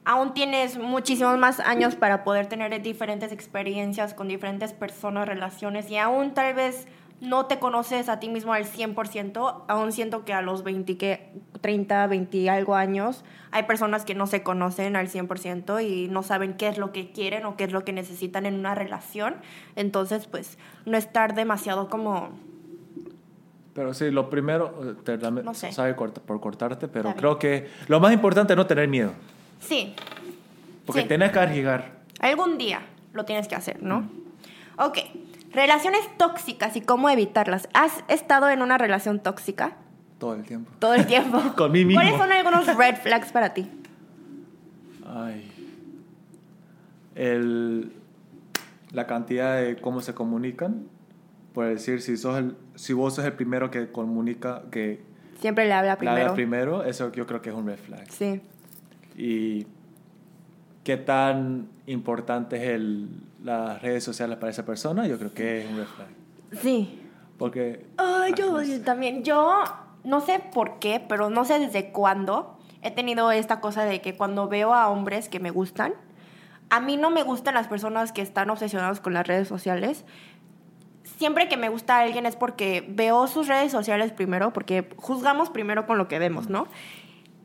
aún 0.07 0.35
tienes 0.35 0.79
muchísimos 0.79 1.37
más 1.37 1.59
años 1.59 1.97
para 1.97 2.23
poder 2.23 2.47
tener 2.47 2.81
diferentes 2.81 3.33
experiencias 3.33 4.15
con 4.15 4.29
diferentes 4.29 4.73
personas, 4.73 5.29
relaciones 5.29 5.91
y 5.91 5.99
aún 5.99 6.33
tal 6.33 6.55
vez 6.55 6.87
no 7.21 7.47
te 7.47 7.59
conoces 7.59 8.09
a 8.09 8.21
ti 8.21 8.29
mismo 8.29 8.53
al 8.53 8.67
100%, 8.67 9.65
aún 9.67 9.91
siento 9.91 10.25
que 10.25 10.33
a 10.33 10.43
los 10.43 10.63
20, 10.63 10.97
que 10.97 11.33
30, 11.61 12.07
20 12.07 12.37
y 12.37 12.49
algo 12.49 12.77
años 12.77 13.25
hay 13.51 13.65
personas 13.65 14.05
que 14.05 14.15
no 14.15 14.29
se 14.29 14.45
conocen 14.45 14.95
al 14.95 15.09
100% 15.09 15.85
y 15.85 16.07
no 16.09 16.23
saben 16.23 16.55
qué 16.55 16.69
es 16.69 16.79
lo 16.79 16.93
que 16.93 17.11
quieren 17.11 17.45
o 17.45 17.57
qué 17.57 17.65
es 17.65 17.73
lo 17.73 17.85
que 17.85 17.93
necesitan 17.93 18.47
en 18.47 18.55
una 18.55 18.77
relación. 18.77 19.37
Entonces, 19.75 20.27
pues, 20.27 20.57
no 20.85 20.97
estar 20.97 21.35
demasiado 21.35 21.89
como... 21.89 22.31
Pero 23.73 23.93
sí, 23.93 24.11
lo 24.11 24.31
primero, 24.31 24.73
eh, 24.83 24.95
te, 25.03 25.19
No 25.19 25.53
sé. 25.53 25.73
sabe 25.73 25.95
por 25.95 26.41
cortarte, 26.41 26.87
pero 26.87 27.09
Está 27.09 27.21
creo 27.21 27.39
que 27.39 27.69
lo 27.89 27.99
más 27.99 28.13
importante 28.13 28.53
es 28.53 28.57
no 28.57 28.67
tener 28.67 28.89
miedo. 28.89 29.13
Sí, 29.61 29.95
Porque 30.85 31.03
Sí. 31.03 31.09
tenés 31.09 31.33
que 31.33 31.39
arriesgar. 31.41 31.97
Algún 32.21 32.59
día 32.59 32.81
lo 33.13 33.25
tienes 33.25 33.49
que 33.49 33.55
hacer, 33.57 33.83
¿no? 33.83 34.09
Ok. 34.79 34.99
Relaciones 35.53 36.01
tóxicas 36.19 36.77
y 36.77 36.81
cómo 36.81 37.09
evitarlas. 37.11 37.69
¿Has 37.75 38.05
estado 38.09 38.49
en 38.51 38.63
una 38.63 38.79
relación 38.79 39.19
tóxica 39.21 39.77
todo 40.19 40.35
el 40.35 40.45
tiempo. 40.45 40.71
todo 40.79 40.95
el 40.95 41.07
tiempo? 41.07 41.41
Con 41.57 41.73
mí 41.73 41.85
mismo. 41.85 42.01
¿Cuáles 42.01 42.19
son 42.19 42.31
algunos 42.31 42.67
red 42.77 42.97
flags 42.97 43.33
para 43.33 43.53
ti? 43.55 43.69
Ay. 45.09 45.51
El, 47.15 47.93
la 48.93 49.07
cantidad 49.07 49.61
de 49.61 49.77
cómo 49.77 50.01
se 50.01 50.15
comunican. 50.15 50.85
Por 51.55 51.67
decir, 51.67 52.03
si, 52.03 52.17
sos 52.17 52.37
el, 52.39 52.57
si 52.75 52.93
vos 52.93 53.15
sos 53.15 53.25
el 53.25 53.33
primero 53.33 53.71
que 53.71 53.91
comunica, 53.91 54.63
que 54.71 55.01
Siempre 55.41 55.65
le 55.67 55.73
habla 55.73 55.93
la 55.93 55.97
primero. 55.99 56.21
habla 56.23 56.35
primero, 56.35 56.85
eso 56.85 57.11
yo 57.13 57.27
creo 57.27 57.41
que 57.43 57.49
es 57.51 57.55
un 57.55 57.67
red 57.67 57.79
flag. 57.79 58.11
Sí. 58.11 58.41
Y 59.17 59.67
qué 60.85 60.97
tan 60.97 61.69
importante 61.87 62.57
es 62.57 62.63
el, 62.71 63.09
las 63.43 63.81
redes 63.83 64.05
sociales 64.05 64.39
para 64.39 64.51
esa 64.51 64.65
persona, 64.65 65.07
yo 65.07 65.19
creo 65.19 65.33
que 65.33 65.63
es 65.63 65.71
un 65.71 65.79
red 65.79 65.87
flag. 65.87 66.09
Sí. 66.61 67.01
Porque... 67.39 67.87
Ay, 67.97 68.35
yo 68.37 68.59
Ajá. 68.59 68.85
también. 68.85 69.25
Yo 69.25 69.63
no 70.05 70.21
sé 70.21 70.41
por 70.53 70.79
qué, 70.79 71.05
pero 71.07 71.31
no 71.31 71.45
sé 71.45 71.59
desde 71.59 71.91
cuándo 71.91 72.59
he 72.83 72.91
tenido 72.91 73.33
esta 73.33 73.61
cosa 73.61 73.85
de 73.85 74.01
que 74.01 74.17
cuando 74.17 74.49
veo 74.49 74.75
a 74.75 74.89
hombres 74.89 75.29
que 75.29 75.41
me 75.41 75.51
gustan, 75.51 75.95
a 76.71 76.81
mí 76.81 76.97
no 76.97 77.11
me 77.11 77.23
gustan 77.23 77.55
las 77.55 77.69
personas 77.69 78.13
que 78.13 78.23
están 78.23 78.51
obsesionadas 78.51 79.01
con 79.01 79.13
las 79.13 79.27
redes 79.27 79.49
sociales. 79.49 80.05
Siempre 81.19 81.49
que 81.49 81.57
me 81.57 81.69
gusta 81.69 81.99
alguien 81.99 82.27
es 82.27 82.37
porque 82.37 82.85
veo 82.89 83.27
sus 83.27 83.49
redes 83.49 83.73
sociales 83.73 84.13
primero, 84.13 84.53
porque 84.53 84.89
juzgamos 84.97 85.51
primero 85.51 85.87
con 85.87 85.99
lo 85.99 86.09
que 86.09 86.19
vemos, 86.19 86.49
¿no? 86.49 86.67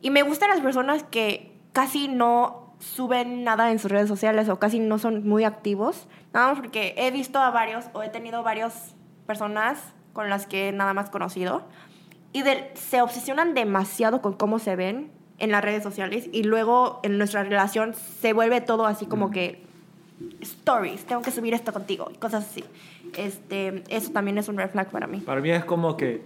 Y 0.01 0.09
me 0.09 0.23
gustan 0.23 0.49
las 0.49 0.61
personas 0.61 1.03
que 1.03 1.50
casi 1.73 2.07
no 2.07 2.73
suben 2.79 3.43
nada 3.43 3.71
en 3.71 3.79
sus 3.79 3.91
redes 3.91 4.07
sociales 4.07 4.49
o 4.49 4.57
casi 4.59 4.79
no 4.79 4.97
son 4.97 5.27
muy 5.27 5.43
activos. 5.43 6.07
Nada 6.33 6.47
más 6.49 6.59
porque 6.59 6.95
he 6.97 7.11
visto 7.11 7.39
a 7.39 7.51
varios 7.51 7.85
o 7.93 8.01
he 8.03 8.09
tenido 8.09 8.43
varias 8.43 8.95
personas 9.27 9.79
con 10.13 10.29
las 10.29 10.47
que 10.47 10.69
he 10.69 10.71
nada 10.71 10.93
más 10.93 11.09
conocido 11.09 11.63
y 12.33 12.41
de- 12.41 12.71
se 12.73 13.01
obsesionan 13.01 13.53
demasiado 13.53 14.21
con 14.21 14.33
cómo 14.33 14.57
se 14.59 14.75
ven 14.75 15.11
en 15.37 15.51
las 15.51 15.63
redes 15.63 15.83
sociales 15.83 16.27
y 16.31 16.43
luego 16.43 16.99
en 17.03 17.17
nuestra 17.17 17.43
relación 17.43 17.93
se 17.93 18.33
vuelve 18.33 18.61
todo 18.61 18.85
así 18.85 19.05
como 19.05 19.31
que 19.31 19.63
stories, 20.41 21.05
tengo 21.05 21.21
que 21.21 21.31
subir 21.31 21.53
esto 21.53 21.73
contigo 21.73 22.11
y 22.13 22.17
cosas 22.17 22.45
así. 22.47 22.63
Este, 23.17 23.83
eso 23.89 24.11
también 24.11 24.37
es 24.37 24.47
un 24.49 24.57
red 24.57 24.69
flag 24.69 24.89
para 24.91 25.07
mí. 25.07 25.19
Para 25.19 25.41
mí 25.41 25.49
es 25.51 25.65
como 25.65 25.97
que 25.97 26.23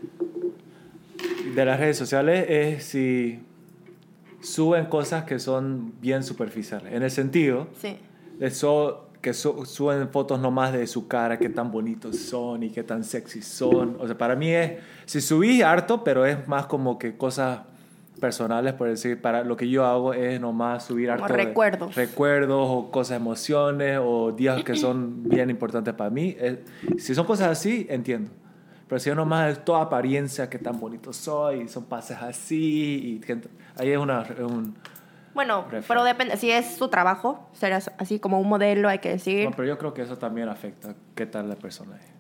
de 1.54 1.66
las 1.66 1.80
redes 1.80 1.98
sociales 1.98 2.46
es 2.50 2.84
si 2.86 3.40
suben 4.46 4.86
cosas 4.86 5.24
que 5.24 5.40
son 5.40 5.94
bien 6.02 6.24
superficiales. 6.24 6.94
En 6.94 7.04
el 7.04 7.12
sentido 7.12 7.68
Sí. 7.82 7.98
que 9.22 9.34
su- 9.34 9.66
suben 9.66 10.10
fotos 10.10 10.40
nomás 10.40 10.72
de 10.72 10.86
su 10.86 11.08
cara, 11.08 11.40
qué 11.40 11.50
tan 11.50 11.72
bonitos 11.72 12.16
son 12.18 12.62
y 12.62 12.70
qué 12.70 12.84
tan 12.84 13.04
sexy 13.04 13.42
son. 13.42 13.98
O 14.00 14.06
sea, 14.06 14.16
para 14.18 14.36
mí 14.36 14.52
es, 14.52 14.74
si 15.06 15.20
subí 15.20 15.64
harto, 15.64 16.04
pero 16.04 16.26
es 16.28 16.48
más 16.48 16.68
como 16.68 17.00
que 17.00 17.18
cosas 17.18 17.62
personales, 18.20 18.74
por 18.74 18.88
decir, 18.88 19.20
para 19.20 19.44
lo 19.44 19.58
que 19.58 19.68
yo 19.68 19.84
hago 19.84 20.14
es 20.14 20.40
nomás 20.40 20.86
subir 20.86 21.10
Como 21.10 21.26
harto 21.26 21.36
de 21.38 21.44
recuerdos. 21.44 21.96
recuerdos 21.96 22.68
o 22.70 22.92
cosas, 22.92 23.18
emociones 23.18 24.00
o 24.02 24.32
días 24.32 24.64
que 24.64 24.76
son 24.76 25.24
bien 25.24 25.50
importantes 25.50 25.94
para 25.96 26.10
mí. 26.12 26.38
Si 26.98 27.16
son 27.16 27.26
cosas 27.26 27.50
así, 27.50 27.88
entiendo. 27.90 28.30
Pero 28.88 29.00
si 29.00 29.10
es 29.10 29.16
nomás 29.16 29.52
es 29.52 29.66
toda 29.66 29.82
apariencia, 29.82 30.50
qué 30.50 30.60
tan 30.60 30.80
bonito 30.80 31.12
soy, 31.12 31.62
y 31.62 31.68
son 31.68 31.86
pases 31.86 32.18
así, 32.22 33.20
y 33.26 33.32
ahí 33.78 33.92
es 33.92 33.98
una, 33.98 34.26
un... 34.40 34.76
Bueno, 35.34 35.66
pero 35.88 36.04
depende, 36.04 36.38
si 36.38 36.50
es 36.50 36.78
su 36.78 36.88
trabajo, 36.88 37.50
serás 37.52 37.92
así 37.98 38.20
como 38.20 38.40
un 38.40 38.48
modelo, 38.48 38.88
hay 38.88 39.00
que 39.00 39.10
decir. 39.10 39.46
No, 39.46 39.52
pero 39.52 39.68
yo 39.68 39.78
creo 39.78 39.94
que 39.94 40.04
eso 40.04 40.18
también 40.18 40.48
afecta 40.48 40.96
qué 41.14 41.26
tal 41.26 41.50
la 41.50 41.56
persona 41.56 41.98
es. 41.98 42.16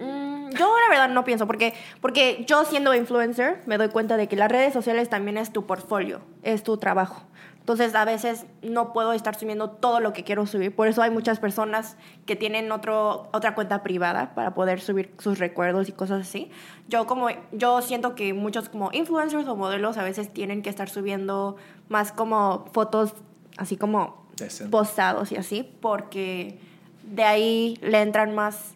Mm, 0.00 0.50
yo 0.50 0.76
la 0.80 0.88
verdad 0.88 1.08
no 1.08 1.24
pienso, 1.24 1.46
porque, 1.46 1.74
porque 2.00 2.44
yo 2.46 2.64
siendo 2.64 2.94
influencer 2.94 3.60
me 3.66 3.78
doy 3.78 3.88
cuenta 3.88 4.16
de 4.16 4.28
que 4.28 4.36
las 4.36 4.50
redes 4.50 4.72
sociales 4.72 5.08
también 5.08 5.38
es 5.38 5.52
tu 5.52 5.66
portfolio, 5.66 6.20
es 6.42 6.62
tu 6.62 6.76
trabajo. 6.76 7.24
Entonces 7.70 7.94
a 7.94 8.04
veces 8.04 8.46
no 8.62 8.92
puedo 8.92 9.12
estar 9.12 9.38
subiendo 9.38 9.70
todo 9.70 10.00
lo 10.00 10.12
que 10.12 10.24
quiero 10.24 10.44
subir. 10.44 10.74
Por 10.74 10.88
eso 10.88 11.02
hay 11.02 11.10
muchas 11.12 11.38
personas 11.38 11.96
que 12.26 12.34
tienen 12.34 12.72
otro, 12.72 13.28
otra 13.32 13.54
cuenta 13.54 13.84
privada 13.84 14.34
para 14.34 14.54
poder 14.54 14.80
subir 14.80 15.14
sus 15.18 15.38
recuerdos 15.38 15.88
y 15.88 15.92
cosas 15.92 16.22
así. 16.22 16.50
Yo, 16.88 17.06
como, 17.06 17.28
yo 17.52 17.80
siento 17.80 18.16
que 18.16 18.34
muchos 18.34 18.68
como 18.68 18.90
influencers 18.92 19.46
o 19.46 19.54
modelos 19.54 19.98
a 19.98 20.02
veces 20.02 20.32
tienen 20.32 20.62
que 20.62 20.70
estar 20.70 20.88
subiendo 20.88 21.54
más 21.88 22.10
como 22.10 22.66
fotos 22.72 23.14
así 23.56 23.76
como 23.76 24.26
Decente. 24.36 24.72
posados 24.72 25.30
y 25.30 25.36
así, 25.36 25.62
porque 25.80 26.58
de 27.04 27.22
ahí 27.22 27.78
le 27.82 28.02
entran 28.02 28.34
más 28.34 28.74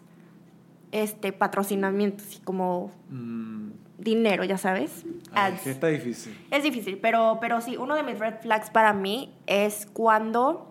este 0.93 1.33
patrocinamientos 1.33 2.37
y 2.37 2.39
como 2.39 2.91
Mm, 3.09 3.71
dinero, 3.97 4.43
ya 4.43 4.57
sabes. 4.57 5.05
Ads. 5.33 5.67
está 5.67 5.87
difícil. 5.87 6.37
Es 6.51 6.63
difícil, 6.63 6.99
pero, 7.01 7.37
pero 7.41 7.61
sí, 7.61 7.77
uno 7.77 7.95
de 7.95 8.03
mis 8.03 8.19
red 8.19 8.35
flags 8.41 8.69
para 8.69 8.93
mí 8.93 9.33
es 9.47 9.87
cuando 9.91 10.69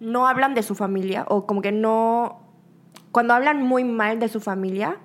no 0.00 0.26
hablan 0.26 0.54
de 0.54 0.62
su 0.62 0.74
familia 0.74 1.24
o 1.28 1.46
como 1.46 1.62
que 1.62 1.72
no... 1.72 2.40
Cuando 3.12 3.34
hablan 3.34 3.62
muy 3.62 3.84
mal 3.84 4.20
de 4.20 4.28
su 4.28 4.40
familia, 4.40 4.98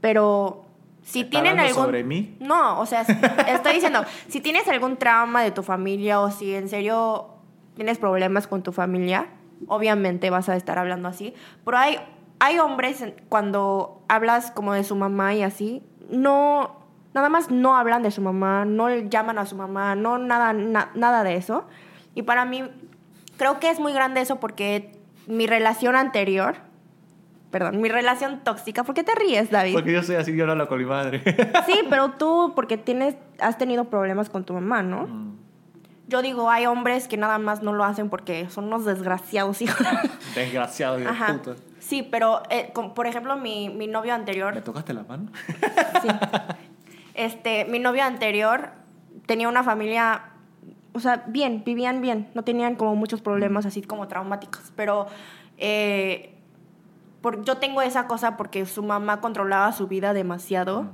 pero 0.00 0.64
si 1.02 1.20
¿Está 1.20 1.30
tienen 1.30 1.60
algún... 1.60 1.84
sobre 1.84 2.04
mí? 2.04 2.36
No, 2.40 2.80
o 2.80 2.86
sea, 2.86 3.02
estoy 3.02 3.74
diciendo, 3.74 4.04
si 4.28 4.40
tienes 4.40 4.66
algún 4.68 4.96
trauma 4.96 5.42
de 5.42 5.50
tu 5.50 5.62
familia 5.62 6.20
o 6.20 6.30
si 6.30 6.54
en 6.54 6.68
serio 6.68 7.28
tienes 7.74 7.98
problemas 7.98 8.46
con 8.46 8.62
tu 8.62 8.72
familia, 8.72 9.28
obviamente 9.66 10.30
vas 10.30 10.48
a 10.48 10.56
estar 10.56 10.78
hablando 10.78 11.08
así. 11.08 11.34
Pero 11.64 11.76
hay, 11.76 11.98
hay 12.38 12.58
hombres, 12.58 13.04
cuando 13.28 14.02
hablas 14.08 14.50
como 14.50 14.72
de 14.72 14.84
su 14.84 14.96
mamá 14.96 15.34
y 15.34 15.42
así, 15.42 15.82
no, 16.10 16.76
nada 17.14 17.28
más 17.28 17.50
no 17.50 17.76
hablan 17.76 18.02
de 18.02 18.10
su 18.10 18.20
mamá, 18.22 18.64
no 18.64 18.88
llaman 18.90 19.38
a 19.38 19.46
su 19.46 19.56
mamá, 19.56 19.94
no 19.94 20.18
nada, 20.18 20.52
na- 20.52 20.90
nada 20.94 21.22
de 21.24 21.36
eso. 21.36 21.66
Y 22.14 22.22
para 22.22 22.44
mí, 22.44 22.64
creo 23.36 23.58
que 23.60 23.70
es 23.70 23.80
muy 23.80 23.92
grande 23.92 24.20
eso 24.20 24.40
porque 24.40 24.92
mi 25.26 25.46
relación 25.46 25.96
anterior, 25.96 26.56
perdón, 27.50 27.80
mi 27.80 27.88
relación 27.88 28.40
tóxica, 28.44 28.84
¿por 28.84 28.94
qué 28.94 29.02
te 29.04 29.14
ríes, 29.14 29.50
David? 29.50 29.74
Porque 29.74 29.92
yo 29.92 30.02
soy 30.02 30.16
así, 30.16 30.34
yo 30.36 30.44
no 30.46 30.52
hablo 30.52 30.68
con 30.68 30.78
mi 30.78 30.84
madre. 30.84 31.22
Sí, 31.66 31.80
pero 31.88 32.10
tú, 32.12 32.52
porque 32.54 32.76
tienes, 32.76 33.16
has 33.40 33.58
tenido 33.58 33.84
problemas 33.84 34.28
con 34.30 34.44
tu 34.44 34.54
mamá, 34.54 34.82
¿no? 34.82 35.06
Mm. 35.06 35.34
Yo 36.06 36.20
digo, 36.20 36.50
hay 36.50 36.66
hombres 36.66 37.08
que 37.08 37.16
nada 37.16 37.38
más 37.38 37.62
no 37.62 37.72
lo 37.72 37.82
hacen 37.82 38.10
porque 38.10 38.50
son 38.50 38.64
unos 38.66 38.84
desgraciados 38.84 39.62
hijos. 39.62 39.86
Desgraciado 40.34 40.98
de 40.98 41.06
Ajá. 41.08 41.32
puta. 41.32 41.54
Sí, 41.84 42.02
pero, 42.02 42.42
eh, 42.48 42.70
con- 42.72 42.94
por 42.94 43.06
ejemplo, 43.06 43.36
mi, 43.36 43.68
mi 43.68 43.86
novio 43.86 44.12
¿Me 44.12 44.16
anterior, 44.20 44.58
tocaste 44.62 44.94
la 44.94 45.02
mano? 45.04 45.30
sí. 46.02 46.08
este, 47.14 47.66
mi 47.66 47.78
novio 47.78 48.02
anterior 48.04 48.70
tenía 49.26 49.48
una 49.50 49.62
familia, 49.62 50.22
o 50.94 51.00
sea, 51.00 51.24
bien, 51.26 51.62
vivían 51.64 52.00
bien, 52.00 52.28
no 52.34 52.42
tenían 52.42 52.76
como 52.76 52.96
muchos 52.96 53.20
problemas 53.20 53.66
así 53.66 53.82
como 53.82 54.08
traumáticos, 54.08 54.72
pero 54.74 55.06
eh, 55.58 56.34
por, 57.20 57.44
yo 57.44 57.58
tengo 57.58 57.82
esa 57.82 58.06
cosa 58.06 58.36
porque 58.38 58.64
su 58.66 58.82
mamá 58.82 59.20
controlaba 59.20 59.70
su 59.72 59.86
vida 59.86 60.12
demasiado 60.14 60.86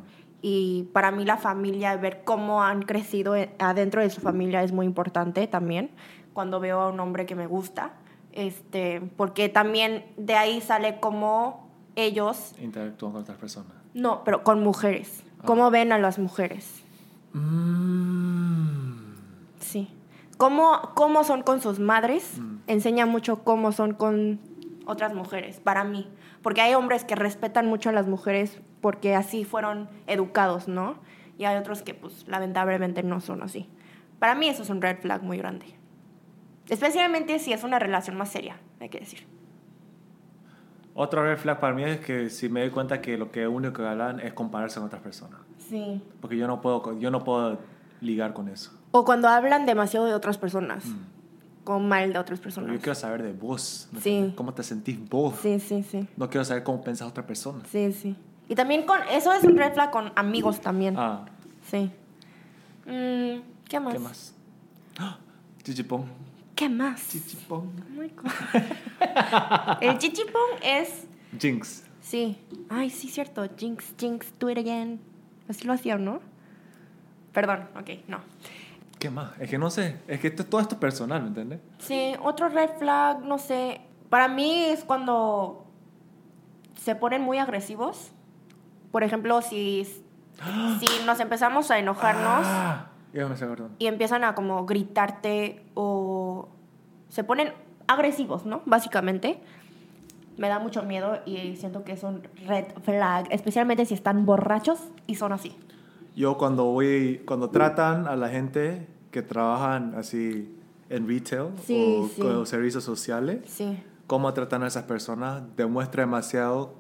y 0.42 0.88
para 0.92 1.10
mí 1.12 1.24
la 1.24 1.36
familia, 1.36 1.96
ver 1.96 2.22
cómo 2.24 2.62
han 2.64 2.82
crecido 2.82 3.36
eh, 3.36 3.50
adentro 3.60 4.00
de 4.02 4.10
su 4.10 4.20
familia 4.20 4.62
es 4.64 4.72
muy 4.72 4.86
importante 4.86 5.46
también 5.46 5.90
cuando 6.32 6.58
veo 6.60 6.80
a 6.80 6.88
un 6.88 6.98
hombre 7.00 7.26
que 7.26 7.34
me 7.34 7.46
gusta, 7.46 7.92
este, 8.32 9.01
porque 9.16 9.48
también 9.48 10.05
de 10.16 10.35
ahí 10.35 10.61
sale 10.61 11.01
cómo 11.01 11.69
ellos, 11.97 12.55
Interactúan 12.61 13.12
con 13.12 13.23
otras 13.23 13.39
personas. 13.39 13.73
no, 13.94 14.23
pero 14.24 14.43
con 14.44 14.62
mujeres, 14.62 15.23
cómo 15.44 15.70
ven 15.70 15.93
a 15.93 15.98
las 15.98 16.19
mujeres. 16.19 16.82
Mm. 17.32 19.15
Sí. 19.61 19.89
Cómo, 20.36 20.93
cómo 20.94 21.23
son 21.24 21.43
con 21.43 21.61
sus 21.61 21.78
madres 21.78 22.40
enseña 22.66 23.05
mucho 23.05 23.44
cómo 23.44 23.73
son 23.73 23.93
con 23.94 24.40
otras 24.86 25.15
mujeres, 25.15 25.61
para 25.61 25.85
mí. 25.85 26.09
Porque 26.43 26.62
hay 26.62 26.74
hombres 26.74 27.05
que 27.05 27.15
respetan 27.15 27.66
mucho 27.66 27.90
a 27.90 27.93
las 27.93 28.07
mujeres 28.07 28.61
porque 28.81 29.15
así 29.15 29.44
fueron 29.44 29.89
educados, 30.07 30.69
¿no? 30.69 30.97
Y 31.36 31.44
hay 31.44 31.57
otros 31.57 31.82
que, 31.82 31.94
pues, 31.94 32.27
lamentablemente 32.27 33.02
no 33.02 33.20
son 33.20 33.43
así. 33.43 33.69
Para 34.19 34.35
mí 34.35 34.48
eso 34.48 34.62
es 34.62 34.70
un 34.70 34.81
red 34.81 34.98
flag 35.01 35.23
muy 35.23 35.36
grande. 35.36 35.66
Especialmente 36.70 37.38
si 37.40 37.52
es 37.52 37.64
una 37.64 37.78
relación 37.78 38.16
más 38.16 38.30
seria, 38.30 38.56
hay 38.78 38.88
que 38.88 39.01
decir. 39.01 39.26
Otro 40.94 41.22
red 41.22 41.36
flag 41.36 41.60
para 41.60 41.74
mí 41.74 41.82
es 41.82 42.01
que 42.01 42.30
si 42.30 42.48
me 42.48 42.60
doy 42.60 42.70
cuenta 42.70 43.01
que 43.01 43.18
lo 43.18 43.30
que 43.30 43.47
único 43.47 43.74
que 43.82 43.86
hablan 43.88 44.20
es 44.20 44.32
compararse 44.32 44.76
con 44.76 44.86
otras 44.86 45.02
personas. 45.02 45.40
Sí. 45.68 46.02
Porque 46.20 46.36
yo 46.36 46.47
no 46.47 46.60
puedo, 46.60 46.98
yo 46.98 47.10
no 47.10 47.24
puedo 47.24 47.59
ligar 48.01 48.32
con 48.32 48.48
eso. 48.48 48.72
O 48.92 49.05
cuando 49.05 49.28
hablan 49.28 49.66
demasiado 49.66 50.06
de 50.06 50.14
otras 50.14 50.38
personas. 50.38 50.84
Con 51.64 51.88
mal 51.88 52.12
de 52.12 52.18
otras 52.18 52.40
personas. 52.40 52.72
yo 52.72 52.78
quiero 52.78 52.94
saber 52.94 53.22
de 53.22 53.32
vos. 53.32 53.88
¿me 53.92 54.01
Sí. 54.01 54.32
¿Cómo 54.36 54.55
te 54.55 54.62
sentís 54.62 54.98
vos? 55.09 55.36
Sí, 55.42 55.60
sí, 55.60 55.82
sí. 55.82 56.09
No 56.16 56.30
quiero 56.30 56.44
saber 56.44 56.62
cómo 56.62 56.82
pensás 56.82 57.09
otra 57.09 57.26
persona. 57.26 57.60
Sí, 57.70 57.92
sí. 57.92 58.16
Y 58.48 58.55
también 58.55 58.84
con... 58.86 58.98
Eso 59.10 59.32
es 59.32 59.44
un 59.44 59.56
red 59.56 59.72
flag 59.74 59.90
con 59.90 60.12
amigos 60.16 60.60
también. 60.60 60.94
Ah, 60.97 61.24
Sí. 61.68 61.90
Mm, 62.86 63.42
¿Qué 63.68 63.78
más? 63.80 63.92
¿qué 63.92 63.98
más? 64.01 64.34
¡Ah! 64.98 65.18
Chichipón. 65.62 66.05
¿Qué 66.61 66.69
más? 66.69 67.09
Chichipón. 67.09 67.73
Oh 67.97 68.01
my 68.03 68.09
God. 68.11 68.31
El 69.81 69.97
chichipón 69.97 70.43
es... 70.62 71.07
Jinx. 71.39 71.85
Sí. 72.03 72.37
Ay, 72.69 72.91
sí, 72.91 73.09
cierto. 73.09 73.49
Jinx, 73.57 73.95
jinx, 73.99 74.31
do 74.39 74.51
it 74.51 74.59
again. 74.59 75.01
Así 75.49 75.66
lo 75.66 75.73
hacían, 75.73 76.05
¿no? 76.05 76.20
Perdón, 77.32 77.66
ok, 77.81 77.89
no. 78.09 78.19
¿Qué 78.99 79.09
más? 79.09 79.31
Es 79.41 79.49
que 79.49 79.57
no 79.57 79.70
sé. 79.70 79.97
Es 80.07 80.20
que 80.20 80.28
esto- 80.28 80.45
todo 80.45 80.61
esto 80.61 80.74
es 80.74 80.81
personal, 80.82 81.23
¿me 81.23 81.28
entiendes? 81.28 81.61
Sí, 81.78 82.12
otro 82.23 82.51
red 82.51 82.69
flag, 82.78 83.20
no 83.24 83.39
sé. 83.39 83.81
Para 84.11 84.28
mí 84.28 84.65
es 84.65 84.85
cuando 84.85 85.65
se 86.78 86.95
ponen 86.95 87.23
muy 87.23 87.39
agresivos. 87.39 88.11
Por 88.93 89.03
ejemplo, 89.03 89.41
si, 89.41 89.87
si 89.87 91.07
nos 91.07 91.20
empezamos 91.20 91.70
a 91.70 91.78
enojarnos 91.78 92.43
Ah, 92.47 92.89
me 93.12 93.35
y 93.78 93.87
empiezan 93.87 94.24
a 94.24 94.35
como 94.35 94.65
gritarte 94.66 95.62
o 95.74 96.49
se 97.09 97.24
ponen 97.24 97.53
agresivos, 97.87 98.47
¿no? 98.47 98.62
Básicamente. 98.66 99.41
Me 100.37 100.49
da 100.49 100.59
mucho 100.59 100.82
miedo 100.85 101.19
y 101.27 101.57
siento 101.57 101.85
que 101.85 101.93
es 101.93 102.03
un 102.03 102.23
red 102.47 102.65
flag, 102.82 103.27
especialmente 103.31 103.85
si 103.85 103.93
están 103.93 104.24
borrachos 104.24 104.78
y 105.07 105.16
son 105.16 105.32
así. 105.32 105.55
Yo 106.16 106.39
cuando 106.39 106.65
voy, 106.65 107.20
cuando 107.27 107.51
tratan 107.51 108.07
a 108.07 108.16
la 108.16 108.28
gente 108.31 108.87
que 109.11 109.20
trabajan 109.23 109.95
así 109.97 110.57
en 110.89 111.07
retail 111.07 111.49
Sí, 111.62 111.99
o 112.01 112.09
sí. 112.09 112.23
con 112.23 112.47
servicios 112.47 112.85
sociales, 112.85 113.41
Sí. 113.47 113.82
cómo 114.07 114.32
tratan 114.32 114.62
a 114.62 114.69
esas 114.69 114.85
personas 114.85 115.43
demuestra 115.57 116.05
demasiado 116.05 116.74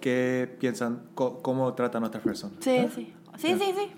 qué, 0.00 0.56
piensan, 0.60 1.02
cómo 1.14 1.74
tratan 1.74 2.04
a 2.04 2.08
otras 2.08 2.22
personas. 2.22 2.56
Sí, 2.60 2.86
sí. 2.94 3.12
Sí, 3.38 3.54
sí, 3.58 3.72
sí. 3.76 3.92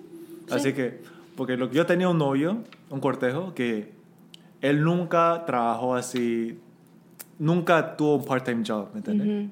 Así 0.51 0.73
que, 0.73 1.03
porque 1.37 1.57
lo, 1.57 1.71
yo 1.71 1.87
tenía 1.87 2.09
un 2.09 2.19
novio, 2.19 2.59
un 2.91 3.01
cortejo, 3.01 3.55
que 3.55 3.93
él 4.61 4.83
nunca 4.83 5.45
trabajó 5.47 5.95
así, 5.95 6.59
nunca 7.39 7.97
tuvo 7.97 8.17
un 8.17 8.25
part-time 8.25 8.65
job, 8.67 8.89
¿me 8.93 8.99
entiendes? 8.99 9.29
Ujú. 9.29 9.51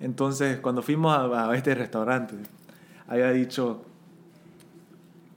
Entonces, 0.00 0.58
cuando 0.58 0.82
fuimos 0.82 1.16
a, 1.16 1.50
a 1.50 1.56
este 1.56 1.74
restaurante, 1.74 2.34
había 3.06 3.30
dicho, 3.30 3.84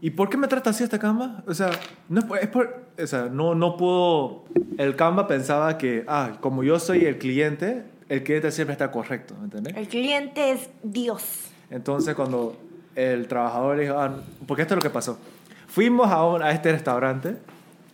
¿y 0.01 0.09
por 0.09 0.29
qué 0.29 0.37
me 0.37 0.47
trata 0.47 0.71
así 0.71 0.83
esta 0.83 0.97
cama? 0.97 1.43
O 1.47 1.53
sea, 1.53 1.71
no 2.09 2.21
es 2.35 2.47
por, 2.47 2.85
o 3.01 3.07
sea, 3.07 3.29
no, 3.29 3.53
no 3.53 3.77
puedo, 3.77 4.45
el 4.77 4.95
Canva 4.95 5.27
pensaba 5.27 5.77
que, 5.77 6.03
ah, 6.07 6.37
como 6.39 6.63
yo 6.63 6.79
soy 6.79 7.05
el 7.05 7.17
cliente, 7.17 7.83
el 8.09 8.23
cliente 8.23 8.51
siempre 8.51 8.73
está 8.73 8.91
correcto, 8.91 9.35
¿me 9.37 9.45
entiendes? 9.45 9.75
El 9.75 9.87
cliente 9.87 10.51
es 10.51 10.69
Dios. 10.83 11.49
Entonces, 11.69 12.15
cuando 12.15 12.55
el 12.95 13.27
trabajador 13.27 13.79
dijo, 13.79 13.95
ah, 13.99 14.15
porque 14.47 14.63
esto 14.63 14.73
es 14.73 14.77
lo 14.77 14.83
que 14.83 14.89
pasó. 14.89 15.19
Fuimos 15.67 16.09
a, 16.11 16.25
un- 16.25 16.41
a 16.43 16.51
este 16.51 16.71
restaurante, 16.71 17.37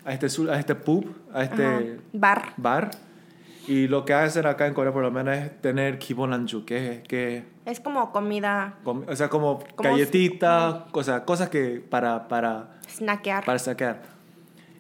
a 0.06 0.14
este, 0.14 0.27
a 0.52 0.60
este 0.60 0.76
pub, 0.76 1.06
a 1.34 1.43
este 1.43 1.65
Ajá. 1.65 1.80
Bar. 2.14 2.53
bar, 2.57 2.91
y 3.68 3.88
lo 3.88 4.03
que 4.06 4.14
hacen 4.14 4.45
acá 4.45 4.68
en 4.68 4.73
Corea 4.73 4.91
por 4.91 5.03
lo 5.03 5.11
menos 5.11 5.38
es 5.38 5.61
tener 5.61 5.98
kibonanju, 5.99 6.65
que 6.65 6.91
es 6.93 7.02
que 7.07 7.43
Es 7.65 7.80
como 7.80 8.11
comida, 8.11 8.76
Com- 8.84 9.03
O 9.07 9.15
sea, 9.15 9.30
como, 9.30 9.60
Como 9.76 9.89
galletitas, 9.91 10.84
cosas, 10.91 11.22
cosas 11.22 11.49
que 11.49 11.80
para, 11.88 12.27
para, 12.27 12.72
snackear, 12.89 13.45
para 13.45 13.60
sacar. 13.60 14.02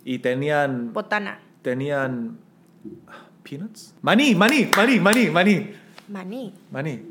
Y 0.03 0.17
tenían, 0.19 0.91
botana, 0.93 1.39
tenían 1.61 2.37
peanuts. 3.43 3.93
Maní, 4.01 4.33
maní, 4.35 4.67
maní, 4.75 4.99
maní, 4.99 5.29
maní, 5.29 5.73
maní. 6.09 6.53
maní. 6.71 7.03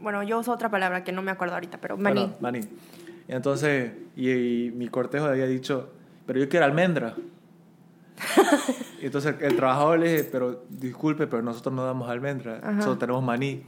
Bueno, 0.00 0.22
yo 0.22 0.38
uso 0.38 0.52
otra 0.52 0.70
palabra 0.70 1.04
que 1.04 1.12
no 1.12 1.22
me 1.22 1.30
acuerdo 1.30 1.54
ahorita, 1.54 1.78
pero 1.78 1.96
maní. 1.96 2.20
Bueno, 2.20 2.36
maní. 2.40 2.60
Y 3.28 3.32
entonces, 3.32 3.92
y, 4.16 4.30
y 4.30 4.70
mi 4.70 4.88
cortejo 4.88 5.26
había 5.26 5.46
dicho, 5.46 5.90
pero 6.26 6.38
yo 6.38 6.48
quiero 6.48 6.64
almendra. 6.66 7.14
y 9.02 9.06
entonces 9.06 9.34
el 9.40 9.56
trabajador 9.56 9.98
le 9.98 10.10
dije, 10.12 10.28
pero 10.30 10.64
disculpe, 10.70 11.26
pero 11.26 11.42
nosotros 11.42 11.74
no 11.74 11.84
damos 11.84 12.08
almendra, 12.08 12.60
Ajá. 12.62 12.82
solo 12.82 12.98
tenemos 12.98 13.22
maní. 13.22 13.62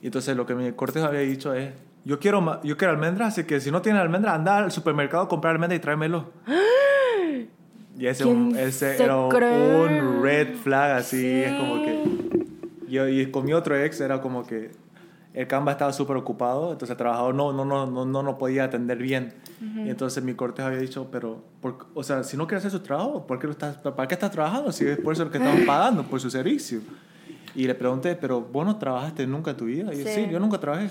Y 0.00 0.06
entonces 0.06 0.36
lo 0.36 0.46
que 0.46 0.54
mi 0.54 0.70
cortejo 0.72 1.06
había 1.06 1.20
dicho 1.20 1.54
es, 1.54 1.72
yo 2.04 2.18
quiero, 2.18 2.62
yo 2.62 2.76
quiero 2.76 2.92
almendra, 2.92 3.26
así 3.28 3.44
que 3.44 3.60
si 3.60 3.70
no 3.70 3.80
tiene 3.82 3.98
almendra, 3.98 4.34
anda 4.34 4.58
al 4.58 4.70
supermercado 4.70 5.24
a 5.24 5.28
comprar 5.28 5.54
almendra 5.54 5.76
y 5.76 5.80
tráemelo. 5.80 6.30
Y 7.96 8.06
ese, 8.08 8.24
¿Quién 8.24 8.36
un- 8.36 8.56
ese 8.58 8.96
se 8.96 9.04
era 9.04 9.16
cree? 9.30 9.76
un 9.76 10.20
red 10.20 10.56
flag, 10.56 10.96
así, 10.96 11.16
Sí. 11.20 11.42
es 11.44 11.52
como 11.52 11.80
que... 11.84 12.02
Yo, 12.88 13.06
y 13.08 13.30
con 13.30 13.44
mi 13.44 13.52
otro 13.52 13.76
ex 13.76 14.00
era 14.00 14.20
como 14.20 14.44
que 14.44 14.72
el 15.34 15.46
Canva 15.48 15.72
estaba 15.72 15.92
súper 15.92 16.16
ocupado, 16.16 16.72
entonces 16.72 16.90
el 16.92 16.96
trabajador 16.96 17.34
no, 17.34 17.52
no, 17.52 17.64
no, 17.64 17.86
no, 17.86 18.04
no, 18.06 18.22
no 18.22 18.38
podía 18.38 18.64
atender 18.64 18.98
bien. 18.98 19.34
Y 19.60 19.88
entonces 19.90 20.22
mi 20.22 20.34
cortejo 20.34 20.68
había 20.68 20.78
dicho, 20.80 21.08
pero, 21.10 21.42
por- 21.60 21.86
o 21.94 22.02
sea, 22.04 22.22
si 22.22 22.36
no 22.36 22.46
quiere 22.46 22.58
hacer 22.58 22.70
su 22.70 22.80
trabajo, 22.80 23.26
¿por 23.26 23.38
qué 23.38 23.46
lo 23.46 23.52
estás, 23.52 23.76
¿para 23.78 24.06
qué 24.06 24.14
estás 24.14 24.30
trabajando? 24.30 24.70
Si 24.72 24.86
es 24.86 24.98
por 24.98 25.12
eso 25.12 25.28
que 25.30 25.38
estamos 25.38 25.60
pagando, 25.66 26.04
por 26.04 26.20
su 26.20 26.30
servicio. 26.30 26.80
Y 27.56 27.66
le 27.66 27.74
pregunté, 27.74 28.14
pero 28.16 28.40
vos 28.40 28.64
no 28.64 28.76
trabajaste 28.78 29.26
nunca 29.26 29.50
en 29.52 29.56
tu 29.56 29.64
vida. 29.66 29.92
Y 29.92 29.98
yo, 29.98 30.04
Sí. 30.06 30.12
sí, 30.14 30.28
yo 30.30 30.38
nunca 30.40 30.58
trabajé. 30.58 30.88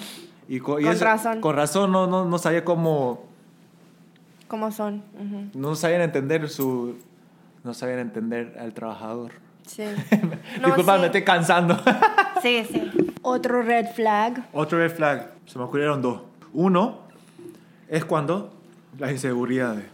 Y 0.50 0.60
co- 0.60 0.80
y 0.80 0.84
Con 0.84 0.94
eso- 0.94 1.06
razón. 1.06 1.40
Con 1.42 1.56
razón 1.56 1.92
no, 1.92 2.06
no, 2.08 2.26
no 2.26 2.38
sabía 2.38 2.64
cómo, 2.66 3.24
¿Cómo 4.48 4.72
son? 4.72 5.04
Ujú. 5.16 5.58
no 5.60 5.76
sabían 5.76 6.02
entender 6.02 6.48
su, 6.50 6.96
no 7.64 7.74
sabían 7.74 8.00
entender 8.00 8.56
al 8.60 8.74
trabajador. 8.74 9.32
Sí. 9.66 9.84
Disculpa, 10.64 10.96
sí. 10.96 11.00
me 11.00 11.06
estoy 11.08 11.24
cansando. 11.24 11.78
Sí, 12.42 12.66
sí. 12.70 12.92
Otro 13.22 13.62
red 13.62 13.88
flag. 13.94 14.50
Otro 14.52 14.78
red 14.78 14.92
flag, 14.92 15.32
se 15.46 15.58
me 15.58 15.64
ocurrieron 15.64 16.02
dos. 16.02 16.24
Uno 16.52 17.00
es 17.88 18.04
cuando 18.04 18.52
las 19.00 19.12
inseguridades. 19.12 19.86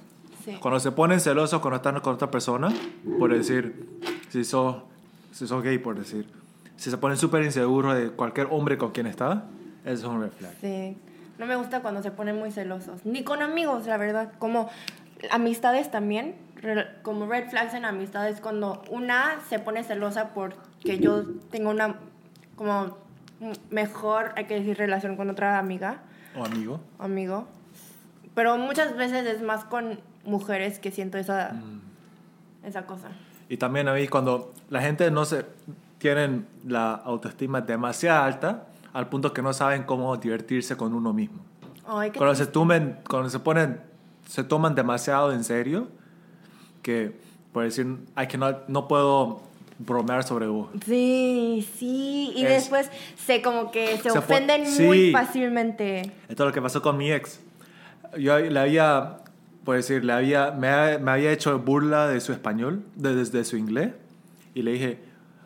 Sí. 0.43 0.57
Cuando 0.59 0.79
se 0.79 0.91
ponen 0.91 1.19
celosos 1.19 1.61
cuando 1.61 1.75
están 1.75 1.99
con 1.99 2.15
otra 2.15 2.31
persona, 2.31 2.69
por 3.19 3.31
decir, 3.31 3.87
si 4.29 4.43
sos, 4.43 4.77
si 5.31 5.45
sos 5.45 5.61
gay, 5.61 5.77
por 5.77 5.99
decir. 5.99 6.27
Si 6.75 6.89
se 6.89 6.97
ponen 6.97 7.17
súper 7.17 7.43
inseguros 7.43 7.95
de 7.95 8.09
cualquier 8.09 8.47
hombre 8.49 8.79
con 8.79 8.93
quien 8.93 9.05
está, 9.05 9.43
eso 9.85 9.93
es 9.93 10.03
un 10.05 10.21
red 10.23 10.31
flag. 10.31 10.53
Sí. 10.59 10.97
No 11.37 11.45
me 11.45 11.55
gusta 11.55 11.81
cuando 11.81 12.01
se 12.01 12.09
ponen 12.09 12.37
muy 12.37 12.51
celosos. 12.51 13.05
Ni 13.05 13.23
con 13.23 13.43
amigos, 13.43 13.85
la 13.85 13.97
verdad. 13.97 14.31
Como 14.39 14.69
amistades 15.29 15.91
también. 15.91 16.35
Como 17.03 17.25
red 17.25 17.49
flags 17.49 17.73
en 17.73 17.85
amistades. 17.85 18.41
Cuando 18.41 18.81
una 18.89 19.39
se 19.49 19.59
pone 19.59 19.83
celosa 19.83 20.33
porque 20.33 20.99
yo 20.99 21.23
tengo 21.51 21.69
una 21.69 21.95
como 22.55 22.97
mejor, 23.69 24.33
hay 24.35 24.45
que 24.45 24.55
decir, 24.55 24.77
relación 24.77 25.15
con 25.15 25.29
otra 25.29 25.59
amiga, 25.59 26.01
O 26.35 26.43
amigo. 26.43 26.81
amigo. 26.99 27.47
Pero 28.35 28.57
muchas 28.57 28.95
veces 28.97 29.25
es 29.25 29.41
más 29.41 29.63
con 29.63 29.99
mujeres 30.25 30.79
que 30.79 30.91
siento 30.91 31.17
esa, 31.17 31.53
esa 32.63 32.85
cosa. 32.85 33.07
Y 33.47 33.57
también 33.57 33.87
a 33.87 33.93
mí 33.93 34.07
cuando 34.07 34.53
la 34.69 34.81
gente 34.81 35.09
no 35.11 35.25
se 35.25 35.45
tienen 35.97 36.47
la 36.67 36.93
autoestima 36.93 37.61
demasiado 37.61 38.23
alta 38.23 38.67
al 38.93 39.07
punto 39.09 39.33
que 39.33 39.41
no 39.41 39.53
saben 39.53 39.83
cómo 39.83 40.15
divertirse 40.17 40.75
con 40.75 40.93
uno 40.93 41.13
mismo. 41.13 41.41
Ay, 41.87 42.11
Cuando 42.11 42.35
se 42.35 42.45
tomen, 42.45 42.99
cuando 43.09 43.29
se 43.29 43.39
ponen, 43.39 43.79
se 44.27 44.43
toman 44.43 44.75
demasiado 44.75 45.31
en 45.31 45.43
serio, 45.43 45.87
que 46.81 47.13
por 47.53 47.63
decir, 47.63 47.85
I 48.21 48.27
cannot, 48.27 48.67
no 48.67 48.87
puedo 48.87 49.41
bromear 49.79 50.23
sobre 50.23 50.45
vos. 50.47 50.69
Sí, 50.85 51.67
sí. 51.77 52.31
Y 52.35 52.43
Es- 52.43 52.49
después 52.49 52.89
se 53.25 53.41
como 53.41 53.71
que 53.71 53.97
se, 53.97 54.03
Se 54.03 54.09
fue- 54.09 54.19
ofenden 54.19 54.67
sí. 54.67 54.83
muy 54.83 55.11
fácilmente. 55.11 56.01
Esto 56.27 56.43
es 56.43 56.47
lo 56.47 56.51
que 56.53 56.61
pasó 56.61 56.81
con 56.81 56.97
mi 56.97 57.11
ex. 57.11 57.39
Yo 58.17 58.37
le 58.39 58.59
había, 58.59 59.17
por 59.63 59.75
decir, 59.75 60.03
le 60.03 60.13
había, 60.13 60.51
me, 60.51 60.97
me 60.99 61.11
había 61.11 61.31
hecho 61.31 61.57
burla 61.59 62.07
de 62.07 62.19
su 62.21 62.33
español, 62.33 62.83
de, 62.95 63.15
desde 63.15 63.43
su 63.45 63.57
inglés, 63.57 63.91
y 64.53 64.61
le 64.63 64.71
dije, 64.73 64.99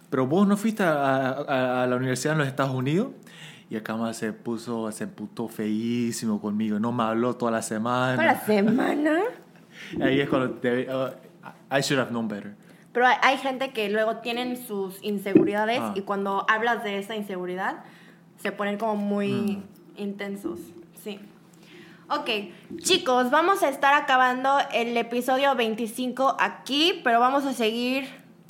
pero 0.10 0.28
vos 0.28 0.48
no 0.48 0.58
fuiste 0.58 0.84
a, 0.84 0.94
a- 1.30 1.84
a 1.84 1.88
la 1.88 1.96
universidad 1.96 2.34
en 2.34 2.40
los 2.40 2.48
Estados 2.48 2.74
Unidos. 2.76 3.08
Y 3.70 3.76
acá 3.76 3.96
más 3.96 4.18
se 4.18 4.34
puso, 4.34 4.92
se 4.92 5.06
emputó 5.06 5.48
feísimo 5.48 6.40
conmigo, 6.40 6.80
no 6.80 6.92
me 6.92 7.04
habló 7.04 7.36
toda 7.36 7.52
la 7.52 7.62
semana. 7.64 8.18
Para 8.18 8.34
la 8.34 8.46
semana. 8.46 9.20
Ahí 10.02 10.20
es 10.22 10.30
cuando 10.30 10.52
te, 10.56 10.88
uh, 10.94 11.10
I 11.72 11.82
should 11.82 12.00
have 12.00 12.10
known 12.12 12.28
better. 12.28 12.56
Pero 12.92 13.08
hay, 13.08 13.16
hay 13.22 13.38
gente 13.38 13.72
que 13.72 13.90
luego 13.90 14.18
tienen 14.18 14.56
sus 14.58 15.04
inseguridades 15.04 15.80
Ah. 15.82 15.94
y 15.96 16.02
cuando 16.02 16.46
hablas 16.50 16.84
de 16.84 17.00
esa 17.00 17.16
inseguridad 17.16 17.84
se 18.38 18.52
ponen 18.52 18.78
como 18.78 18.96
muy 18.96 19.30
Mm. 19.32 19.64
intensos. 19.98 20.60
Sí. 21.04 21.20
Ok, 22.10 22.30
chicos, 22.78 23.32
vamos 23.32 23.64
a 23.64 23.70
estar 23.70 23.94
acabando 23.96 24.58
el 24.74 24.96
episodio 24.98 25.56
25 25.56 26.36
aquí, 26.40 27.02
pero 27.04 27.20
vamos 27.20 27.46
a 27.46 27.54
seguir 27.54 28.06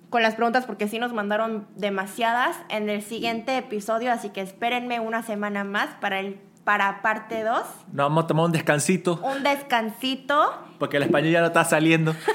con 0.10 0.22
las 0.22 0.36
preguntas 0.36 0.66
porque 0.66 0.88
sí 0.88 1.00
nos 1.00 1.14
mandaron 1.14 1.66
demasiadas 1.76 2.58
en 2.70 2.90
el 2.90 3.02
siguiente 3.02 3.56
episodio, 3.58 4.12
así 4.12 4.30
que 4.30 4.42
espérenme 4.42 5.00
una 5.00 5.24
semana 5.24 5.64
más 5.64 5.90
para 6.02 6.20
el 6.20 6.38
para 6.64 7.02
parte 7.02 7.44
2. 7.44 7.58
Nos 7.88 7.96
vamos 7.96 8.24
a 8.24 8.28
tomar 8.28 8.46
un 8.46 8.52
descansito, 8.52 9.20
Un 9.24 9.44
descansito. 9.44 10.54
porque 10.80 10.98
el 10.98 11.04
español 11.04 11.32
ya 11.32 11.42
no 11.42 11.48
está 11.48 11.64
saliendo. 11.66 12.16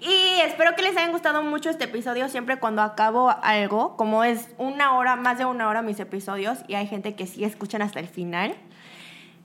Y 0.00 0.40
espero 0.44 0.74
que 0.76 0.82
les 0.82 0.96
haya 0.96 1.10
gustado 1.10 1.42
mucho 1.42 1.70
este 1.70 1.84
episodio. 1.84 2.28
Siempre 2.28 2.58
cuando 2.58 2.82
acabo 2.82 3.30
algo, 3.42 3.96
como 3.96 4.22
es 4.22 4.48
una 4.56 4.94
hora, 4.96 5.16
más 5.16 5.38
de 5.38 5.44
una 5.44 5.68
hora 5.68 5.82
mis 5.82 5.98
episodios, 5.98 6.58
y 6.68 6.74
hay 6.74 6.86
gente 6.86 7.14
que 7.14 7.26
sí 7.26 7.44
escuchan 7.44 7.82
hasta 7.82 7.98
el 7.98 8.06
final. 8.06 8.54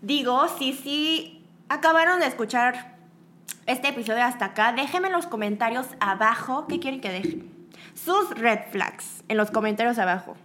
Digo, 0.02 0.48
si 0.60 0.74
sí 0.74 1.46
acabaron 1.70 2.20
de 2.20 2.28
escuchar 2.28 2.96
este 3.66 3.90
episodio 3.90 4.24
hasta 4.24 4.46
acá, 4.46 4.74
déjenme 4.74 5.08
en 5.08 5.14
los 5.14 5.26
comentarios 5.26 5.88
abajo 6.00 6.68
qué 6.68 6.80
quieren 6.80 7.02
que 7.02 7.10
deje. 7.10 7.40
Sus 7.96 8.30
red 8.32 8.60
flags 8.72 9.24
en 9.28 9.38
los 9.38 9.50
comentarios 9.50 9.98
abajo. 9.98 10.36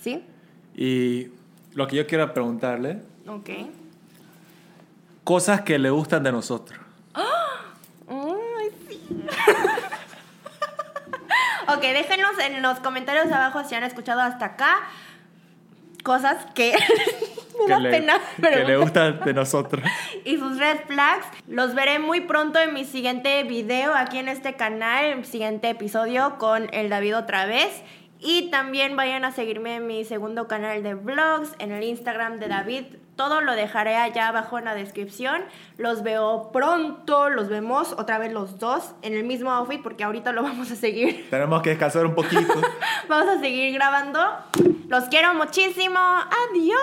¿Sí? 0.00 0.24
Y 0.74 1.28
lo 1.76 1.86
que 1.86 1.94
yo 1.96 2.06
quiero 2.06 2.32
preguntarle, 2.32 3.02
Ok. 3.28 3.50
cosas 5.24 5.60
que 5.60 5.78
le 5.78 5.90
gustan 5.90 6.22
de 6.22 6.32
nosotros. 6.32 6.80
Ay, 7.14 8.70
sí. 8.88 8.98
ok, 11.68 11.80
déjenos 11.80 12.32
en 12.44 12.62
los 12.62 12.80
comentarios 12.80 13.30
abajo 13.30 13.62
si 13.64 13.74
han 13.74 13.84
escuchado 13.84 14.20
hasta 14.22 14.46
acá 14.46 14.74
cosas 16.02 16.46
que 16.54 16.72
que, 17.66 17.76
le, 17.78 17.90
pena. 17.90 18.14
que 18.40 18.64
le 18.64 18.76
gustan 18.76 19.20
de 19.24 19.34
nosotros. 19.42 19.84
Y 20.24 20.38
sus 20.38 20.58
red 20.58 20.78
flags 20.86 21.26
los 21.48 21.74
veré 21.74 21.98
muy 21.98 22.22
pronto 22.22 22.58
en 22.58 22.72
mi 22.72 22.84
siguiente 22.84 23.42
video 23.44 23.92
aquí 23.94 24.18
en 24.18 24.28
este 24.28 24.54
canal, 24.54 25.04
el 25.04 25.24
siguiente 25.26 25.68
episodio 25.68 26.38
con 26.38 26.72
el 26.72 26.88
David 26.88 27.16
otra 27.18 27.44
vez. 27.46 27.82
Y 28.18 28.50
también 28.50 28.96
vayan 28.96 29.24
a 29.24 29.32
seguirme 29.32 29.76
en 29.76 29.86
mi 29.86 30.04
segundo 30.04 30.48
canal 30.48 30.82
de 30.82 30.94
vlogs, 30.94 31.54
en 31.58 31.72
el 31.72 31.82
Instagram 31.84 32.38
de 32.38 32.48
David. 32.48 32.84
Todo 33.14 33.40
lo 33.40 33.52
dejaré 33.52 33.96
allá 33.96 34.28
abajo 34.28 34.58
en 34.58 34.66
la 34.66 34.74
descripción. 34.74 35.42
Los 35.78 36.02
veo 36.02 36.50
pronto, 36.52 37.30
los 37.30 37.48
vemos 37.48 37.94
otra 37.96 38.18
vez 38.18 38.32
los 38.32 38.58
dos 38.58 38.92
en 39.02 39.14
el 39.14 39.24
mismo 39.24 39.50
outfit 39.50 39.82
porque 39.82 40.04
ahorita 40.04 40.32
lo 40.32 40.42
vamos 40.44 40.70
a 40.70 40.76
seguir. 40.76 41.28
Tenemos 41.30 41.62
que 41.62 41.70
descansar 41.70 42.04
un 42.06 42.14
poquito. 42.14 42.60
Vamos 43.08 43.28
a 43.28 43.38
seguir 43.38 43.72
grabando. 43.74 44.20
Los 44.88 45.04
quiero 45.04 45.32
muchísimo. 45.34 45.98
Adiós. 45.98 46.80